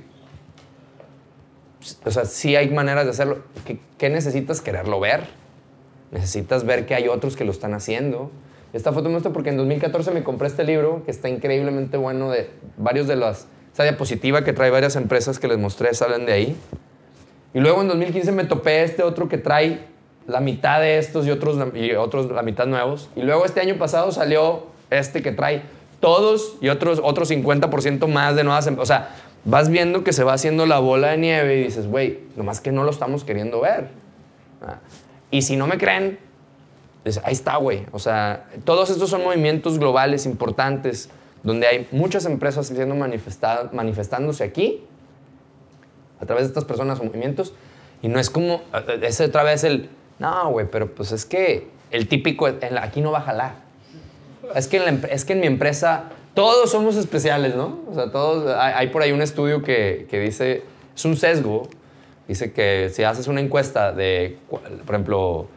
o 2.05 2.11
sea, 2.11 2.25
sí 2.25 2.55
hay 2.57 2.71
maneras 2.71 3.05
de 3.05 3.11
hacerlo. 3.11 3.43
¿Qué, 3.65 3.79
qué 3.99 4.09
necesitas 4.09 4.61
quererlo 4.61 5.01
ver? 5.01 5.42
Necesitas 6.13 6.65
ver 6.65 6.87
que 6.87 6.95
hay 6.95 7.09
otros 7.09 7.37
que 7.37 7.45
lo 7.45 7.51
están 7.51 7.75
haciendo. 7.75 8.31
Esta 8.73 8.93
foto 8.93 9.09
me 9.09 9.17
gusta 9.17 9.31
porque 9.31 9.51
en 9.51 9.57
2014 9.57 10.13
me 10.13 10.23
compré 10.23 10.49
este 10.49 10.65
libro 10.65 11.03
que 11.05 11.11
está 11.11 11.29
increíblemente 11.29 11.97
bueno 11.97 12.31
de 12.31 12.51
varios 12.77 13.07
de 13.07 13.17
las... 13.17 13.49
Esa 13.73 13.85
diapositiva 13.85 14.45
que 14.45 14.53
trae 14.53 14.71
varias 14.71 14.97
empresas 14.97 15.39
que 15.39 15.49
les 15.49 15.59
mostré 15.59 15.93
salen 15.95 16.27
de 16.27 16.33
ahí. 16.33 16.57
Y 17.55 17.61
luego 17.61 17.81
en 17.81 17.89
2015 17.89 18.31
me 18.33 18.45
topé 18.45 18.83
este 18.85 19.03
otro 19.03 19.29
que 19.29 19.39
trae 19.39 19.81
la 20.27 20.41
mitad 20.41 20.81
de 20.81 20.99
estos 20.99 21.27
y 21.27 21.31
otros, 21.31 21.59
y 21.75 21.93
otros 21.93 22.31
la 22.31 22.43
mitad 22.43 22.67
nuevos. 22.67 23.09
Y 23.17 23.23
luego 23.23 23.47
este 23.47 23.61
año 23.61 23.77
pasado 23.77 24.13
salió 24.13 24.67
este 24.91 25.23
que 25.23 25.33
trae 25.33 25.63
todos 26.01 26.57
y 26.61 26.69
otros, 26.69 27.01
otros 27.03 27.31
50% 27.31 28.07
más 28.09 28.37
de 28.37 28.45
nuevas 28.45 28.67
empresas. 28.67 28.83
O 28.83 28.87
sea, 28.87 29.17
vas 29.45 29.71
viendo 29.71 30.05
que 30.05 30.13
se 30.13 30.25
va 30.25 30.35
haciendo 30.35 30.67
la 30.67 30.79
bola 30.79 31.13
de 31.13 31.19
nieve 31.19 31.57
y 31.57 31.65
dices, 31.65 31.87
güey, 31.87 32.21
nomás 32.37 32.61
que 32.61 32.73
no 32.73 32.85
lo 32.85 32.91
estamos 32.91 33.25
queriendo 33.25 33.61
ver. 33.61 33.89
Y 35.33 35.43
si 35.43 35.57
no 35.57 35.67
me 35.67 35.79
creen, 35.79 36.19
dices, 37.05 37.23
ahí 37.25 37.33
está, 37.33 37.57
güey. 37.57 37.87
O 37.91 37.99
sea, 37.99 38.49
todos 38.65 38.91
estos 38.91 39.11
son 39.11 39.25
movimientos 39.25 39.79
globales 39.79 40.27
importantes 40.27 41.09
donde 41.43 41.67
hay 41.67 41.89
muchas 41.91 42.27
empresas 42.27 42.67
siendo 42.69 42.95
manifestándose 42.95 44.45
aquí 44.45 44.85
a 46.21 46.27
través 46.27 46.45
de 46.45 46.49
estas 46.49 46.65
personas 46.65 47.01
o 47.01 47.05
movimientos. 47.05 47.55
Y 48.03 48.09
no 48.09 48.21
es 48.21 48.29
como, 48.29 48.61
ese 49.01 49.25
otra 49.25 49.43
vez 49.43 49.65
el, 49.65 49.89
no, 50.19 50.51
güey, 50.51 50.67
pero 50.71 50.95
pues 50.95 51.13
es 51.13 51.25
que 51.25 51.69
el 51.91 52.09
típico, 52.09 52.47
aquí 52.47 53.01
no 53.01 53.11
va 53.11 53.19
a 53.19 53.23
jalar. 53.23 53.55
Es 54.55 54.69
que, 54.69 54.77
en 54.77 55.01
la 55.01 55.09
es 55.09 55.25
que 55.25 55.33
en 55.33 55.41
mi 55.41 55.47
empresa 55.47 56.11
todos 56.35 56.71
somos 56.71 56.97
especiales, 56.97 57.57
¿no? 57.57 57.81
O 57.91 57.95
sea, 57.95 58.13
todos, 58.13 58.55
hay, 58.55 58.75
hay 58.77 58.89
por 58.89 59.01
ahí 59.01 59.13
un 59.13 59.23
estudio 59.23 59.63
que, 59.63 60.07
que 60.11 60.21
dice, 60.21 60.63
es 60.95 61.05
un 61.07 61.17
sesgo, 61.17 61.69
dice 62.29 62.53
que 62.53 62.91
si 62.93 63.05
haces 63.05 63.29
una 63.29 63.41
encuesta 63.41 63.93
de, 63.93 64.39
por 64.49 64.95
ejemplo, 64.95 65.49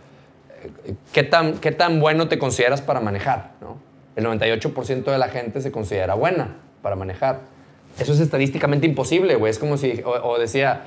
eh, 0.85 0.93
¿qué 1.13 1.23
tan, 1.23 1.59
qué 1.59 1.71
tan 1.71 1.99
bueno 1.99 2.27
te 2.27 2.37
consideras 2.37 2.81
para 2.81 2.99
manejar? 2.99 3.51
El 4.15 4.25
98% 4.25 5.03
de 5.03 5.17
la 5.17 5.27
gente 5.27 5.61
se 5.61 5.71
considera 5.71 6.13
buena 6.13 6.57
para 6.81 6.95
manejar. 6.95 7.41
Eso 7.99 8.13
es 8.13 8.19
estadísticamente 8.19 8.85
imposible, 8.85 9.35
güey. 9.35 9.51
Es 9.51 9.59
como 9.59 9.77
si, 9.77 10.01
o, 10.05 10.11
o 10.11 10.39
decía, 10.39 10.83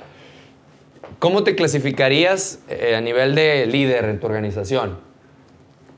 ¿cómo 1.19 1.43
te 1.43 1.55
clasificarías 1.55 2.59
eh, 2.69 2.95
a 2.95 3.01
nivel 3.01 3.35
de 3.35 3.65
líder 3.65 4.05
en 4.05 4.19
tu 4.19 4.27
organización? 4.27 5.08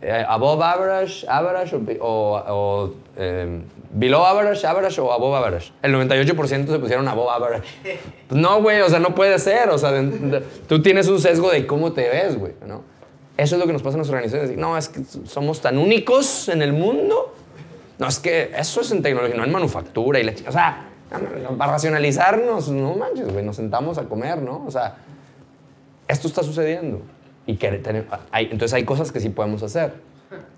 Eh, 0.04 0.26
above 0.28 0.64
average, 0.64 1.26
average 1.28 1.76
o, 1.76 1.80
o- 2.02 2.44
o, 2.48 2.94
eh, 3.18 3.62
below 3.92 4.26
average, 4.26 4.66
average 4.66 5.00
o 5.00 5.12
above 5.14 5.36
average. 5.36 5.72
El 5.84 5.94
98% 5.94 6.68
se 6.72 6.80
pusieron 6.80 7.08
above 7.08 7.30
average. 7.30 7.68
No, 8.32 8.62
güey, 8.62 8.82
o 8.82 8.90
sea, 8.90 9.00
no 9.00 9.14
puede 9.14 9.38
ser. 9.40 9.70
O 9.70 9.78
sea, 9.78 9.92
de- 9.92 10.04
de- 10.10 10.40
tú 10.68 10.82
tienes 10.82 11.08
un 11.08 11.20
sesgo 11.20 11.52
de 11.52 11.68
cómo 11.68 11.92
te 11.92 12.10
ves, 12.10 12.38
güey, 12.40 12.54
¿no? 12.66 12.82
Eso 13.38 13.56
es 13.56 13.60
lo 13.60 13.68
que 13.68 13.74
nos 13.74 13.82
pasa 13.84 13.96
en 13.98 14.00
las 14.02 14.10
organizaciones. 14.10 14.58
No, 14.58 14.78
es 14.78 14.90
que 14.90 15.02
somos 15.26 15.62
tan 15.62 15.78
únicos 15.78 16.48
en 16.50 16.62
el 16.62 16.74
mundo. 16.74 17.34
No, 18.00 18.08
es 18.08 18.18
que 18.20 18.52
eso 18.58 18.82
es 18.82 18.92
en 18.92 19.02
tecnología, 19.04 19.36
no 19.38 19.44
en 19.44 19.52
manufactura. 19.52 20.20
Y 20.20 20.24
la 20.24 20.34
o 20.48 20.52
sea, 20.52 20.88
para 21.58 21.74
racionalizarnos, 21.74 22.70
no 22.70 22.96
manches, 22.96 23.32
güey, 23.32 23.46
nos 23.46 23.56
sentamos 23.58 23.98
a 24.00 24.04
comer, 24.06 24.42
¿no? 24.42 24.64
O 24.66 24.72
sea, 24.72 24.96
esto 26.08 26.28
está 26.28 26.42
sucediendo. 26.44 27.02
Y 27.46 27.56
que 27.56 27.82
hay, 28.32 28.46
entonces 28.46 28.74
hay 28.74 28.84
cosas 28.84 29.12
que 29.12 29.20
sí 29.20 29.30
podemos 29.30 29.64
hacer. 29.64 29.94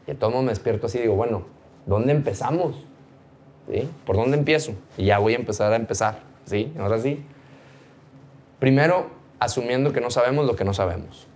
Y 0.05 0.11
de 0.11 0.15
todo 0.15 0.31
modo 0.31 0.43
me 0.43 0.49
despierto 0.49 0.87
así 0.87 0.97
y 0.97 1.01
digo, 1.01 1.15
bueno, 1.15 1.45
¿dónde 1.85 2.11
empezamos? 2.11 2.85
¿Sí? 3.71 3.89
¿Por 4.05 4.17
dónde 4.17 4.37
empiezo? 4.37 4.73
Y 4.97 5.05
ya 5.05 5.19
voy 5.19 5.33
a 5.33 5.37
empezar 5.37 5.71
a 5.71 5.75
empezar. 5.75 6.19
¿Sí? 6.45 6.73
Ahora 6.77 6.99
sí. 6.99 7.23
Primero, 8.59 9.07
asumiendo 9.39 9.93
que 9.93 10.01
no 10.01 10.09
sabemos 10.09 10.45
lo 10.45 10.55
que 10.55 10.65
no 10.65 10.73
sabemos. 10.73 11.27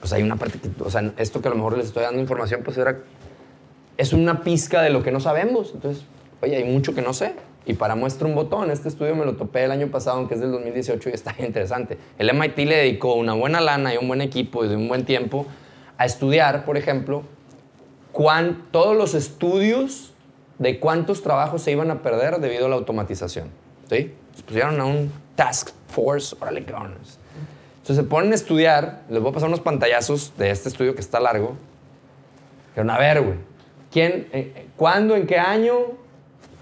Pues 0.00 0.12
hay 0.12 0.22
una 0.22 0.36
parte 0.36 0.58
que, 0.58 0.70
o 0.82 0.90
sea, 0.90 1.12
esto 1.16 1.40
que 1.40 1.48
a 1.48 1.50
lo 1.50 1.56
mejor 1.56 1.76
les 1.76 1.86
estoy 1.86 2.02
dando 2.02 2.20
información, 2.20 2.60
pues 2.62 2.76
era, 2.78 2.98
es 3.96 4.12
una 4.12 4.42
pizca 4.42 4.82
de 4.82 4.90
lo 4.90 5.02
que 5.02 5.10
no 5.10 5.20
sabemos. 5.20 5.72
Entonces, 5.74 6.04
oye, 6.42 6.56
hay 6.56 6.64
mucho 6.64 6.94
que 6.94 7.02
no 7.02 7.12
sé. 7.12 7.34
Y 7.66 7.74
para 7.74 7.96
muestra 7.96 8.28
un 8.28 8.36
botón, 8.36 8.70
este 8.70 8.88
estudio 8.88 9.16
me 9.16 9.24
lo 9.24 9.34
topé 9.34 9.64
el 9.64 9.72
año 9.72 9.88
pasado, 9.88 10.18
aunque 10.18 10.34
es 10.34 10.40
del 10.40 10.52
2018 10.52 11.10
y 11.10 11.12
está 11.12 11.34
interesante. 11.44 11.98
El 12.16 12.32
MIT 12.32 12.58
le 12.58 12.76
dedicó 12.76 13.14
una 13.14 13.34
buena 13.34 13.60
lana 13.60 13.92
y 13.92 13.96
un 13.96 14.06
buen 14.06 14.20
equipo 14.20 14.64
y 14.64 14.68
un 14.68 14.86
buen 14.86 15.04
tiempo 15.04 15.46
a 15.98 16.06
estudiar, 16.06 16.64
por 16.64 16.76
ejemplo, 16.76 17.24
cuán, 18.12 18.66
todos 18.70 18.96
los 18.96 19.14
estudios 19.14 20.12
de 20.58 20.78
cuántos 20.78 21.22
trabajos 21.22 21.62
se 21.62 21.72
iban 21.72 21.90
a 21.90 22.02
perder 22.02 22.38
debido 22.38 22.66
a 22.66 22.68
la 22.68 22.76
automatización. 22.76 23.48
¿sí? 23.90 24.14
Se 24.34 24.42
pusieron 24.42 24.80
a 24.80 24.84
un 24.84 25.12
task 25.34 25.70
force, 25.88 26.36
órale, 26.40 26.64
cabrones. 26.64 27.18
Entonces 27.78 27.96
se 27.96 28.02
ponen 28.04 28.32
a 28.32 28.34
estudiar, 28.34 29.02
les 29.10 29.20
voy 29.20 29.30
a 29.30 29.34
pasar 29.34 29.48
unos 29.48 29.60
pantallazos 29.60 30.32
de 30.36 30.50
este 30.50 30.68
estudio 30.68 30.94
que 30.94 31.00
está 31.00 31.20
largo. 31.20 31.56
Pero 32.74 32.90
a 32.92 32.98
ver, 32.98 33.22
güey, 33.22 33.36
¿quién, 33.90 34.28
eh, 34.32 34.66
cuándo, 34.76 35.16
en 35.16 35.26
qué 35.26 35.38
año, 35.38 35.74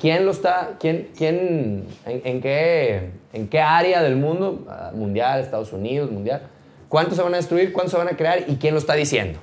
quién 0.04 0.26
lo 0.26 0.32
está, 0.32 0.76
quién, 0.78 1.08
quién, 1.16 1.86
en, 2.04 2.42
qué, 2.42 3.12
en 3.32 3.48
qué 3.48 3.60
área 3.62 4.02
del 4.02 4.16
mundo, 4.16 4.66
ah, 4.68 4.90
mundial, 4.92 5.40
Estados 5.40 5.72
Unidos, 5.72 6.10
mundial, 6.10 6.42
cuántos 6.90 7.16
se 7.16 7.22
van 7.22 7.32
a 7.32 7.38
destruir, 7.38 7.72
cuántos 7.72 7.92
se 7.92 7.96
van 7.96 8.08
a 8.08 8.10
crear 8.14 8.44
y 8.46 8.56
quién 8.56 8.74
lo 8.74 8.80
está 8.80 8.92
diciendo? 8.92 9.38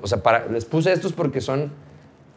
O 0.00 0.06
sea, 0.06 0.22
para- 0.22 0.46
les 0.46 0.64
puse 0.64 0.90
estos 0.90 1.12
porque 1.12 1.42
son, 1.42 1.70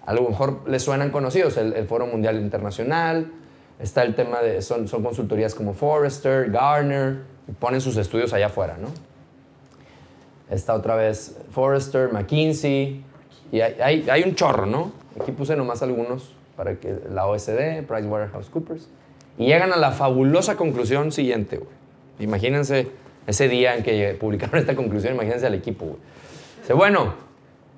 a 0.05 0.13
lo 0.13 0.23
mejor 0.27 0.69
les 0.69 0.83
suenan 0.83 1.09
conocidos, 1.09 1.55
el, 1.55 1.87
Foro 1.87 2.05
Mundial 2.05 2.35
Internacional, 2.35 3.31
está 3.79 4.03
el 4.03 4.13
tema 4.13 4.41
de, 4.41 4.61
son, 4.61 4.89
son 4.89 5.01
consultorías 5.01 5.55
como 5.55 5.73
Forrester, 5.73 6.51
Gartner, 6.51 7.21
y 7.47 7.53
ponen 7.53 7.79
sus 7.79 7.95
estudios 7.95 8.33
allá 8.33 8.47
afuera, 8.47 8.75
¿no? 8.77 8.89
Está 10.53 10.73
otra 10.73 10.95
vez 10.95 11.37
Forrester, 11.51 12.11
McKinsey, 12.11 13.05
y 13.53 13.61
hay, 13.61 13.77
hay, 13.81 14.09
hay 14.09 14.23
un 14.23 14.35
chorro, 14.35 14.65
¿no? 14.65 14.91
Aquí 15.17 15.31
puse 15.31 15.55
nomás 15.55 15.81
algunos 15.81 16.35
para 16.57 16.75
que 16.75 16.95
la 17.13 17.27
OSD, 17.27 17.85
PricewaterhouseCoopers, 17.87 18.89
y 19.37 19.45
llegan 19.45 19.71
a 19.71 19.77
la 19.77 19.91
fabulosa 19.91 20.57
conclusión 20.57 21.11
siguiente, 21.11 21.57
güey. 21.57 21.69
Imagínense 22.19 22.87
ese 23.27 23.47
día 23.47 23.75
en 23.75 23.83
que 23.83 24.17
publicaron 24.19 24.57
esta 24.59 24.75
conclusión, 24.75 25.13
imagínense 25.13 25.45
al 25.45 25.53
equipo, 25.53 25.85
güey. 25.85 25.99
Dice, 26.61 26.73
bueno, 26.73 27.13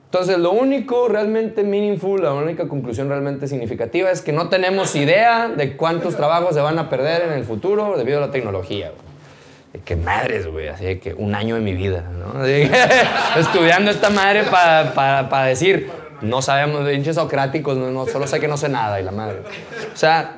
entonces 0.06 0.40
lo 0.40 0.52
único 0.54 1.10
realmente 1.10 1.64
meaningful, 1.64 2.24
la 2.24 2.34
única 2.34 2.68
conclusión 2.68 3.10
realmente 3.10 3.48
significativa 3.48 4.10
es 4.10 4.22
que 4.22 4.32
no 4.32 4.50
tenemos 4.50 4.96
idea 4.96 5.50
de 5.50 5.76
cuántos 5.76 6.16
trabajos 6.16 6.56
se 6.56 6.62
van 6.62 6.80
a 6.80 6.90
perder 6.90 7.24
en 7.24 7.34
el 7.34 7.44
futuro 7.44 7.96
debido 7.98 8.18
a 8.18 8.22
la 8.28 8.32
tecnología, 8.32 8.92
güey. 8.92 9.84
Que 9.86 9.96
madres, 9.96 10.48
güey, 10.48 10.68
así 10.68 10.84
de 10.84 11.00
que 11.00 11.14
un 11.14 11.36
año 11.36 11.54
de 11.54 11.62
mi 11.62 11.74
vida, 11.74 12.04
¿no? 12.18 12.44
Que, 12.44 12.72
estudiando 13.38 13.92
esta 13.92 14.10
madre 14.10 14.44
para 14.44 15.46
decir, 15.46 15.92
no 16.22 16.42
sabemos, 16.42 16.92
hinches 16.92 17.16
socráticos, 17.16 17.78
no, 17.78 17.92
no, 17.92 18.06
solo 18.08 18.28
sé 18.28 18.40
que 18.40 18.48
no 18.48 18.58
sé 18.58 18.70
nada 18.70 19.00
y 19.00 19.04
la 19.04 19.12
madre. 19.12 19.42
O 19.94 19.98
sea, 19.98 20.38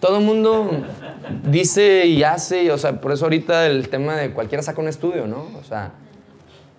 todo 0.00 0.18
el 0.18 0.24
mundo 0.24 0.70
dice 1.44 2.06
y 2.06 2.22
hace, 2.22 2.64
y, 2.64 2.70
o 2.70 2.78
sea, 2.78 3.00
por 3.00 3.12
eso 3.12 3.24
ahorita 3.24 3.66
el 3.66 3.88
tema 3.88 4.16
de 4.16 4.32
cualquiera 4.32 4.62
saca 4.62 4.80
un 4.80 4.88
estudio, 4.88 5.26
¿no? 5.26 5.48
O 5.58 5.64
sea, 5.64 5.92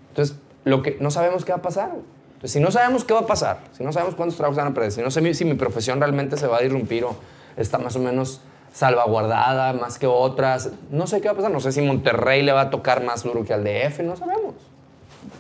entonces, 0.10 0.38
lo 0.64 0.82
que 0.82 0.98
no 1.00 1.12
sabemos 1.12 1.46
qué 1.46 1.52
va 1.52 1.60
a 1.60 1.62
pasar. 1.62 1.92
Entonces, 2.28 2.52
si 2.52 2.60
no 2.60 2.72
sabemos 2.72 3.04
qué 3.04 3.14
va 3.14 3.22
a 3.22 3.26
pasar, 3.26 3.60
si 3.76 3.84
no 3.84 3.92
sabemos 3.92 4.16
cuántos 4.16 4.38
trabajos 4.38 4.58
van 4.58 4.68
a 4.68 4.74
perder, 4.74 4.92
si 4.92 5.02
no 5.02 5.10
sé 5.10 5.34
si 5.34 5.46
mi 5.46 5.56
profesión 5.56 6.00
realmente 6.00 6.38
se 6.38 6.48
va 6.48 6.58
a 6.58 6.64
irrumpir 6.64 7.04
o 7.04 7.16
está 7.56 7.80
más 7.80 7.96
o 7.96 8.00
menos 8.00 8.42
salvaguardada 8.74 9.74
más 9.74 9.98
que 9.98 10.06
otras, 10.06 10.72
no 10.92 11.08
sé 11.08 11.20
qué 11.20 11.28
va 11.28 11.34
a 11.34 11.36
pasar. 11.36 11.52
No 11.52 11.60
sé 11.60 11.72
si 11.72 11.82
Monterrey 11.82 12.44
le 12.44 12.52
va 12.52 12.62
a 12.62 12.70
tocar 12.70 13.04
más 13.04 13.24
duro 13.24 13.44
que 13.44 13.54
al 13.54 13.64
DF, 13.64 14.02
no 14.02 14.16
sabemos. 14.16 14.54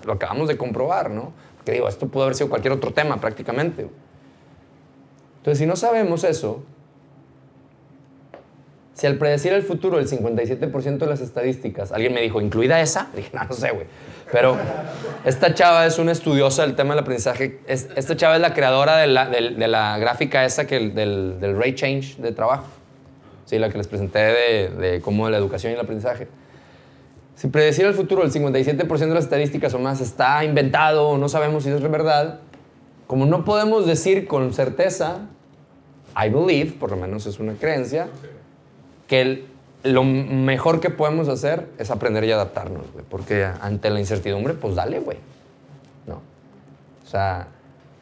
Lo 0.05 0.13
acabamos 0.13 0.47
de 0.47 0.57
comprobar, 0.57 1.11
¿no? 1.11 1.33
Porque 1.67 1.75
digo, 1.79 1.89
esto 1.89 2.07
pudo 2.07 2.23
haber 2.23 2.35
sido 2.35 2.47
cualquier 2.47 2.71
otro 2.71 2.93
tema 2.93 3.19
prácticamente. 3.19 3.89
Entonces, 5.39 5.57
si 5.59 5.65
no 5.65 5.75
sabemos 5.75 6.23
eso, 6.23 6.63
Si 8.93 9.05
al 9.05 9.17
predecir 9.17 9.51
el 9.53 9.61
futuro 9.63 9.99
el 9.99 10.07
57% 10.07 10.97
de 10.97 11.05
las 11.05 11.19
estadísticas, 11.21 11.91
alguien 11.91 12.13
me 12.13 12.21
dijo, 12.21 12.39
¿incluida 12.41 12.79
esa? 12.81 13.09
Dije, 13.15 13.29
no, 13.33 13.43
no 13.43 13.51
sé, 13.53 13.69
güey. 13.71 13.85
Pero 14.31 14.57
esta 15.25 15.53
chava 15.53 15.85
es 15.85 15.99
una 15.99 16.13
estudiosa 16.13 16.61
del 16.63 16.73
tema 16.75 16.95
del 16.95 17.01
aprendizaje. 17.03 17.59
Es- 17.67 17.89
esta 17.97 18.15
chava 18.15 18.35
es 18.35 18.41
la 18.41 18.53
creadora 18.53 18.95
de 18.97 19.07
la, 19.07 19.27
del- 19.29 19.59
de 19.59 19.67
la 19.67 19.97
gráfica 19.99 20.45
esa 20.45 20.65
que, 20.65 20.77
el- 20.77 20.95
del, 20.95 21.37
del 21.41 21.55
rate 21.57 21.75
change 21.75 22.15
de 22.21 22.31
trabajo. 22.31 22.65
Sí, 23.45 23.59
la 23.59 23.69
que 23.69 23.77
les 23.77 23.87
presenté 23.89 24.19
de, 24.19 24.69
de 24.69 25.01
cómo 25.01 25.29
la 25.29 25.37
educación 25.37 25.73
y 25.73 25.75
el 25.75 25.81
aprendizaje. 25.81 26.27
Si 27.37 27.47
predecir 27.47 27.85
el 27.85 27.93
futuro 27.93 28.23
el 28.23 28.31
57% 28.33 28.97
de 28.97 29.13
las 29.13 29.23
estadísticas 29.25 29.73
o 29.75 29.79
más 29.79 30.01
está 30.01 30.43
inventado 30.43 31.07
o 31.07 31.17
no 31.19 31.29
sabemos 31.29 31.63
si 31.63 31.69
es 31.69 31.81
verdad, 31.81 32.39
como 33.05 33.25
no 33.27 33.45
podemos 33.45 33.85
decir 33.85 34.27
con 34.27 34.53
certeza, 34.53 35.19
I 36.19 36.29
believe, 36.29 36.71
por 36.71 36.89
lo 36.89 36.97
menos 36.97 37.27
es 37.27 37.39
una 37.39 37.53
creencia, 37.53 38.07
que 39.07 39.21
el- 39.21 39.45
lo 39.83 40.03
mejor 40.03 40.79
que 40.79 40.89
podemos 40.89 41.27
hacer 41.29 41.67
es 41.77 41.91
aprender 41.91 42.23
y 42.23 42.31
adaptarnos, 42.31 42.91
güey, 42.91 43.05
porque 43.07 43.45
ante 43.61 43.91
la 43.91 43.99
incertidumbre, 43.99 44.55
pues 44.55 44.73
dale, 44.73 44.99
güey. 44.99 45.19
No. 46.07 46.15
O 47.05 47.07
sea, 47.07 47.49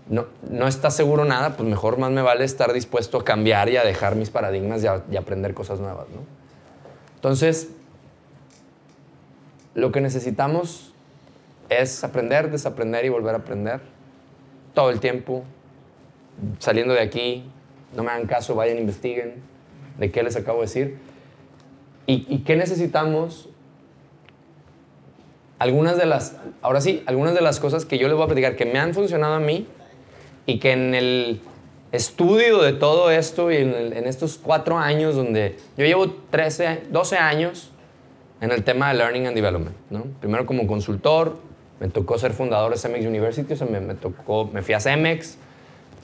no, 0.08 0.28
no 0.50 0.66
estás 0.68 0.96
seguro 0.96 1.26
nada, 1.26 1.58
pues 1.58 1.68
mejor 1.68 1.98
más 1.98 2.10
me 2.10 2.22
vale 2.22 2.46
estar 2.46 2.72
dispuesto 2.72 3.18
a 3.20 3.26
cambiar 3.26 3.68
y 3.68 3.76
a 3.76 3.84
dejar 3.84 4.16
mis 4.16 4.30
paradigmas 4.30 4.82
y, 4.82 4.88
a- 4.88 5.04
y 5.12 5.18
aprender 5.18 5.54
cosas 5.54 5.82
nuevas, 5.82 6.06
¿no? 6.16 6.22
Entonces, 7.16 7.70
lo 9.76 9.92
que 9.92 10.02
necesitamos 10.02 10.92
es 11.70 12.04
aprender, 12.04 12.50
desaprender 12.50 13.06
y 13.06 13.10
volver 13.10 13.36
a 13.36 13.40
aprender 13.40 13.82
todo 14.74 14.90
el 14.90 15.00
tiempo, 15.00 15.44
saliendo 16.60 16.94
de 16.94 17.02
aquí, 17.02 17.44
no 17.96 18.04
me 18.04 18.12
hagan 18.12 18.26
caso, 18.28 18.56
vayan, 18.56 18.78
investiguen 18.78 19.36
de 20.00 20.12
qué 20.12 20.24
les 20.24 20.36
acabo 20.36 20.60
de 20.60 20.66
decir. 20.66 20.98
¿Y, 22.08 22.26
y 22.28 22.40
qué 22.40 22.56
necesitamos? 22.56 23.50
Algunas 25.58 25.98
de 25.98 26.06
las, 26.06 26.36
ahora 26.62 26.82
sí, 26.82 27.02
algunas 27.06 27.34
de 27.34 27.42
las 27.42 27.60
cosas 27.60 27.86
que 27.86 27.98
yo 27.98 28.08
les 28.08 28.16
voy 28.16 28.26
a 28.26 28.28
platicar 28.28 28.56
que 28.58 28.66
me 28.66 28.78
han 28.78 28.94
funcionado 28.94 29.36
a 29.36 29.40
mí 29.40 29.68
y 30.46 30.60
que 30.60 30.74
en 30.74 30.94
el 30.94 31.42
estudio 31.94 32.62
de 32.62 32.74
todo 32.74 33.10
esto 33.10 33.50
y 33.52 33.58
en, 33.58 33.70
el- 33.74 33.94
en 33.94 34.06
estos 34.06 34.38
cuatro 34.38 34.78
años 34.78 35.16
donde 35.16 35.56
yo 35.78 35.86
llevo 35.86 36.12
13, 36.30 36.84
12 36.92 37.18
años 37.18 37.72
en 38.42 38.52
el 38.52 38.64
tema 38.64 38.90
de 38.90 38.96
Learning 38.96 39.28
and 39.28 39.36
Development, 39.36 39.76
¿no? 39.90 40.04
Primero 40.20 40.46
como 40.46 40.68
consultor, 40.68 41.38
me 41.80 41.88
tocó 41.90 42.18
ser 42.18 42.32
fundador 42.34 42.72
de 42.72 42.78
CEMEX 42.78 43.06
University, 43.06 43.54
o 43.54 43.58
sea, 43.58 43.68
me, 43.68 43.80
me 43.80 43.96
tocó, 43.96 44.50
me 44.54 44.62
fui 44.62 44.74
a 44.74 44.80
CEMEX, 44.80 45.38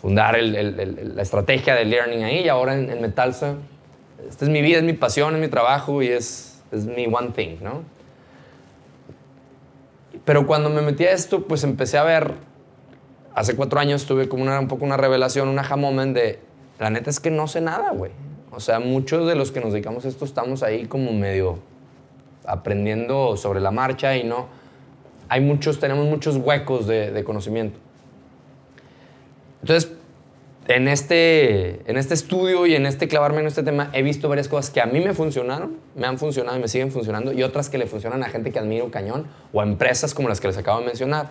fundar 0.02 0.36
el- 0.36 0.56
el- 0.56 0.80
el- 0.80 1.16
la 1.16 1.22
estrategia 1.22 1.76
de 1.76 1.86
Learning 1.86 2.24
ahí 2.24 2.40
y 2.40 2.50
ahora 2.50 2.76
en, 2.76 2.90
en 2.90 3.02
Metalsa. 3.02 3.56
Esta 4.28 4.46
es 4.46 4.52
mi 4.52 4.62
vida, 4.62 4.78
es 4.80 4.84
mi 4.84 4.94
pasión, 4.94 5.36
es 5.36 5.42
mi 5.42 5.48
trabajo 5.48 6.02
y 6.02 6.08
es, 6.08 6.62
es 6.72 6.86
mi 6.86 7.06
one 7.08 7.30
thing, 7.36 7.58
¿no? 7.62 7.84
Pero 10.26 10.46
cuando 10.46 10.70
me 10.70 10.82
metí 10.82 11.06
a 11.06 11.12
esto, 11.12 11.44
pues 11.48 11.64
empecé 11.64 11.98
a 11.98 12.04
ver, 12.04 12.34
hace 13.34 13.56
cuatro 13.56 13.80
años 13.80 14.06
tuve 14.06 14.28
como 14.30 14.44
una, 14.44 14.60
un 14.60 14.68
poco 14.68 14.86
una 14.86 14.98
revelación, 14.98 15.48
un 15.48 15.58
aha 15.60 15.76
moment 15.76 16.16
de, 16.16 16.40
la 16.80 16.90
neta 16.90 17.10
es 17.10 17.20
que 17.20 17.32
no 17.32 17.48
sé 17.48 17.62
nada, 17.62 17.92
güey. 17.92 18.12
O 18.52 18.60
sea, 18.60 18.80
muchos 18.80 19.28
de 19.28 19.36
los 19.36 19.52
que 19.52 19.62
nos 19.62 19.72
dedicamos 19.74 20.06
a 20.06 20.10
esto 20.10 20.26
estamos 20.26 20.62
ahí 20.64 20.86
como 20.86 21.14
medio 21.14 21.60
aprendiendo 22.46 23.38
sobre 23.38 23.60
la 23.60 23.72
marcha 23.72 24.18
y 24.18 24.24
no, 24.24 24.48
hay 25.30 25.42
muchos, 25.42 25.80
tenemos 25.80 26.06
muchos 26.08 26.38
huecos 26.38 26.88
de, 26.88 27.12
de 27.12 27.24
conocimiento. 27.24 27.80
Entonces, 29.62 29.92
en 30.68 30.88
este, 30.88 31.90
en 31.90 31.98
este 31.98 32.14
estudio 32.14 32.66
y 32.66 32.76
en 32.76 32.86
este 32.86 33.08
clavarme 33.08 33.42
en 33.42 33.48
este 33.48 33.64
tema, 33.64 33.90
he 33.94 34.04
visto 34.04 34.30
varias 34.30 34.48
cosas 34.48 34.70
que 34.72 34.80
a 34.80 34.86
mí 34.86 35.00
me 35.00 35.14
funcionaron, 35.14 35.78
me 35.96 36.08
han 36.08 36.18
funcionado 36.18 36.58
y 36.58 36.62
me 36.62 36.68
siguen 36.68 36.92
funcionando, 36.92 37.34
y 37.34 37.44
otras 37.44 37.70
que 37.70 37.78
le 37.78 37.88
funcionan 37.88 38.24
a 38.24 38.30
gente 38.30 38.52
que 38.52 38.60
admiro 38.60 38.92
cañón 38.92 39.28
o 39.54 39.62
a 39.62 39.64
empresas 39.64 40.14
como 40.14 40.30
las 40.30 40.40
que 40.40 40.48
les 40.48 40.58
acabo 40.58 40.80
de 40.80 40.86
mencionar. 40.86 41.30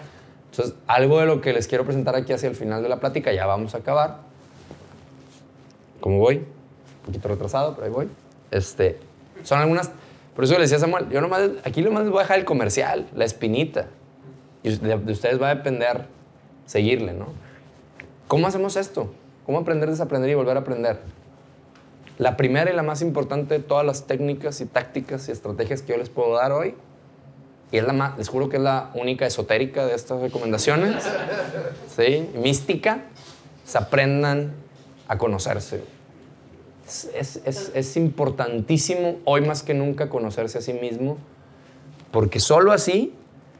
Entonces, 0.51 0.75
algo 0.87 1.21
de 1.21 1.27
lo 1.27 1.41
que 1.41 1.53
les 1.53 1.69
quiero 1.69 1.85
presentar 1.85 2.17
aquí 2.17 2.33
hacia 2.33 2.49
el 2.49 2.57
final 2.57 2.83
de 2.83 2.89
la 2.89 2.99
plática, 2.99 3.33
ya 3.33 3.47
vamos 3.47 3.75
a 3.75 3.79
acabar. 3.79 4.19
¿Cómo 6.01 6.19
voy? 6.19 6.37
Un 6.37 7.07
poquito 7.07 7.29
retrasado, 7.29 7.75
pero 7.75 7.87
ahí 7.87 7.93
voy. 7.93 8.09
Este, 8.51 8.99
son 9.45 9.61
algunas, 9.61 9.93
por 10.35 10.45
eso 10.45 10.55
le 10.55 10.61
decía 10.61 10.77
a 10.77 10.81
Samuel, 10.81 11.09
yo 11.11 11.21
nomás, 11.21 11.51
aquí 11.65 11.83
nomás 11.83 12.03
les 12.03 12.11
voy 12.11 12.21
a 12.21 12.23
dejar 12.23 12.39
el 12.39 12.45
comercial, 12.45 13.07
la 13.15 13.25
espinita. 13.25 13.87
Y 14.63 14.77
de, 14.77 14.99
de 14.99 15.13
ustedes 15.13 15.41
va 15.41 15.51
a 15.51 15.55
depender 15.55 16.07
seguirle, 16.67 17.13
¿no? 17.13 17.27
¿Cómo 18.29 18.47
hacemos 18.47 18.77
esto? 18.77 19.13
¿Cómo 19.45 19.59
aprender, 19.59 19.91
desaprender 19.91 20.31
y 20.31 20.35
volver 20.35 20.57
a 20.57 20.61
aprender? 20.61 21.01
La 22.19 22.37
primera 22.37 22.71
y 22.71 22.77
la 22.77 22.83
más 22.83 23.03
importante 23.03 23.55
de 23.55 23.61
todas 23.61 23.85
las 23.85 24.07
técnicas 24.07 24.61
y 24.61 24.67
tácticas 24.67 25.29
y 25.29 25.33
estrategias 25.33 25.83
que 25.83 25.93
yo 25.93 25.99
les 25.99 26.11
puedo 26.11 26.37
dar 26.37 26.53
hoy, 26.53 26.75
y 27.73 27.79
es 27.79 27.85
la 27.85 27.93
más, 27.93 28.19
les 28.19 28.29
juro 28.29 28.49
que 28.49 28.57
es 28.57 28.63
la 28.63 28.91
única 28.95 29.27
esotérica 29.27 29.87
de 29.87 29.95
estas 29.95 30.21
recomendaciones, 30.21 31.05
¿sí? 31.97 32.29
mística, 32.35 33.05
se 33.65 33.79
aprendan 33.79 34.53
a 35.09 35.19
conocerse. 35.19 35.83
Es, 37.15 37.41
es- 37.45 37.97
importantísimo 37.97 39.17
hoy 39.25 39.43
más 39.43 39.63
que 39.63 39.75
nunca 39.75 40.09
conocerse 40.09 40.59
a 40.59 40.61
sí 40.61 40.73
mismo, 40.73 41.19
porque 42.11 42.41
solo 42.41 42.73
así 42.73 43.13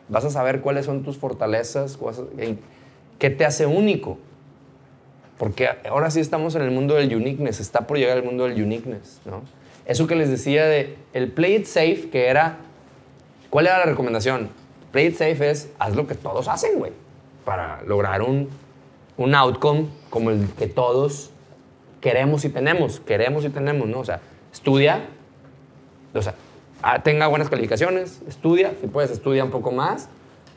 vas 0.09 0.25
a 0.25 0.31
saber 0.31 0.61
cuáles 0.61 0.87
son 0.87 1.05
tus 1.05 1.17
fortalezas, 1.17 1.97
qué 3.21 3.31
te 3.31 3.45
hace 3.45 3.67
único. 3.67 4.19
Porque 5.39 5.69
ahora 5.89 6.11
sí 6.11 6.21
estamos 6.21 6.55
en 6.57 6.63
el 6.63 6.71
mundo 6.71 6.95
del 6.95 7.15
uniqueness, 7.15 7.61
está 7.61 7.87
por 7.87 7.97
llegar 7.99 8.19
el 8.19 8.25
mundo 8.25 8.45
del 8.49 8.61
uniqueness, 8.63 9.21
¿no? 9.25 9.43
Eso 9.87 10.07
que 10.07 10.15
les 10.17 10.29
decía 10.29 10.67
de 10.67 10.97
el 11.15 11.31
play 11.33 11.55
it 11.57 11.65
safe, 11.67 12.11
que 12.11 12.27
era, 12.27 12.59
¿cuál 13.49 13.67
era 13.67 13.79
la 13.79 13.85
recomendación? 13.87 14.51
Play 14.93 15.07
it 15.07 15.15
safe 15.15 15.49
es, 15.51 15.71
haz 15.79 15.95
lo 15.95 16.07
que 16.07 16.15
todos 16.15 16.49
hacen, 16.49 16.79
güey, 16.79 16.93
para 17.45 17.81
lograr 17.85 18.23
un, 18.23 18.49
un 19.17 19.35
outcome 19.35 19.87
como 20.11 20.31
el 20.31 20.47
que 20.59 20.67
todos 20.67 21.31
queremos 22.01 22.45
y 22.45 22.49
tenemos, 22.49 23.01
queremos 23.01 23.45
y 23.45 23.51
tenemos, 23.51 23.89
¿no? 23.89 24.01
O 24.01 24.05
sea, 24.05 24.21
estudia, 24.53 25.01
o 26.15 26.23
sea, 26.23 26.35
ah, 26.83 27.03
tenga 27.03 27.27
buenas 27.27 27.49
calificaciones, 27.49 28.21
estudia, 28.27 28.73
si 28.81 28.87
puedes 28.87 29.11
estudia 29.11 29.45
un 29.45 29.51
poco 29.51 29.71
más, 29.71 30.09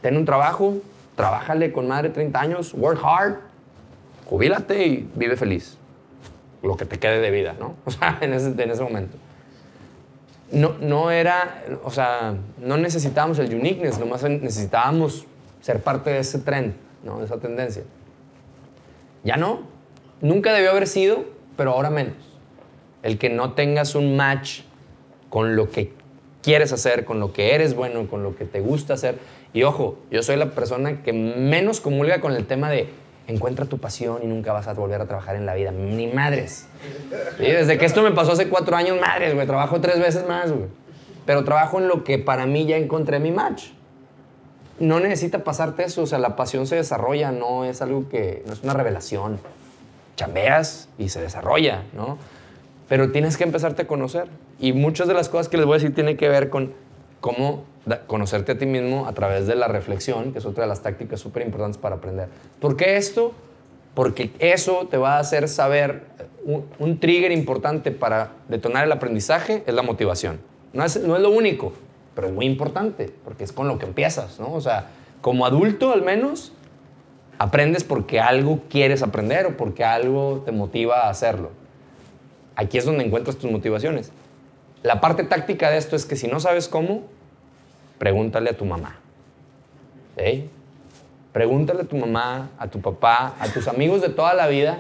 ten 0.02 0.18
un 0.18 0.26
trabajo, 0.26 0.76
trabájale 1.16 1.72
con 1.72 1.88
madre 1.88 2.10
30 2.10 2.40
años, 2.40 2.74
work 2.74 3.00
hard, 3.04 3.36
jubílate 4.26 4.88
y 4.88 5.10
vive 5.16 5.36
feliz. 5.36 5.78
Lo 6.62 6.78
que 6.78 6.86
te 6.86 6.98
quede 6.98 7.20
de 7.20 7.30
vida, 7.30 7.56
¿no? 7.60 7.76
O 7.86 7.92
sea, 7.92 8.18
en 8.22 8.34
ese, 8.34 8.50
en 8.50 8.72
ese 8.72 8.84
momento. 8.84 9.18
No, 10.52 10.76
no 10.80 11.12
era, 11.12 11.64
o 11.84 11.92
sea, 11.92 12.36
no 12.60 12.78
necesitábamos 12.78 13.40
el 13.40 13.54
uniqueness, 13.54 14.00
nomás 14.00 14.24
necesitábamos 14.24 15.26
ser 15.62 15.82
parte 15.82 16.12
de 16.12 16.20
ese 16.20 16.40
trend, 16.40 16.74
¿no? 17.04 17.20
De 17.20 17.26
esa 17.26 17.38
tendencia. 17.38 17.84
Ya 19.24 19.36
no. 19.36 19.73
Nunca 20.24 20.54
debió 20.54 20.72
haber 20.72 20.88
sido, 20.88 21.26
pero 21.58 21.72
ahora 21.72 21.90
menos. 21.90 22.16
El 23.04 23.20
que 23.20 23.30
no 23.30 23.52
tengas 23.54 23.94
un 23.94 24.16
match 24.16 24.62
con 25.30 25.58
lo 25.58 25.70
que 25.70 25.92
quieres 26.42 26.72
hacer, 26.72 27.04
con 27.04 27.20
lo 27.20 27.34
que 27.34 27.54
eres 27.54 27.76
bueno, 27.76 28.08
con 28.08 28.24
lo 28.24 28.34
que 28.34 28.46
te 28.46 28.62
gusta 28.62 28.94
hacer. 28.94 29.20
Y 29.54 29.64
ojo, 29.64 29.98
yo 30.10 30.24
soy 30.24 30.38
la 30.38 30.52
persona 30.52 31.04
que 31.04 31.12
menos 31.12 31.82
comulga 31.82 32.22
con 32.22 32.32
el 32.32 32.46
tema 32.46 32.70
de 32.70 32.88
encuentra 33.28 33.66
tu 33.66 33.80
pasión 33.80 34.20
y 34.24 34.28
nunca 34.28 34.54
vas 34.54 34.68
a 34.70 34.74
volver 34.74 35.02
a 35.02 35.08
trabajar 35.08 35.36
en 35.36 35.46
la 35.46 35.56
vida. 35.56 35.72
Ni 35.72 36.08
madres. 36.08 36.68
Desde 37.38 37.78
que 37.78 37.84
esto 37.84 38.02
me 38.02 38.12
pasó 38.12 38.32
hace 38.32 38.48
cuatro 38.48 38.78
años, 38.78 38.98
madres, 39.02 39.34
güey, 39.34 39.46
trabajo 39.46 39.82
tres 39.82 40.00
veces 40.00 40.26
más, 40.26 40.54
güey. 40.54 40.70
Pero 41.26 41.44
trabajo 41.44 41.80
en 41.80 41.90
lo 41.90 42.06
que 42.06 42.18
para 42.18 42.46
mí 42.46 42.66
ya 42.66 42.78
encontré 42.78 43.20
mi 43.20 43.32
match. 43.32 43.72
No 44.80 45.02
necesita 45.02 45.44
pasarte 45.44 45.84
eso, 45.84 46.04
o 46.04 46.06
sea, 46.06 46.18
la 46.18 46.38
pasión 46.38 46.66
se 46.66 46.78
desarrolla, 46.78 47.34
no 47.34 47.66
es 47.66 47.82
algo 47.82 48.08
que, 48.08 48.42
no 48.48 48.54
es 48.54 48.64
una 48.64 48.74
revelación. 48.74 49.40
Chambeas 50.16 50.90
y 50.98 51.10
se 51.10 51.22
desarrolla, 51.22 51.84
¿no? 51.94 52.18
Pero 52.88 53.12
tienes 53.12 53.38
que 53.38 53.44
empezarte 53.44 53.84
a 53.84 53.88
conocer. 53.88 54.28
Y 54.60 54.74
muchas 54.74 55.08
de 55.08 55.14
las 55.14 55.30
cosas 55.30 55.50
que 55.50 55.58
les 55.58 55.66
voy 55.66 55.76
a 55.76 55.78
decir 55.78 55.96
tienen 55.96 56.18
que 56.18 56.30
ver 56.30 56.50
con 56.50 56.74
cómo 57.22 57.64
conocerte 58.08 58.54
a 58.54 58.58
ti 58.58 58.66
mismo 58.66 59.08
a 59.08 59.14
través 59.14 59.48
de 59.48 59.56
la 59.56 59.68
reflexión, 59.68 60.32
que 60.32 60.40
es 60.40 60.46
otra 60.46 60.64
de 60.64 60.70
las 60.70 60.82
tácticas 60.82 61.20
súper 61.20 61.46
importantes 61.46 61.78
para 61.78 61.96
aprender. 61.96 62.30
¿Por 62.60 62.78
qué 62.78 62.98
esto? 62.98 63.34
Porque 63.94 64.32
eso 64.40 64.88
te 64.90 64.98
va 64.98 65.18
a 65.18 65.20
hacer 65.20 65.48
saber 65.48 66.04
eh, 66.20 66.26
un, 66.46 66.66
un 66.80 67.00
trigger 67.00 67.32
importante 67.32 67.92
para 67.92 68.32
detonar 68.48 68.86
el 68.86 68.92
aprendizaje 68.92 69.64
es 69.66 69.74
la 69.74 69.84
motivación. 69.84 70.40
No 70.74 70.84
es, 70.84 71.02
no 71.02 71.16
es 71.16 71.22
lo 71.22 71.30
único, 71.30 71.74
pero 72.16 72.28
es 72.28 72.34
muy 72.34 72.46
importante, 72.46 73.12
porque 73.24 73.44
es 73.44 73.52
con 73.52 73.68
lo 73.68 73.78
que 73.78 73.86
empiezas, 73.86 74.40
¿no? 74.40 74.54
O 74.54 74.62
sea, 74.62 74.88
como 75.22 75.46
adulto 75.46 75.92
al 75.94 76.02
menos, 76.02 76.54
aprendes 77.44 77.84
porque 77.84 78.20
algo 78.20 78.62
quieres 78.70 79.04
aprender 79.04 79.46
o 79.46 79.58
porque 79.58 79.84
algo 79.84 80.42
te 80.46 80.52
motiva 80.52 81.02
a 81.06 81.10
hacerlo. 81.10 81.52
Aquí 82.56 82.78
es 82.78 82.86
donde 82.86 83.04
encuentras 83.04 83.38
tus 83.38 83.52
motivaciones. 83.52 84.12
La 84.84 85.02
parte 85.02 85.24
táctica 85.24 85.70
de 85.70 85.78
esto 85.78 85.96
es 85.96 86.06
que 86.06 86.16
si 86.16 86.28
no 86.28 86.40
sabes 86.40 86.68
cómo, 86.68 87.04
pregúntale 87.98 88.50
a 88.50 88.58
tu 88.58 88.66
mamá. 88.66 88.98
¿Sí? 90.18 90.50
Pregúntale 91.32 91.82
a 91.82 91.86
tu 91.86 91.98
mamá, 91.98 92.52
a 92.60 92.68
tu 92.68 92.80
papá, 92.82 93.36
a 93.40 93.48
tus 93.48 93.68
amigos 93.68 94.02
de 94.02 94.10
toda 94.10 94.34
la 94.34 94.48
vida 94.48 94.80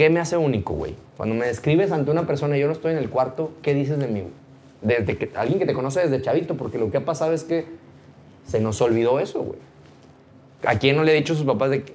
¿qué 0.00 0.08
me 0.08 0.18
hace 0.18 0.38
único, 0.38 0.72
güey? 0.72 0.94
Cuando 1.18 1.34
me 1.34 1.46
describes 1.46 1.92
ante 1.92 2.10
una 2.10 2.26
persona 2.26 2.56
y 2.56 2.60
yo 2.60 2.66
no 2.66 2.72
estoy 2.72 2.92
en 2.92 2.98
el 2.98 3.10
cuarto, 3.10 3.52
¿qué 3.60 3.74
dices 3.74 3.98
de 3.98 4.06
mí? 4.06 4.24
Desde 4.80 5.18
que, 5.18 5.30
alguien 5.36 5.58
que 5.58 5.66
te 5.66 5.74
conoce 5.74 6.00
desde 6.00 6.22
chavito, 6.22 6.56
porque 6.56 6.78
lo 6.78 6.90
que 6.90 6.96
ha 6.96 7.04
pasado 7.04 7.34
es 7.34 7.44
que 7.44 7.66
se 8.46 8.60
nos 8.60 8.80
olvidó 8.80 9.20
eso, 9.20 9.42
güey. 9.42 9.58
¿A 10.64 10.78
quién 10.78 10.96
no 10.96 11.04
le 11.04 11.12
ha 11.12 11.14
dicho 11.14 11.32
a 11.32 11.36
sus 11.36 11.46
papás 11.46 11.70
de 11.70 11.84
que, 11.84 11.94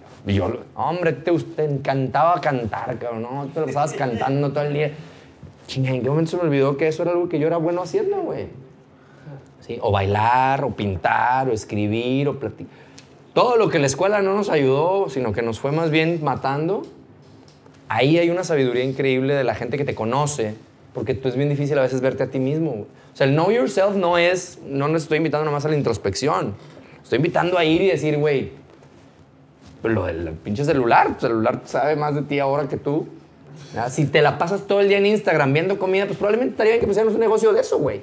hombre, 0.75 1.13
te, 1.13 1.31
te 1.31 1.65
encantaba 1.65 2.41
cantar, 2.41 2.97
cabrón, 2.97 3.21
no? 3.23 3.49
Te 3.53 3.59
lo 3.59 3.67
estabas 3.67 3.93
cantando 3.93 4.51
todo 4.51 4.63
el 4.63 4.73
día. 4.73 4.91
Chinga, 5.67 5.91
¿en 5.91 6.01
qué 6.01 6.09
momento 6.09 6.31
se 6.31 6.37
me 6.37 6.43
olvidó 6.43 6.77
que 6.77 6.87
eso 6.87 7.03
era 7.03 7.11
algo 7.11 7.29
que 7.29 7.39
yo 7.39 7.47
era 7.47 7.57
bueno 7.57 7.81
haciendo, 7.81 8.17
güey? 8.21 8.47
¿Sí? 9.59 9.77
O 9.81 9.91
bailar, 9.91 10.63
o 10.63 10.71
pintar, 10.71 11.49
o 11.49 11.51
escribir, 11.51 12.27
o 12.27 12.39
platicar. 12.39 12.73
Todo 13.33 13.57
lo 13.57 13.69
que 13.69 13.79
la 13.79 13.87
escuela 13.87 14.21
no 14.21 14.33
nos 14.33 14.49
ayudó, 14.49 15.09
sino 15.09 15.33
que 15.33 15.41
nos 15.41 15.59
fue 15.59 15.71
más 15.71 15.91
bien 15.91 16.23
matando, 16.23 16.83
ahí 17.89 18.17
hay 18.17 18.29
una 18.29 18.43
sabiduría 18.43 18.83
increíble 18.83 19.33
de 19.33 19.43
la 19.43 19.55
gente 19.55 19.77
que 19.77 19.85
te 19.85 19.93
conoce, 19.93 20.55
porque 20.93 21.13
tú 21.13 21.27
es 21.27 21.35
bien 21.35 21.49
difícil 21.49 21.77
a 21.77 21.81
veces 21.81 22.01
verte 22.01 22.23
a 22.23 22.27
ti 22.27 22.39
mismo. 22.39 22.71
O 22.71 23.15
sea, 23.15 23.27
el 23.27 23.33
know 23.33 23.51
yourself 23.51 23.95
no 23.95 24.17
es, 24.17 24.59
no 24.65 24.87
nos 24.87 25.03
estoy 25.03 25.17
invitando 25.17 25.45
nomás 25.45 25.65
a 25.65 25.69
la 25.69 25.75
introspección. 25.75 26.55
Estoy 27.06 27.18
invitando 27.18 27.60
a 27.60 27.64
ir 27.64 27.84
y 27.84 27.88
decir, 27.90 28.18
güey, 28.18 28.49
pues 29.80 29.94
lo 29.94 30.06
del 30.06 30.32
pinche 30.32 30.65
celular, 30.65 31.10
el 31.10 31.19
celular 31.19 31.61
sabe 31.65 31.95
más 31.95 32.15
de 32.15 32.23
ti 32.23 32.40
ahora 32.40 32.68
que 32.68 32.77
tú. 32.77 33.06
¿verdad? 33.76 33.91
Si 33.91 34.07
te 34.07 34.23
la 34.23 34.40
pasas 34.40 34.65
todo 34.65 34.80
el 34.80 34.88
día 34.88 34.98
en 34.98 35.06
Instagram 35.06 35.53
viendo 35.53 35.77
comida, 35.77 36.07
pues 36.07 36.18
probablemente 36.18 36.53
estaría 36.53 36.72
bien 36.72 36.82
que 36.82 36.88
pusiéramos 36.88 37.14
un 37.14 37.19
negocio 37.19 37.53
de 37.53 37.61
eso, 37.61 37.77
güey. 37.77 38.02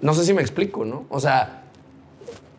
No 0.00 0.14
sé 0.14 0.24
si 0.24 0.32
me 0.32 0.40
explico, 0.40 0.86
¿no? 0.86 1.04
O 1.10 1.20
sea, 1.20 1.64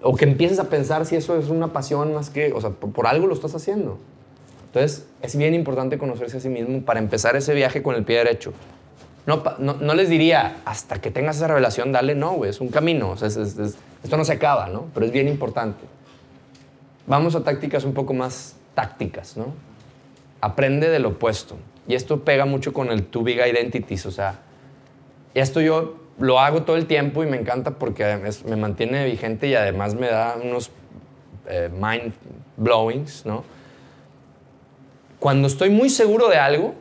o 0.04 0.16
que 0.16 0.26
empieces 0.26 0.60
a 0.60 0.66
pensar 0.66 1.08
si 1.08 1.16
eso 1.16 1.36
es 1.40 1.49
una 1.49 1.74
pasión 1.74 2.14
más 2.14 2.30
que, 2.30 2.54
o 2.54 2.62
sea, 2.62 2.70
por, 2.70 2.91
por 2.91 3.08
algo 3.08 3.26
lo 3.26 3.34
estás 3.34 3.56
haciendo. 3.56 3.98
Entonces, 4.68 5.08
es 5.24 5.36
bien 5.36 5.56
importante 5.56 5.98
conocerse 5.98 6.38
a 6.38 6.40
sí 6.40 6.49
mismo 6.49 6.84
para 6.84 6.99
empezar 6.99 7.36
ese 7.36 7.56
viaje 7.56 7.82
con 7.82 7.95
el 7.95 8.04
pie 8.04 8.18
derecho. 8.18 8.54
No, 9.28 9.94
les 9.94 10.08
diría, 10.10 10.62
hasta 10.64 11.02
que 11.02 11.12
tengas 11.12 11.36
esa 11.36 11.48
revelación, 11.48 11.91
dale, 11.91 12.16
no, 12.16 12.32
güey, 12.32 12.49
es 12.49 12.62
un 12.62 12.70
camino. 12.70 13.10
O 13.12 13.18
sea, 13.18 13.28
es- 13.28 13.36
es- 13.36 13.58
es- 13.60 13.78
esto 14.04 14.16
no 14.16 14.24
se 14.24 14.32
acaba, 14.34 14.70
¿no? 14.70 14.86
Pero 14.94 15.06
es 15.06 15.12
bien 15.12 15.28
importante. 15.28 15.84
Vamos 17.06 17.36
a 17.36 17.44
tácticas 17.44 17.84
un 17.84 17.94
poco 17.94 18.14
más 18.14 18.56
tácticas, 18.74 19.36
¿no? 19.36 19.48
Aprende 20.40 20.90
del 20.90 21.06
opuesto. 21.06 21.58
Y 21.90 21.95
esto 21.95 22.24
pega 22.24 22.45
mucho 22.45 22.72
con 22.72 22.90
el 22.90 23.04
Two 23.04 23.24
Big 23.24 23.38
Identities, 23.40 24.06
o 24.06 24.12
sea, 24.12 24.40
esto 25.34 25.60
yo 25.62 25.98
lo 26.20 26.40
hago 26.40 26.64
todo 26.64 26.78
el 26.78 26.86
tiempo 26.86 27.24
y 27.24 27.28
me 27.28 27.38
encanta 27.38 27.72
porque 27.72 28.20
me 28.45 28.56
mantiene 28.56 29.06
vigente 29.06 29.48
y 29.48 29.56
además 29.56 29.94
me 29.95 30.08
da 30.08 30.38
unos 30.41 30.72
eh, 31.49 31.70
mind 31.72 32.14
blowings, 32.58 33.26
¿no? 33.26 33.44
Cuando 35.20 35.48
estoy 35.48 35.70
muy 35.70 35.90
seguro 35.90 36.28
de 36.28 36.38
algo, 36.38 36.76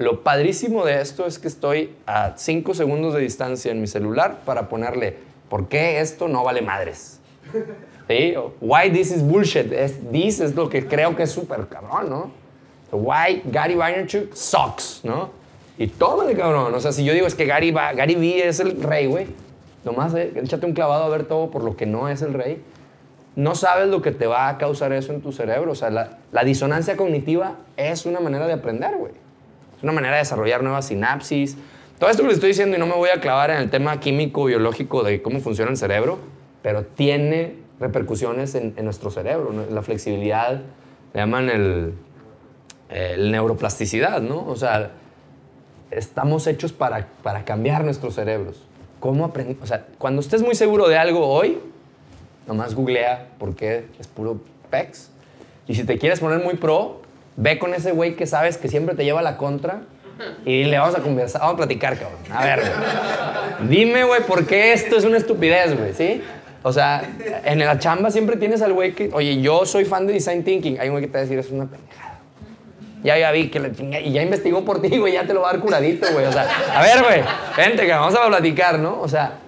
lo 0.00 0.22
padrísimo 0.22 0.84
de 0.84 1.00
esto 1.00 1.26
es 1.26 1.38
que 1.38 1.46
estoy 1.48 1.94
a 2.06 2.32
5 2.36 2.74
segundos 2.74 3.14
de 3.14 3.20
distancia 3.20 3.70
en 3.70 3.80
mi 3.80 3.86
celular 3.86 4.38
para 4.44 4.68
ponerle, 4.68 5.16
¿por 5.48 5.68
qué 5.68 6.00
esto 6.00 6.26
no 6.26 6.42
vale 6.42 6.62
madres? 6.62 7.20
¿Sí? 8.08 8.34
Why 8.60 8.90
this 8.90 9.10
is 9.12 9.22
bullshit. 9.22 9.72
Es, 9.72 9.98
this 10.10 10.40
es 10.40 10.54
lo 10.54 10.68
que 10.68 10.86
creo 10.86 11.14
que 11.14 11.24
es 11.24 11.30
súper 11.30 11.68
cabrón, 11.68 12.08
¿no? 12.10 12.30
Why 12.92 13.42
Gary 13.44 13.74
Vaynerchuk 13.76 14.34
sucks, 14.34 15.00
¿no? 15.04 15.30
Y 15.78 15.86
tómale, 15.86 16.34
cabrón. 16.34 16.74
O 16.74 16.80
sea, 16.80 16.92
si 16.92 17.04
yo 17.04 17.12
digo 17.14 17.26
es 17.26 17.34
que 17.34 17.44
Gary, 17.46 17.70
Va- 17.70 17.92
Gary 17.92 18.14
Vee 18.16 18.48
es 18.48 18.58
el 18.60 18.82
rey, 18.82 19.06
güey. 19.06 19.26
Nomás 19.84 20.12
eh, 20.14 20.32
échate 20.34 20.66
un 20.66 20.72
clavado 20.72 21.04
a 21.04 21.08
ver 21.08 21.24
todo 21.24 21.50
por 21.50 21.62
lo 21.62 21.76
que 21.76 21.86
no 21.86 22.08
es 22.08 22.22
el 22.22 22.34
rey. 22.34 22.62
No 23.36 23.54
sabes 23.54 23.88
lo 23.88 24.02
que 24.02 24.10
te 24.10 24.26
va 24.26 24.48
a 24.48 24.58
causar 24.58 24.92
eso 24.92 25.12
en 25.12 25.20
tu 25.22 25.30
cerebro. 25.32 25.72
O 25.72 25.74
sea, 25.76 25.90
la, 25.90 26.18
la 26.32 26.42
disonancia 26.42 26.96
cognitiva 26.96 27.56
es 27.76 28.06
una 28.06 28.18
manera 28.20 28.46
de 28.46 28.54
aprender, 28.54 28.96
güey. 28.96 29.12
Es 29.80 29.84
una 29.84 29.92
manera 29.92 30.16
de 30.16 30.18
desarrollar 30.18 30.62
nuevas 30.62 30.88
sinapsis. 30.88 31.56
Todo 31.98 32.10
esto 32.10 32.22
que 32.22 32.28
les 32.28 32.34
estoy 32.34 32.50
diciendo, 32.50 32.76
y 32.76 32.78
no 32.78 32.84
me 32.84 32.92
voy 32.92 33.08
a 33.08 33.18
clavar 33.18 33.50
en 33.50 33.56
el 33.56 33.70
tema 33.70 33.98
químico, 33.98 34.44
biológico 34.44 35.02
de 35.02 35.22
cómo 35.22 35.40
funciona 35.40 35.70
el 35.70 35.78
cerebro, 35.78 36.18
pero 36.60 36.84
tiene 36.84 37.54
repercusiones 37.80 38.54
en, 38.54 38.74
nuestro 38.84 39.10
cerebro. 39.10 39.54
La 39.70 39.80
flexibilidad, 39.80 40.60
le 41.14 41.18
llaman 41.18 41.48
el, 41.48 41.94
el 42.90 43.32
neuroplasticidad, 43.32 44.20
¿no? 44.20 44.46
O 44.46 44.54
sea, 44.54 44.90
estamos 45.90 46.46
hechos 46.46 46.74
para, 46.74 47.06
para 47.22 47.46
cambiar 47.46 47.82
nuestros 47.82 48.16
cerebros. 48.16 48.62
¿Cómo 49.00 49.24
aprender? 49.24 49.56
O 49.62 49.66
sea, 49.66 49.86
cuando 49.96 50.20
estés 50.20 50.42
muy 50.42 50.56
seguro 50.56 50.88
de 50.88 50.98
algo 50.98 51.26
hoy, 51.26 51.58
nomás 52.46 52.74
googlea 52.74 53.28
por 53.38 53.56
qué 53.56 53.86
es 53.98 54.08
puro 54.08 54.42
pex. 54.68 55.10
Y 55.66 55.74
si 55.74 55.84
te 55.84 55.96
quieres 55.96 56.20
poner 56.20 56.44
muy 56.44 56.56
pro, 56.56 57.00
ve 57.36 57.58
con 57.58 57.74
ese 57.74 57.92
güey 57.92 58.16
que 58.16 58.26
sabes 58.26 58.56
que 58.56 58.68
siempre 58.68 58.94
te 58.94 59.04
lleva 59.04 59.22
la 59.22 59.36
contra 59.36 59.80
y 60.44 60.64
le 60.64 60.78
vamos 60.78 60.94
a 60.94 61.00
conversar, 61.00 61.40
vamos 61.40 61.54
a 61.54 61.56
platicar, 61.58 61.98
cabrón. 61.98 62.18
A 62.32 62.44
ver, 62.44 62.60
güey. 62.60 63.68
Dime, 63.68 64.04
güey, 64.04 64.22
por 64.22 64.46
qué 64.46 64.72
esto 64.72 64.96
es 64.96 65.04
una 65.04 65.16
estupidez, 65.16 65.78
güey, 65.78 65.94
¿sí? 65.94 66.22
O 66.62 66.72
sea, 66.72 67.02
en 67.44 67.58
la 67.58 67.78
chamba 67.78 68.10
siempre 68.10 68.36
tienes 68.36 68.60
al 68.60 68.74
güey 68.74 68.92
que, 68.92 69.10
oye, 69.12 69.40
yo 69.40 69.64
soy 69.64 69.86
fan 69.86 70.06
de 70.06 70.12
design 70.12 70.44
thinking. 70.44 70.78
Hay 70.78 70.88
un 70.88 70.94
güey 70.94 71.04
que 71.04 71.08
te 71.08 71.14
va 71.14 71.18
a 71.20 71.22
decir, 71.22 71.38
es 71.38 71.50
una 71.50 71.66
pendejada. 71.66 72.18
Ya, 73.02 73.16
ya 73.18 73.30
vi 73.30 73.48
que 73.48 73.60
la 73.60 73.68
y 73.68 74.12
ya 74.12 74.22
investigó 74.22 74.62
por 74.62 74.82
ti, 74.82 74.98
güey, 74.98 75.14
ya 75.14 75.26
te 75.26 75.32
lo 75.32 75.40
va 75.40 75.48
a 75.48 75.52
dar 75.52 75.62
curadito, 75.62 76.06
güey. 76.12 76.26
O 76.26 76.32
sea, 76.32 76.46
a 76.74 76.82
ver, 76.82 77.02
güey, 77.02 77.22
vente, 77.56 77.86
que 77.86 77.92
vamos 77.92 78.14
a 78.14 78.26
platicar, 78.26 78.78
¿no? 78.78 79.00
O 79.00 79.08
sea, 79.08 79.38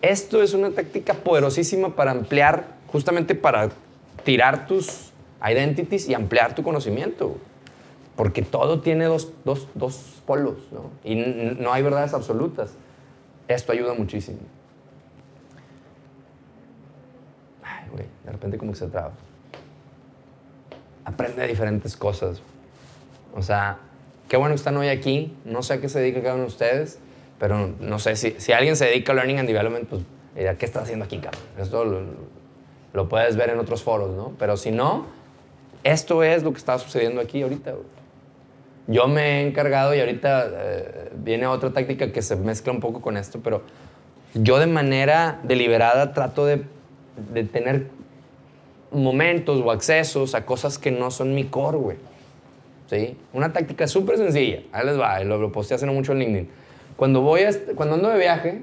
esto 0.00 0.42
es 0.42 0.54
una 0.54 0.70
táctica 0.70 1.12
poderosísima 1.12 1.94
para 1.94 2.12
ampliar, 2.12 2.64
justamente 2.86 3.34
para 3.34 3.68
tirar 4.24 4.66
tus 4.66 5.09
identities 5.42 6.08
y 6.08 6.14
ampliar 6.14 6.54
tu 6.54 6.62
conocimiento. 6.62 7.36
Porque 8.16 8.42
todo 8.42 8.80
tiene 8.80 9.06
dos, 9.06 9.32
dos, 9.44 9.68
dos 9.74 10.22
polos, 10.26 10.56
¿no? 10.72 10.90
Y 11.04 11.14
no 11.14 11.72
hay 11.72 11.82
verdades 11.82 12.12
absolutas. 12.12 12.74
Esto 13.48 13.72
ayuda 13.72 13.94
muchísimo. 13.94 14.38
Ay, 17.62 17.88
güey, 17.90 18.06
de 18.24 18.32
repente 18.32 18.58
como 18.58 18.72
que 18.72 18.78
se 18.78 18.88
traba. 18.88 19.12
Aprende 21.04 21.46
diferentes 21.46 21.96
cosas. 21.96 22.42
O 23.34 23.42
sea, 23.42 23.78
qué 24.28 24.36
bueno 24.36 24.52
que 24.52 24.58
están 24.58 24.76
hoy 24.76 24.88
aquí. 24.88 25.34
No 25.44 25.62
sé 25.62 25.74
a 25.74 25.80
qué 25.80 25.88
se 25.88 26.00
dedica 26.00 26.20
cada 26.20 26.34
uno 26.34 26.42
de 26.42 26.48
ustedes, 26.48 26.98
pero 27.38 27.74
no 27.80 27.98
sé 27.98 28.16
si, 28.16 28.32
si 28.38 28.52
alguien 28.52 28.76
se 28.76 28.84
dedica 28.84 29.12
a 29.12 29.14
Learning 29.14 29.38
and 29.38 29.48
Development, 29.48 29.88
pues 29.88 30.02
¿qué 30.34 30.66
estás 30.66 30.82
haciendo 30.82 31.06
aquí, 31.06 31.18
cabrón? 31.18 31.42
Esto 31.58 31.84
lo, 31.84 32.02
lo 32.92 33.08
puedes 33.08 33.36
ver 33.36 33.50
en 33.50 33.58
otros 33.58 33.82
foros, 33.82 34.14
¿no? 34.14 34.32
Pero 34.38 34.56
si 34.56 34.70
no, 34.70 35.06
esto 35.84 36.22
es 36.22 36.42
lo 36.42 36.52
que 36.52 36.58
está 36.58 36.78
sucediendo 36.78 37.20
aquí 37.20 37.42
ahorita. 37.42 37.74
Yo 38.86 39.06
me 39.06 39.40
he 39.42 39.46
encargado 39.46 39.94
y 39.94 40.00
ahorita 40.00 40.48
eh, 40.52 41.10
viene 41.16 41.46
otra 41.46 41.70
táctica 41.70 42.12
que 42.12 42.22
se 42.22 42.36
mezcla 42.36 42.72
un 42.72 42.80
poco 42.80 43.00
con 43.00 43.16
esto, 43.16 43.40
pero 43.42 43.62
yo 44.34 44.58
de 44.58 44.66
manera 44.66 45.40
deliberada 45.44 46.12
trato 46.12 46.44
de, 46.46 46.62
de 47.32 47.44
tener 47.44 47.86
momentos 48.92 49.60
o 49.64 49.70
accesos 49.70 50.34
a 50.34 50.44
cosas 50.44 50.78
que 50.78 50.90
no 50.90 51.10
son 51.10 51.34
mi 51.34 51.44
core, 51.44 51.78
güey. 51.78 51.96
¿Sí? 52.88 53.16
Una 53.32 53.52
táctica 53.52 53.86
súper 53.86 54.16
sencilla. 54.16 54.62
Ahí 54.72 54.84
les 54.84 54.98
va, 54.98 55.20
lo, 55.22 55.38
lo 55.38 55.52
posteé 55.52 55.76
hace 55.76 55.86
no 55.86 55.92
mucho 55.92 56.10
en 56.12 56.18
LinkedIn. 56.18 56.50
Cuando, 56.96 57.20
voy 57.20 57.42
a, 57.42 57.50
cuando 57.76 57.94
ando 57.94 58.08
de 58.08 58.18
viaje, 58.18 58.62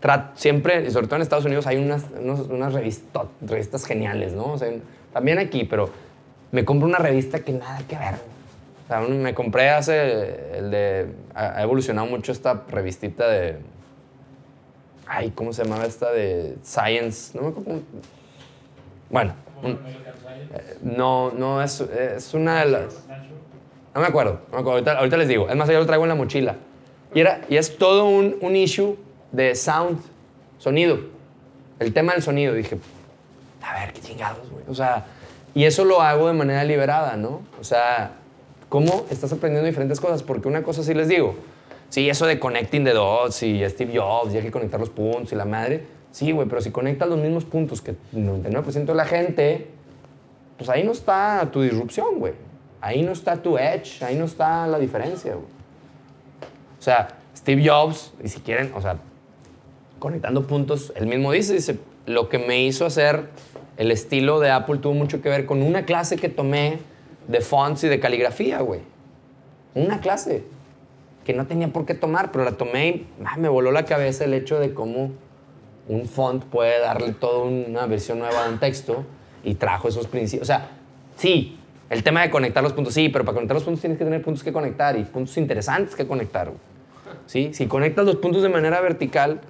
tra- 0.00 0.30
siempre, 0.34 0.84
y 0.86 0.90
sobre 0.92 1.08
todo 1.08 1.16
en 1.16 1.22
Estados 1.22 1.44
Unidos, 1.44 1.66
hay 1.66 1.76
unas, 1.78 2.04
unas 2.48 2.72
revisto- 2.72 3.28
revistas 3.42 3.84
geniales, 3.84 4.32
¿no? 4.34 4.52
O 4.52 4.58
sea, 4.58 4.70
también 5.12 5.40
aquí, 5.40 5.64
pero 5.64 5.90
me 6.52 6.64
compro 6.64 6.88
una 6.88 6.98
revista 6.98 7.40
que 7.40 7.52
nada 7.52 7.80
que 7.88 7.96
ver. 7.96 8.14
O 8.84 8.88
sea, 8.88 9.00
me 9.00 9.34
compré 9.34 9.70
hace, 9.70 10.58
el 10.58 10.70
de, 10.70 11.06
ha, 11.34 11.62
evolucionado 11.62 12.08
mucho 12.08 12.32
esta 12.32 12.64
revistita 12.68 13.28
de, 13.28 13.58
ay, 15.06 15.30
¿cómo 15.30 15.52
se 15.52 15.62
llamaba 15.64 15.84
esta? 15.84 16.10
De 16.10 16.56
Science, 16.64 17.36
no 17.38 17.42
me 17.44 17.48
acuerdo. 17.50 17.80
Bueno, 19.10 19.34
un- 19.62 19.78
eh, 20.52 20.78
no, 20.82 21.30
no, 21.32 21.62
es, 21.62 21.80
es 21.80 22.34
una 22.34 22.64
de 22.64 22.70
las... 22.70 23.06
No 23.94 24.00
me 24.00 24.06
acuerdo, 24.06 24.40
no 24.50 24.54
me 24.54 24.60
acuerdo. 24.60 24.70
Ahorita, 24.72 24.98
ahorita 24.98 25.16
les 25.16 25.28
digo. 25.28 25.48
Es 25.48 25.56
más, 25.56 25.68
yo 25.68 25.78
lo 25.78 25.86
traigo 25.86 26.04
en 26.04 26.08
la 26.08 26.14
mochila. 26.14 26.56
Y, 27.12 27.20
era, 27.20 27.40
y 27.48 27.56
es 27.56 27.76
todo 27.76 28.06
un, 28.06 28.36
un 28.40 28.54
issue 28.54 28.96
de 29.32 29.54
sound, 29.56 30.00
sonido. 30.58 30.98
El 31.80 31.92
tema 31.92 32.12
del 32.12 32.22
sonido. 32.22 32.54
Dije, 32.54 32.78
a 33.62 33.80
ver, 33.80 33.92
qué 33.92 34.00
chingados, 34.00 34.48
güey. 34.48 34.64
O 34.68 34.74
sea, 34.74 35.04
y 35.54 35.64
eso 35.64 35.84
lo 35.84 36.02
hago 36.02 36.28
de 36.28 36.34
manera 36.34 36.64
liberada, 36.64 37.16
¿no? 37.16 37.40
O 37.60 37.64
sea, 37.64 38.12
¿cómo 38.68 39.06
estás 39.10 39.32
aprendiendo 39.32 39.66
diferentes 39.66 40.00
cosas? 40.00 40.22
Porque 40.22 40.48
una 40.48 40.62
cosa 40.62 40.82
sí 40.82 40.94
les 40.94 41.08
digo. 41.08 41.34
Sí, 41.88 42.08
eso 42.08 42.26
de 42.26 42.38
connecting 42.38 42.84
the 42.84 42.92
dots 42.92 43.42
y 43.42 43.68
Steve 43.68 43.98
Jobs, 43.98 44.32
y 44.32 44.36
hay 44.36 44.44
que 44.44 44.50
conectar 44.52 44.78
los 44.78 44.90
puntos 44.90 45.32
y 45.32 45.36
la 45.36 45.44
madre. 45.44 45.84
Sí, 46.12 46.30
güey, 46.32 46.48
pero 46.48 46.60
si 46.60 46.70
conectas 46.70 47.08
los 47.08 47.18
mismos 47.18 47.44
puntos 47.44 47.80
que 47.80 47.90
el 47.90 47.98
99% 48.12 48.84
de 48.84 48.94
la 48.94 49.04
gente, 49.04 49.68
pues 50.56 50.70
ahí 50.70 50.84
no 50.84 50.92
está 50.92 51.48
tu 51.52 51.62
disrupción, 51.62 52.18
güey. 52.18 52.34
Ahí 52.80 53.02
no 53.02 53.12
está 53.12 53.36
tu 53.36 53.58
edge, 53.58 54.02
ahí 54.02 54.16
no 54.16 54.24
está 54.24 54.66
la 54.66 54.78
diferencia, 54.78 55.34
güey. 55.34 55.46
O 56.78 56.82
sea, 56.82 57.08
Steve 57.36 57.68
Jobs, 57.68 58.12
y 58.22 58.28
si 58.28 58.40
quieren, 58.40 58.72
o 58.74 58.80
sea, 58.80 58.96
conectando 59.98 60.46
puntos, 60.46 60.92
él 60.96 61.06
mismo 61.06 61.32
dice, 61.32 61.54
dice, 61.54 61.78
lo 62.06 62.28
que 62.28 62.38
me 62.38 62.62
hizo 62.62 62.86
hacer 62.86 63.28
el 63.76 63.90
estilo 63.90 64.40
de 64.40 64.50
Apple 64.50 64.78
tuvo 64.78 64.94
mucho 64.94 65.22
que 65.22 65.28
ver 65.28 65.46
con 65.46 65.62
una 65.62 65.84
clase 65.84 66.16
que 66.16 66.28
tomé 66.28 66.78
de 67.28 67.40
fonts 67.40 67.84
y 67.84 67.88
de 67.88 67.98
caligrafía, 67.98 68.60
güey. 68.60 68.80
Una 69.74 70.00
clase 70.00 70.44
que 71.24 71.32
no 71.32 71.46
tenía 71.46 71.68
por 71.68 71.86
qué 71.86 71.94
tomar, 71.94 72.32
pero 72.32 72.44
la 72.44 72.52
tomé 72.52 72.88
y 72.88 73.06
ah, 73.24 73.36
me 73.38 73.48
voló 73.48 73.72
la 73.72 73.84
cabeza 73.84 74.24
el 74.24 74.34
hecho 74.34 74.58
de 74.58 74.74
cómo 74.74 75.12
un 75.88 76.06
font 76.06 76.44
puede 76.44 76.78
darle 76.80 77.12
toda 77.12 77.44
una 77.44 77.86
versión 77.86 78.18
nueva 78.18 78.44
de 78.44 78.52
un 78.52 78.58
texto 78.58 79.04
y 79.44 79.54
trajo 79.54 79.88
esos 79.88 80.06
principios. 80.06 80.42
O 80.42 80.46
sea, 80.46 80.70
sí, 81.16 81.58
el 81.88 82.02
tema 82.02 82.22
de 82.22 82.30
conectar 82.30 82.62
los 82.62 82.72
puntos, 82.72 82.94
sí, 82.94 83.08
pero 83.08 83.24
para 83.24 83.34
conectar 83.34 83.54
los 83.54 83.64
puntos 83.64 83.80
tienes 83.80 83.98
que 83.98 84.04
tener 84.04 84.22
puntos 84.22 84.44
que 84.44 84.52
conectar 84.52 84.96
y 84.98 85.04
puntos 85.04 85.36
interesantes 85.36 85.96
que 85.96 86.06
conectar. 86.06 86.52
¿Sí? 87.26 87.50
Si 87.52 87.66
conectas 87.66 88.04
los 88.06 88.16
puntos 88.16 88.42
de 88.42 88.48
manera 88.48 88.80
vertical, 88.80 89.40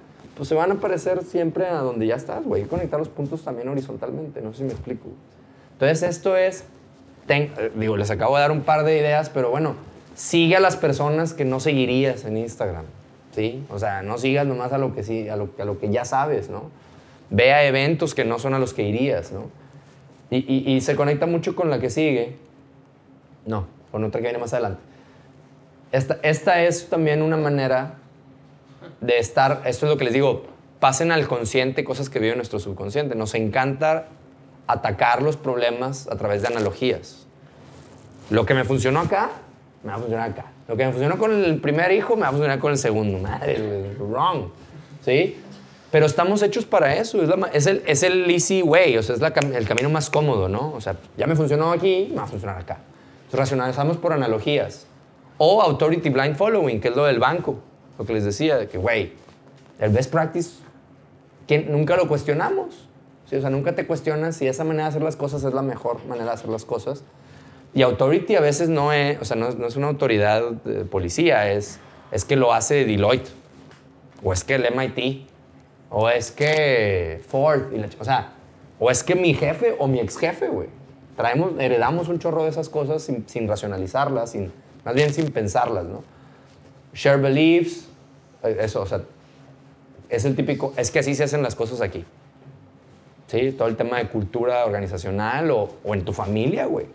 pues 0.41 0.49
se 0.49 0.55
van 0.55 0.71
a 0.71 0.73
aparecer 0.73 1.23
siempre 1.23 1.67
a 1.67 1.75
donde 1.81 2.07
ya 2.07 2.15
estás, 2.15 2.43
güey. 2.43 2.63
Conectar 2.63 2.97
los 2.97 3.09
puntos 3.09 3.43
también 3.43 3.67
horizontalmente, 3.69 4.41
no 4.41 4.53
sé 4.53 4.57
si 4.59 4.63
me 4.63 4.71
explico. 4.71 5.07
Entonces, 5.73 6.01
esto 6.01 6.35
es, 6.35 6.63
ten- 7.27 7.51
eh, 7.59 7.71
digo, 7.75 7.95
les 7.95 8.09
acabo 8.09 8.35
de 8.37 8.41
dar 8.41 8.49
un 8.51 8.61
par 8.61 8.83
de 8.83 8.97
ideas, 8.97 9.29
pero 9.29 9.51
bueno, 9.51 9.75
sigue 10.15 10.55
a 10.55 10.59
las 10.59 10.77
personas 10.77 11.33
que 11.35 11.45
no 11.45 11.59
seguirías 11.59 12.25
en 12.25 12.37
Instagram, 12.37 12.85
¿sí? 13.35 13.63
O 13.69 13.77
sea, 13.77 14.01
no 14.01 14.17
sigas 14.17 14.47
nomás 14.47 14.73
a 14.73 14.79
lo 14.79 14.95
que, 14.95 15.03
sí, 15.03 15.29
a 15.29 15.35
lo, 15.35 15.49
a 15.59 15.63
lo 15.63 15.77
que 15.77 15.91
ya 15.91 16.05
sabes, 16.05 16.49
¿no? 16.49 16.71
Ve 17.29 17.53
a 17.53 17.63
eventos 17.63 18.15
que 18.15 18.25
no 18.25 18.39
son 18.39 18.55
a 18.55 18.57
los 18.59 18.73
que 18.73 18.81
irías, 18.81 19.31
¿no? 19.31 19.43
Y, 20.31 20.37
y- 20.37 20.71
y 20.75 20.81
se 20.81 20.95
conecta 20.95 21.27
mucho 21.27 21.55
con 21.55 21.69
la 21.69 21.77
que 21.79 21.91
sigue. 21.91 22.35
No, 23.45 23.67
con 23.91 24.03
otra 24.03 24.21
que 24.21 24.23
viene 24.25 24.39
más 24.39 24.53
adelante. 24.53 24.81
Esta, 25.91 26.17
esta 26.23 26.63
es 26.63 26.89
también 26.89 27.21
una 27.21 27.37
manera 27.37 27.97
de 29.01 29.17
estar, 29.17 29.63
esto 29.65 29.85
es 29.85 29.91
lo 29.91 29.97
que 29.97 30.05
les 30.05 30.13
digo, 30.13 30.43
pasen 30.79 31.11
al 31.11 31.27
consciente 31.27 31.83
cosas 31.83 32.09
que 32.09 32.19
vive 32.19 32.35
nuestro 32.35 32.59
subconsciente. 32.59 33.15
Nos 33.15 33.33
encanta 33.35 34.07
atacar 34.67 35.21
los 35.21 35.37
problemas 35.37 36.07
a 36.07 36.15
través 36.15 36.41
de 36.41 36.47
analogías. 36.47 37.27
Lo 38.29 38.45
que 38.45 38.53
me 38.53 38.63
funcionó 38.63 39.01
acá, 39.01 39.31
me 39.83 39.89
va 39.89 39.97
a 39.97 39.99
funcionar 39.99 40.29
acá. 40.29 40.45
Lo 40.67 40.77
que 40.77 40.85
me 40.85 40.91
funcionó 40.91 41.17
con 41.17 41.33
el 41.33 41.59
primer 41.59 41.91
hijo, 41.91 42.15
me 42.15 42.21
va 42.21 42.29
a 42.29 42.31
funcionar 42.31 42.59
con 42.59 42.71
el 42.71 42.77
segundo. 42.77 43.17
Madre, 43.17 43.93
wrong. 43.99 44.49
¿Sí? 45.03 45.37
Pero 45.91 46.05
estamos 46.05 46.41
hechos 46.41 46.65
para 46.65 46.95
eso. 46.95 47.21
Es, 47.51 47.65
el, 48.03 48.31
easy 48.31 48.61
way, 48.61 48.97
o 48.97 49.03
sea, 49.03 49.15
es 49.15 49.21
el 49.21 49.67
camino 49.67 49.89
más 49.89 50.09
cómodo, 50.09 50.47
¿no? 50.47 50.71
O 50.73 50.79
sea, 50.79 50.95
ya 51.17 51.27
me 51.27 51.35
funcionó 51.35 51.71
aquí, 51.71 52.07
me 52.11 52.17
va 52.17 52.23
a 52.23 52.27
funcionar 52.27 52.57
acá. 52.57 52.77
Entonces, 53.25 53.39
racionalizamos 53.39 53.97
por 53.97 54.13
analogías. 54.13 54.87
O 55.37 55.61
authority 55.61 56.09
blind 56.09 56.37
following, 56.37 56.79
que 56.79 56.87
es 56.87 56.95
lo 56.95 57.05
del 57.05 57.19
banco. 57.19 57.59
Lo 58.01 58.07
que 58.07 58.13
les 58.13 58.23
decía, 58.23 58.57
de 58.57 58.67
que, 58.67 58.79
güey, 58.79 59.13
el 59.79 59.91
best 59.91 60.11
practice, 60.11 60.49
¿quién- 61.47 61.71
nunca 61.71 61.95
lo 61.95 62.07
cuestionamos. 62.07 62.87
¿sí? 63.29 63.35
O 63.35 63.41
sea, 63.41 63.51
nunca 63.51 63.75
te 63.75 63.85
cuestionas 63.85 64.35
si 64.37 64.47
esa 64.47 64.63
manera 64.63 64.85
de 64.85 64.89
hacer 64.89 65.03
las 65.03 65.15
cosas 65.15 65.43
es 65.43 65.53
la 65.53 65.61
mejor 65.61 66.03
manera 66.07 66.25
de 66.25 66.31
hacer 66.31 66.49
las 66.49 66.65
cosas. 66.65 67.03
Y 67.75 67.83
authority 67.83 68.35
a 68.37 68.41
veces 68.41 68.69
no 68.69 68.91
es, 68.91 69.21
o 69.21 69.25
sea, 69.25 69.37
no 69.37 69.49
es, 69.49 69.55
no 69.55 69.67
es 69.67 69.75
una 69.75 69.87
autoridad 69.87 70.41
de 70.65 70.83
policía, 70.83 71.51
es, 71.51 71.79
es 72.11 72.25
que 72.25 72.35
lo 72.35 72.53
hace 72.55 72.85
Deloitte, 72.85 73.29
o 74.23 74.33
es 74.33 74.43
que 74.43 74.55
el 74.55 74.65
MIT, 74.65 75.27
o 75.91 76.09
es 76.09 76.31
que 76.31 77.21
Ford, 77.27 77.71
y 77.71 77.77
la 77.77 77.87
o 77.99 78.03
sea, 78.03 78.33
o 78.79 78.89
es 78.89 79.03
que 79.03 79.13
mi 79.13 79.35
jefe 79.35 79.75
o 79.77 79.85
mi 79.87 79.99
ex 79.99 80.17
jefe, 80.17 80.47
güey. 80.47 80.69
Traemos, 81.15 81.51
heredamos 81.59 82.09
un 82.09 82.17
chorro 82.17 82.45
de 82.45 82.49
esas 82.49 82.67
cosas 82.67 83.03
sin, 83.03 83.29
sin 83.29 83.47
racionalizarlas, 83.47 84.31
sin, 84.31 84.51
más 84.83 84.95
bien 84.95 85.13
sin 85.13 85.29
pensarlas, 85.31 85.85
¿no? 85.85 86.03
Share 86.93 87.19
beliefs, 87.21 87.87
eso, 88.43 88.81
o 88.81 88.85
sea, 88.85 89.01
es 90.09 90.25
el 90.25 90.35
típico, 90.35 90.73
es 90.77 90.91
que 90.91 90.99
así 90.99 91.15
se 91.15 91.23
hacen 91.23 91.41
las 91.43 91.55
cosas 91.55 91.81
aquí. 91.81 92.03
¿Sí? 93.27 93.53
Todo 93.53 93.67
el 93.69 93.77
tema 93.77 93.97
de 93.97 94.09
cultura 94.09 94.65
organizacional 94.65 95.51
o, 95.51 95.77
o 95.83 95.93
en 95.95 96.03
tu 96.03 96.11
familia, 96.11 96.65
güey. 96.65 96.85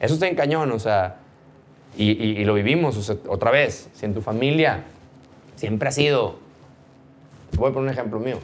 Eso 0.00 0.14
está 0.14 0.26
en 0.28 0.34
cañón, 0.34 0.72
o 0.72 0.78
sea, 0.78 1.16
y, 1.96 2.10
y- 2.12 2.44
lo 2.44 2.54
vivimos, 2.54 3.10
otra 3.28 3.50
vez, 3.50 3.88
si 3.94 4.06
en 4.06 4.14
tu 4.14 4.20
familia 4.22 4.84
siempre 5.56 5.88
ha 5.88 5.92
sido, 5.92 6.36
voy 7.56 7.70
a 7.70 7.74
poner 7.74 7.88
un 7.90 7.92
ejemplo 7.98 8.18
mío, 8.18 8.38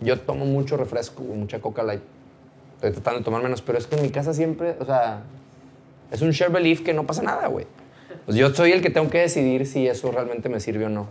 yo 0.00 0.20
tomo 0.20 0.44
mucho 0.44 0.76
refresco, 0.76 1.22
mucha 1.22 1.60
coca 1.60 1.82
light, 1.82 2.02
estoy 2.76 2.92
tratando 2.92 3.18
de 3.20 3.24
tomar 3.24 3.42
menos, 3.42 3.62
pero 3.62 3.78
es 3.78 3.86
que 3.86 3.96
en 3.96 4.02
mi 4.02 4.10
casa 4.10 4.32
siempre, 4.34 4.76
o 4.78 4.84
sea, 4.84 5.22
es 6.10 6.20
un 6.22 6.30
share 6.30 6.52
belief 6.52 6.82
que 6.82 6.94
no 6.94 7.04
pasa 7.04 7.22
nada, 7.22 7.48
güey. 7.48 7.66
Pues 8.24 8.36
yo 8.38 8.52
soy 8.54 8.72
el 8.72 8.80
que 8.80 8.90
tengo 8.90 9.10
que 9.10 9.20
decidir 9.20 9.66
si 9.66 9.86
eso 9.86 10.10
realmente 10.10 10.48
me 10.48 10.60
sirve 10.60 10.86
o 10.86 10.88
no 10.88 11.08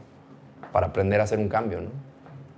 para 0.71 0.87
aprender 0.87 1.21
a 1.21 1.25
hacer 1.25 1.37
un 1.39 1.47
cambio, 1.47 1.81
¿no? 1.81 1.89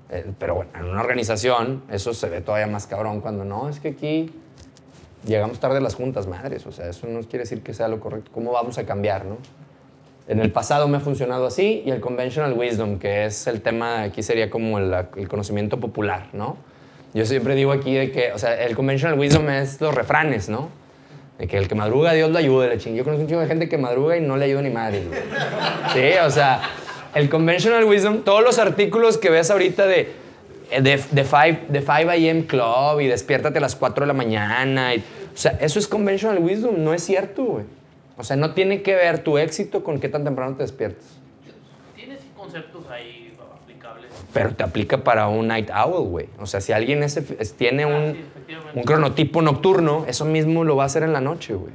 Eh, 0.09 0.31
pero 0.39 0.55
bueno, 0.55 0.71
en 0.75 0.85
una 0.85 1.01
organización 1.01 1.83
eso 1.91 2.13
se 2.13 2.29
ve 2.29 2.41
todavía 2.41 2.67
más 2.67 2.87
cabrón 2.87 3.21
cuando 3.21 3.43
no, 3.43 3.67
es 3.67 3.79
que 3.79 3.89
aquí 3.89 4.31
llegamos 5.25 5.59
tarde 5.59 5.77
a 5.77 5.81
las 5.81 5.95
juntas, 5.95 6.27
madres, 6.27 6.65
o 6.65 6.71
sea, 6.71 6.89
eso 6.89 7.07
no 7.07 7.19
quiere 7.21 7.39
decir 7.39 7.61
que 7.61 7.73
sea 7.73 7.87
lo 7.87 7.99
correcto. 7.99 8.31
¿Cómo 8.33 8.51
vamos 8.51 8.77
a 8.77 8.85
cambiar, 8.85 9.25
no? 9.25 9.37
En 10.27 10.39
el 10.39 10.51
pasado 10.51 10.87
me 10.87 10.97
ha 10.97 10.99
funcionado 11.01 11.45
así 11.45 11.83
y 11.85 11.91
el 11.91 11.99
conventional 11.99 12.53
wisdom, 12.53 12.97
que 12.97 13.25
es 13.25 13.47
el 13.47 13.61
tema, 13.61 14.03
aquí 14.03 14.23
sería 14.23 14.49
como 14.49 14.79
el, 14.79 14.93
el 15.17 15.27
conocimiento 15.27 15.79
popular, 15.79 16.29
¿no? 16.33 16.57
Yo 17.13 17.25
siempre 17.25 17.55
digo 17.55 17.71
aquí 17.71 17.93
de 17.93 18.11
que, 18.11 18.31
o 18.31 18.39
sea, 18.39 18.63
el 18.63 18.75
conventional 18.75 19.19
wisdom 19.19 19.49
es 19.49 19.81
los 19.81 19.93
refranes, 19.93 20.49
¿no? 20.49 20.69
De 21.37 21.47
que 21.47 21.57
el 21.57 21.67
que 21.67 21.75
madruga, 21.75 22.13
Dios 22.13 22.31
lo 22.31 22.37
ayude, 22.37 22.69
la 22.69 22.77
ching. 22.77 22.95
Yo 22.95 23.03
conozco 23.03 23.23
un 23.23 23.27
chingo 23.27 23.41
de 23.41 23.47
gente 23.47 23.67
que 23.67 23.77
madruga 23.77 24.15
y 24.17 24.21
no 24.21 24.37
le 24.37 24.45
ayuda 24.45 24.61
ni 24.61 24.69
madre. 24.69 25.03
Sí, 25.93 26.13
o 26.25 26.29
sea, 26.29 26.61
el 27.13 27.29
conventional 27.29 27.83
wisdom, 27.83 28.23
todos 28.23 28.43
los 28.43 28.57
artículos 28.57 29.17
que 29.17 29.29
ves 29.29 29.51
ahorita 29.51 29.85
de, 29.85 30.13
de, 30.71 31.01
de, 31.11 31.23
5 31.23 31.65
de 31.69 31.79
5 31.79 31.91
a.m. 32.09 32.45
Club 32.45 33.01
y 33.01 33.07
despiértate 33.07 33.57
a 33.57 33.61
las 33.61 33.75
4 33.75 34.03
de 34.03 34.07
la 34.07 34.13
mañana. 34.13 34.93
o 34.93 35.37
sea, 35.37 35.57
eso 35.61 35.79
es 35.79 35.87
conventional 35.87 36.39
wisdom, 36.39 36.83
no 36.83 36.93
es 36.93 37.03
cierto, 37.03 37.43
güey. 37.43 37.65
O 38.17 38.23
sea, 38.23 38.37
no 38.37 38.53
tiene 38.53 38.81
que 38.81 38.95
ver 38.95 39.19
tu 39.19 39.37
éxito 39.37 39.83
con 39.83 39.99
qué 39.99 40.07
tan 40.07 40.23
temprano 40.23 40.55
te 40.55 40.63
despiertas. 40.63 41.05
Tienes 41.95 42.19
conceptos 42.35 42.85
ahí. 42.89 43.24
Pero 44.35 44.53
te 44.53 44.63
aplica 44.65 44.97
para 44.97 45.29
un 45.29 45.47
night 45.47 45.69
owl, 45.71 46.09
güey. 46.09 46.25
O 46.39 46.45
sea, 46.45 46.59
si 46.59 46.73
alguien 46.73 47.03
es- 47.03 47.15
es- 47.15 47.53
tiene 47.53 47.83
Ah, 47.83 47.87
un, 47.87 48.17
un 48.75 48.83
cronotipo 48.83 49.41
nocturno, 49.41 50.03
eso 50.09 50.25
mismo 50.25 50.65
lo 50.65 50.75
va 50.75 50.83
a 50.83 50.85
hacer 50.87 51.03
en 51.03 51.13
la 51.13 51.21
noche, 51.21 51.53
güey. 51.53 51.71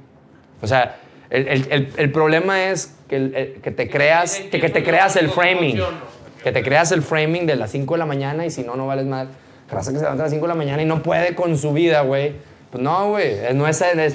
O 0.60 0.66
sea, 0.66 0.96
el, 1.30 1.48
el- 1.48 1.88
el- 1.96 2.12
problema 2.12 2.68
es 2.70 2.94
que, 3.08 3.58
que 3.62 3.70
te 3.70 3.88
creas, 3.88 4.40
que, 4.50 4.60
que 4.60 4.68
te 4.68 4.84
creas 4.84 5.16
el 5.16 5.30
framing. 5.30 5.80
Que 6.44 6.52
te 6.52 6.62
creas 6.62 6.92
el 6.92 7.00
framing 7.02 7.46
de 7.46 7.56
las 7.56 7.70
5 7.70 7.94
de 7.94 7.98
la 7.98 8.04
mañana 8.06 8.44
y 8.44 8.50
si 8.50 8.62
no, 8.62 8.76
no 8.76 8.86
vales 8.86 9.06
mal. 9.06 9.28
Raza 9.70 9.90
que 9.92 9.96
se 9.98 10.02
levanta 10.04 10.24
a 10.24 10.26
las 10.26 10.32
5 10.32 10.44
de 10.44 10.48
la 10.48 10.54
mañana 10.54 10.82
y 10.82 10.84
no 10.86 11.02
puede 11.02 11.34
con 11.34 11.56
su 11.56 11.72
vida, 11.72 12.02
güey. 12.02 12.34
Pues 12.70 12.82
no, 12.82 13.08
güey. 13.08 13.36
No, 13.54 13.64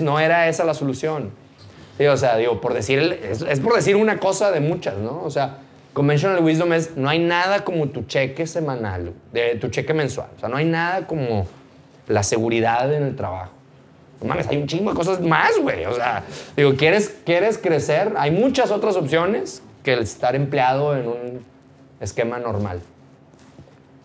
no 0.01 0.19
era 0.19 0.47
esa 0.47 0.63
la 0.65 0.73
solución. 0.75 1.31
Sí, 1.97 2.05
o 2.05 2.15
sea, 2.17 2.37
digo, 2.37 2.61
por 2.61 2.73
decir, 2.75 3.19
es, 3.27 3.41
es 3.41 3.59
por 3.59 3.73
decir 3.75 3.95
una 3.95 4.19
cosa 4.19 4.51
de 4.51 4.59
muchas, 4.59 4.97
¿no? 4.97 5.23
O 5.23 5.31
sea, 5.31 5.57
conventional 5.95 6.43
wisdom 6.43 6.73
es, 6.73 6.97
no 6.97 7.07
hay 7.07 7.19
nada 7.19 7.63
como 7.63 7.87
tu 7.87 8.03
cheque 8.03 8.45
semanal, 8.47 9.13
de 9.31 9.55
tu 9.55 9.69
cheque 9.69 9.93
mensual. 9.93 10.27
O 10.35 10.39
sea, 10.41 10.49
no 10.49 10.57
hay 10.57 10.65
nada 10.65 11.07
como 11.07 11.47
la 12.09 12.21
seguridad 12.21 12.93
en 12.93 13.03
el 13.03 13.15
trabajo. 13.15 13.53
No 14.21 14.33
hay 14.33 14.57
un 14.57 14.67
chingo 14.67 14.91
de 14.91 14.95
cosas 14.97 15.21
más, 15.21 15.51
güey. 15.61 15.85
O 15.85 15.93
sea, 15.93 16.23
digo, 16.57 16.75
¿quieres, 16.75 17.15
¿quieres 17.25 17.57
crecer? 17.57 18.13
Hay 18.17 18.31
muchas 18.31 18.71
otras 18.71 18.97
opciones 18.97 19.63
que 19.83 19.93
el 19.93 19.99
estar 19.99 20.35
empleado 20.35 20.97
en 20.97 21.07
un 21.07 21.45
esquema 22.01 22.39
normal, 22.39 22.81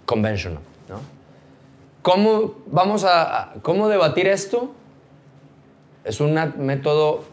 conventional, 0.07 0.61
¿no? 0.89 1.01
¿Cómo 2.03 2.55
vamos 2.67 3.05
a- 3.05 3.55
cómo 3.63 3.89
debatir 3.89 4.29
esto? 4.29 4.73
Es 6.05 6.21
un 6.21 6.39
método 6.59 7.25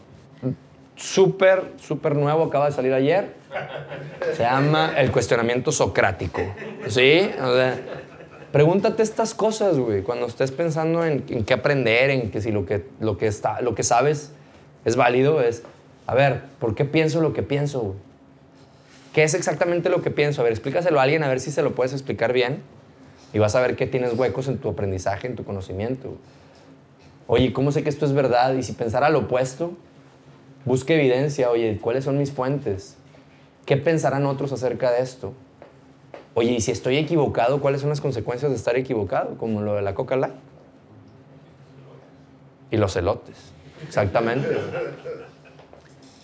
súper, 0.96 1.72
súper 1.78 2.16
nuevo, 2.16 2.42
acaba 2.44 2.66
de 2.66 2.72
salir 2.72 2.92
ayer. 2.92 3.37
Se 4.36 4.42
llama 4.42 4.92
el 4.96 5.10
cuestionamiento 5.10 5.72
socrático. 5.72 6.42
¿Sí? 6.88 7.30
O 7.40 7.54
sea, 7.54 7.78
pregúntate 8.52 9.02
estas 9.02 9.34
cosas, 9.34 9.78
güey, 9.78 10.02
cuando 10.02 10.26
estés 10.26 10.50
pensando 10.50 11.04
en, 11.04 11.22
qué 11.22 11.54
aprender, 11.54 12.10
en 12.10 12.30
que 12.30 12.40
si 12.40 12.52
lo 12.52 12.66
que, 12.66 12.84
lo, 13.00 13.18
que 13.18 13.26
está, 13.26 13.60
lo 13.60 13.74
que 13.74 13.82
sabes 13.82 14.32
es 14.84 14.96
válido, 14.96 15.42
es, 15.42 15.62
a 16.06 16.14
ver, 16.14 16.42
¿por 16.58 16.74
qué 16.74 16.84
pienso 16.84 17.20
lo 17.20 17.32
que 17.32 17.42
pienso, 17.42 17.80
güey? 17.80 18.08
¿Qué 19.12 19.24
es 19.24 19.34
exactamente 19.34 19.88
lo 19.88 20.02
que 20.02 20.10
pienso? 20.10 20.42
A 20.42 20.44
ver, 20.44 20.52
explícaselo 20.52 21.00
a 21.00 21.02
alguien, 21.02 21.22
a 21.24 21.28
ver 21.28 21.40
si 21.40 21.50
se 21.50 21.62
lo 21.62 21.74
puedes 21.74 21.92
explicar 21.92 22.32
bien. 22.32 22.62
Y 23.32 23.38
vas 23.38 23.54
a 23.54 23.60
ver 23.60 23.74
que 23.74 23.86
tienes 23.86 24.14
huecos 24.14 24.48
en 24.48 24.58
tu 24.58 24.68
aprendizaje, 24.68 25.26
en 25.26 25.34
tu 25.34 25.44
conocimiento. 25.44 26.16
Oye, 27.26 27.52
¿cómo 27.52 27.72
sé 27.72 27.82
que 27.82 27.88
esto 27.88 28.06
es 28.06 28.12
verdad? 28.12 28.54
Y 28.54 28.62
si 28.62 28.72
pensara 28.72 29.10
lo 29.10 29.20
opuesto, 29.20 29.72
busque 30.64 30.94
evidencia. 30.94 31.50
Oye, 31.50 31.78
¿cuáles 31.80 32.04
son 32.04 32.16
mis 32.16 32.30
fuentes? 32.30 32.97
¿Qué 33.68 33.76
pensarán 33.76 34.24
otros 34.24 34.50
acerca 34.50 34.90
de 34.90 35.02
esto? 35.02 35.34
Oye, 36.32 36.52
y 36.52 36.60
si 36.62 36.70
estoy 36.70 36.96
equivocado, 36.96 37.60
¿cuáles 37.60 37.82
son 37.82 37.90
las 37.90 38.00
consecuencias 38.00 38.50
de 38.50 38.56
estar 38.56 38.74
equivocado? 38.78 39.36
Como 39.36 39.60
lo 39.60 39.74
de 39.74 39.82
la 39.82 39.94
coca 39.94 40.16
light. 40.16 40.32
Y 42.70 42.78
los 42.78 42.96
elotes. 42.96 43.36
Exactamente. 43.86 44.56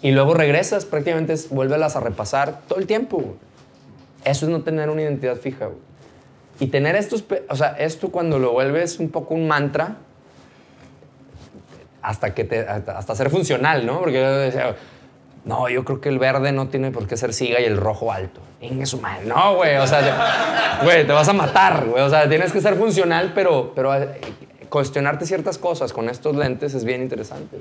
Y 0.01 0.13
luego 0.13 0.33
regresas, 0.33 0.87
prácticamente 0.87 1.35
vuélvelas 1.51 1.97
a 1.97 2.01
repasar 2.01 2.63
todo 2.67 2.79
el 2.79 2.87
tiempo. 2.87 3.37
Eso 4.25 4.47
es 4.47 4.51
no 4.51 4.63
tener 4.63 4.89
una 4.89 5.03
identidad 5.03 5.37
fija. 5.37 5.69
Y 6.61 6.69
tener 6.69 6.97
estos, 6.97 7.27
o 7.51 7.57
sea, 7.57 7.77
esto 7.79 8.11
cuando 8.11 8.39
lo 8.39 8.53
vuelves 8.53 8.99
un 8.99 9.11
poco 9.11 9.35
un 9.35 9.47
mantra, 9.47 9.99
hasta, 12.01 12.33
que 12.33 12.45
te, 12.45 12.61
hasta, 12.61 12.97
hasta 12.97 13.15
ser 13.15 13.29
funcional, 13.29 13.85
¿no? 13.85 14.01
Porque 14.01 14.15
yo 14.15 14.35
decía, 14.39 14.77
no, 15.45 15.69
yo 15.69 15.85
creo 15.85 16.01
que 16.01 16.09
el 16.09 16.19
verde 16.19 16.53
no 16.53 16.69
tiene 16.69 16.91
por 16.91 17.07
qué 17.07 17.17
ser 17.17 17.35
siga 17.35 17.61
y 17.61 17.65
el 17.65 17.77
rojo 17.77 18.11
alto. 18.11 18.41
Inge 18.63 18.87
su 18.87 19.01
madre. 19.01 19.27
No, 19.27 19.57
güey, 19.57 19.77
o 19.77 19.87
sea, 19.87 20.81
güey, 20.83 21.07
te 21.07 21.13
vas 21.13 21.29
a 21.29 21.35
matar, 21.35 21.85
güey. 21.85 22.03
O 22.03 22.09
sea, 22.09 22.29
tienes 22.29 22.51
que 22.51 22.63
ser 22.63 22.77
funcional, 22.77 23.33
pero, 23.35 23.73
pero 23.75 23.95
eh, 23.95 24.21
cuestionarte 24.71 25.27
ciertas 25.27 25.59
cosas 25.59 25.93
con 25.93 26.09
estos 26.09 26.35
lentes 26.35 26.73
es 26.73 26.85
bien 26.85 27.03
interesante. 27.03 27.59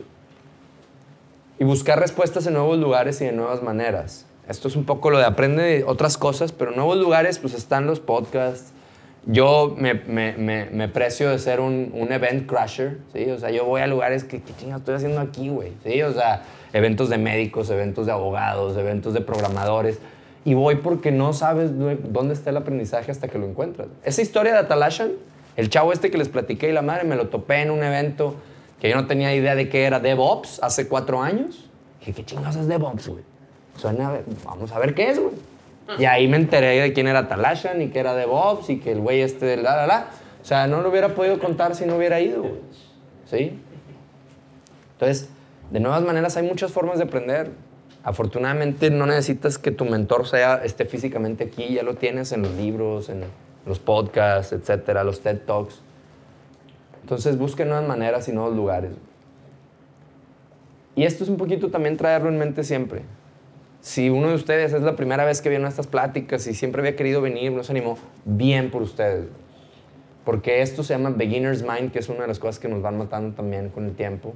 Y 1.59 1.65
buscar 1.65 1.99
respuestas 1.99 2.47
en 2.47 2.53
nuevos 2.53 2.77
lugares 2.79 3.19
y 3.21 3.25
de 3.25 3.33
nuevas 3.33 3.61
maneras. 3.61 4.25
Esto 4.47 4.69
es 4.69 4.75
un 4.77 4.85
poco 4.85 5.09
lo 5.09 5.17
de 5.17 5.25
aprende 5.25 5.63
de 5.63 5.83
otras 5.83 6.17
cosas, 6.17 6.53
pero 6.53 6.71
en 6.71 6.77
nuevos 6.77 6.97
lugares 6.97 7.37
pues 7.39 7.53
están 7.53 7.85
los 7.85 7.99
podcasts. 7.99 8.71
Yo 9.25 9.75
me, 9.77 9.93
me, 9.93 10.33
me, 10.33 10.65
me 10.65 10.87
precio 10.89 11.29
de 11.29 11.39
ser 11.39 11.59
un, 11.59 11.91
un 11.93 12.11
event 12.11 12.45
crusher, 12.45 12.97
¿sí? 13.13 13.29
O 13.29 13.39
sea, 13.39 13.51
yo 13.51 13.65
voy 13.65 13.81
a 13.81 13.87
lugares 13.87 14.23
que, 14.25 14.41
¿qué 14.41 14.53
chingados 14.57 14.81
estoy 14.81 14.95
haciendo 14.95 15.21
aquí, 15.21 15.47
güey? 15.47 15.71
¿Sí? 15.83 16.01
O 16.01 16.11
sea, 16.11 16.43
eventos 16.73 17.09
de 17.09 17.17
médicos, 17.17 17.69
eventos 17.69 18.05
de 18.05 18.11
abogados, 18.11 18.75
eventos 18.77 19.13
de 19.13 19.21
programadores. 19.21 19.99
Y 20.45 20.55
voy 20.55 20.75
porque 20.75 21.11
no 21.11 21.31
sabes 21.33 21.71
dó- 21.77 21.97
dónde 22.09 22.33
está 22.33 22.49
el 22.49 22.57
aprendizaje 22.57 23.11
hasta 23.11 23.27
que 23.29 23.37
lo 23.37 23.45
encuentras. 23.47 23.87
Esa 24.03 24.21
historia 24.21 24.51
de 24.53 24.59
Atalashan, 24.59 25.11
el 25.55 25.69
chavo 25.69 25.93
este 25.93 26.11
que 26.11 26.17
les 26.17 26.27
platiqué 26.29 26.69
y 26.69 26.73
la 26.73 26.81
madre, 26.81 27.05
me 27.05 27.15
lo 27.15 27.29
topé 27.29 27.61
en 27.61 27.71
un 27.71 27.81
evento 27.83 28.35
que 28.81 28.89
yo 28.89 28.95
no 28.95 29.07
tenía 29.07 29.33
idea 29.33 29.55
de 29.55 29.69
qué 29.69 29.85
era 29.85 29.99
DevOps 30.01 30.61
hace 30.61 30.87
cuatro 30.89 31.21
años. 31.21 31.69
Dije, 31.99 32.11
¿qué 32.13 32.25
chingados 32.25 32.57
es 32.57 32.67
DevOps, 32.67 33.07
güey? 33.07 33.23
Suena, 33.77 34.19
vamos 34.43 34.71
a 34.73 34.79
ver 34.79 34.93
qué 34.93 35.09
es, 35.11 35.19
güey. 35.19 35.33
Y 35.99 36.05
ahí 36.05 36.27
me 36.27 36.37
enteré 36.37 36.79
de 36.81 36.91
quién 36.93 37.07
era 37.07 37.27
Talashan 37.29 37.81
y 37.81 37.89
que 37.89 37.99
era 37.99 38.13
DevOps 38.15 38.69
y 38.69 38.79
que 38.79 38.91
el 38.91 38.99
güey 38.99 39.21
este 39.21 39.45
de 39.45 39.57
la, 39.57 39.75
la, 39.77 39.87
la. 39.87 40.07
O 40.41 40.45
sea, 40.45 40.67
no 40.67 40.81
lo 40.81 40.89
hubiera 40.89 41.09
podido 41.15 41.39
contar 41.39 41.75
si 41.75 41.85
no 41.85 41.95
hubiera 41.95 42.19
ido, 42.19 42.41
güey. 42.41 42.53
¿Sí? 43.29 43.59
Entonces, 44.93 45.29
de 45.73 45.79
nuevas 45.79 46.03
maneras 46.03 46.37
hay 46.37 46.47
muchas 46.47 46.71
formas 46.71 46.99
de 46.99 47.05
aprender. 47.05 47.49
Afortunadamente 48.03 48.91
no 48.91 49.07
necesitas 49.07 49.57
que 49.57 49.71
tu 49.71 49.85
mentor 49.85 50.27
sea, 50.27 50.61
esté 50.63 50.85
físicamente 50.85 51.45
aquí, 51.45 51.73
ya 51.73 51.81
lo 51.81 51.95
tienes 51.95 52.31
en 52.31 52.43
los 52.43 52.53
libros, 52.53 53.09
en 53.09 53.23
los 53.65 53.79
podcasts, 53.79 54.53
etcétera, 54.53 55.03
los 55.03 55.21
TED 55.21 55.39
Talks. 55.39 55.81
Entonces 57.01 57.39
busquen 57.39 57.69
nuevas 57.69 57.87
maneras 57.87 58.27
y 58.27 58.33
nuevos 58.33 58.55
lugares. 58.55 58.91
Y 60.95 61.05
esto 61.05 61.23
es 61.23 61.29
un 61.31 61.37
poquito 61.37 61.71
también 61.71 61.97
traerlo 61.97 62.29
en 62.29 62.37
mente 62.37 62.63
siempre. 62.63 63.01
Si 63.81 64.11
uno 64.11 64.29
de 64.29 64.35
ustedes 64.35 64.73
es 64.73 64.83
la 64.83 64.95
primera 64.95 65.25
vez 65.25 65.41
que 65.41 65.49
viene 65.49 65.65
a 65.65 65.69
estas 65.69 65.87
pláticas 65.87 66.45
y 66.45 66.53
siempre 66.53 66.81
había 66.81 66.95
querido 66.95 67.19
venir, 67.19 67.51
no 67.51 67.63
se 67.63 67.71
animó, 67.71 67.97
bien 68.25 68.69
por 68.69 68.83
ustedes. 68.83 69.25
Porque 70.23 70.61
esto 70.61 70.83
se 70.83 70.93
llama 70.93 71.09
beginner's 71.09 71.63
mind, 71.63 71.91
que 71.91 71.97
es 71.97 72.09
una 72.09 72.21
de 72.21 72.27
las 72.27 72.37
cosas 72.37 72.59
que 72.59 72.67
nos 72.67 72.83
van 72.83 72.95
matando 72.95 73.35
también 73.35 73.69
con 73.69 73.85
el 73.85 73.95
tiempo, 73.95 74.35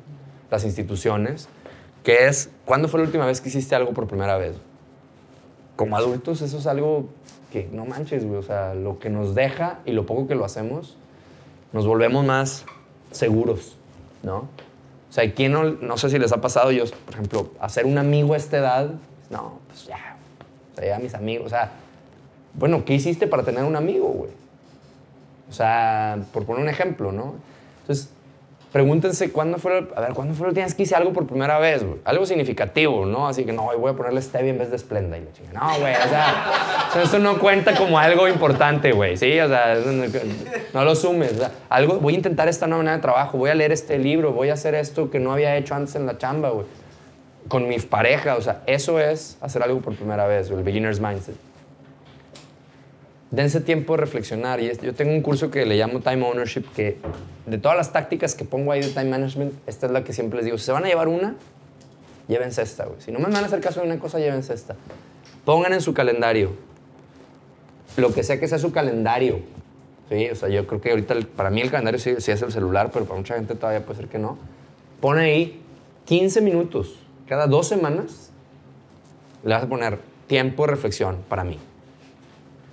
las 0.50 0.64
instituciones, 0.64 1.48
que 2.04 2.28
es, 2.28 2.50
¿cuándo 2.66 2.88
fue 2.88 3.00
la 3.00 3.06
última 3.06 3.26
vez 3.26 3.42
que 3.42 3.50
hiciste 3.50 3.76
algo 3.76 3.94
por 3.94 4.08
primera 4.08 4.38
vez? 4.38 4.56
Como 5.76 5.98
adultos 5.98 6.42
eso 6.42 6.58
es 6.58 6.68
algo 6.68 7.10
que 7.52 7.70
no 7.72 7.86
manches, 7.86 8.26
güey, 8.26 8.38
o 8.38 8.44
sea, 8.44 8.74
lo 8.74 9.00
que 9.00 9.10
nos 9.10 9.36
deja 9.36 9.80
y 9.86 9.92
lo 9.92 10.06
poco 10.06 10.28
que 10.28 10.36
lo 10.36 10.46
hacemos, 10.46 10.98
nos 11.74 11.86
volvemos 11.86 12.26
más 12.26 12.66
seguros, 13.12 13.78
¿no? 14.24 14.38
O 15.10 15.14
sea, 15.14 15.34
¿quién 15.34 15.54
no, 15.54 15.64
no 15.64 15.98
sé 15.98 16.10
si 16.10 16.20
les 16.20 16.32
ha 16.32 16.42
pasado, 16.42 16.72
yo, 16.72 16.84
por 17.06 17.14
ejemplo, 17.14 17.52
hacer 17.60 17.86
un 17.86 17.98
amigo 17.98 18.34
a 18.34 18.38
esta 18.38 18.58
edad, 18.58 18.92
no, 19.30 19.60
pues 19.68 19.86
ya, 19.86 20.18
o 20.74 20.76
sea, 20.76 20.88
ya 20.88 21.00
mis 21.00 21.14
amigos, 21.14 21.48
o 21.48 21.50
sea, 21.50 21.72
bueno, 22.54 22.84
¿qué 22.86 22.96
hiciste 22.96 23.28
para 23.28 23.44
tener 23.44 23.64
un 23.64 23.76
amigo, 23.76 24.08
güey? 24.08 24.32
O 25.50 25.54
sea, 25.54 26.20
por 26.34 26.46
poner 26.46 26.64
un 26.64 26.70
ejemplo, 26.70 27.12
¿no? 27.12 27.36
Entonces, 27.82 28.10
pregúntense 28.72 29.32
cuándo 29.32 29.58
fue, 29.58 29.88
a 29.96 30.02
ver, 30.02 30.14
¿cuándo 30.14 30.34
fue 30.34 30.46
la 30.46 30.50
última 30.50 30.66
vez 30.66 30.76
que 30.76 30.84
hice 30.84 30.96
algo 30.96 31.14
por 31.14 31.26
primera 31.26 31.60
vez, 31.60 31.84
güey? 31.84 32.00
Algo 32.06 32.26
significativo, 32.26 33.06
¿no? 33.06 33.28
Así 33.28 33.46
que, 33.46 33.54
no, 33.54 33.70
voy 33.78 33.92
a 33.92 33.96
ponerle 33.96 34.22
stevia 34.22 34.52
en 34.52 34.58
vez 34.58 34.72
de 34.72 34.78
Splenda 34.78 35.18
y 35.18 35.22
la 35.22 35.32
chinga. 35.32 35.52
No, 35.54 35.80
güey, 35.80 35.96
o 35.96 36.10
sea, 36.10 36.52
o 36.90 36.94
sea, 36.94 37.04
eso 37.04 37.20
no 37.20 37.40
cuenta 37.40 37.76
como 37.76 37.98
algo 37.98 38.28
importante, 38.28 38.92
güey, 38.92 39.18
¿sí? 39.18 39.40
O 39.40 39.48
sea, 39.48 39.76
no, 39.76 40.06
no 40.74 40.86
lo 40.86 40.96
sumes. 40.96 41.34
o 41.34 41.38
sea, 41.38 41.52
algo, 41.70 42.00
voy 42.00 42.14
a 42.14 42.18
intentar 42.18 42.48
esta 42.48 42.68
nueva 42.68 42.84
manera 42.84 42.98
de 42.98 43.02
trabajo, 43.02 43.38
voy 43.38 43.50
a 43.50 43.56
leer 43.56 43.72
este 43.72 43.98
libro, 43.98 44.34
voy 44.34 44.50
a 44.50 44.54
hacer 44.54 44.76
esto 44.76 45.10
que 45.10 45.20
no 45.20 45.34
había 45.34 45.56
hecho 45.56 45.76
antes 45.76 45.96
en 45.96 46.06
la 46.06 46.18
chamba, 46.18 46.50
güey. 46.50 46.66
Con 47.48 47.68
mi 47.70 47.80
pareja, 47.80 48.36
o 48.36 48.42
sea, 48.42 48.62
eso 48.66 49.00
es 49.00 49.38
hacer 49.42 49.64
algo 49.64 49.80
por 49.80 49.96
primera 49.96 50.28
vez, 50.28 50.50
el 50.50 50.64
beginner's 50.64 51.00
mindset 51.00 51.36
dense 53.32 53.62
tiempo 53.62 53.94
de 53.96 54.02
reflexionar. 54.02 54.60
Y 54.60 54.72
yo 54.82 54.94
tengo 54.94 55.12
un 55.12 55.22
curso 55.22 55.52
que 55.52 55.66
le 55.66 55.76
llamo 55.76 56.00
Time 56.00 56.26
Ownership, 56.26 56.66
que 56.76 56.98
de 57.46 57.58
todas 57.58 57.78
las 57.78 57.92
tácticas 57.92 58.36
que 58.36 58.46
pongo 58.46 58.72
ahí 58.72 58.82
de 58.82 58.90
Time 58.90 59.06
Management, 59.06 59.54
esta 59.68 59.88
es 59.88 59.92
la 59.92 60.04
que 60.04 60.14
siempre 60.14 60.38
les 60.38 60.46
digo. 60.46 60.58
Si 60.58 60.66
se 60.66 60.72
van 60.72 60.86
a 60.86 60.88
llevar 60.88 61.08
una, 61.08 61.36
llévense 62.28 62.62
esta, 62.62 62.86
güey. 62.86 63.02
Si 63.02 63.12
no 63.12 63.20
me 63.20 63.26
van 63.26 63.36
a 63.36 63.48
hacer 63.48 63.62
caso 63.62 63.82
de 63.82 63.88
una 63.88 64.00
cosa, 64.00 64.20
llévense 64.20 64.54
esta. 64.54 64.76
Pongan 65.46 65.74
en 65.74 65.82
su 65.82 65.94
calendario, 65.94 66.52
lo 67.96 68.14
que 68.14 68.24
sea 68.24 68.40
que 68.40 68.48
sea 68.48 68.60
su 68.60 68.72
calendario. 68.72 69.40
Sí, 70.10 70.30
o 70.30 70.36
sea, 70.36 70.50
yo 70.50 70.66
creo 70.68 70.80
que 70.80 70.92
ahorita 70.92 71.16
para 71.36 71.50
mí 71.50 71.62
el 71.62 71.70
calendario 71.70 72.00
sí, 72.00 72.16
sí 72.20 72.32
es 72.32 72.42
el 72.42 72.52
celular, 72.52 72.92
pero 72.94 73.06
para 73.06 73.18
mucha 73.18 73.36
gente 73.36 73.56
todavía 73.56 73.86
puede 73.86 74.00
ser 74.00 74.10
que 74.10 74.20
no. 74.20 74.38
Pon 75.02 75.18
ahí 75.18 75.62
15 76.06 76.42
minutos, 76.42 76.96
cada 77.28 77.48
dos 77.48 77.68
semanas, 77.68 78.32
le 79.44 79.54
vas 79.54 79.64
a 79.64 79.68
poner 79.68 80.00
tiempo 80.28 80.66
de 80.66 80.72
reflexión 80.72 81.18
para 81.28 81.44
mí. 81.44 81.60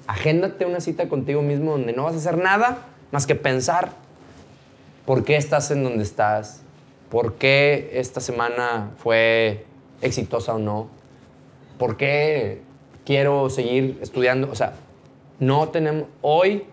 Agéndate 0.07 0.67
una 0.67 0.81
cita 0.81 1.09
contigo 1.09 1.43
mismo 1.43 1.73
donde 1.73 1.93
no 1.93 2.05
vas 2.05 2.15
a 2.15 2.19
hacer 2.19 2.37
nada 2.37 2.79
más 3.11 3.27
que 3.27 3.35
pensar 3.35 3.93
por 5.07 5.25
qué 5.25 5.37
estás 5.37 5.71
en 5.71 5.85
donde 5.85 6.03
estás, 6.03 6.63
por 7.11 7.35
qué 7.35 7.91
esta 7.95 8.21
semana 8.21 8.91
fue 8.99 9.65
exitosa 10.03 10.55
o 10.55 10.59
no, 10.59 10.89
por 11.79 11.97
qué 11.97 12.63
quiero 13.05 13.51
seguir 13.51 13.99
estudiando. 14.03 14.51
O 14.51 14.55
sea, 14.55 14.75
no 15.39 15.69
tenemos, 15.69 16.09
hoy, 16.23 16.65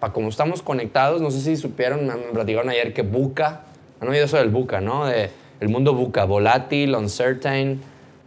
para 0.00 0.12
como 0.12 0.28
estamos 0.28 0.62
conectados, 0.62 1.20
no 1.20 1.30
sé 1.30 1.40
si 1.40 1.56
supieron, 1.56 2.06
me 2.06 2.14
platicaron 2.32 2.70
ayer 2.70 2.92
que 2.92 3.02
buca, 3.02 3.62
han 4.00 4.08
oído 4.08 4.24
eso 4.24 4.36
del 4.36 4.50
buca, 4.50 4.80
¿no? 4.80 5.06
De, 5.06 5.30
el 5.60 5.68
mundo 5.68 5.94
buca, 5.94 6.24
volátil, 6.24 6.94
uncertain, 6.96 7.80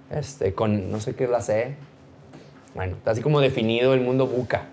este, 0.10 0.54
con, 0.54 0.92
no 0.92 1.02
sé 1.02 1.16
qué 1.16 1.28
la 1.28 1.42
C, 1.42 1.76
bueno, 2.76 2.98
está 2.98 3.12
así 3.12 3.22
como 3.22 3.40
definido 3.42 3.94
el 3.96 4.02
mundo 4.02 4.28
buca. 4.28 4.66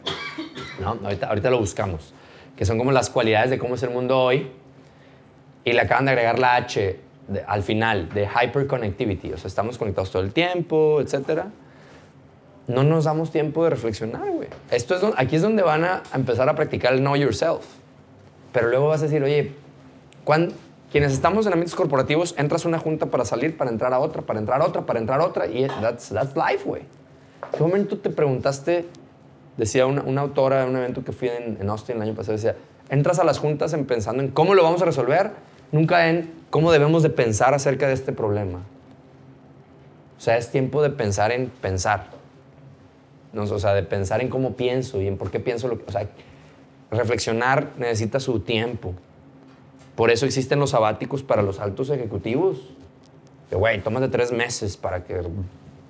¿no? 0.81 0.99
Ahorita, 1.05 1.29
ahorita 1.29 1.51
lo 1.51 1.59
buscamos. 1.59 2.13
Que 2.57 2.65
son 2.67 2.77
como 2.77 2.93
las 2.93 3.09
cualidades 3.09 3.51
de 3.51 3.59
cómo 3.59 3.77
es 3.77 3.83
el 3.83 3.91
mundo 3.91 4.19
hoy. 4.21 4.51
Y 5.65 5.73
le 5.73 5.81
acaban 5.81 6.05
de 6.07 6.11
agregar 6.11 6.39
la 6.39 6.57
H 6.57 6.99
de- 7.29 7.45
al 7.47 7.63
final, 7.63 8.09
de 8.11 8.27
hyperconnectivity. 8.29 9.33
O 9.33 9.39
sea, 9.39 9.47
estamos 9.49 9.79
conectados 9.79 10.11
todo 10.11 10.23
el 10.23 10.33
tiempo, 10.33 11.01
etc. 11.01 11.45
No 12.67 12.83
nos 12.85 13.05
damos 13.05 13.31
tiempo 13.31 13.65
de 13.65 13.71
reflexionar, 13.71 14.29
güey. 14.31 14.49
Esto 14.71 14.95
es 14.95 15.01
don- 15.01 15.15
aquí 15.17 15.37
es 15.37 15.43
donde 15.43 15.63
van 15.63 15.85
a 15.85 16.03
empezar 16.15 16.49
a 16.49 16.55
practicar 16.55 16.93
el 16.95 17.01
know 17.01 17.15
yourself. 17.17 17.65
Pero 18.53 18.69
luego 18.69 18.89
vas 18.89 19.01
a 19.01 19.05
decir, 19.05 19.23
oye, 19.23 19.53
cuan- 20.25 20.53
quienes 20.91 21.13
estamos 21.13 21.47
en 21.47 21.53
ambientes 21.53 21.75
corporativos, 21.75 22.35
entras 22.37 22.65
a 22.65 22.69
una 22.69 22.79
junta 22.79 23.07
para 23.07 23.25
salir, 23.25 23.57
para 23.57 23.71
entrar 23.71 23.95
a 23.95 23.99
otra, 23.99 24.23
para 24.23 24.39
entrar 24.41 24.61
a 24.61 24.67
otra, 24.67 24.83
para 24.83 24.99
entrar 24.99 25.21
a 25.21 25.25
otra. 25.25 25.47
Y 25.47 25.67
that's, 25.81 26.09
that's 26.11 26.35
life, 26.37 26.65
güey. 26.65 26.83
¿Qué 27.51 27.63
momento 27.63 27.99
te 27.99 28.11
preguntaste, 28.11 28.87
decía 29.57 29.87
una, 29.87 30.03
una 30.03 30.21
autora 30.21 30.65
de 30.65 30.71
un 30.71 30.77
evento 30.77 31.05
que 31.05 31.13
fui 31.13 31.29
en, 31.29 31.59
en 31.61 31.69
Austin 31.69 31.97
el 31.97 32.03
año 32.03 32.15
pasado, 32.15 32.33
decía, 32.35 32.57
entras 32.89 33.19
a 33.19 33.25
las 33.25 33.39
juntas 33.39 33.73
en 33.73 33.87
pensando 33.87 34.23
en 34.23 34.31
cómo 34.31 34.55
lo 34.55 34.63
vamos 34.63 34.83
a 34.83 34.85
resolver, 34.85 35.33
nunca 35.73 36.09
en 36.09 36.33
cómo 36.51 36.71
debemos 36.71 37.03
de 37.03 37.11
pensar 37.11 37.55
acerca 37.55 37.89
de 37.89 37.95
este 37.95 38.13
problema. 38.13 38.61
O 40.19 40.21
sea, 40.21 40.37
es 40.37 40.51
tiempo 40.51 40.83
de 40.83 40.91
pensar 40.91 41.33
en 41.33 41.49
pensar. 41.49 42.11
No, 43.33 43.43
o 43.43 43.59
sea, 43.59 43.75
de 43.75 43.83
pensar 43.83 44.21
en 44.21 44.29
cómo 44.29 44.55
pienso 44.55 45.01
y 45.01 45.09
en 45.09 45.17
por 45.17 45.31
qué 45.31 45.41
pienso 45.41 45.67
lo 45.67 45.79
que... 45.79 45.85
O 45.89 45.91
sea, 45.91 46.07
reflexionar 46.93 47.71
necesita 47.77 48.21
su 48.21 48.41
tiempo. 48.41 48.95
Por 49.97 50.11
eso 50.11 50.27
existen 50.27 50.61
los 50.61 50.71
sabáticos 50.71 51.23
para 51.23 51.43
los 51.43 51.59
altos 51.59 51.91
ejecutivos. 51.91 52.59
Que, 53.51 53.57
güey, 53.57 53.83
tómate 53.83 54.09
tres 54.09 54.31
meses 54.31 54.77
para 54.77 55.03
que 55.03 55.23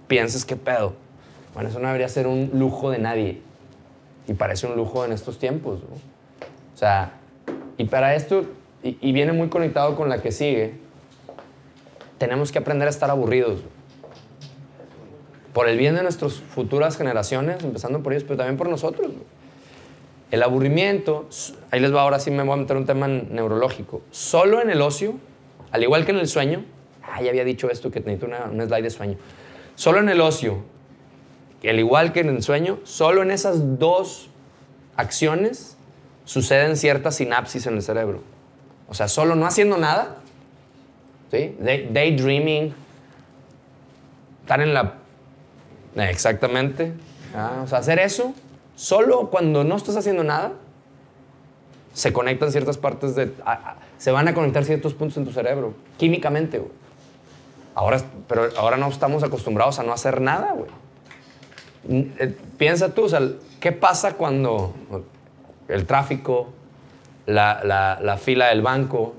pienses 0.07 0.45
qué 0.45 0.57
pedo. 0.57 0.95
Bueno, 1.55 1.69
eso 1.69 1.79
no 1.79 1.87
debería 1.87 2.09
ser 2.09 2.27
un 2.27 2.51
lujo 2.55 2.91
de 2.91 2.99
nadie. 2.99 3.41
Y 4.27 4.35
parece 4.35 4.67
un 4.67 4.77
lujo 4.77 5.05
en 5.05 5.13
estos 5.13 5.39
tiempos. 5.39 5.81
¿no? 5.81 5.97
O 5.97 6.77
sea, 6.77 7.15
y 7.77 7.85
para 7.85 8.15
esto, 8.15 8.45
y, 8.83 8.97
y 9.01 9.13
viene 9.13 9.33
muy 9.33 9.49
conectado 9.49 9.97
con 9.97 10.09
la 10.09 10.23
que 10.23 10.33
sigue, 10.33 10.75
tenemos 12.19 12.53
que 12.53 12.59
aprender 12.59 12.87
a 12.87 12.91
estar 12.91 13.11
aburridos. 13.11 13.61
Por 15.53 15.69
el 15.69 15.77
bien 15.77 15.95
de 15.95 16.03
nuestras 16.03 16.35
futuras 16.35 16.97
generaciones, 16.97 17.63
empezando 17.63 18.03
por 18.03 18.13
ellos, 18.13 18.25
pero 18.25 18.39
también 18.39 18.57
por 18.57 18.69
nosotros. 18.69 19.11
El 20.31 20.43
aburrimiento, 20.43 21.29
ahí 21.71 21.81
les 21.81 21.95
va 21.95 22.01
ahora 22.01 22.19
sí 22.19 22.31
me 22.31 22.43
voy 22.43 22.55
a 22.55 22.57
meter 22.57 22.79
un 22.79 22.87
tema 22.87 23.07
neurológico. 23.07 24.01
Solo 24.11 24.63
en 24.63 24.71
el 24.71 24.81
ocio, 24.81 25.15
al 25.73 25.83
igual 25.83 26.07
que 26.07 26.13
en 26.13 26.19
el 26.19 26.27
sueño, 26.27 26.65
ah, 27.03 27.21
ya 27.21 27.29
había 27.29 27.45
dicho 27.45 27.69
esto 27.69 27.91
que 27.91 28.01
necesito 28.01 28.27
una, 28.27 28.45
un 28.45 28.67
slide 28.67 28.83
de 28.83 28.91
sueño. 28.91 29.19
Solo 29.75 29.99
en 29.99 30.09
el 30.09 30.23
ocio, 30.23 30.63
al 31.69 31.79
igual 31.79 32.13
que 32.13 32.21
en 32.21 32.29
el 32.29 32.43
sueño, 32.43 32.79
solo 32.85 33.23
en 33.23 33.31
esas 33.31 33.79
dos 33.79 34.29
acciones 34.97 35.77
suceden 36.25 36.77
ciertas 36.77 37.17
sinapsis 37.17 37.67
en 37.67 37.75
el 37.75 37.83
cerebro. 37.83 38.23
O 38.89 38.95
sea, 38.95 39.09
solo 39.09 39.35
no 39.35 39.47
haciendo 39.47 39.79
nada, 39.79 40.17
¿sí? 41.31 41.57
Day- 41.61 41.89
daydreaming, 41.93 42.75
estar 44.43 44.61
en 44.61 44.75
la... 44.75 44.95
Exactamente. 45.97 46.93
Ah, 47.35 47.63
o 47.65 47.67
sea, 47.67 47.79
hacer 47.79 47.99
eso 47.99 48.35
solo 48.75 49.31
cuando 49.31 49.65
no 49.65 49.77
estás 49.77 49.97
haciendo 49.97 50.25
nada, 50.25 50.53
se 51.95 52.13
conectan 52.13 52.51
ciertas 52.51 52.79
partes 52.79 53.15
de... 53.15 53.33
se 53.99 54.11
van 54.11 54.27
a 54.29 54.35
conectar 54.35 54.65
ciertos 54.65 54.95
puntos 54.95 55.17
en 55.19 55.25
tu 55.25 55.33
cerebro, 55.33 55.75
químicamente, 55.99 56.59
güey. 56.59 56.73
Ahora, 57.75 58.03
pero 58.29 58.49
ahora 58.59 58.77
no 58.77 58.89
estamos 58.89 59.23
acostumbrados 59.23 59.79
a 59.79 59.83
no 59.83 59.93
hacer 59.93 60.21
nada, 60.21 60.53
güey. 60.53 60.71
Eh, 61.89 62.35
Piensa 62.59 62.95
tú, 62.95 63.05
o 63.05 63.09
sea, 63.09 63.21
¿qué 63.61 63.73
pasa 63.73 64.15
cuando 64.15 64.73
el 65.69 65.87
tráfico, 65.87 66.49
la, 67.27 67.61
la- 67.65 67.99
la 68.01 68.17
fila 68.17 68.49
del 68.49 68.63
banco, 68.63 69.15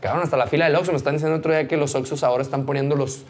cabrón, 0.00 0.22
hasta 0.24 0.36
la 0.36 0.46
fila 0.46 0.66
del 0.66 0.76
Oxxo, 0.76 0.92
me 0.92 0.98
están 0.98 1.14
diciendo 1.14 1.36
otro 1.38 1.52
día 1.52 1.66
que 1.66 1.76
los 1.76 1.94
Oxxos 1.94 2.22
ahora 2.22 2.42
están 2.42 2.66
poniendo 2.66 2.94
los, 2.94 3.24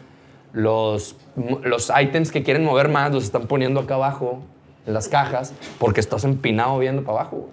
los, 0.53 1.15
los 1.63 1.91
items 1.99 2.31
que 2.31 2.43
quieren 2.43 2.63
mover 2.63 2.89
más, 2.89 3.11
los 3.11 3.23
están 3.23 3.47
poniendo 3.47 3.79
acá 3.79 3.95
abajo, 3.95 4.39
en 4.85 4.93
las 4.93 5.07
cajas, 5.07 5.53
porque 5.79 5.99
estás 5.99 6.23
empinado 6.23 6.77
viendo 6.79 7.03
para 7.03 7.19
abajo. 7.21 7.49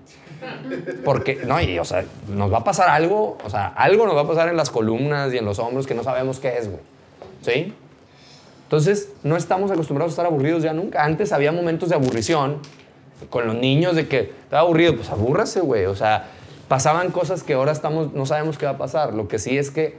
Porque, 1.04 1.40
no, 1.46 1.60
y, 1.60 1.78
o 1.78 1.84
sea, 1.84 2.04
nos 2.28 2.52
va 2.52 2.58
a 2.58 2.64
pasar 2.64 2.88
algo, 2.88 3.38
o 3.44 3.50
sea, 3.50 3.68
algo 3.68 4.06
nos 4.06 4.16
va 4.16 4.22
a 4.22 4.26
pasar 4.28 4.48
en 4.48 4.56
las 4.56 4.70
columnas 4.70 5.32
y 5.32 5.38
en 5.38 5.44
los 5.44 5.58
hombros 5.58 5.86
que 5.86 5.94
no 5.94 6.02
sabemos 6.04 6.38
qué 6.40 6.56
es, 6.58 6.68
güey. 6.68 6.80
¿Sí? 7.42 7.74
Entonces, 8.66 9.12
no 9.22 9.36
estamos 9.36 9.70
acostumbrados 9.70 10.10
a 10.10 10.14
estar 10.14 10.26
aburridos 10.26 10.64
ya 10.64 10.72
nunca. 10.72 11.04
Antes 11.04 11.32
había 11.32 11.52
momentos 11.52 11.88
de 11.88 11.94
aburrición 11.94 12.58
con 13.30 13.46
los 13.46 13.54
niños 13.54 13.94
de 13.94 14.08
que 14.08 14.32
estaba 14.42 14.62
aburrido, 14.62 14.96
pues 14.96 15.08
abúrrase, 15.08 15.60
güey. 15.60 15.84
O 15.84 15.94
sea, 15.94 16.30
pasaban 16.66 17.12
cosas 17.12 17.44
que 17.44 17.54
ahora 17.54 17.70
estamos, 17.70 18.12
no 18.12 18.26
sabemos 18.26 18.58
qué 18.58 18.66
va 18.66 18.72
a 18.72 18.78
pasar. 18.78 19.14
Lo 19.14 19.28
que 19.28 19.38
sí 19.38 19.56
es 19.56 19.70
que 19.70 19.98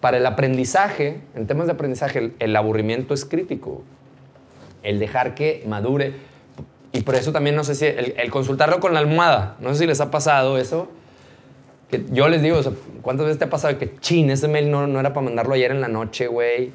para 0.00 0.16
el 0.16 0.24
aprendizaje, 0.24 1.20
en 1.34 1.46
temas 1.46 1.66
de 1.66 1.72
aprendizaje, 1.72 2.32
el, 2.38 2.56
aburrimiento 2.56 3.12
es 3.12 3.26
crítico. 3.26 3.82
El 4.82 4.98
dejar 4.98 5.34
que 5.34 5.62
madure. 5.66 6.14
Y 6.92 7.02
por 7.02 7.14
eso 7.14 7.30
también 7.30 7.56
no 7.56 7.62
sé 7.62 7.74
si 7.74 7.84
el, 7.84 8.30
consultarlo 8.30 8.80
con 8.80 8.94
la 8.94 9.00
almohada, 9.00 9.56
no 9.60 9.70
sé 9.74 9.80
si 9.80 9.86
les 9.86 10.00
ha 10.00 10.10
pasado 10.10 10.56
eso. 10.56 10.88
Yo 12.10 12.28
les 12.28 12.40
digo, 12.40 12.56
o 12.56 12.62
sea, 12.62 12.72
¿cuántas 13.02 13.26
veces 13.26 13.38
te 13.38 13.44
ha 13.44 13.50
pasado 13.50 13.78
que 13.78 13.98
chin, 14.00 14.30
ese 14.30 14.48
mail 14.48 14.70
no, 14.70 14.86
no 14.86 14.98
era 14.98 15.12
para 15.12 15.24
mandarlo 15.26 15.54
ayer 15.54 15.70
en 15.70 15.82
la 15.82 15.88
noche, 15.88 16.26
güey? 16.26 16.72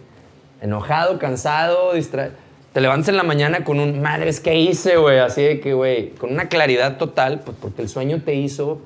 Enojado, 0.61 1.19
cansado, 1.19 1.93
distraído. 1.93 2.33
Te 2.73 2.81
levantas 2.81 3.09
en 3.09 3.17
la 3.17 3.23
mañana 3.23 3.63
con 3.63 3.79
un, 3.79 4.01
madres, 4.01 4.39
¿qué 4.39 4.55
hice, 4.55 4.97
güey? 4.97 5.19
Así 5.19 5.41
de 5.41 5.59
que, 5.59 5.73
güey, 5.73 6.09
con 6.11 6.31
una 6.31 6.47
claridad 6.47 6.97
total, 6.97 7.39
pues 7.43 7.57
porque 7.59 7.81
el 7.81 7.89
sueño 7.89 8.21
te 8.23 8.35
hizo 8.35 8.81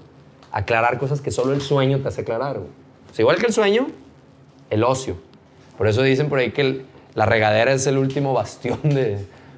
aclarar 0.52 0.98
cosas 0.98 1.20
que 1.22 1.32
solo 1.32 1.54
el 1.54 1.62
sueño 1.62 2.00
te 2.00 2.08
hace 2.08 2.22
aclarar, 2.22 2.58
güey. 2.60 2.70
Sea, 3.12 3.24
igual 3.24 3.38
que 3.38 3.48
el 3.48 3.54
sueño, 3.54 3.88
el 4.70 4.84
ocio. 4.84 5.16
Por 5.78 5.88
eso 5.88 6.04
dicen 6.04 6.30
por 6.30 6.40
ahí 6.40 6.52
que 6.52 6.62
el- 6.62 6.86
la 7.16 7.26
regadera 7.26 7.74
es 7.74 7.86
el 7.88 7.98
último 7.98 8.34
bastión 8.34 8.80
de, 8.84 9.18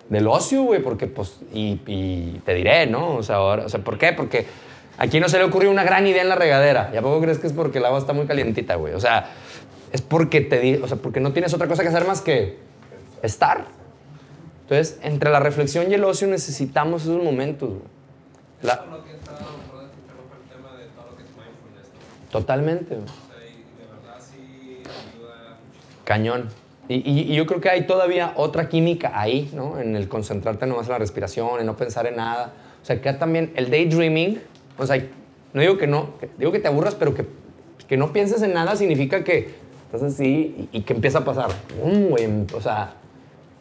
del 0.10 0.28
ocio, 0.28 0.64
güey, 0.64 0.82
porque 0.82 1.06
pues, 1.08 1.38
y, 1.54 1.80
y 1.86 2.42
te 2.46 2.56
diré, 2.56 2.88
¿no? 2.88 3.16
O 3.16 3.24
sea, 3.24 3.36
ahora, 3.36 3.66
o 3.66 3.70
sea, 3.70 3.82
¿por 3.82 4.00
qué? 4.00 4.14
Porque 4.14 4.48
aquí 4.98 5.20
no 5.20 5.30
se 5.30 5.38
le 5.38 5.44
ocurrió 5.44 5.70
una 5.70 5.84
gran 5.84 6.08
idea 6.08 6.24
en 6.24 6.30
la 6.30 6.36
regadera. 6.36 6.90
¿Y 6.94 6.98
a 6.98 7.02
poco 7.04 7.22
crees 7.22 7.38
que 7.38 7.46
es 7.48 7.54
porque 7.54 7.78
el 7.78 7.86
agua 7.86 8.00
está 8.00 8.14
muy 8.14 8.26
calientita, 8.26 8.76
güey? 8.76 8.94
O 8.96 9.00
sea, 9.00 9.30
es 9.94 10.02
porque 10.02 10.42
te 10.42 10.60
di- 10.60 10.76
o 10.76 10.88
sea, 10.88 10.98
porque 10.98 11.22
no 11.22 11.32
tienes 11.32 11.54
otra 11.54 11.68
cosa 11.70 11.84
que 11.84 11.88
hacer 11.90 12.06
más 12.06 12.20
que 12.22 12.58
estar. 13.22 13.66
Entonces, 14.64 15.00
entre 15.04 15.30
la 15.30 15.40
reflexión 15.40 15.90
y 15.90 15.94
el 15.94 16.04
ocio 16.04 16.28
necesitamos 16.28 17.04
esos 17.04 17.24
momentos. 17.24 17.70
La- 18.62 18.74
totalmente. 22.32 22.96
Cañón. 26.04 26.50
Y, 26.90 26.96
y- 26.96 27.32
y 27.32 27.36
yo 27.36 27.46
creo 27.46 27.62
que 27.62 27.70
hay 27.70 27.88
todavía 27.88 28.34
otra 28.36 28.68
química 28.68 29.12
ahí, 29.20 29.50
¿no? 29.54 29.80
En 29.80 29.96
el 29.96 30.08
concentrarte 30.10 30.66
nomás 30.66 30.88
en 30.88 30.94
la 30.94 30.98
respiración, 30.98 31.60
en 31.60 31.66
no 31.66 31.78
pensar 31.78 32.08
en 32.08 32.18
nada. 32.18 32.54
O 32.82 32.86
sea, 32.86 33.00
que 33.02 33.14
también 33.14 33.54
el 33.56 33.70
daydreaming, 33.70 34.42
o 34.78 34.86
sea, 34.86 35.02
no 35.54 35.62
digo 35.62 35.78
que 35.78 35.88
no, 35.88 36.10
digo 36.38 36.52
que 36.52 36.60
te 36.60 36.68
aburras, 36.68 36.96
pero 36.96 37.14
que, 37.14 37.26
que 37.88 37.96
no 37.96 38.12
pienses 38.12 38.42
en 38.42 38.54
nada 38.54 38.76
significa 38.76 39.24
que 39.24 39.56
estás 39.94 40.04
así 40.14 40.70
y, 40.72 40.78
y 40.80 40.82
que 40.82 40.94
empieza 40.94 41.20
a 41.20 41.26
pasar. 41.26 41.52
Güey! 41.82 42.46
o 42.56 42.62
sea, 42.62 42.94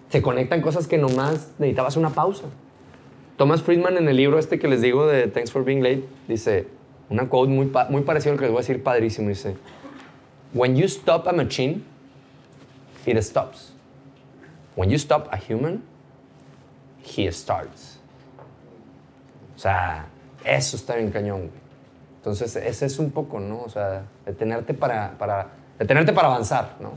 se 0.09 0.23
conectan 0.23 0.61
cosas 0.63 0.87
que 0.87 0.99
nomás 0.99 1.51
necesitabas 1.59 1.97
una 1.97 2.11
pausa. 2.11 2.45
Thomas 3.37 3.63
Friedman 3.63 3.97
en 3.97 4.09
el 4.09 4.17
libro 4.17 4.39
este 4.39 4.59
que 4.59 4.69
les 4.69 4.81
digo 4.83 5.07
de 5.07 5.27
Thanks 5.29 5.51
for 5.53 5.65
Being 5.65 5.83
Late, 5.83 6.05
dice 6.29 6.69
una 7.09 7.29
quote 7.29 7.51
muy, 7.51 7.67
pa- 7.67 7.89
muy 7.91 8.03
parecida 8.03 8.35
que 8.35 8.43
les 8.43 8.51
voy 8.51 8.59
a 8.59 8.63
decir, 8.63 8.83
padrísimo, 8.83 9.29
dice, 9.29 9.57
When 10.55 10.77
you 10.77 10.85
stop 10.87 11.27
a 11.29 11.33
machine, 11.33 11.83
it 13.07 13.19
stops. 13.23 13.73
When 14.77 14.91
you 14.91 14.97
stop 14.97 15.29
a 15.33 15.37
human, 15.39 15.83
he 17.05 17.31
starts. 17.33 17.99
O 19.57 19.59
sea, 19.59 20.07
eso 20.45 20.77
está 20.77 20.97
bien 20.97 21.11
cañón. 21.11 21.39
güey. 21.41 21.51
Entonces, 22.19 22.55
ese 22.57 22.87
es 22.87 22.99
un 22.99 23.11
poco, 23.11 23.41
¿no? 23.41 23.63
O 23.63 23.69
sea, 23.69 24.05
detenerte 24.25 24.75
para, 24.75 25.15
detenerte 25.83 26.13
para 26.13 26.29
avanzar, 26.29 26.77
¿no? 26.81 26.93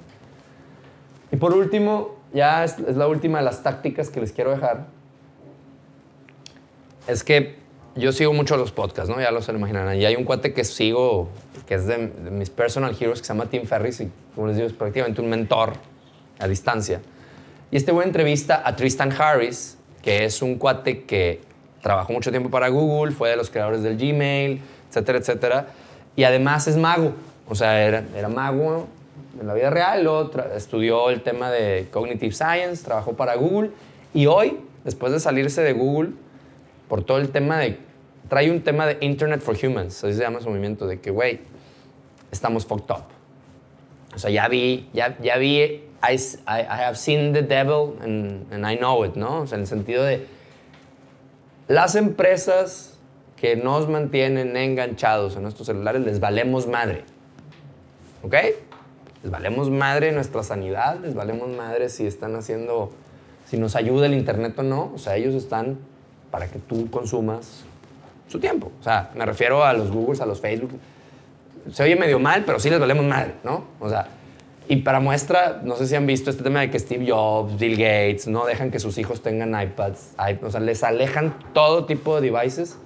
Y 1.32 1.38
por 1.38 1.54
último, 1.54 2.18
ya 2.34 2.64
es, 2.64 2.78
es 2.80 2.96
la 2.96 3.08
última 3.08 3.40
de 3.40 3.46
las 3.46 3.64
tácticas 3.64 4.10
que 4.10 4.22
les 4.22 4.32
quiero 4.32 4.52
dejar. 4.52 4.86
Es 7.08 7.24
que 7.24 7.58
yo 7.96 8.12
sigo 8.12 8.34
mucho 8.34 8.58
los 8.58 8.72
podcasts, 8.72 9.10
¿no? 9.10 9.20
Ya 9.20 9.32
lo 9.32 9.42
se 9.42 9.52
lo 9.52 9.58
imaginarán. 9.58 9.98
Y 9.98 10.06
hay 10.06 10.16
un 10.16 10.24
cuate 10.24 10.54
que 10.54 10.64
sigo, 10.64 11.30
que 11.68 11.76
es 11.76 11.88
de, 11.88 12.08
de 12.08 12.32
mis 12.32 12.50
personal 12.50 12.96
heroes, 13.00 13.20
que 13.20 13.26
se 13.26 13.34
llama 13.34 13.48
Tim 13.48 13.66
Ferriss, 13.66 14.02
y 14.02 14.12
como 14.36 14.48
les 14.48 14.56
digo, 14.56 14.68
es 14.68 14.74
prácticamente 14.74 15.22
un 15.22 15.30
mentor 15.30 15.74
a 16.40 16.48
distancia. 16.48 17.02
Y 17.72 17.78
este 17.78 17.92
güey 17.92 18.06
entrevista 18.06 18.62
a 18.64 18.76
Tristan 18.76 19.12
Harris, 19.12 19.78
que 20.02 20.26
es 20.26 20.42
un 20.42 20.56
cuate 20.58 21.04
que 21.06 21.42
trabajó 21.82 22.14
mucho 22.14 22.30
tiempo 22.30 22.50
para 22.50 22.70
Google, 22.70 23.12
fue 23.12 23.30
de 23.30 23.36
los 23.36 23.50
creadores 23.50 23.82
del 23.82 23.98
Gmail, 23.98 24.62
etcétera, 24.90 25.18
etcétera. 25.18 25.68
Y 26.16 26.24
además 26.24 26.68
es 26.68 26.78
mago. 26.78 27.14
O 27.48 27.56
sea, 27.56 27.84
era, 27.86 28.04
era 28.16 28.28
mago 28.28 28.88
en 29.40 29.48
la 29.48 29.54
vida 29.54 29.70
real, 29.70 30.08
estudió 30.56 31.10
el 31.10 31.22
tema 31.22 31.52
de 31.52 31.88
Cognitive 31.92 32.32
Science, 32.34 32.84
trabajó 32.84 33.14
para 33.14 33.36
Google. 33.36 33.72
Y 34.14 34.26
hoy, 34.28 34.60
después 34.84 35.12
de 35.12 35.20
salirse 35.20 35.62
de 35.62 35.74
Google, 35.74 36.12
por 36.88 37.04
todo 37.04 37.18
el 37.18 37.30
tema 37.30 37.60
de... 37.60 37.80
Trae 38.30 38.50
un 38.50 38.62
tema 38.62 38.88
de 38.88 38.98
Internet 39.02 39.42
for 39.42 39.56
Humans, 39.62 40.04
así 40.04 40.14
se 40.16 40.22
llama 40.22 40.40
su 40.42 40.50
movimiento, 40.50 40.88
de 40.88 41.00
que, 41.00 41.12
güey, 41.12 41.42
estamos 42.32 42.66
fucked 42.66 42.90
up. 42.96 43.04
O 44.16 44.18
sea, 44.18 44.32
ya 44.32 44.48
vi, 44.48 44.90
ya, 44.94 45.16
ya 45.22 45.38
vi, 45.38 45.60
I, 45.62 45.84
I- 46.14 46.62
I 46.62 46.66
have 46.86 46.96
seen 46.96 47.34
the 47.34 47.44
devil 47.44 47.96
and, 48.02 48.52
and 48.52 48.66
I 48.66 48.78
know 48.78 49.06
it, 49.06 49.16
¿no? 49.16 49.42
O 49.42 49.48
sea, 49.48 49.58
en 49.58 49.62
el 49.62 49.68
sentido 49.68 50.04
de 50.04 50.26
las 51.68 51.96
empresas 51.96 52.98
que 53.36 53.56
nos 53.56 53.88
mantienen 53.90 54.56
enganchados 54.58 55.36
en 55.36 55.44
nuestros 55.44 55.68
celulares 55.68 56.02
les 56.04 56.20
valemos 56.20 56.68
madre. 56.68 57.04
¿Ok? 58.26 58.34
Les 59.24 59.32
valemos 59.32 59.70
madre 59.70 60.12
nuestra 60.12 60.44
sanidad, 60.44 61.00
les 61.00 61.14
valemos 61.16 61.48
madre 61.50 61.90
si 61.90 62.06
están 62.08 62.36
haciendo, 62.36 62.92
si 63.46 63.58
nos 63.58 63.76
ayuda 63.76 64.08
el 64.08 64.14
Internet 64.14 64.58
o 64.60 64.64
no. 64.64 64.92
O 64.94 64.98
sea, 64.98 65.16
ellos 65.16 65.34
están 65.36 65.78
para 66.32 66.48
que 66.48 66.60
tú 66.60 66.90
consumas 66.90 67.64
su 68.28 68.40
tiempo. 68.40 68.72
O 68.80 68.84
sea, 68.84 69.12
me 69.16 69.26
refiero 69.26 69.64
a 69.64 69.74
los 69.74 69.92
Googles, 69.92 70.22
a 70.22 70.26
los 70.26 70.42
Facebook. 70.42 70.72
Se 71.72 71.84
oye 71.84 71.96
medio 71.96 72.20
mal, 72.20 72.44
pero 72.46 72.60
sí 72.60 72.70
les 72.70 72.80
valemos 72.80 73.06
madre, 73.06 73.34
¿no? 73.44 73.66
O 73.80 73.90
sea, 73.90 74.08
y 74.68 74.78
para 74.78 75.00
muestra, 75.00 75.62
no 75.64 75.76
sé 75.76 75.86
si 75.88 75.96
han 75.96 76.08
visto 76.08 76.30
este 76.32 76.44
tema 76.44 76.62
de 76.62 76.70
que 76.72 76.80
Steve 76.80 77.06
Jobs, 77.08 77.58
Bill 77.60 77.74
Gates, 77.78 78.28
no 78.28 78.46
dejan 78.46 78.72
que 78.72 78.80
sus 78.80 78.98
hijos 78.98 79.22
tengan 79.22 79.60
iPads, 79.60 80.14
i- 80.18 80.44
o 80.44 80.50
sea, 80.50 80.60
les 80.60 80.84
alejan 80.84 81.36
todo 81.54 81.86
tipo 81.86 82.20
de 82.20 82.32
devices 82.32 82.78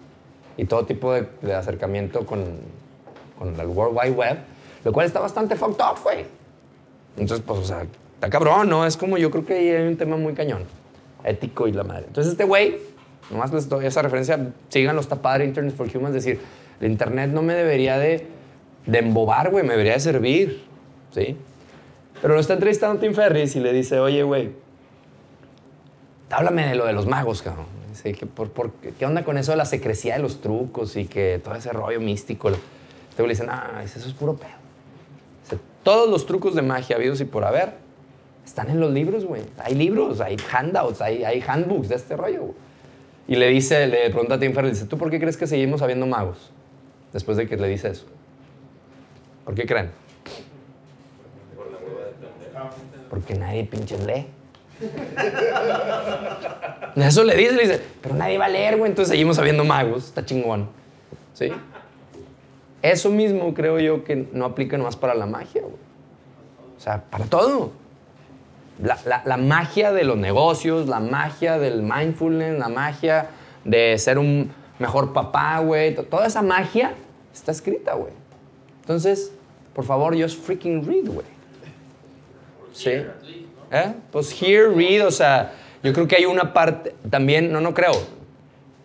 y 0.57 0.65
todo 0.65 0.85
tipo 0.85 1.13
de, 1.13 1.27
de 1.41 1.53
acercamiento 1.55 2.25
con, 2.25 2.43
con 3.37 3.57
el 3.59 3.67
World 3.67 3.97
Wide 3.97 4.11
Web, 4.11 4.37
lo 4.83 4.93
cual 4.93 5.05
está 5.05 5.19
bastante 5.19 5.55
fucked 5.55 5.83
up, 5.83 5.99
güey. 6.03 6.25
Entonces, 7.17 7.43
pues, 7.45 7.59
o 7.59 7.65
sea, 7.65 7.85
está 8.13 8.29
cabrón, 8.29 8.69
¿no? 8.69 8.85
Es 8.85 8.97
como 8.97 9.17
yo 9.17 9.29
creo 9.31 9.45
que 9.45 9.53
hay 9.53 9.87
un 9.87 9.97
tema 9.97 10.17
muy 10.17 10.33
cañón, 10.33 10.63
ético 11.23 11.67
y 11.67 11.71
la 11.71 11.83
madre. 11.83 12.05
Entonces, 12.07 12.31
este 12.31 12.45
güey, 12.45 12.77
nomás 13.29 13.53
les 13.53 13.67
doy 13.67 13.85
esa 13.85 14.01
referencia, 14.01 14.53
síganlo, 14.69 15.01
está 15.01 15.21
padre 15.21 15.45
Internet 15.45 15.75
for 15.75 15.87
Humans, 15.93 16.15
es 16.15 16.23
decir, 16.25 16.41
el 16.79 16.91
Internet 16.91 17.31
no 17.31 17.41
me 17.41 17.53
debería 17.53 17.97
de, 17.97 18.27
de 18.85 18.99
embobar, 18.99 19.51
güey, 19.51 19.63
me 19.63 19.71
debería 19.71 19.93
de 19.93 19.99
servir, 19.99 20.63
¿sí? 21.11 21.37
Pero 22.21 22.33
lo 22.33 22.39
está 22.39 22.53
entrevistando 22.53 22.99
Tim 22.99 23.13
Ferris 23.13 23.55
y 23.55 23.59
le 23.59 23.73
dice, 23.73 23.99
oye, 23.99 24.23
güey, 24.23 24.51
háblame 26.29 26.67
de 26.67 26.75
lo 26.75 26.85
de 26.85 26.93
los 26.93 27.05
magos, 27.05 27.41
cabrón. 27.41 27.65
Dice, 27.89 28.13
¿Qué 28.97 29.05
onda 29.05 29.23
con 29.23 29.37
eso 29.37 29.51
de 29.51 29.57
la 29.57 29.65
secrecía 29.65 30.15
de 30.15 30.21
los 30.21 30.41
trucos 30.41 30.95
y 30.95 31.05
que 31.05 31.41
todo 31.43 31.55
ese 31.55 31.71
rollo 31.71 31.99
místico? 31.99 32.49
Güey 32.49 32.59
le 33.27 33.33
dice, 33.33 33.45
ah, 33.49 33.81
eso 33.83 33.99
es 33.99 34.13
puro 34.13 34.35
pedo. 34.35 34.49
Todos 35.89 36.07
los 36.07 36.27
trucos 36.27 36.53
de 36.53 36.61
magia 36.61 36.97
habidos 36.97 37.19
y 37.19 37.25
por 37.25 37.43
haber 37.43 37.73
están 38.45 38.69
en 38.69 38.79
los 38.79 38.93
libros, 38.93 39.25
güey. 39.25 39.41
Hay 39.57 39.73
libros, 39.73 40.21
hay 40.21 40.37
handouts, 40.51 41.01
hay, 41.01 41.23
hay 41.23 41.41
handbooks 41.41 41.89
de 41.89 41.95
este 41.95 42.15
rollo. 42.15 42.53
Y 43.27 43.37
le 43.37 43.47
dice, 43.47 43.87
le 43.87 44.11
pregunta 44.11 44.35
a 44.35 44.39
Tim 44.39 44.53
Ferriss, 44.53 44.73
dice, 44.73 44.85
¿tú 44.85 44.99
por 44.99 45.09
qué 45.09 45.19
crees 45.19 45.35
que 45.35 45.47
seguimos 45.47 45.81
habiendo 45.81 46.05
magos? 46.05 46.51
Después 47.11 47.37
de 47.37 47.47
que 47.47 47.57
le 47.57 47.67
dice 47.67 47.89
eso. 47.89 48.05
¿Por 49.43 49.55
qué 49.55 49.65
creen? 49.65 49.89
Porque 53.09 53.33
nadie 53.33 53.63
pinches 53.63 54.05
lee. 54.05 54.27
Eso 56.97 57.23
le 57.23 57.35
dice, 57.35 57.53
le 57.53 57.61
dice, 57.63 57.81
pero 57.99 58.13
nadie 58.13 58.37
va 58.37 58.45
a 58.45 58.49
leer, 58.49 58.77
güey. 58.77 58.91
Entonces 58.91 59.09
seguimos 59.09 59.37
sabiendo 59.37 59.65
magos. 59.65 60.05
Está 60.05 60.23
chingón. 60.23 60.69
¿Sí? 61.33 61.51
Eso 62.81 63.09
mismo 63.09 63.53
creo 63.53 63.79
yo 63.79 64.03
que 64.03 64.27
no 64.31 64.45
aplica 64.45 64.77
nomás 64.77 64.95
para 64.95 65.13
la 65.13 65.25
magia, 65.25 65.61
güey. 65.61 65.73
O 66.77 66.79
sea, 66.79 67.03
para 67.09 67.25
todo. 67.25 67.71
La, 68.81 68.97
la- 69.25 69.35
magia 69.37 69.91
de 69.91 70.05
los 70.05 70.15
negocios, 70.17 70.87
la 70.87 71.01
magia 71.01 71.59
del 71.59 71.81
mindfulness, 71.83 72.57
la 72.57 72.69
magia 72.69 73.27
de 73.65 73.97
ser 73.97 74.17
un 74.17 74.51
mejor 74.79 75.11
papá, 75.11 75.59
güey. 75.59 75.93
to- 75.95 76.03
Toda 76.03 76.27
esa 76.27 76.41
magia 76.41 76.93
está 77.33 77.51
escrita, 77.51 77.95
güey. 77.95 78.13
Entonces, 78.81 79.33
por 79.73 79.83
favor, 79.83 80.19
just 80.19 80.41
freaking 80.41 80.85
read, 80.87 81.07
güey. 81.11 81.27
Sí. 82.71 82.91
¿Eh? 83.71 83.93
Pues 84.11 84.41
here, 84.41 84.69
read, 84.69 85.05
o 85.05 85.11
sea, 85.11 85.51
yo 85.83 85.91
creo 85.91 86.07
que 86.07 86.15
hay 86.15 86.25
una 86.25 86.53
parte, 86.53 86.95
también, 87.09 87.51
no, 87.51 87.59
no 87.59 87.73
creo, 87.73 87.91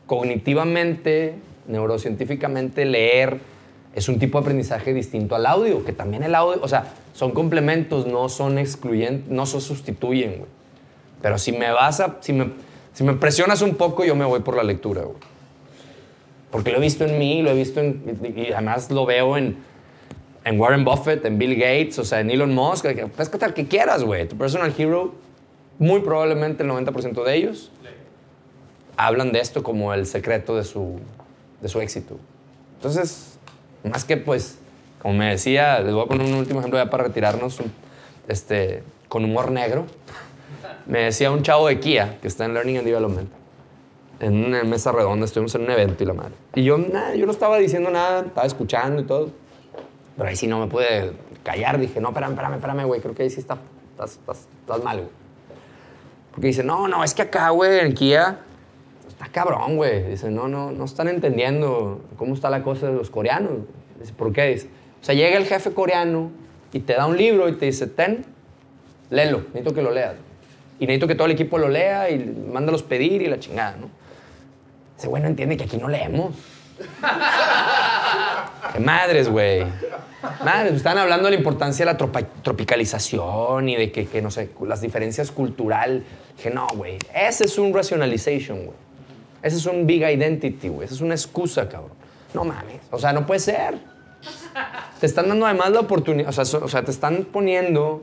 cognitivamente, 0.07 1.35
neurocientíficamente, 1.69 2.85
leer 2.85 3.39
es 3.95 4.09
un 4.09 4.19
tipo 4.19 4.39
de 4.39 4.43
aprendizaje 4.43 4.93
distinto 4.93 5.37
al 5.37 5.47
audio, 5.47 5.85
que 5.85 5.93
también 5.93 6.23
el 6.25 6.35
audio, 6.35 6.61
o 6.63 6.69
sea, 6.69 6.93
son 7.13 7.31
complementos, 7.31 8.07
no 8.07 8.29
son 8.29 8.59
excluyentes, 8.59 9.31
no 9.31 9.47
se 9.47 9.61
sustituyen, 9.61 10.39
güey. 10.39 10.51
Pero 11.23 11.39
si 11.39 11.53
me 11.53 11.71
vas 11.71 12.01
a, 12.01 12.19
si 12.21 12.33
me, 12.33 12.51
si 12.93 13.05
me 13.05 13.15
presionas 13.15 13.63
un 13.63 13.77
poco, 13.77 14.05
yo 14.05 14.15
me 14.15 14.25
voy 14.25 14.41
por 14.41 14.57
la 14.57 14.63
lectura, 14.63 15.03
güey. 15.03 15.17
Porque 16.51 16.71
lo 16.71 16.79
he 16.79 16.81
visto 16.81 17.05
en 17.05 17.19
mí, 17.19 17.43
lo 17.43 17.51
he 17.51 17.55
visto 17.55 17.81
en, 17.81 18.21
y 18.37 18.53
además 18.53 18.91
lo 18.91 19.07
veo 19.07 19.37
en, 19.37 19.57
en 20.45 20.61
Warren 20.61 20.85
Buffett, 20.85 21.25
en 21.25 21.39
Bill 21.39 21.55
Gates, 21.55 21.99
o 21.99 22.05
sea, 22.05 22.21
en 22.21 22.31
Elon 22.31 22.55
Musk, 22.55 22.87
péscate 23.17 23.45
al 23.45 23.55
que 23.55 23.67
quieras, 23.67 24.05
güey. 24.05 24.29
Tu 24.29 24.37
personal 24.37 24.73
hero, 24.77 25.15
muy 25.79 26.01
probablemente 26.01 26.63
el 26.63 26.71
90% 26.71 27.25
de 27.25 27.35
ellos 27.35 27.71
hablan 28.97 29.33
de 29.33 29.41
esto 29.41 29.63
como 29.63 29.93
el 29.93 30.07
secreto 30.07 30.57
de 30.57 30.65
su, 30.65 30.99
de 31.61 31.69
su 31.69 31.81
éxito. 31.81 32.19
Entonces, 32.77 33.34
más 33.91 34.05
que 34.05 34.17
pues, 34.17 34.59
como 35.01 35.15
me 35.15 35.31
decía, 35.31 35.81
les 35.81 35.93
voy 35.93 36.05
a 36.05 36.07
poner 36.07 36.27
un 36.27 36.35
último 36.35 36.61
ejemplo 36.61 36.79
ya 36.79 36.91
para 36.91 37.05
retirarnos, 37.05 37.59
este, 38.29 38.83
con 39.09 39.25
humor 39.25 39.51
negro. 39.51 39.87
Me 40.87 41.01
decía 41.01 41.31
un 41.31 41.43
chavo 41.43 41.69
de 41.69 41.81
Kia, 41.81 42.19
que 42.21 42.29
está 42.29 42.45
en 42.45 42.55
Learning 42.55 42.79
and 42.79 42.87
Development, 42.87 43.31
en 44.21 44.45
una 44.45 44.63
mesa 44.65 44.93
redonda, 44.93 45.25
estuvimos 45.25 45.55
en 45.55 45.63
un 45.63 45.71
evento 45.71 46.03
y 46.03 46.07
la 46.07 46.15
madre. 46.15 46.33
Y 46.55 46.65
yo, 46.65 46.79
nada, 46.79 47.15
yo 47.15 47.27
no 47.27 47.33
estaba 47.33 47.59
diciendo 47.59 47.91
nada, 47.91 48.21
estaba 48.21 48.47
escuchando 48.47 49.03
y 49.03 49.05
todo. 49.05 49.31
Pero 50.17 50.29
ahí 50.29 50.37
sí 50.37 50.47
no 50.47 50.61
me 50.61 50.67
pude 50.69 51.13
callar. 51.43 51.79
Dije, 51.79 52.01
no, 52.01 52.09
espérame, 52.09 52.33
espérame, 52.33 52.55
espérame, 52.55 52.85
güey. 52.87 53.01
Creo 53.01 53.15
que 53.15 53.25
ahí 53.25 53.31
sí 53.31 53.41
está, 53.41 53.59
estás, 53.93 54.13
estás, 54.13 54.47
estás 54.61 54.83
mal, 54.83 54.99
güey. 54.99 55.11
Porque 56.31 56.49
dice, 56.49 56.65
no, 56.65 56.89
no, 56.89 57.05
es 57.05 57.15
que 57.15 57.23
acá, 57.23 57.51
güey, 57.51 57.81
en 57.81 57.95
Kia, 57.95 58.39
está 59.15 59.29
cabrón, 59.29 59.77
güey. 59.77 60.03
Dice, 60.11 60.31
no, 60.31 60.49
no, 60.49 60.71
no 60.71 60.85
están 60.85 61.09
entendiendo 61.09 62.03
cómo 62.17 62.35
está 62.35 62.51
la 62.51 62.63
cosa 62.63 62.89
de 62.89 62.93
los 62.93 63.11
coreanos. 63.11 63.53
Dice, 63.99 64.13
¿por 64.13 64.33
qué? 64.33 64.47
Dice, 64.49 64.69
o 65.01 65.05
sea, 65.05 65.15
llega 65.15 65.37
el 65.37 65.47
jefe 65.47 65.73
coreano 65.73 66.31
y 66.73 66.81
te 66.81 66.95
da 66.95 67.07
un 67.07 67.17
libro 67.17 67.49
y 67.49 67.53
te 67.53 67.67
dice, 67.67 67.87
ten, 67.87 68.25
léelo, 69.11 69.39
necesito 69.53 69.75
que 69.75 69.83
lo 69.83 69.91
leas. 69.91 70.17
Y 70.79 70.87
necesito 70.87 71.07
que 71.07 71.15
todo 71.15 71.27
el 71.27 71.33
equipo 71.33 71.59
lo 71.59 71.69
lea 71.69 72.11
y 72.11 72.19
mándalos 72.53 72.83
pedir 72.83 73.23
y 73.23 73.27
la 73.27 73.39
chingada, 73.39 73.77
¿no? 73.77 73.89
Ese 74.99 75.09
güey 75.09 75.23
no 75.23 75.29
entiende 75.29 75.57
que 75.57 75.65
aquí 75.65 75.77
no 75.77 75.89
leemos. 75.89 76.35
¡Qué 78.73 78.81
madres, 78.81 79.29
güey! 79.29 79.65
Madres, 80.45 80.75
están 80.75 80.99
hablando 80.99 81.27
de 81.27 81.33
la 81.33 81.37
importancia 81.37 81.85
de 81.85 81.93
la 81.93 81.99
tropicalización 82.43 83.69
y 83.69 83.77
de 83.77 83.93
que, 83.93 84.07
que, 84.07 84.23
no 84.23 84.31
sé, 84.31 84.51
las 84.67 84.81
diferencias 84.81 85.31
cultural. 85.31 86.03
Dije, 86.37 86.51
no, 86.51 86.67
güey, 86.75 86.99
ese 87.15 87.45
es 87.45 87.59
un 87.59 87.73
rationalization, 87.73 88.65
güey. 88.65 88.84
Ese 89.45 89.57
es 89.59 89.67
un 89.67 89.87
big 89.87 90.03
identity, 90.03 90.69
güey. 90.69 90.87
Esa 90.87 90.95
es 90.95 91.01
una 91.01 91.15
excusa, 91.15 91.69
cabrón. 91.69 91.93
No 92.33 92.45
mames. 92.45 92.81
O 92.91 92.99
sea, 92.99 93.13
no 93.13 93.25
puede 93.27 93.39
ser. 93.39 93.79
Te 94.99 95.07
están 95.07 95.29
dando 95.29 95.45
además 95.47 95.71
la 95.71 95.81
oportunidad, 95.81 96.29
o 96.31 96.33
sea, 96.33 96.45
so- 96.45 96.65
o 96.65 96.69
sea, 96.69 96.83
te 96.83 96.91
están 96.91 97.25
poniendo 97.31 98.03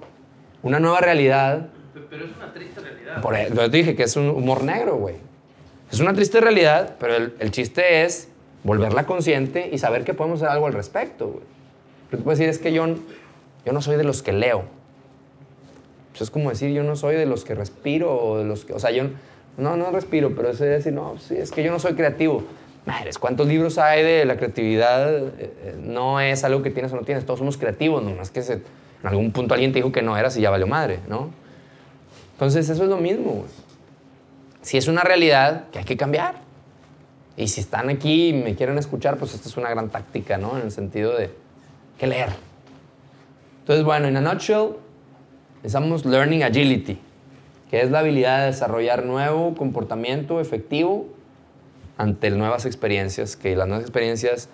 una 0.63 0.79
nueva 0.79 1.01
realidad 1.01 1.67
Pe- 1.93 1.99
Pero 2.09 2.25
es 2.25 2.31
una 2.37 2.53
triste 2.53 2.79
realidad. 2.79 3.21
por 3.21 3.35
eso 3.35 3.55
te 3.55 3.77
dije 3.77 3.95
que 3.95 4.03
es 4.03 4.15
un 4.15 4.29
humor 4.29 4.63
negro, 4.63 4.95
güey. 4.97 5.15
Es 5.91 5.99
una 5.99 6.13
triste 6.13 6.39
realidad, 6.39 6.95
pero 6.99 7.15
el, 7.15 7.33
el 7.39 7.51
chiste 7.51 8.03
es 8.03 8.29
volverla 8.63 9.05
consciente 9.07 9.69
y 9.73 9.77
saber 9.79 10.03
que 10.05 10.13
podemos 10.13 10.39
hacer 10.41 10.51
algo 10.53 10.67
al 10.67 10.73
respecto, 10.73 11.27
güey. 11.27 11.39
Lo 11.39 12.09
que 12.11 12.17
tú 12.17 12.23
puedes 12.23 12.37
decir 12.39 12.49
es 12.51 12.59
que 12.59 12.71
yo, 12.71 12.85
yo 13.65 13.73
no 13.73 13.81
soy 13.81 13.97
de 13.97 14.03
los 14.03 14.21
que 14.21 14.31
leo. 14.31 14.63
Pues 16.11 16.21
es 16.21 16.29
como 16.29 16.49
decir, 16.49 16.71
yo 16.71 16.83
no 16.83 16.95
soy 16.95 17.15
de 17.15 17.25
los 17.25 17.43
que 17.45 17.55
respiro 17.55 18.13
o 18.15 18.37
de 18.37 18.43
los 18.45 18.63
que... 18.65 18.73
O 18.73 18.79
sea, 18.79 18.91
yo 18.91 19.05
no, 19.61 19.77
no 19.77 19.91
respiro, 19.91 20.33
pero 20.35 20.49
es 20.49 20.59
decir, 20.59 20.91
no, 20.93 21.17
sí, 21.17 21.35
es 21.37 21.51
que 21.51 21.63
yo 21.63 21.71
no 21.71 21.79
soy 21.79 21.93
creativo. 21.93 22.43
Madres, 22.85 23.19
¿cuántos 23.19 23.47
libros 23.47 23.77
hay 23.77 24.03
de 24.03 24.25
la 24.25 24.35
creatividad? 24.37 25.15
Eh, 25.17 25.31
eh, 25.39 25.75
no 25.79 26.19
es 26.19 26.43
algo 26.43 26.63
que 26.63 26.71
tienes 26.71 26.91
o 26.91 26.95
no 26.95 27.03
tienes. 27.03 27.25
Todos 27.25 27.39
somos 27.39 27.57
creativos, 27.57 28.03
nomás 28.03 28.31
que 28.31 28.41
se- 28.41 28.53
en 28.55 29.07
algún 29.07 29.31
punto 29.31 29.53
alguien 29.53 29.71
te 29.71 29.79
dijo 29.79 29.91
que 29.91 30.01
no 30.01 30.17
eras 30.17 30.35
y 30.37 30.41
ya 30.41 30.49
valió 30.49 30.65
madre, 30.67 30.99
¿no? 31.07 31.29
Entonces, 32.33 32.67
eso 32.69 32.83
es 32.83 32.89
lo 32.89 32.97
mismo. 32.97 33.45
Si 34.63 34.77
es 34.77 34.87
una 34.87 35.03
realidad 35.03 35.65
que 35.71 35.79
hay 35.79 35.85
que 35.85 35.95
cambiar. 35.97 36.35
Y 37.37 37.47
si 37.47 37.61
están 37.61 37.89
aquí 37.89 38.29
y 38.29 38.33
me 38.33 38.55
quieren 38.55 38.77
escuchar, 38.77 39.17
pues 39.17 39.33
esta 39.33 39.47
es 39.47 39.57
una 39.57 39.69
gran 39.69 39.89
táctica, 39.89 40.37
¿no? 40.37 40.57
En 40.57 40.63
el 40.63 40.71
sentido 40.71 41.15
de 41.15 41.29
que 41.99 42.07
leer. 42.07 42.29
Entonces, 43.61 43.85
bueno, 43.85 44.07
en 44.07 44.17
a 44.17 44.21
nutshell, 44.21 44.71
estamos 45.63 46.05
learning 46.05 46.43
agility, 46.43 46.99
que 47.71 47.81
es 47.81 47.89
la 47.89 47.99
habilidad 47.99 48.41
de 48.41 48.45
desarrollar 48.47 49.05
nuevo 49.05 49.55
comportamiento 49.55 50.41
efectivo 50.41 51.07
ante 51.97 52.29
nuevas 52.29 52.65
experiencias, 52.65 53.37
que 53.37 53.55
las 53.55 53.67
nuevas 53.67 53.85
experiencias, 53.85 54.49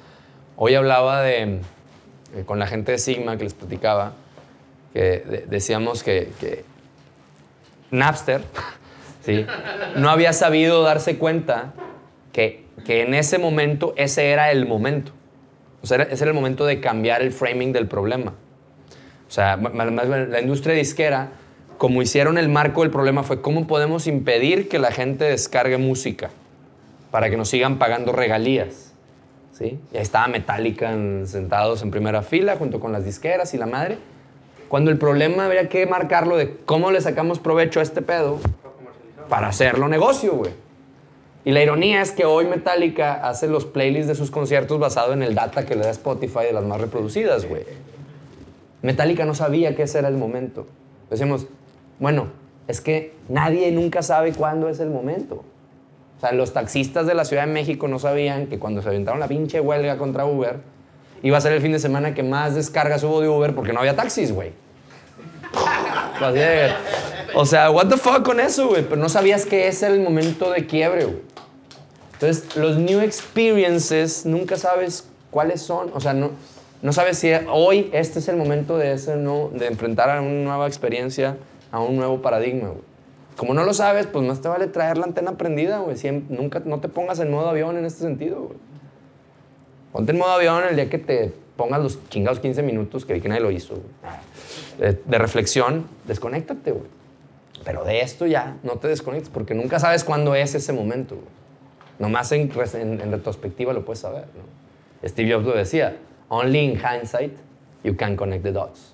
hoy 0.56 0.76
hablaba 0.76 1.23
de, 1.23 1.41
eh, 1.41 2.44
con 2.45 2.60
la 2.60 2.68
gente 2.68 2.91
de 2.91 2.99
Sigma 2.99 3.35
que 3.38 3.44
les 3.44 3.56
platicaba, 3.56 4.14
decíamos 4.94 6.03
que, 6.03 6.64
Napster, 7.91 8.41
¿sí? 9.23 9.45
no 9.95 10.10
había 10.10 10.34
sabido 10.34 10.81
darse 10.84 11.18
cuenta 11.18 11.73
que, 12.34 12.65
que 12.85 13.02
en 13.02 13.14
ese 13.14 13.38
momento 13.38 13.94
ese 13.98 14.30
era 14.30 14.52
el 14.52 14.65
momento. 14.68 15.11
O 15.84 15.88
sea, 15.88 16.03
ese 16.03 16.23
era 16.23 16.31
el 16.31 16.35
momento 16.35 16.65
de 16.65 16.81
cambiar 16.81 17.22
el 17.22 17.31
framing 17.31 17.73
del 17.73 17.88
problema. 17.88 18.34
O 19.27 19.31
sea, 19.31 19.57
la 19.57 20.41
industria 20.41 20.73
disquera, 20.76 21.30
como 21.78 22.02
hicieron 22.02 22.38
el 22.38 22.49
marco 22.49 22.82
del 22.82 22.91
problema, 22.91 23.24
fue 23.24 23.41
cómo 23.41 23.68
podemos 23.68 24.08
impedir 24.08 24.68
que 24.70 24.80
la 24.80 24.91
gente 24.91 25.26
descargue 25.26 25.78
música 25.78 26.30
para 27.12 27.30
que 27.30 27.38
nos 27.38 27.49
sigan 27.49 27.78
pagando 27.78 28.12
regalías. 28.12 28.94
¿sí? 29.54 29.80
Y 29.94 29.98
ahí 29.98 30.04
estaba 30.04 30.28
Metallica 30.28 30.91
en- 30.91 31.28
sentados 31.28 31.82
en 31.82 31.91
primera 31.91 32.22
fila 32.22 32.56
junto 32.58 32.80
con 32.80 32.91
las 32.91 33.06
disqueras 33.06 33.54
y 33.54 33.58
la 33.58 33.66
madre. 33.66 33.98
Cuando 34.70 34.91
el 34.91 34.98
problema 34.98 35.45
habría 35.45 35.70
que 35.70 35.86
marcarlo 35.86 36.36
de 36.36 36.58
cómo 36.66 36.91
le 36.91 36.99
sacamos 37.02 37.40
provecho 37.40 37.80
a 37.80 37.84
este 37.84 38.02
pedo 38.02 38.40
para 39.30 39.48
hacerlo 39.48 39.88
negocio, 39.88 40.34
güey. 40.34 40.52
Y 41.45 41.52
la 41.52 41.64
ironía 41.64 42.02
es 42.02 42.12
que 42.12 42.26
hoy 42.26 42.45
Metallica 42.45 43.14
hace 43.28 43.48
los 43.48 43.66
playlists 43.66 44.08
de 44.10 44.16
sus 44.16 44.32
conciertos 44.32 44.80
basado 44.80 45.14
en 45.14 45.24
el 45.24 45.34
data 45.36 45.66
que 45.66 45.76
le 45.76 45.84
da 45.84 45.91
Spotify 45.91 46.44
de 46.48 46.52
las 46.54 46.66
más 46.66 46.82
reproducidas, 46.82 47.45
güey. 47.48 47.64
Metallica 48.82 49.26
no 49.26 49.34
sabía 49.34 49.76
que 49.76 49.84
ese 49.84 49.99
era 49.99 50.08
el 50.10 50.18
momento. 50.18 50.68
Decimos, 51.10 51.48
bueno, 51.99 52.28
es 52.68 52.82
que 52.82 53.14
nadie 53.30 53.72
nunca 53.72 54.02
sabe 54.02 54.34
cuándo 54.34 54.69
es 54.69 54.80
el 54.80 54.90
momento. 54.90 55.44
O 56.18 56.19
sea, 56.19 56.32
los 56.32 56.53
taxistas 56.53 57.06
de 57.06 57.14
la 57.14 57.26
Ciudad 57.26 57.45
de 57.45 57.52
México 57.53 57.88
no 57.88 57.99
sabían 57.99 58.48
que 58.48 58.60
cuando 58.60 58.82
se 58.82 58.90
aventaron 58.90 59.19
la 59.19 59.28
pinche 59.28 59.61
huelga 59.61 59.98
contra 59.98 60.26
Uber, 60.26 60.60
iba 61.22 61.38
a 61.38 61.41
ser 61.41 61.53
el 61.53 61.61
fin 61.61 61.72
de 61.72 61.80
semana 61.80 62.14
que 62.14 62.24
más 62.24 62.56
descargas 62.56 63.03
hubo 63.03 63.22
de 63.22 63.30
Uber 63.30 63.53
porque 63.53 63.74
no 63.74 63.80
había 63.80 63.95
taxis, 63.95 64.32
güey. 64.32 64.52
O 67.36 67.45
sea, 67.45 67.69
what 67.69 67.88
the 67.88 67.98
fuck 67.98 68.24
con 68.24 68.40
eso, 68.40 68.69
güey. 68.69 68.82
Pero 68.84 68.95
no 68.95 69.10
sabías 69.10 69.45
que 69.45 69.68
ese 69.68 69.86
era 69.86 69.94
el 69.94 70.02
momento 70.02 70.49
de 70.49 70.65
quiebre, 70.65 71.06
güey. 71.06 71.22
Entonces, 72.14 72.56
los 72.56 72.78
new 72.78 72.99
experiences 73.02 74.26
nunca 74.26 74.57
sabes 74.57 75.07
cuáles 75.30 75.61
son. 75.61 75.91
O 75.94 75.99
sea, 75.99 76.14
no, 76.14 76.32
no 76.82 76.94
sabes 76.94 77.19
si 77.19 77.32
hoy 77.52 77.90
este 77.94 78.19
es 78.19 78.28
el 78.28 78.38
momento 78.38 78.78
de, 78.78 78.94
ese 78.94 79.18
no, 79.18 79.49
de 79.53 79.68
enfrentar 79.68 80.10
a 80.10 80.22
una 80.22 80.32
nueva 80.32 80.68
experiencia, 80.68 81.38
a 81.78 81.82
un 81.82 81.95
nuevo 81.98 82.22
paradigma, 82.22 82.70
güey. 82.70 82.82
Como 83.36 83.54
no 83.54 83.64
lo 83.64 83.74
sabes, 83.74 84.08
pues 84.08 84.26
más 84.26 84.41
te 84.41 84.48
vale 84.48 84.68
traer 84.68 84.98
la 84.98 85.06
antena 85.06 85.38
prendida, 85.38 85.80
güey. 85.80 85.95
Siem- 85.95 86.24
nunca, 86.30 86.62
no 86.66 86.80
te 86.80 86.90
pongas 86.90 87.20
en 87.20 87.30
modo 87.32 87.48
avión 87.49 87.78
en 87.78 87.86
este 87.86 88.02
sentido, 88.02 88.41
güey. 88.41 88.58
Ponte 89.91 90.12
en 90.12 90.18
modo 90.18 90.32
avión 90.32 90.64
el 90.70 90.76
día 90.76 90.90
que 90.90 90.98
te 90.98 91.34
pongas 91.56 91.82
los 91.82 91.99
chingados 92.10 92.40
15 92.40 92.62
minutos, 92.64 93.06
que 93.06 93.14
vi 93.14 93.22
que 93.22 93.30
nadie 93.30 93.41
lo 93.41 93.52
hizo, 93.52 93.76
güey. 93.76 94.95
de, 95.06 95.18
reflexión, 95.18 95.88
desconéctate, 96.06 96.72
güey. 96.72 96.86
Pero 97.64 97.84
de 97.84 98.02
esto 98.02 98.26
ya, 98.28 98.58
no 98.64 98.74
te 98.74 98.88
desconectes, 98.88 99.30
porque 99.30 99.54
nunca 99.56 99.80
sabes 99.80 100.04
cuándo 100.04 100.36
es 100.36 100.54
ese 100.56 100.74
momento, 100.74 101.16
güey. 101.16 101.28
Nomás 101.99 102.32
en, 102.32 102.52
en- 102.74 103.02
en 103.02 103.12
retrospectiva 103.12 103.74
lo 103.74 103.86
puedes 103.86 103.99
saber, 103.99 104.26
¿no? 104.36 105.08
Steve 105.08 105.32
Jobs 105.34 105.45
lo 105.45 105.56
decía, 105.56 105.98
only 106.30 106.60
in 106.60 106.80
hindsight 106.80 107.34
you 107.84 107.95
can 107.95 108.16
connect 108.16 108.44
the 108.44 108.52
dots. 108.52 108.94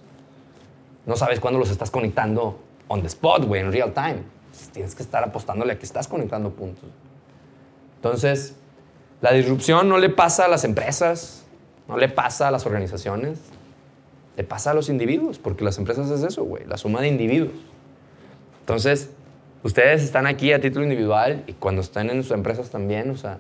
no 1.06 1.16
sabes 1.18 1.40
cuándo 1.42 1.60
los 1.60 1.70
estás 1.70 1.92
conectando 1.92 2.60
on 2.94 3.02
the 3.02 3.08
spot, 3.08 3.46
güey, 3.46 3.62
en 3.62 3.72
real 3.72 3.92
time. 3.92 4.24
Tienes 4.72 4.94
que 4.94 5.02
estar 5.02 5.24
apostándole 5.24 5.74
a 5.74 5.80
que 5.80 5.86
estás 5.86 6.08
conectando 6.08 6.52
puntos. 6.52 6.90
Entonces, 7.96 8.56
la 9.20 9.32
disrupción 9.32 9.90
no 9.90 9.98
le 9.98 10.10
pasa 10.10 10.46
a 10.46 10.48
las 10.48 10.64
empresas, 10.64 11.44
no 11.88 11.98
le 11.98 12.08
pasa 12.08 12.50
a 12.50 12.52
las 12.52 12.66
organizaciones, 12.66 13.40
le 14.38 14.44
pasa 14.44 14.72
a 14.72 14.74
los 14.74 14.90
individuos, 14.90 15.40
porque 15.40 15.64
las 15.64 15.78
empresas 15.78 16.10
es 16.12 16.24
eso, 16.24 16.44
güey, 16.44 16.66
la 16.66 16.78
suma 16.78 17.02
de 17.02 17.08
individuos. 17.08 17.56
Entonces, 18.60 19.10
ustedes 19.64 20.04
están 20.04 20.28
aquí 20.28 20.54
a 20.54 20.62
título 20.62 20.84
individual 20.84 21.44
y 21.48 21.54
cuando 21.54 21.82
están 21.82 22.10
en 22.10 22.22
sus 22.22 22.32
empresas 22.32 22.70
también, 22.70 23.10
o 23.10 23.18
sea, 23.18 23.40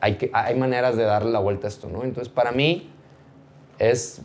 hay, 0.00 0.14
que, 0.14 0.30
hay 0.32 0.54
maneras 0.54 0.96
de 0.96 1.04
darle 1.04 1.32
la 1.32 1.40
vuelta 1.40 1.66
a 1.66 1.68
esto, 1.68 1.88
¿no? 1.88 2.04
Entonces, 2.04 2.32
para 2.32 2.52
mí, 2.52 2.90
es, 3.78 4.22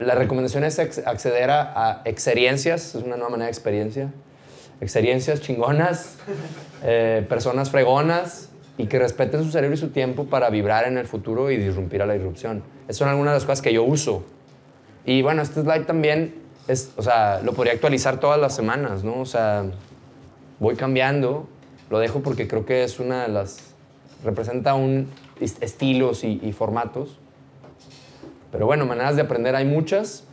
la 0.00 0.14
recomendación 0.14 0.64
es 0.64 0.78
acceder 0.78 1.50
a, 1.50 2.00
experiencias, 2.06 2.94
es 2.94 3.02
una 3.02 3.16
nueva 3.16 3.30
manera 3.30 3.46
de 3.46 3.52
experiencia, 3.52 4.10
experiencias 4.80 5.42
chingonas, 5.42 6.16
eh, 6.82 7.24
personas 7.28 7.70
fregonas 7.70 8.48
y 8.78 8.86
que 8.86 8.98
respeten 8.98 9.44
su 9.44 9.50
cerebro 9.50 9.74
y 9.74 9.78
su 9.78 9.90
tiempo 9.90 10.24
para 10.24 10.48
vibrar 10.48 10.86
en 10.86 10.96
el 10.96 11.06
futuro 11.06 11.50
y 11.50 11.58
disrumpir 11.58 12.00
a 12.00 12.06
la 12.06 12.14
disrupción. 12.14 12.62
Esas 12.84 12.96
son 12.96 13.08
algunas 13.08 13.32
de 13.32 13.36
las 13.36 13.44
cosas 13.44 13.60
que 13.60 13.74
yo 13.74 13.84
uso. 13.84 14.24
Y 15.04 15.20
bueno, 15.20 15.42
este 15.42 15.60
slide 15.60 15.84
también 15.84 16.34
es, 16.66 16.92
o 16.96 17.02
sea, 17.02 17.42
lo 17.42 17.52
podría 17.52 17.74
actualizar 17.74 18.20
todas 18.20 18.40
las 18.40 18.56
semanas, 18.56 19.04
¿no? 19.04 19.20
O 19.20 19.26
sea, 19.26 19.64
voy 20.60 20.76
cambiando, 20.76 21.46
lo 21.90 21.98
dejo 21.98 22.20
porque 22.20 22.48
creo 22.48 22.64
que 22.64 22.84
es 22.84 23.00
una 23.00 23.24
de 23.24 23.28
las, 23.28 23.74
representa 24.24 24.72
un 24.72 25.08
estilos 25.40 26.24
y 26.24 26.52
formatos. 26.52 27.18
Pero 28.52 28.66
bueno, 28.66 28.86
maneras 28.86 29.16
de 29.16 29.22
aprender 29.22 29.54
hay 29.54 29.64
muchas 29.64 30.24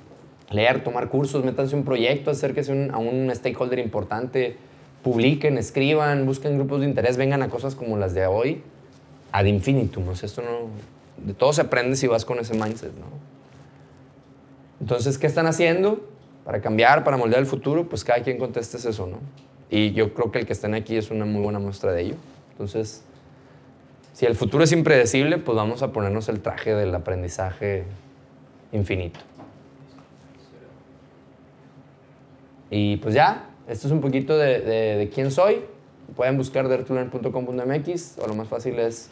leer, 0.49 0.83
tomar 0.83 1.09
cursos, 1.09 1.43
métanse 1.43 1.75
un 1.75 1.83
proyecto, 1.83 2.31
acérquense 2.31 2.71
un, 2.71 2.91
a 2.91 2.97
un 2.97 3.33
stakeholder 3.33 3.79
importante, 3.79 4.57
publiquen, 5.03 5.57
escriban, 5.57 6.25
busquen 6.25 6.55
grupos 6.55 6.81
de 6.81 6.87
interés, 6.87 7.17
vengan 7.17 7.41
a 7.41 7.49
cosas 7.49 7.75
como 7.75 7.97
las 7.97 8.13
de 8.13 8.25
hoy, 8.25 8.61
ad 9.31 9.45
infinitum. 9.45 10.07
O 10.07 10.15
sea, 10.15 10.27
esto 10.27 10.41
no, 10.41 10.69
de 11.25 11.33
todo 11.33 11.53
se 11.53 11.61
aprende 11.61 11.95
si 11.95 12.07
vas 12.07 12.25
con 12.25 12.39
ese 12.39 12.53
mindset, 12.53 12.93
¿no? 12.93 13.05
Entonces, 14.79 15.17
¿qué 15.17 15.27
están 15.27 15.47
haciendo 15.47 16.07
para 16.45 16.61
cambiar, 16.61 17.03
para 17.03 17.17
moldear 17.17 17.41
el 17.41 17.47
futuro? 17.47 17.89
Pues 17.89 18.03
cada 18.03 18.21
quien 18.21 18.37
conteste 18.37 18.77
eso, 18.77 19.07
¿no? 19.07 19.17
Y 19.69 19.91
yo 19.93 20.13
creo 20.13 20.31
que 20.31 20.39
el 20.39 20.45
que 20.45 20.53
estén 20.53 20.75
aquí 20.75 20.95
es 20.95 21.11
una 21.11 21.25
muy 21.25 21.41
buena 21.41 21.59
muestra 21.59 21.91
de 21.91 22.03
ello. 22.03 22.15
Entonces, 22.51 23.03
si 24.13 24.25
el 24.25 24.35
futuro 24.35 24.63
es 24.63 24.71
impredecible, 24.71 25.39
pues 25.39 25.55
vamos 25.55 25.81
a 25.81 25.91
ponernos 25.91 26.29
el 26.29 26.39
traje 26.39 26.73
del 26.73 26.93
aprendizaje 26.95 27.83
infinito. 28.71 29.19
Y 32.69 32.97
pues 32.97 33.13
ya, 33.13 33.49
esto 33.67 33.87
es 33.87 33.93
un 33.93 34.01
poquito 34.01 34.37
de, 34.37 34.59
de, 34.61 35.09
quién 35.09 35.31
soy. 35.31 35.61
Pueden 36.15 36.37
buscar 36.37 36.67
dertulearn.com.mx 36.67 38.17
o 38.19 38.27
lo 38.27 38.35
más 38.35 38.47
fácil 38.47 38.79
es 38.79 39.09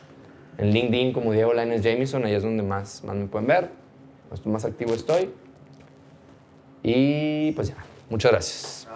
en 0.57 0.71
LinkedIn 0.71 1.13
como 1.13 1.31
Diego 1.33 1.53
Lainez 1.53 1.81
Jameson, 1.81 2.25
ahí 2.25 2.33
es 2.33 2.43
donde 2.43 2.63
más, 2.63 3.03
más 3.03 3.15
me 3.15 3.27
pueden 3.27 3.47
ver, 3.47 3.69
más, 4.29 4.45
más 4.45 4.65
activo 4.65 4.93
estoy. 4.93 5.29
Y 6.83 7.51
pues 7.53 7.69
ya, 7.69 7.77
muchas 8.09 8.31
gracias. 8.31 8.87